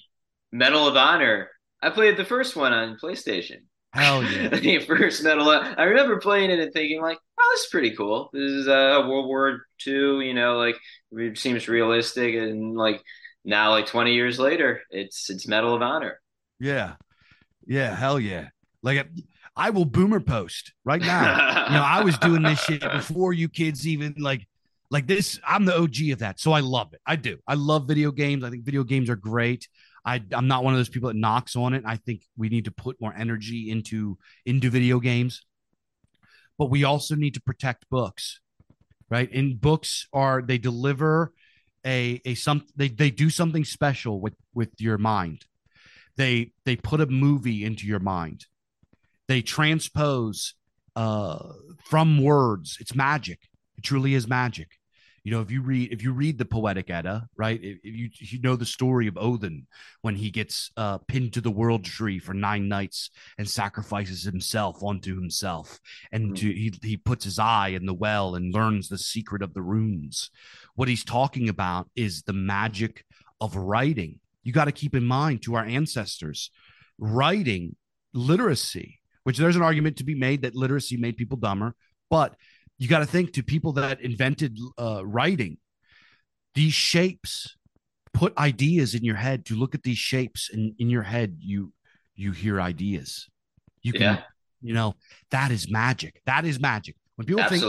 Medal 0.53 0.87
of 0.87 0.97
Honor. 0.97 1.51
I 1.83 1.91
played 1.91 2.17
the 2.17 2.25
first 2.25 2.57
one 2.57 2.73
on 2.73 2.97
PlayStation. 3.03 3.59
Hell 3.93 4.25
yeah. 4.31 4.49
the 4.49 4.81
first 4.81 5.23
Medal. 5.23 5.51
Of, 5.51 5.75
I 5.79 5.85
remember 5.85 6.19
playing 6.19 6.51
it 6.51 6.59
and 6.59 6.73
thinking 6.73 7.01
like, 7.01 7.19
"Oh, 7.39 7.51
this 7.55 7.65
is 7.65 7.71
pretty 7.71 7.95
cool. 7.95 8.31
This 8.33 8.51
is 8.51 8.69
uh, 8.69 9.05
World 9.07 9.27
War 9.27 9.67
II. 9.87 10.27
You 10.27 10.35
know, 10.35 10.57
like 10.57 10.77
it 11.13 11.39
seems 11.39 11.69
realistic." 11.69 12.35
And 12.35 12.75
like 12.75 13.03
now, 13.45 13.71
like 13.71 13.87
twenty 13.87 14.15
years 14.15 14.39
later, 14.39 14.83
it's 14.91 15.31
it's 15.31 15.47
Medal 15.47 15.75
of 15.75 15.83
Honor. 15.83 16.21
Yeah. 16.59 16.95
Yeah. 17.67 17.95
Hell 17.95 18.19
yeah. 18.19 18.49
Like 18.83 19.07
I 19.57 19.71
will 19.71 19.85
boomer 19.85 20.21
post 20.21 20.73
right 20.85 21.01
now. 21.01 21.67
you 21.67 21.75
know, 21.75 21.83
I 21.83 22.03
was 22.03 22.19
doing 22.19 22.43
this 22.43 22.61
shit 22.61 22.81
before 22.93 23.33
you 23.33 23.49
kids 23.49 23.87
even 23.87 24.15
like 24.19 24.47
like 24.91 25.07
this. 25.07 25.39
I'm 25.47 25.65
the 25.65 25.77
OG 25.77 26.11
of 26.13 26.19
that. 26.21 26.41
So 26.41 26.53
I 26.53 26.61
love 26.61 26.93
it. 26.93 27.01
I 27.07 27.17
do. 27.17 27.39
I 27.47 27.55
love 27.55 27.87
video 27.87 28.11
games. 28.11 28.45
I 28.45 28.51
think 28.51 28.65
video 28.65 28.85
games 28.85 29.09
are 29.11 29.17
great. 29.17 29.69
I, 30.05 30.23
I'm 30.33 30.49
not 30.49 30.65
one 30.65 30.75
of 30.75 30.79
those 30.79 30.89
people 30.89 31.09
that 31.09 31.17
knocks 31.17 31.57
on 31.57 31.73
it. 31.73 31.83
I 31.87 31.97
think 31.97 32.23
we 32.37 32.49
need 32.49 32.67
to 32.67 32.71
put 32.71 33.01
more 33.01 33.15
energy 33.17 33.71
into 33.71 34.19
into 34.45 34.71
video 34.71 35.01
games, 35.01 35.43
but 36.59 36.67
we 36.71 36.85
also 36.85 37.15
need 37.15 37.35
to 37.35 37.41
protect 37.41 37.89
books, 37.89 38.41
right? 39.09 39.33
And 39.33 39.61
books 39.61 40.07
are 40.13 40.43
they 40.43 40.59
deliver 40.59 41.33
a 41.87 42.21
a 42.25 42.35
some 42.35 42.67
they 42.77 42.89
they 42.89 43.11
do 43.11 43.31
something 43.31 43.65
special 43.65 44.21
with 44.21 44.35
with 44.53 44.71
your 44.79 44.99
mind. 44.99 45.47
They 46.17 46.53
they 46.65 46.77
put 46.77 47.01
a 47.01 47.07
movie 47.07 47.65
into 47.65 47.87
your 47.87 48.01
mind. 48.01 48.47
They 49.29 49.43
transpose 49.43 50.55
uh, 50.97 51.53
from 51.85 52.23
words. 52.23 52.77
It's 52.81 52.95
magic. 52.95 53.41
It 53.77 53.85
truly 53.85 54.15
is 54.15 54.29
magic. 54.29 54.69
You 55.25 55.31
know, 55.31 55.41
if 55.41 55.51
you 55.51 55.63
read 55.63 55.91
if 55.91 56.03
you 56.03 56.13
read 56.13 56.37
the 56.37 56.45
Poetic 56.45 56.91
Edda, 56.91 57.27
right? 57.35 57.59
If, 57.63 57.79
if 57.83 57.97
you 57.97 58.11
you 58.19 58.41
know 58.43 58.57
the 58.57 58.67
story 58.67 59.07
of 59.07 59.17
Odin 59.17 59.67
when 60.03 60.17
he 60.17 60.31
gets 60.31 60.71
uh, 60.77 60.99
pinned 60.99 61.33
to 61.33 61.41
the 61.41 61.51
world 61.51 61.83
tree 61.83 62.19
for 62.19 62.35
nine 62.35 62.69
nights 62.69 63.09
and 63.39 63.49
sacrifices 63.49 64.23
himself 64.23 64.83
onto 64.83 65.15
himself, 65.19 65.81
and 66.13 66.37
to, 66.37 66.47
he 66.47 66.75
he 66.83 66.99
puts 66.99 67.25
his 67.25 67.39
eye 67.39 67.69
in 67.69 67.87
the 67.87 67.95
well 67.95 68.35
and 68.35 68.53
learns 68.53 68.91
the 68.91 68.99
secret 68.99 69.41
of 69.41 69.55
the 69.55 69.63
runes. 69.63 70.31
What 70.75 70.89
he's 70.89 71.05
talking 71.05 71.49
about 71.49 71.89
is 71.97 72.25
the 72.25 72.35
magic 72.35 73.07
of 73.41 73.57
writing. 73.57 74.21
You 74.43 74.53
got 74.53 74.67
to 74.67 74.73
keep 74.73 74.95
in 74.95 75.05
mind 75.05 75.41
to 75.45 75.55
our 75.55 75.65
ancestors, 75.65 76.51
writing 76.99 77.77
literacy, 78.13 79.01
which 79.25 79.37
there's 79.39 79.57
an 79.57 79.63
argument 79.63 79.97
to 79.99 80.05
be 80.05 80.15
made 80.15 80.43
that 80.43 80.55
literacy 80.55 80.97
made 80.97 81.17
people 81.17 81.37
dumber, 81.37 81.75
but 82.11 82.37
you 82.79 82.89
got 82.89 83.01
to 83.01 83.07
think 83.07 83.33
to 83.33 83.43
people 83.43 83.73
that 83.73 84.01
invented 84.01 84.59
uh, 84.79 85.05
writing 85.05 85.59
these 86.55 86.73
shapes 86.73 87.57
put 88.13 88.37
ideas 88.39 88.95
in 88.95 89.05
your 89.05 89.17
head 89.17 89.45
to 89.47 89.57
look 89.57 89.75
at 89.75 89.83
these 89.83 89.99
shapes 89.99 90.51
and 90.53 90.73
in 90.79 90.89
your 90.89 91.03
head 91.03 91.37
you 91.41 91.73
you 92.15 92.31
hear 92.31 92.61
ideas. 92.61 93.29
You 93.83 93.93
can 93.93 94.03
Yeah. 94.03 94.23
you 94.63 94.73
know 94.75 94.95
that 95.31 95.51
is 95.51 95.69
magic. 95.71 96.21
That 96.27 96.45
is 96.45 96.61
magic. 96.61 96.95
When 97.17 97.27
people 97.27 97.43
think 97.49 97.63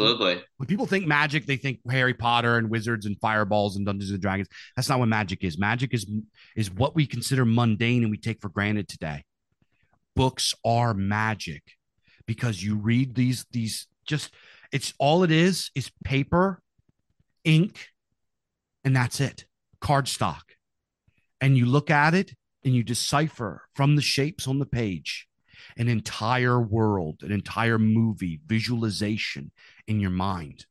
when 0.57 0.67
people 0.67 0.85
think 0.85 1.07
magic 1.07 1.45
they 1.45 1.57
think 1.57 1.79
harry 1.89 2.13
potter 2.13 2.57
and 2.57 2.69
wizards 2.69 3.05
and 3.05 3.19
fireballs 3.19 3.75
and 3.75 3.85
dungeons 3.85 4.11
and 4.11 4.21
dragons. 4.21 4.47
That's 4.75 4.89
not 4.89 4.99
what 4.99 5.07
magic 5.07 5.43
is. 5.43 5.57
Magic 5.57 5.93
is 5.93 6.05
is 6.55 6.69
what 6.71 6.95
we 6.95 7.07
consider 7.07 7.43
mundane 7.45 8.03
and 8.03 8.11
we 8.11 8.17
take 8.17 8.39
for 8.41 8.49
granted 8.49 8.87
today 8.87 9.23
books 10.15 10.53
are 10.63 10.93
magic 10.93 11.63
because 12.25 12.63
you 12.63 12.75
read 12.75 13.15
these 13.15 13.45
these 13.51 13.87
just 14.05 14.31
it's 14.71 14.93
all 14.99 15.23
it 15.23 15.31
is 15.31 15.71
is 15.75 15.91
paper 16.03 16.61
ink 17.43 17.89
and 18.83 18.95
that's 18.95 19.19
it 19.19 19.45
cardstock. 19.85 20.41
And 21.39 21.57
you 21.57 21.65
look 21.65 21.91
at 21.91 22.13
it 22.13 22.33
and 22.63 22.73
you 22.73 22.83
decipher 22.83 23.63
from 23.75 23.95
the 23.95 24.01
shapes 24.01 24.47
on 24.47 24.59
the 24.59 24.65
page 24.65 25.27
an 25.77 25.87
entire 25.87 26.59
world 26.59 27.21
an 27.21 27.31
entire 27.31 27.79
movie 27.79 28.39
visualization 28.45 29.51
in 29.87 29.99
your 29.99 30.11
mind. 30.11 30.65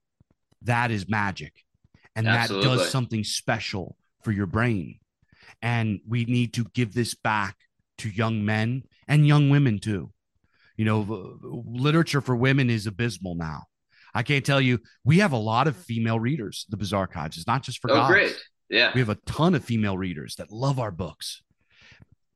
That 0.63 0.91
is 0.91 1.09
magic. 1.09 1.53
And 2.17 2.27
that 2.27 2.49
does 2.49 2.91
something 2.91 3.25
special 3.25 3.97
for 4.23 4.31
your 4.31 4.47
brain. 4.47 5.01
And 5.61 6.01
we 6.07 6.25
need 6.25 6.55
to 6.55 6.65
give 6.75 6.95
this 6.95 7.15
back 7.15 7.57
to 7.99 8.09
young 8.09 8.45
men 8.45 8.85
and 9.09 9.27
young 9.27 9.51
women 9.51 9.79
too 9.79 10.11
you 10.77 10.85
know 10.85 11.39
literature 11.65 12.21
for 12.21 12.35
women 12.37 12.69
is 12.71 12.87
abysmal 12.87 13.35
now 13.35 13.63
i 14.15 14.23
can't 14.23 14.45
tell 14.45 14.61
you 14.61 14.79
we 15.05 15.19
have 15.19 15.33
a 15.33 15.37
lot 15.37 15.67
of 15.69 15.77
female 15.77 16.19
readers 16.19 16.67
the 16.71 16.77
Bizarchives 16.77 17.37
it's 17.37 17.47
not 17.47 17.63
just 17.63 17.81
for 17.81 17.91
Oh, 17.91 17.95
guys 17.95 18.09
great. 18.09 18.37
Yeah. 18.71 18.91
we 18.95 19.01
have 19.01 19.09
a 19.11 19.19
ton 19.27 19.55
of 19.55 19.65
female 19.65 19.97
readers 19.99 20.37
that 20.37 20.51
love 20.51 20.79
our 20.81 20.91
books 20.91 21.43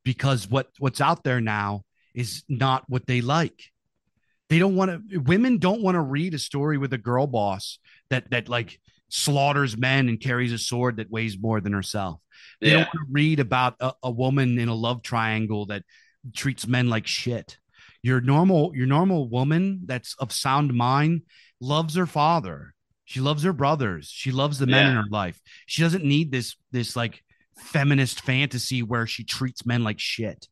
because 0.04 0.48
what 0.48 0.68
what's 0.78 1.00
out 1.00 1.24
there 1.24 1.40
now 1.40 1.82
is 2.14 2.44
not 2.48 2.84
what 2.88 3.06
they 3.06 3.20
like 3.20 3.64
they 4.48 4.58
don't 4.58 4.76
want 4.76 5.10
to 5.10 5.18
women 5.18 5.58
don't 5.58 5.82
want 5.82 5.94
to 5.96 6.00
read 6.00 6.34
a 6.34 6.38
story 6.38 6.78
with 6.78 6.92
a 6.92 6.98
girl 6.98 7.26
boss 7.26 7.78
that 8.10 8.30
that 8.30 8.48
like 8.48 8.78
slaughters 9.10 9.76
men 9.76 10.08
and 10.08 10.20
carries 10.20 10.52
a 10.52 10.58
sword 10.58 10.98
that 10.98 11.10
weighs 11.10 11.38
more 11.40 11.60
than 11.62 11.72
herself. 11.72 12.20
They 12.60 12.68
Yeah. 12.68 12.72
don't 12.74 12.86
want 12.94 13.08
to 13.08 13.12
read 13.12 13.40
about 13.40 13.76
a, 13.80 13.92
a 14.02 14.10
woman 14.10 14.58
in 14.58 14.68
a 14.68 14.74
love 14.74 15.02
triangle 15.02 15.64
that 15.66 15.82
treats 16.34 16.66
men 16.66 16.88
like 16.88 17.06
shit. 17.06 17.58
Your 18.02 18.20
normal, 18.20 18.72
your 18.74 18.86
normal 18.86 19.28
woman 19.28 19.82
that's 19.86 20.14
of 20.18 20.32
sound 20.32 20.72
mind 20.74 21.22
loves 21.60 21.94
her 21.96 22.06
father. 22.06 22.74
She 23.04 23.20
loves 23.20 23.42
her 23.42 23.52
brothers. 23.52 24.08
She 24.12 24.30
loves 24.30 24.58
the 24.58 24.66
men 24.66 24.86
in 24.90 24.96
her 24.96 25.08
life. 25.10 25.40
She 25.66 25.82
doesn't 25.82 26.04
need 26.04 26.30
this 26.30 26.56
this 26.70 26.94
like 26.94 27.22
feminist 27.58 28.20
fantasy 28.20 28.82
where 28.82 29.06
she 29.06 29.24
treats 29.24 29.66
men 29.66 29.82
like 29.82 29.98
shit. 29.98 30.46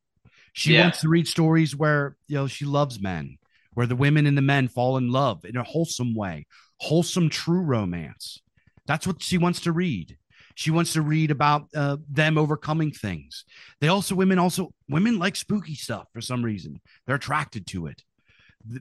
She 0.55 0.73
Yeah. 0.73 0.83
wants 0.83 1.01
to 1.03 1.09
read 1.09 1.29
stories 1.29 1.77
where 1.77 2.17
you 2.27 2.37
know 2.37 2.47
she 2.49 2.65
loves 2.65 3.01
men, 3.01 3.37
where 3.75 3.87
the 3.87 3.95
women 3.95 4.27
and 4.27 4.37
the 4.37 4.43
men 4.43 4.69
fall 4.69 4.97
in 4.97 5.13
love 5.13 5.45
in 5.45 5.57
a 5.57 5.63
wholesome 5.63 6.15
way, 6.15 6.47
wholesome 6.81 7.29
true 7.29 7.61
romance. 7.61 8.41
That's 8.87 9.07
what 9.07 9.23
she 9.23 9.39
wants 9.39 9.61
to 9.61 9.73
read. 9.73 10.17
She 10.57 10.71
wants 10.71 10.95
to 10.95 11.03
read 11.03 11.31
about 11.31 11.69
uh, 11.75 11.99
them 12.11 12.39
overcoming 12.39 12.91
things. 12.91 13.45
They 13.83 13.89
also 13.89 14.15
women 14.15 14.39
also 14.39 14.73
women 14.89 15.19
like 15.19 15.37
spooky 15.37 15.75
stuff 15.75 16.07
for 16.15 16.23
some 16.23 16.43
reason. 16.43 16.81
They're 17.07 17.17
attracted 17.17 17.67
to 17.69 17.87
it. 17.89 18.03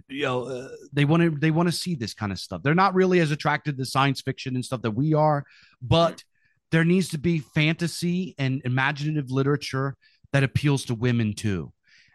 You 0.08 0.24
know, 0.24 0.44
uh, 0.46 0.70
they 0.94 1.04
want 1.04 1.24
to 1.24 1.30
they 1.38 1.52
want 1.52 1.68
to 1.68 1.74
see 1.74 1.94
this 1.94 2.14
kind 2.14 2.32
of 2.32 2.40
stuff. 2.40 2.64
They're 2.64 2.74
not 2.74 2.96
really 2.96 3.20
as 3.20 3.32
attracted 3.32 3.78
to 3.78 3.86
science 3.86 4.22
fiction 4.22 4.56
and 4.56 4.64
stuff 4.64 4.84
that 4.84 4.92
we 4.92 5.14
are, 5.14 5.44
but 5.82 6.24
there 6.72 6.86
needs 6.86 7.10
to 7.10 7.18
be 7.18 7.40
fantasy 7.40 8.36
and 8.38 8.62
imaginative 8.64 9.30
literature 9.30 9.98
that 10.32 10.44
appeals 10.44 10.86
to 10.86 10.96
women 10.96 11.34
too. 11.34 11.74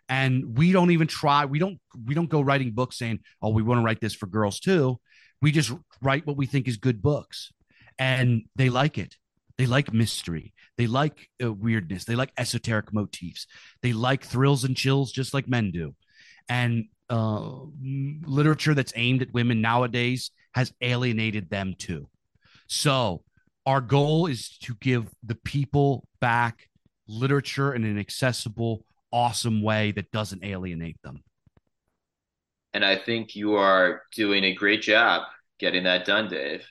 And 0.09 0.57
we 0.57 0.73
don't 0.73 0.91
even 0.91 1.07
try. 1.07 1.45
We 1.45 1.59
don't 1.59 1.79
we 2.07 2.15
don't 2.15 2.31
go 2.31 2.41
writing 2.41 2.73
books 2.73 2.97
saying, 2.99 3.21
"Oh, 3.43 3.51
we 3.51 3.63
want 3.63 3.81
to 3.81 3.85
write 3.85 4.01
this 4.01 4.15
for 4.15 4.27
girls 4.27 4.59
too." 4.59 4.99
We 5.43 5.53
just 5.53 5.71
write 6.01 6.27
what 6.27 6.39
we 6.39 6.47
think 6.47 6.67
is 6.67 6.79
good 6.79 7.03
books, 7.03 7.53
and 7.99 8.45
they 8.57 8.71
like 8.71 8.97
it. 8.97 9.17
They 9.61 9.67
like 9.67 9.93
mystery. 9.93 10.55
They 10.79 10.87
like 10.87 11.29
uh, 11.45 11.53
weirdness. 11.53 12.07
They 12.07 12.15
like 12.15 12.33
esoteric 12.39 12.95
motifs. 12.95 13.47
They 13.83 13.93
like 13.93 14.25
thrills 14.25 14.65
and 14.65 14.75
chills, 14.75 15.13
just 15.13 15.35
like 15.35 15.47
men 15.49 15.71
do. 15.71 15.95
And 16.49 16.87
uh, 17.11 17.67
literature 18.25 18.73
that's 18.73 18.95
aimed 18.97 19.21
at 19.21 19.35
women 19.35 19.61
nowadays 19.61 20.31
has 20.55 20.73
alienated 20.81 21.51
them 21.51 21.75
too. 21.77 22.09
So 22.69 23.23
our 23.67 23.83
goal 23.83 24.29
is 24.29 24.57
to 24.61 24.75
give 24.81 25.11
the 25.23 25.35
people 25.35 26.09
back 26.23 26.71
literature 27.07 27.75
in 27.75 27.85
an 27.85 27.99
accessible, 27.99 28.87
awesome 29.13 29.61
way 29.61 29.93
that 29.93 30.11
doesn't 30.11 30.43
alienate 30.43 30.97
them. 31.05 31.23
And 32.73 32.83
I 32.83 32.97
think 32.97 33.37
you 33.37 33.57
are 33.57 34.05
doing 34.17 34.45
a 34.45 34.55
great 34.55 34.81
job 34.81 35.25
getting 35.59 35.85
that 35.85 36.07
done, 36.07 36.29
Dave. 36.31 36.65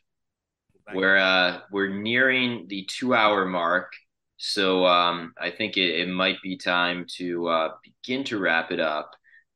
We're 0.94 1.18
uh 1.18 1.62
we're 1.72 1.90
nearing 1.94 2.68
the 2.68 2.86
two 2.90 3.14
hour 3.14 3.46
mark, 3.46 3.94
so 4.38 4.86
um 4.86 5.34
I 5.40 5.52
think 5.52 5.78
it, 5.78 6.00
it 6.02 6.08
might 6.10 6.42
be 6.42 6.58
time 6.58 7.06
to 7.18 7.48
uh 7.48 7.70
begin 7.84 8.24
to 8.26 8.40
wrap 8.40 8.72
it 8.72 8.80
up. 8.80 9.12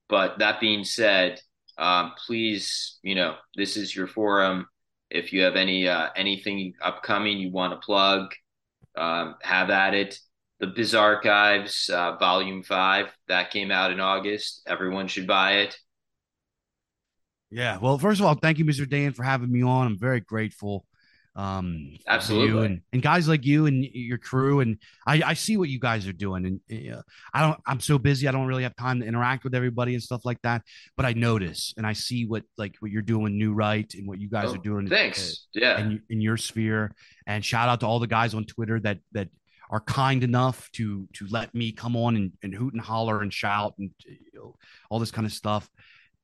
But 0.10 0.40
that 0.40 0.60
being 0.60 0.84
said, 0.84 1.40
um 1.78 2.14
please, 2.26 3.00
you 3.04 3.16
know, 3.16 3.36
this 3.56 3.78
is 3.78 3.96
your 3.96 4.08
forum. 4.08 4.68
If 5.10 5.34
you 5.34 5.42
have 5.44 5.56
any 5.56 5.88
uh 5.88 6.10
anything 6.16 6.74
upcoming 6.82 7.38
you 7.40 7.52
want 7.52 7.74
to 7.74 7.86
plug, 7.86 8.34
um 8.96 9.36
have 9.42 9.70
at 9.70 9.94
it. 9.94 10.20
The 10.60 10.68
Bizarchives, 10.68 11.90
uh, 11.90 12.16
Volume 12.18 12.64
Five, 12.64 13.08
that 13.28 13.52
came 13.52 13.70
out 13.72 13.92
in 13.92 14.00
August. 14.00 14.62
Everyone 14.66 15.08
should 15.08 15.28
buy 15.28 15.54
it. 15.58 15.78
Yeah. 17.50 17.78
Well, 17.80 17.98
first 17.98 18.20
of 18.20 18.26
all, 18.26 18.36
thank 18.36 18.58
you, 18.58 18.66
Mr. 18.66 18.88
Dan, 18.90 19.14
for 19.14 19.24
having 19.24 19.52
me 19.52 19.62
on. 19.62 19.88
I'm 19.88 19.98
very 19.98 20.20
grateful. 20.20 20.86
Um, 21.36 21.98
Absolutely. 22.08 22.66
and, 22.66 22.82
and 22.94 23.02
guys 23.02 23.28
like 23.28 23.44
you 23.46 23.66
and 23.66 23.84
your 23.84 24.20
crew. 24.20 24.60
And 24.60 24.78
I, 25.08 25.22
I 25.26 25.34
see 25.34 25.58
what 25.58 25.70
you 25.70 25.80
guys 25.80 26.08
are 26.08 26.14
doing. 26.14 26.60
And 26.70 26.94
uh, 26.94 27.02
I 27.34 27.42
don't, 27.42 27.60
I'm 27.66 27.80
so 27.80 27.98
busy. 27.98 28.28
I 28.28 28.32
don't 28.32 28.46
really 28.46 28.64
have 28.64 28.76
time 28.76 29.00
to 29.00 29.06
interact 29.06 29.44
with 29.44 29.56
everybody 29.56 29.94
and 29.96 30.04
stuff 30.04 30.26
like 30.26 30.42
that. 30.44 30.62
But 30.96 31.06
I 31.08 31.14
notice 31.14 31.74
and 31.76 31.88
I 31.88 31.94
see 31.94 32.26
what, 32.26 32.44
like, 32.58 32.76
what 32.80 32.92
you're 32.92 33.02
doing 33.02 33.38
new 33.38 33.54
right 33.54 33.92
and 33.96 34.08
what 34.08 34.20
you 34.20 34.30
guys 34.30 34.50
Oh, 34.50 34.56
are 34.56 34.58
doing. 34.60 34.88
Thanks. 34.88 35.48
Yeah. 35.54 35.80
in, 35.80 36.02
in 36.10 36.22
your 36.22 36.38
sphere. 36.38 36.94
And 37.26 37.44
shout 37.44 37.68
out 37.68 37.80
to 37.80 37.88
all 37.88 38.00
the 38.00 38.08
guys 38.08 38.34
on 38.36 38.46
Twitter 38.46 38.80
that 38.82 39.00
that 39.14 39.30
are 39.72 39.80
kind 39.80 40.24
enough 40.24 40.70
to 40.74 41.08
to 41.14 41.26
let 41.32 41.56
me 41.56 41.72
come 41.72 41.96
on 41.96 42.16
and, 42.16 42.32
and 42.44 42.54
hoot 42.54 42.74
and 42.74 42.82
holler 42.82 43.22
and 43.22 43.34
shout 43.34 43.74
and 43.80 43.90
you 44.06 44.18
know, 44.36 44.56
all 44.92 45.00
this 45.00 45.10
kind 45.10 45.26
of 45.26 45.34
stuff. 45.34 45.68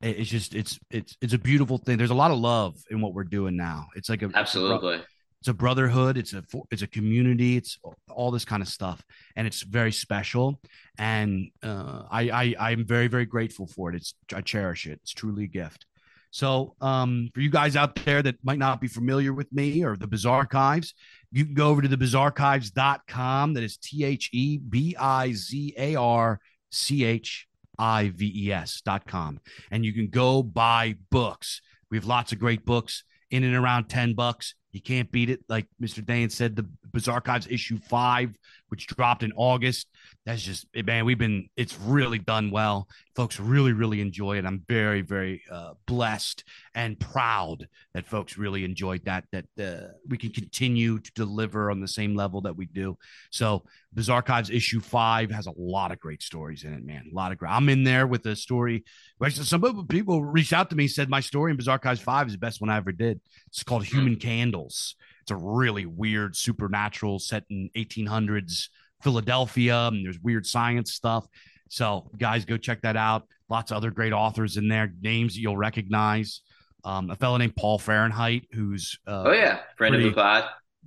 It- 0.00 0.18
It's 0.20 0.30
just 0.30 0.54
it's 0.54 0.78
it's 0.90 1.16
it's 1.20 1.32
a 1.34 1.38
beautiful 1.38 1.78
thing. 1.78 1.98
There's 1.98 2.10
a 2.10 2.14
lot 2.14 2.30
of 2.30 2.38
love 2.38 2.76
in 2.90 3.00
what 3.00 3.14
we're 3.14 3.24
doing 3.24 3.56
now. 3.56 3.88
It's 3.96 4.08
like 4.08 4.22
a 4.22 4.26
it's 4.26 4.34
a 4.34 4.38
Absolutely. 4.38 5.00
it's 5.40 5.48
a 5.48 5.54
brotherhood. 5.54 6.16
It's 6.16 6.32
a 6.32 6.42
it's 6.70 6.82
a 6.82 6.86
community. 6.86 7.56
It's 7.56 7.78
all 8.08 8.30
this 8.30 8.44
kind 8.44 8.62
of 8.62 8.68
stuff, 8.68 9.02
and 9.36 9.46
it's 9.46 9.62
very 9.62 9.92
special. 9.92 10.60
And 10.98 11.50
uh, 11.62 12.04
I 12.10 12.30
I 12.30 12.70
I'm 12.70 12.86
very 12.86 13.08
very 13.08 13.26
grateful 13.26 13.66
for 13.66 13.90
it. 13.90 13.96
It's 13.96 14.14
I 14.34 14.40
cherish 14.40 14.86
it. 14.86 15.00
It's 15.02 15.12
truly 15.12 15.44
a 15.44 15.48
gift. 15.48 15.86
So, 16.32 16.76
um, 16.80 17.28
for 17.34 17.40
you 17.40 17.50
guys 17.50 17.74
out 17.74 17.96
there 18.04 18.22
that 18.22 18.36
might 18.44 18.60
not 18.60 18.80
be 18.80 18.86
familiar 18.86 19.32
with 19.34 19.52
me 19.52 19.82
or 19.84 19.96
the 19.96 20.06
Bizarre 20.06 20.36
Archives, 20.46 20.94
you 21.32 21.44
can 21.44 21.54
go 21.54 21.66
over 21.70 21.82
to 21.82 21.88
the 21.88 21.96
bizarchives.com. 21.96 23.54
That 23.54 23.62
is 23.64 23.76
T 23.76 24.04
H 24.04 24.30
E 24.32 24.58
B 24.58 24.94
I 24.98 25.32
Z 25.32 25.74
A 25.76 25.96
R 25.96 26.40
C 26.70 27.04
H 27.04 27.48
I 27.80 28.10
V 28.10 28.32
E 28.36 28.52
S 28.52 28.82
dot 28.82 29.06
com. 29.06 29.40
And 29.70 29.84
you 29.84 29.92
can 29.92 30.08
go 30.08 30.42
buy 30.42 30.96
books. 31.10 31.62
We 31.90 31.96
have 31.96 32.04
lots 32.04 32.32
of 32.32 32.38
great 32.38 32.64
books 32.64 33.04
in 33.30 33.42
and 33.42 33.56
around 33.56 33.88
10 33.88 34.14
bucks. 34.14 34.54
You 34.72 34.80
can't 34.80 35.10
beat 35.10 35.30
it. 35.30 35.40
Like 35.48 35.66
Mr. 35.82 36.04
Dan 36.04 36.30
said, 36.30 36.54
the 36.54 36.68
Bizarchives 36.92 37.50
issue 37.50 37.78
five, 37.78 38.36
which 38.70 38.86
dropped 38.86 39.22
in 39.22 39.32
August. 39.36 39.88
That's 40.24 40.42
just, 40.42 40.66
man, 40.74 41.04
we've 41.04 41.18
been, 41.18 41.48
it's 41.56 41.78
really 41.78 42.18
done 42.18 42.50
well. 42.50 42.88
Folks 43.14 43.38
really, 43.38 43.72
really 43.72 44.00
enjoy 44.00 44.38
it. 44.38 44.46
I'm 44.46 44.62
very, 44.68 45.02
very 45.02 45.42
uh, 45.50 45.74
blessed 45.86 46.44
and 46.74 46.98
proud 46.98 47.68
that 47.94 48.06
folks 48.06 48.38
really 48.38 48.64
enjoyed 48.64 49.04
that, 49.04 49.24
that 49.32 49.46
uh, 49.60 49.92
we 50.08 50.16
can 50.16 50.30
continue 50.30 50.98
to 50.98 51.12
deliver 51.12 51.70
on 51.70 51.80
the 51.80 51.88
same 51.88 52.14
level 52.14 52.40
that 52.42 52.56
we 52.56 52.66
do. 52.66 52.96
So, 53.30 53.64
Bizarchives 53.92 54.54
issue 54.54 54.78
five 54.78 55.32
has 55.32 55.48
a 55.48 55.52
lot 55.58 55.90
of 55.90 55.98
great 55.98 56.22
stories 56.22 56.62
in 56.62 56.72
it, 56.72 56.84
man. 56.84 57.10
A 57.10 57.14
lot 57.14 57.32
of 57.32 57.38
great. 57.38 57.50
I'm 57.50 57.68
in 57.68 57.82
there 57.82 58.06
with 58.06 58.24
a 58.26 58.36
story. 58.36 58.84
Some 59.30 59.86
people- 59.88 60.22
reached 60.22 60.52
out 60.52 60.70
to 60.70 60.76
me, 60.76 60.86
said 60.86 61.10
my 61.10 61.18
story 61.18 61.50
in 61.50 61.58
Bizarchives 61.58 61.98
five 61.98 62.28
is 62.28 62.34
the 62.34 62.38
best 62.38 62.60
one 62.60 62.70
I 62.70 62.76
ever 62.76 62.92
did. 62.92 63.20
It's 63.48 63.64
called 63.64 63.84
Human 63.84 64.14
Candles. 64.16 64.94
It's 65.30 65.40
a 65.40 65.46
really 65.46 65.86
weird 65.86 66.34
supernatural 66.34 67.20
set 67.20 67.44
in 67.50 67.70
1800s 67.76 68.68
Philadelphia, 69.00 69.86
and 69.86 70.04
there's 70.04 70.18
weird 70.18 70.44
science 70.44 70.92
stuff. 70.92 71.24
So, 71.68 72.10
guys, 72.18 72.44
go 72.44 72.56
check 72.56 72.82
that 72.82 72.96
out. 72.96 73.28
Lots 73.48 73.70
of 73.70 73.76
other 73.76 73.92
great 73.92 74.12
authors 74.12 74.56
in 74.56 74.66
there, 74.66 74.92
names 75.00 75.38
you'll 75.38 75.56
recognize. 75.56 76.40
Um, 76.82 77.10
a 77.10 77.14
fellow 77.16 77.36
named 77.36 77.54
Paul 77.54 77.78
Fahrenheit, 77.78 78.46
who's 78.52 78.98
uh, 79.06 79.22
Oh 79.26 79.32
yeah, 79.32 79.60
friend 79.76 79.94
of 79.94 80.02
the 80.02 80.12
pod. 80.12 80.44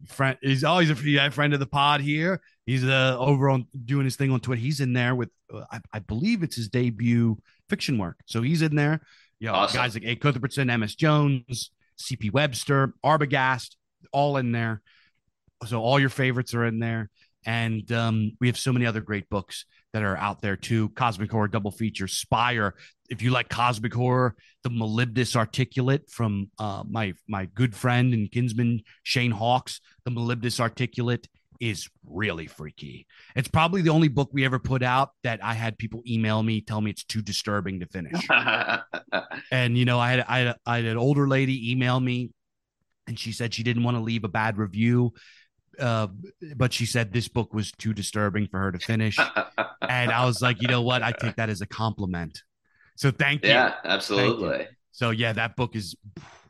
friend. 0.08 0.38
He's 0.42 0.64
always 0.66 0.90
a 0.90 0.96
yeah, 1.10 1.30
friend 1.30 1.54
of 1.54 1.60
the 1.62 1.68
pod 1.68 2.02
here. 2.02 2.42
He's 2.66 2.84
uh, 2.84 3.16
over 3.18 3.50
on 3.50 3.68
doing 3.86 4.04
his 4.06 4.16
thing 4.18 4.32
on 4.32 4.40
Twitter. 4.42 4.60
He's 4.62 4.82
in 4.82 4.92
there 4.94 5.16
with, 5.16 5.30
uh, 5.54 5.64
I, 5.72 5.80
I 5.94 6.00
believe 6.00 6.44
it's 6.44 6.56
his 6.58 6.68
debut 6.68 7.38
fiction 7.70 7.98
work. 7.98 8.18
So 8.26 8.42
he's 8.42 8.62
in 8.62 8.76
there. 8.76 9.02
You 9.40 9.48
know, 9.48 9.54
Awesome. 9.56 9.78
guys 9.78 9.94
like 9.94 10.04
A. 10.06 10.16
Cuthbertson, 10.16 10.70
M.S. 10.70 10.96
Jones, 10.96 11.72
C.P. 11.98 12.30
Webster, 12.32 12.94
Arbogast, 13.06 13.76
all 14.14 14.38
in 14.38 14.52
there. 14.52 14.82
So 15.66 15.82
all 15.82 16.00
your 16.00 16.10
favorites 16.10 16.54
are 16.54 16.66
in 16.66 16.80
there. 16.80 17.10
And 17.46 17.92
um, 17.92 18.38
we 18.40 18.48
have 18.48 18.58
so 18.58 18.72
many 18.72 18.86
other 18.86 19.02
great 19.02 19.30
books 19.30 19.66
that 19.92 20.02
are 20.02 20.18
out 20.18 20.42
there 20.42 20.56
too. 20.56 20.90
Cosmic 20.90 21.32
Horror 21.32 21.50
double 21.50 21.72
feature, 21.72 22.08
Spire. 22.08 22.76
If 23.10 23.22
you 23.22 23.32
like 23.32 23.50
cosmic 23.50 23.94
horror, 23.94 24.36
the 24.64 24.70
Molybdus 24.70 25.36
Articulate 25.36 26.10
from 26.10 26.50
uh, 26.58 26.84
my 26.90 27.14
my 27.28 27.46
good 27.54 27.76
friend 27.76 28.14
and 28.14 28.32
kinsman 28.32 28.82
Shane 29.04 29.32
Hawks. 29.32 29.82
The 30.06 30.12
Molybdus 30.12 30.60
Articulate 30.60 31.28
is 31.60 31.88
really 32.06 32.48
freaky. 32.48 33.08
It's 33.36 33.48
probably 33.48 33.82
the 33.82 33.92
only 33.92 34.08
book 34.08 34.30
we 34.34 34.44
ever 34.46 34.60
put 34.60 34.84
out 34.84 35.12
that 35.24 35.44
I 35.44 35.54
had 35.54 35.78
people 35.78 36.02
email 36.08 36.42
me, 36.42 36.62
tell 36.62 36.82
me 36.82 36.92
it's 36.92 37.04
too 37.04 37.22
disturbing 37.22 37.80
to 37.82 37.86
finish. 37.88 38.28
And 39.52 39.78
you 39.78 39.86
know, 39.86 40.00
I 40.00 40.12
had 40.12 40.26
I 40.28 40.40
had, 40.40 40.56
I 40.66 40.76
had 40.78 40.86
an 40.86 40.98
older 40.98 41.28
lady 41.28 41.72
email 41.72 42.00
me, 42.00 42.32
and 43.08 43.18
she 43.18 43.32
said 43.32 43.54
she 43.54 43.64
didn't 43.64 43.84
want 43.84 43.98
to 43.98 44.02
leave 44.04 44.24
a 44.24 44.30
bad 44.30 44.58
review, 44.58 45.14
uh, 45.80 46.08
but 46.56 46.74
she 46.74 46.86
said 46.86 47.12
this 47.12 47.28
book 47.28 47.54
was 47.54 47.72
too 47.72 47.94
disturbing 47.94 48.48
for 48.48 48.60
her 48.60 48.72
to 48.72 48.80
finish. 48.80 49.18
and 49.82 50.12
I 50.12 50.26
was 50.26 50.42
like, 50.42 50.62
you 50.62 50.68
know 50.68 50.82
what? 50.82 51.02
I 51.02 51.12
take 51.12 51.36
that 51.36 51.50
as 51.50 51.62
a 51.62 51.68
compliment. 51.68 52.42
So 52.96 53.12
thank 53.12 53.44
you. 53.44 53.50
yeah, 53.50 53.76
absolutely. 53.84 54.68
So 54.92 55.10
yeah, 55.10 55.34
that 55.34 55.56
book 55.56 55.76
is 55.76 55.96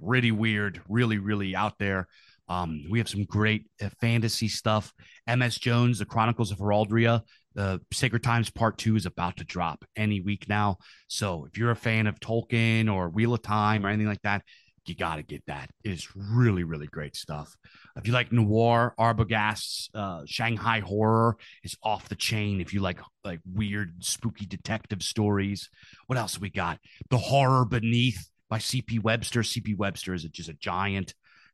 pretty 0.03 0.31
weird, 0.31 0.81
really, 0.89 1.17
really 1.17 1.55
out 1.55 1.80
there. 1.80 2.07
Um, 2.49 2.84
we 2.89 2.99
have 2.99 3.07
some 3.07 3.23
great 3.23 3.67
uh, 3.81 3.89
fantasy 4.01 4.49
stuff. 4.49 4.93
M.S. 5.27 5.57
Jones, 5.57 5.99
The 5.99 6.05
Chronicles 6.05 6.51
of 6.51 6.57
Heraldria, 6.57 7.21
the 7.55 7.81
Sacred 7.93 8.23
Times 8.23 8.49
Part 8.49 8.77
Two 8.77 8.95
is 8.95 9.05
about 9.05 9.38
to 9.38 9.43
drop 9.43 9.85
any 9.95 10.19
week 10.19 10.49
now. 10.49 10.77
So 11.07 11.45
if 11.45 11.57
you're 11.57 11.71
a 11.71 11.75
fan 11.75 12.07
of 12.07 12.19
Tolkien 12.19 12.93
or 12.93 13.09
Wheel 13.09 13.34
of 13.34 13.41
Time 13.41 13.85
or 13.85 13.89
anything 13.89 14.07
like 14.07 14.21
that, 14.23 14.43
you 14.88 14.95
got 14.95 15.15
to 15.15 15.23
get 15.23 15.43
that. 15.47 15.69
It's 15.84 16.15
really, 16.15 16.64
really 16.64 16.88
great 16.88 17.15
stuff. 17.15 17.55
If 17.95 18.07
you 18.07 18.14
like 18.14 18.31
noir, 18.31 18.93
Arbogast's 18.99 19.89
uh, 19.93 20.23
Shanghai 20.26 20.80
horror 20.80 21.38
is 21.64 21.77
off 21.84 22.10
the 22.10 22.15
chain. 22.15 22.61
If 22.61 22.73
you 22.73 22.81
like 22.81 22.99
like 23.23 23.39
weird, 23.51 24.03
spooky 24.03 24.45
detective 24.45 25.03
stories, 25.03 25.69
what 26.07 26.18
else 26.18 26.39
we 26.39 26.49
got? 26.49 26.80
The 27.10 27.18
Horror 27.18 27.65
Beneath 27.65 28.30
by 28.49 28.60
C.P. 28.60 28.99
Webster. 28.99 29.43
C.P. 29.43 29.76
Webster 29.76 30.14
is 30.14 30.23
just 30.23 30.49
a 30.49 30.53
giant. 30.53 31.14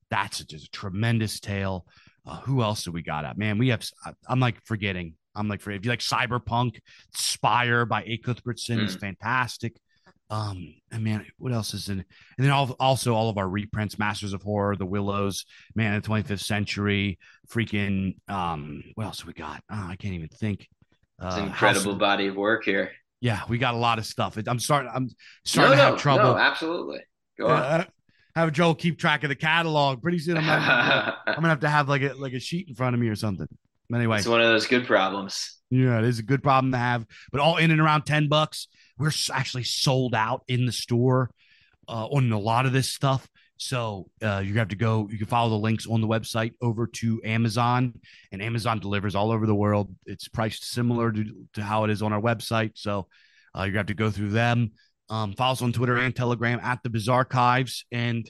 That's 0.09 0.43
just 0.43 0.65
a 0.65 0.71
tremendous 0.71 1.39
tale. 1.39 1.85
Uh, 2.25 2.39
who 2.41 2.61
else 2.61 2.83
do 2.83 2.91
we 2.91 3.01
got 3.01 3.25
up? 3.25 3.37
Man, 3.37 3.57
we 3.57 3.69
have. 3.69 3.83
I'm 4.27 4.39
like 4.39 4.63
forgetting. 4.65 5.13
I'm 5.35 5.47
like, 5.47 5.61
for 5.61 5.71
if 5.71 5.85
you 5.85 5.91
like 5.91 5.99
Cyberpunk, 5.99 6.79
Spire 7.13 7.85
by 7.85 8.03
A. 8.03 8.17
Cuthbertson 8.17 8.79
mm. 8.79 8.85
is 8.85 8.95
fantastic. 8.95 9.77
Um, 10.31 10.75
and 10.91 11.03
man, 11.03 11.25
what 11.37 11.53
else 11.53 11.73
is 11.73 11.89
in? 11.89 11.99
And 11.99 12.05
then 12.37 12.51
all, 12.51 12.75
also 12.79 13.15
all 13.15 13.29
of 13.29 13.37
our 13.37 13.49
reprints, 13.49 13.97
Masters 13.97 14.33
of 14.33 14.43
Horror, 14.43 14.75
The 14.75 14.85
Willows, 14.85 15.45
Man 15.75 15.95
of 15.95 16.03
the 16.03 16.09
25th 16.09 16.41
Century, 16.41 17.17
freaking. 17.49 18.15
Um, 18.27 18.83
what 18.95 19.05
else 19.05 19.25
we 19.25 19.33
got? 19.33 19.63
Oh, 19.71 19.87
I 19.89 19.95
can't 19.95 20.13
even 20.13 20.29
think. 20.29 20.67
Uh, 21.21 21.27
it's 21.27 21.37
an 21.37 21.45
incredible 21.47 21.93
House, 21.93 21.99
body 21.99 22.27
of 22.27 22.35
work 22.35 22.63
here. 22.63 22.91
Yeah, 23.21 23.41
we 23.49 23.57
got 23.57 23.73
a 23.73 23.77
lot 23.77 23.97
of 23.97 24.05
stuff. 24.05 24.37
I'm 24.45 24.59
starting. 24.59 24.91
I'm 24.93 25.09
starting 25.45 25.71
no, 25.71 25.77
to 25.77 25.83
have 25.83 25.93
no, 25.93 25.99
trouble. 25.99 26.33
No, 26.35 26.37
absolutely. 26.37 26.99
Go 27.37 27.47
on. 27.47 27.61
Uh, 27.61 27.85
have 28.35 28.51
Joel 28.51 28.75
keep 28.75 28.97
track 28.97 29.23
of 29.23 29.29
the 29.29 29.35
catalog. 29.35 30.01
Pretty 30.01 30.19
soon, 30.19 30.37
I'm 30.37 30.45
gonna, 30.45 31.17
I'm 31.27 31.35
gonna 31.35 31.49
have 31.49 31.59
to 31.61 31.69
have 31.69 31.89
like 31.89 32.01
a 32.01 32.13
like 32.13 32.33
a 32.33 32.39
sheet 32.39 32.69
in 32.69 32.75
front 32.75 32.93
of 32.93 33.01
me 33.01 33.07
or 33.07 33.15
something. 33.15 33.47
Anyway, 33.93 34.19
it's 34.19 34.27
one 34.27 34.41
of 34.41 34.47
those 34.47 34.67
good 34.67 34.85
problems. 34.85 35.57
Yeah, 35.71 35.99
it 35.99 36.05
is 36.05 36.19
a 36.19 36.23
good 36.23 36.43
problem 36.43 36.71
to 36.71 36.77
have, 36.77 37.05
but 37.31 37.41
all 37.41 37.57
in 37.57 37.71
and 37.71 37.81
around 37.81 38.03
10 38.03 38.27
bucks. 38.27 38.67
We're 38.99 39.11
actually 39.33 39.63
sold 39.63 40.13
out 40.13 40.43
in 40.47 40.65
the 40.65 40.71
store 40.71 41.31
uh, 41.87 42.05
on 42.07 42.31
a 42.31 42.39
lot 42.39 42.65
of 42.65 42.73
this 42.73 42.89
stuff. 42.89 43.27
So 43.57 44.09
uh, 44.21 44.41
you 44.45 44.53
have 44.55 44.69
to 44.69 44.75
go, 44.75 45.09
you 45.11 45.17
can 45.17 45.27
follow 45.27 45.49
the 45.49 45.55
links 45.57 45.85
on 45.85 45.99
the 45.99 46.07
website 46.07 46.53
over 46.61 46.87
to 46.87 47.21
Amazon, 47.25 47.93
and 48.31 48.41
Amazon 48.41 48.79
delivers 48.79 49.15
all 49.15 49.31
over 49.31 49.45
the 49.45 49.55
world. 49.55 49.93
It's 50.05 50.27
priced 50.29 50.63
similar 50.63 51.11
to, 51.11 51.25
to 51.55 51.61
how 51.61 51.83
it 51.83 51.89
is 51.89 52.01
on 52.01 52.13
our 52.13 52.21
website. 52.21 52.71
So 52.75 53.07
uh, 53.57 53.63
you 53.63 53.75
have 53.77 53.87
to 53.87 53.93
go 53.93 54.11
through 54.11 54.29
them. 54.29 54.71
Um, 55.09 55.33
follow 55.33 55.53
us 55.53 55.61
on 55.61 55.73
Twitter 55.73 55.97
and 55.97 56.15
Telegram 56.15 56.59
at 56.61 56.83
the 56.83 56.89
Bizarchives. 56.89 57.83
And, 57.91 58.29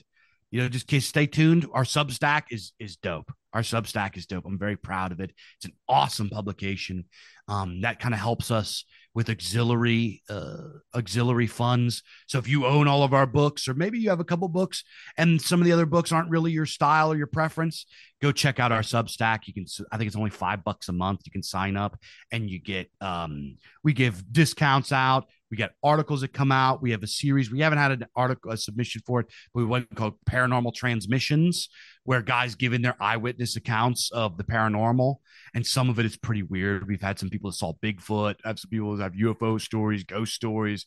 you 0.50 0.62
know, 0.62 0.68
just 0.68 0.90
stay 1.06 1.26
tuned. 1.26 1.66
Our 1.72 1.84
Substack 1.84 2.44
is 2.50 2.72
is 2.80 2.96
dope. 2.96 3.30
Our 3.52 3.62
Substack 3.62 4.16
is 4.16 4.26
dope. 4.26 4.46
I'm 4.46 4.58
very 4.58 4.76
proud 4.76 5.12
of 5.12 5.20
it. 5.20 5.32
It's 5.58 5.66
an 5.66 5.74
awesome 5.88 6.30
publication. 6.30 7.04
Um, 7.48 7.82
that 7.82 8.00
kind 8.00 8.14
of 8.14 8.20
helps 8.20 8.50
us 8.50 8.84
with 9.14 9.28
auxiliary 9.28 10.22
uh, 10.28 10.68
auxiliary 10.94 11.46
funds. 11.46 12.02
So 12.28 12.38
if 12.38 12.48
you 12.48 12.64
own 12.66 12.86
all 12.86 13.02
of 13.02 13.12
our 13.12 13.26
books, 13.26 13.66
or 13.66 13.74
maybe 13.74 13.98
you 13.98 14.10
have 14.10 14.20
a 14.20 14.24
couple 14.24 14.48
books 14.48 14.84
and 15.16 15.40
some 15.40 15.60
of 15.60 15.66
the 15.66 15.72
other 15.72 15.86
books 15.86 16.12
aren't 16.12 16.30
really 16.30 16.52
your 16.52 16.66
style 16.66 17.10
or 17.12 17.16
your 17.16 17.26
preference, 17.26 17.86
go 18.22 18.30
check 18.30 18.60
out 18.60 18.70
our 18.70 18.82
Substack. 18.82 19.46
You 19.46 19.54
can, 19.54 19.66
I 19.90 19.96
think 19.96 20.06
it's 20.06 20.16
only 20.16 20.30
five 20.30 20.62
bucks 20.62 20.88
a 20.88 20.92
month. 20.92 21.22
You 21.24 21.32
can 21.32 21.42
sign 21.42 21.76
up 21.76 21.98
and 22.30 22.48
you 22.48 22.60
get, 22.60 22.90
um, 23.00 23.56
we 23.82 23.92
give 23.92 24.32
discounts 24.32 24.92
out. 24.92 25.26
We 25.50 25.56
got 25.56 25.72
articles 25.82 26.20
that 26.20 26.32
come 26.32 26.52
out. 26.52 26.80
We 26.80 26.92
have 26.92 27.02
a 27.02 27.08
series. 27.08 27.50
We 27.50 27.60
haven't 27.60 27.78
had 27.78 27.90
an 27.90 28.06
article, 28.14 28.52
a 28.52 28.56
submission 28.56 29.02
for 29.04 29.20
it, 29.20 29.26
but 29.52 29.60
we 29.60 29.66
went 29.66 29.92
called 29.96 30.14
Paranormal 30.24 30.74
Transmissions, 30.74 31.68
where 32.04 32.22
guys 32.22 32.54
give 32.54 32.72
in 32.72 32.82
their 32.82 32.96
eyewitness 33.00 33.56
accounts 33.56 34.10
of 34.12 34.36
the 34.36 34.44
paranormal. 34.44 35.16
And 35.54 35.66
some 35.66 35.88
of 35.90 35.98
it 35.98 36.06
is 36.06 36.16
pretty 36.16 36.42
weird. 36.42 36.88
We've 36.88 37.02
had 37.02 37.18
some 37.18 37.28
people 37.28 37.50
that 37.50 37.56
saw 37.56 37.74
Bigfoot, 37.82 38.36
I've 38.44 38.58
some 38.58 38.70
people 38.70 38.96
that 38.96 39.02
have 39.02 39.12
UFO 39.12 39.60
stories, 39.60 40.04
ghost 40.04 40.34
stories, 40.34 40.86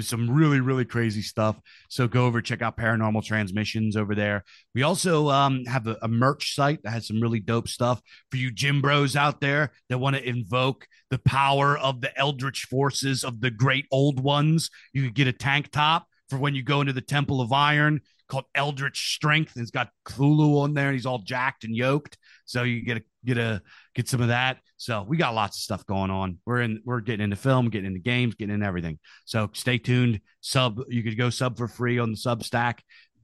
some 0.00 0.30
really 0.30 0.60
really 0.60 0.84
crazy 0.84 1.22
stuff 1.22 1.58
so 1.88 2.06
go 2.06 2.26
over 2.26 2.42
check 2.42 2.62
out 2.62 2.76
paranormal 2.76 3.24
transmissions 3.24 3.96
over 3.96 4.14
there 4.14 4.44
we 4.74 4.82
also 4.82 5.28
um, 5.30 5.64
have 5.64 5.86
a, 5.86 5.96
a, 6.02 6.08
merch 6.08 6.54
site 6.54 6.82
that 6.82 6.90
has 6.90 7.06
some 7.06 7.20
really 7.20 7.40
dope 7.40 7.68
stuff 7.68 8.00
for 8.30 8.36
you 8.36 8.50
gym 8.50 8.82
bros 8.82 9.16
out 9.16 9.40
there 9.40 9.72
that 9.88 9.98
want 9.98 10.14
to 10.16 10.28
invoke 10.28 10.86
the 11.10 11.18
power 11.20 11.78
of 11.78 12.00
the 12.00 12.18
eldritch 12.18 12.66
forces 12.68 13.24
of 13.24 13.40
the 13.40 13.50
great 13.50 13.86
old 13.90 14.20
ones 14.20 14.70
you 14.92 15.02
could 15.02 15.14
get 15.14 15.26
a 15.26 15.32
tank 15.32 15.70
top 15.70 16.06
for 16.28 16.38
when 16.38 16.54
you 16.54 16.62
go 16.62 16.80
into 16.80 16.92
the 16.92 17.00
temple 17.00 17.40
of 17.40 17.52
iron 17.52 18.00
called 18.28 18.44
eldritch 18.54 19.14
strength 19.14 19.54
and 19.54 19.62
it's 19.62 19.70
got 19.70 19.90
Cthulhu 20.06 20.62
on 20.62 20.74
there 20.74 20.88
and 20.88 20.94
he's 20.94 21.06
all 21.06 21.18
jacked 21.18 21.64
and 21.64 21.74
yoked 21.74 22.18
so 22.46 22.62
you 22.62 22.82
get 22.82 22.98
a 22.98 23.02
get 23.24 23.38
a 23.38 23.60
get 23.94 24.08
some 24.08 24.20
of 24.22 24.28
that. 24.28 24.58
So 24.78 25.04
we 25.06 25.16
got 25.16 25.34
lots 25.34 25.58
of 25.58 25.62
stuff 25.62 25.84
going 25.84 26.10
on. 26.10 26.38
We're 26.46 26.62
in 26.62 26.80
we're 26.84 27.00
getting 27.00 27.24
into 27.24 27.36
film, 27.36 27.68
getting 27.68 27.86
into 27.86 28.00
games, 28.00 28.34
getting 28.34 28.54
into 28.54 28.66
everything. 28.66 28.98
So 29.24 29.50
stay 29.52 29.78
tuned. 29.78 30.20
Sub 30.40 30.80
you 30.88 31.02
could 31.02 31.18
go 31.18 31.28
sub 31.28 31.58
for 31.58 31.68
free 31.68 31.98
on 31.98 32.12
the 32.12 32.16
Substack. 32.16 32.78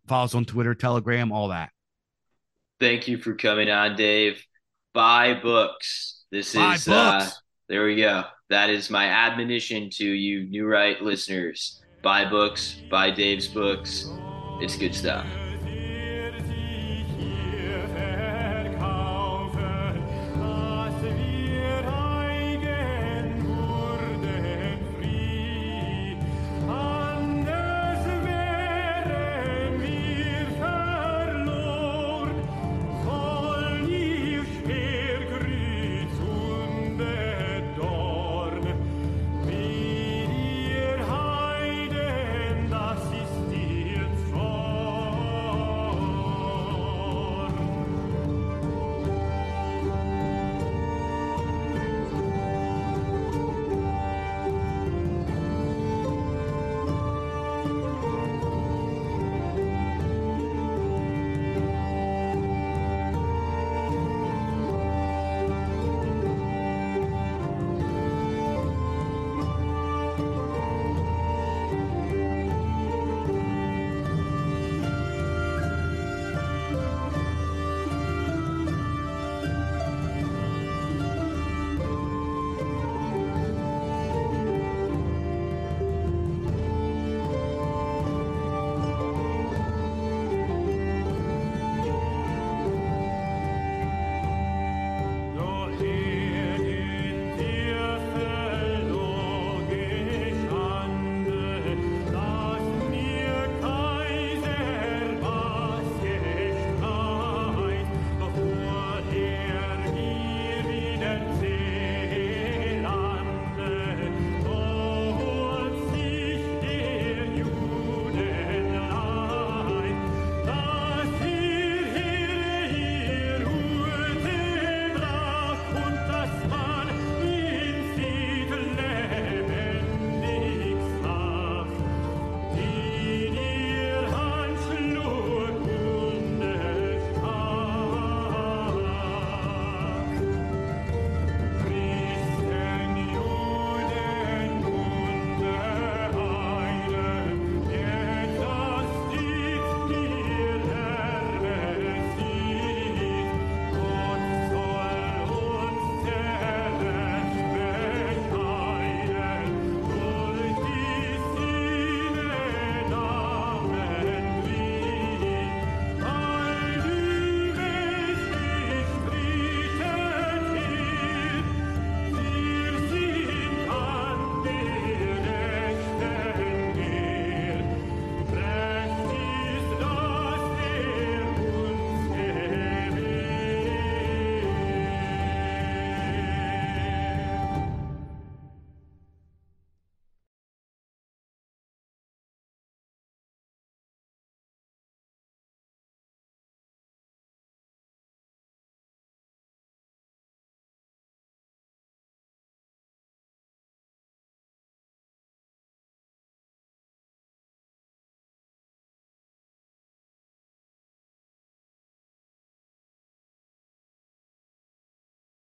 Follow 0.08 0.24
us 0.24 0.34
on 0.34 0.44
Twitter, 0.44 0.74
Telegram, 0.74 1.30
all 1.32 1.48
that. 1.48 1.70
Thank 2.80 3.06
you 3.06 3.16
for 3.18 3.34
coming 3.34 3.70
on, 3.70 3.96
Dave. 3.96 4.44
Buy 4.92 5.34
books. 5.34 6.24
This 6.32 6.54
Buy 6.54 6.74
is 6.74 6.88
uh, 6.88 7.18
books. 7.18 7.32
uh 7.32 7.36
there 7.68 7.86
we 7.86 7.96
go. 7.96 8.24
That 8.50 8.68
is 8.68 8.90
my 8.90 9.06
admonition 9.06 9.88
to 9.94 10.04
you 10.04 10.44
new 10.44 10.66
right 10.66 11.00
listeners. 11.00 11.80
Buy 12.02 12.28
books, 12.28 12.82
buy 12.90 13.10
Dave's 13.10 13.46
books. 13.46 14.10
It's 14.62 14.76
good 14.76 14.94
stuff. 14.94 15.26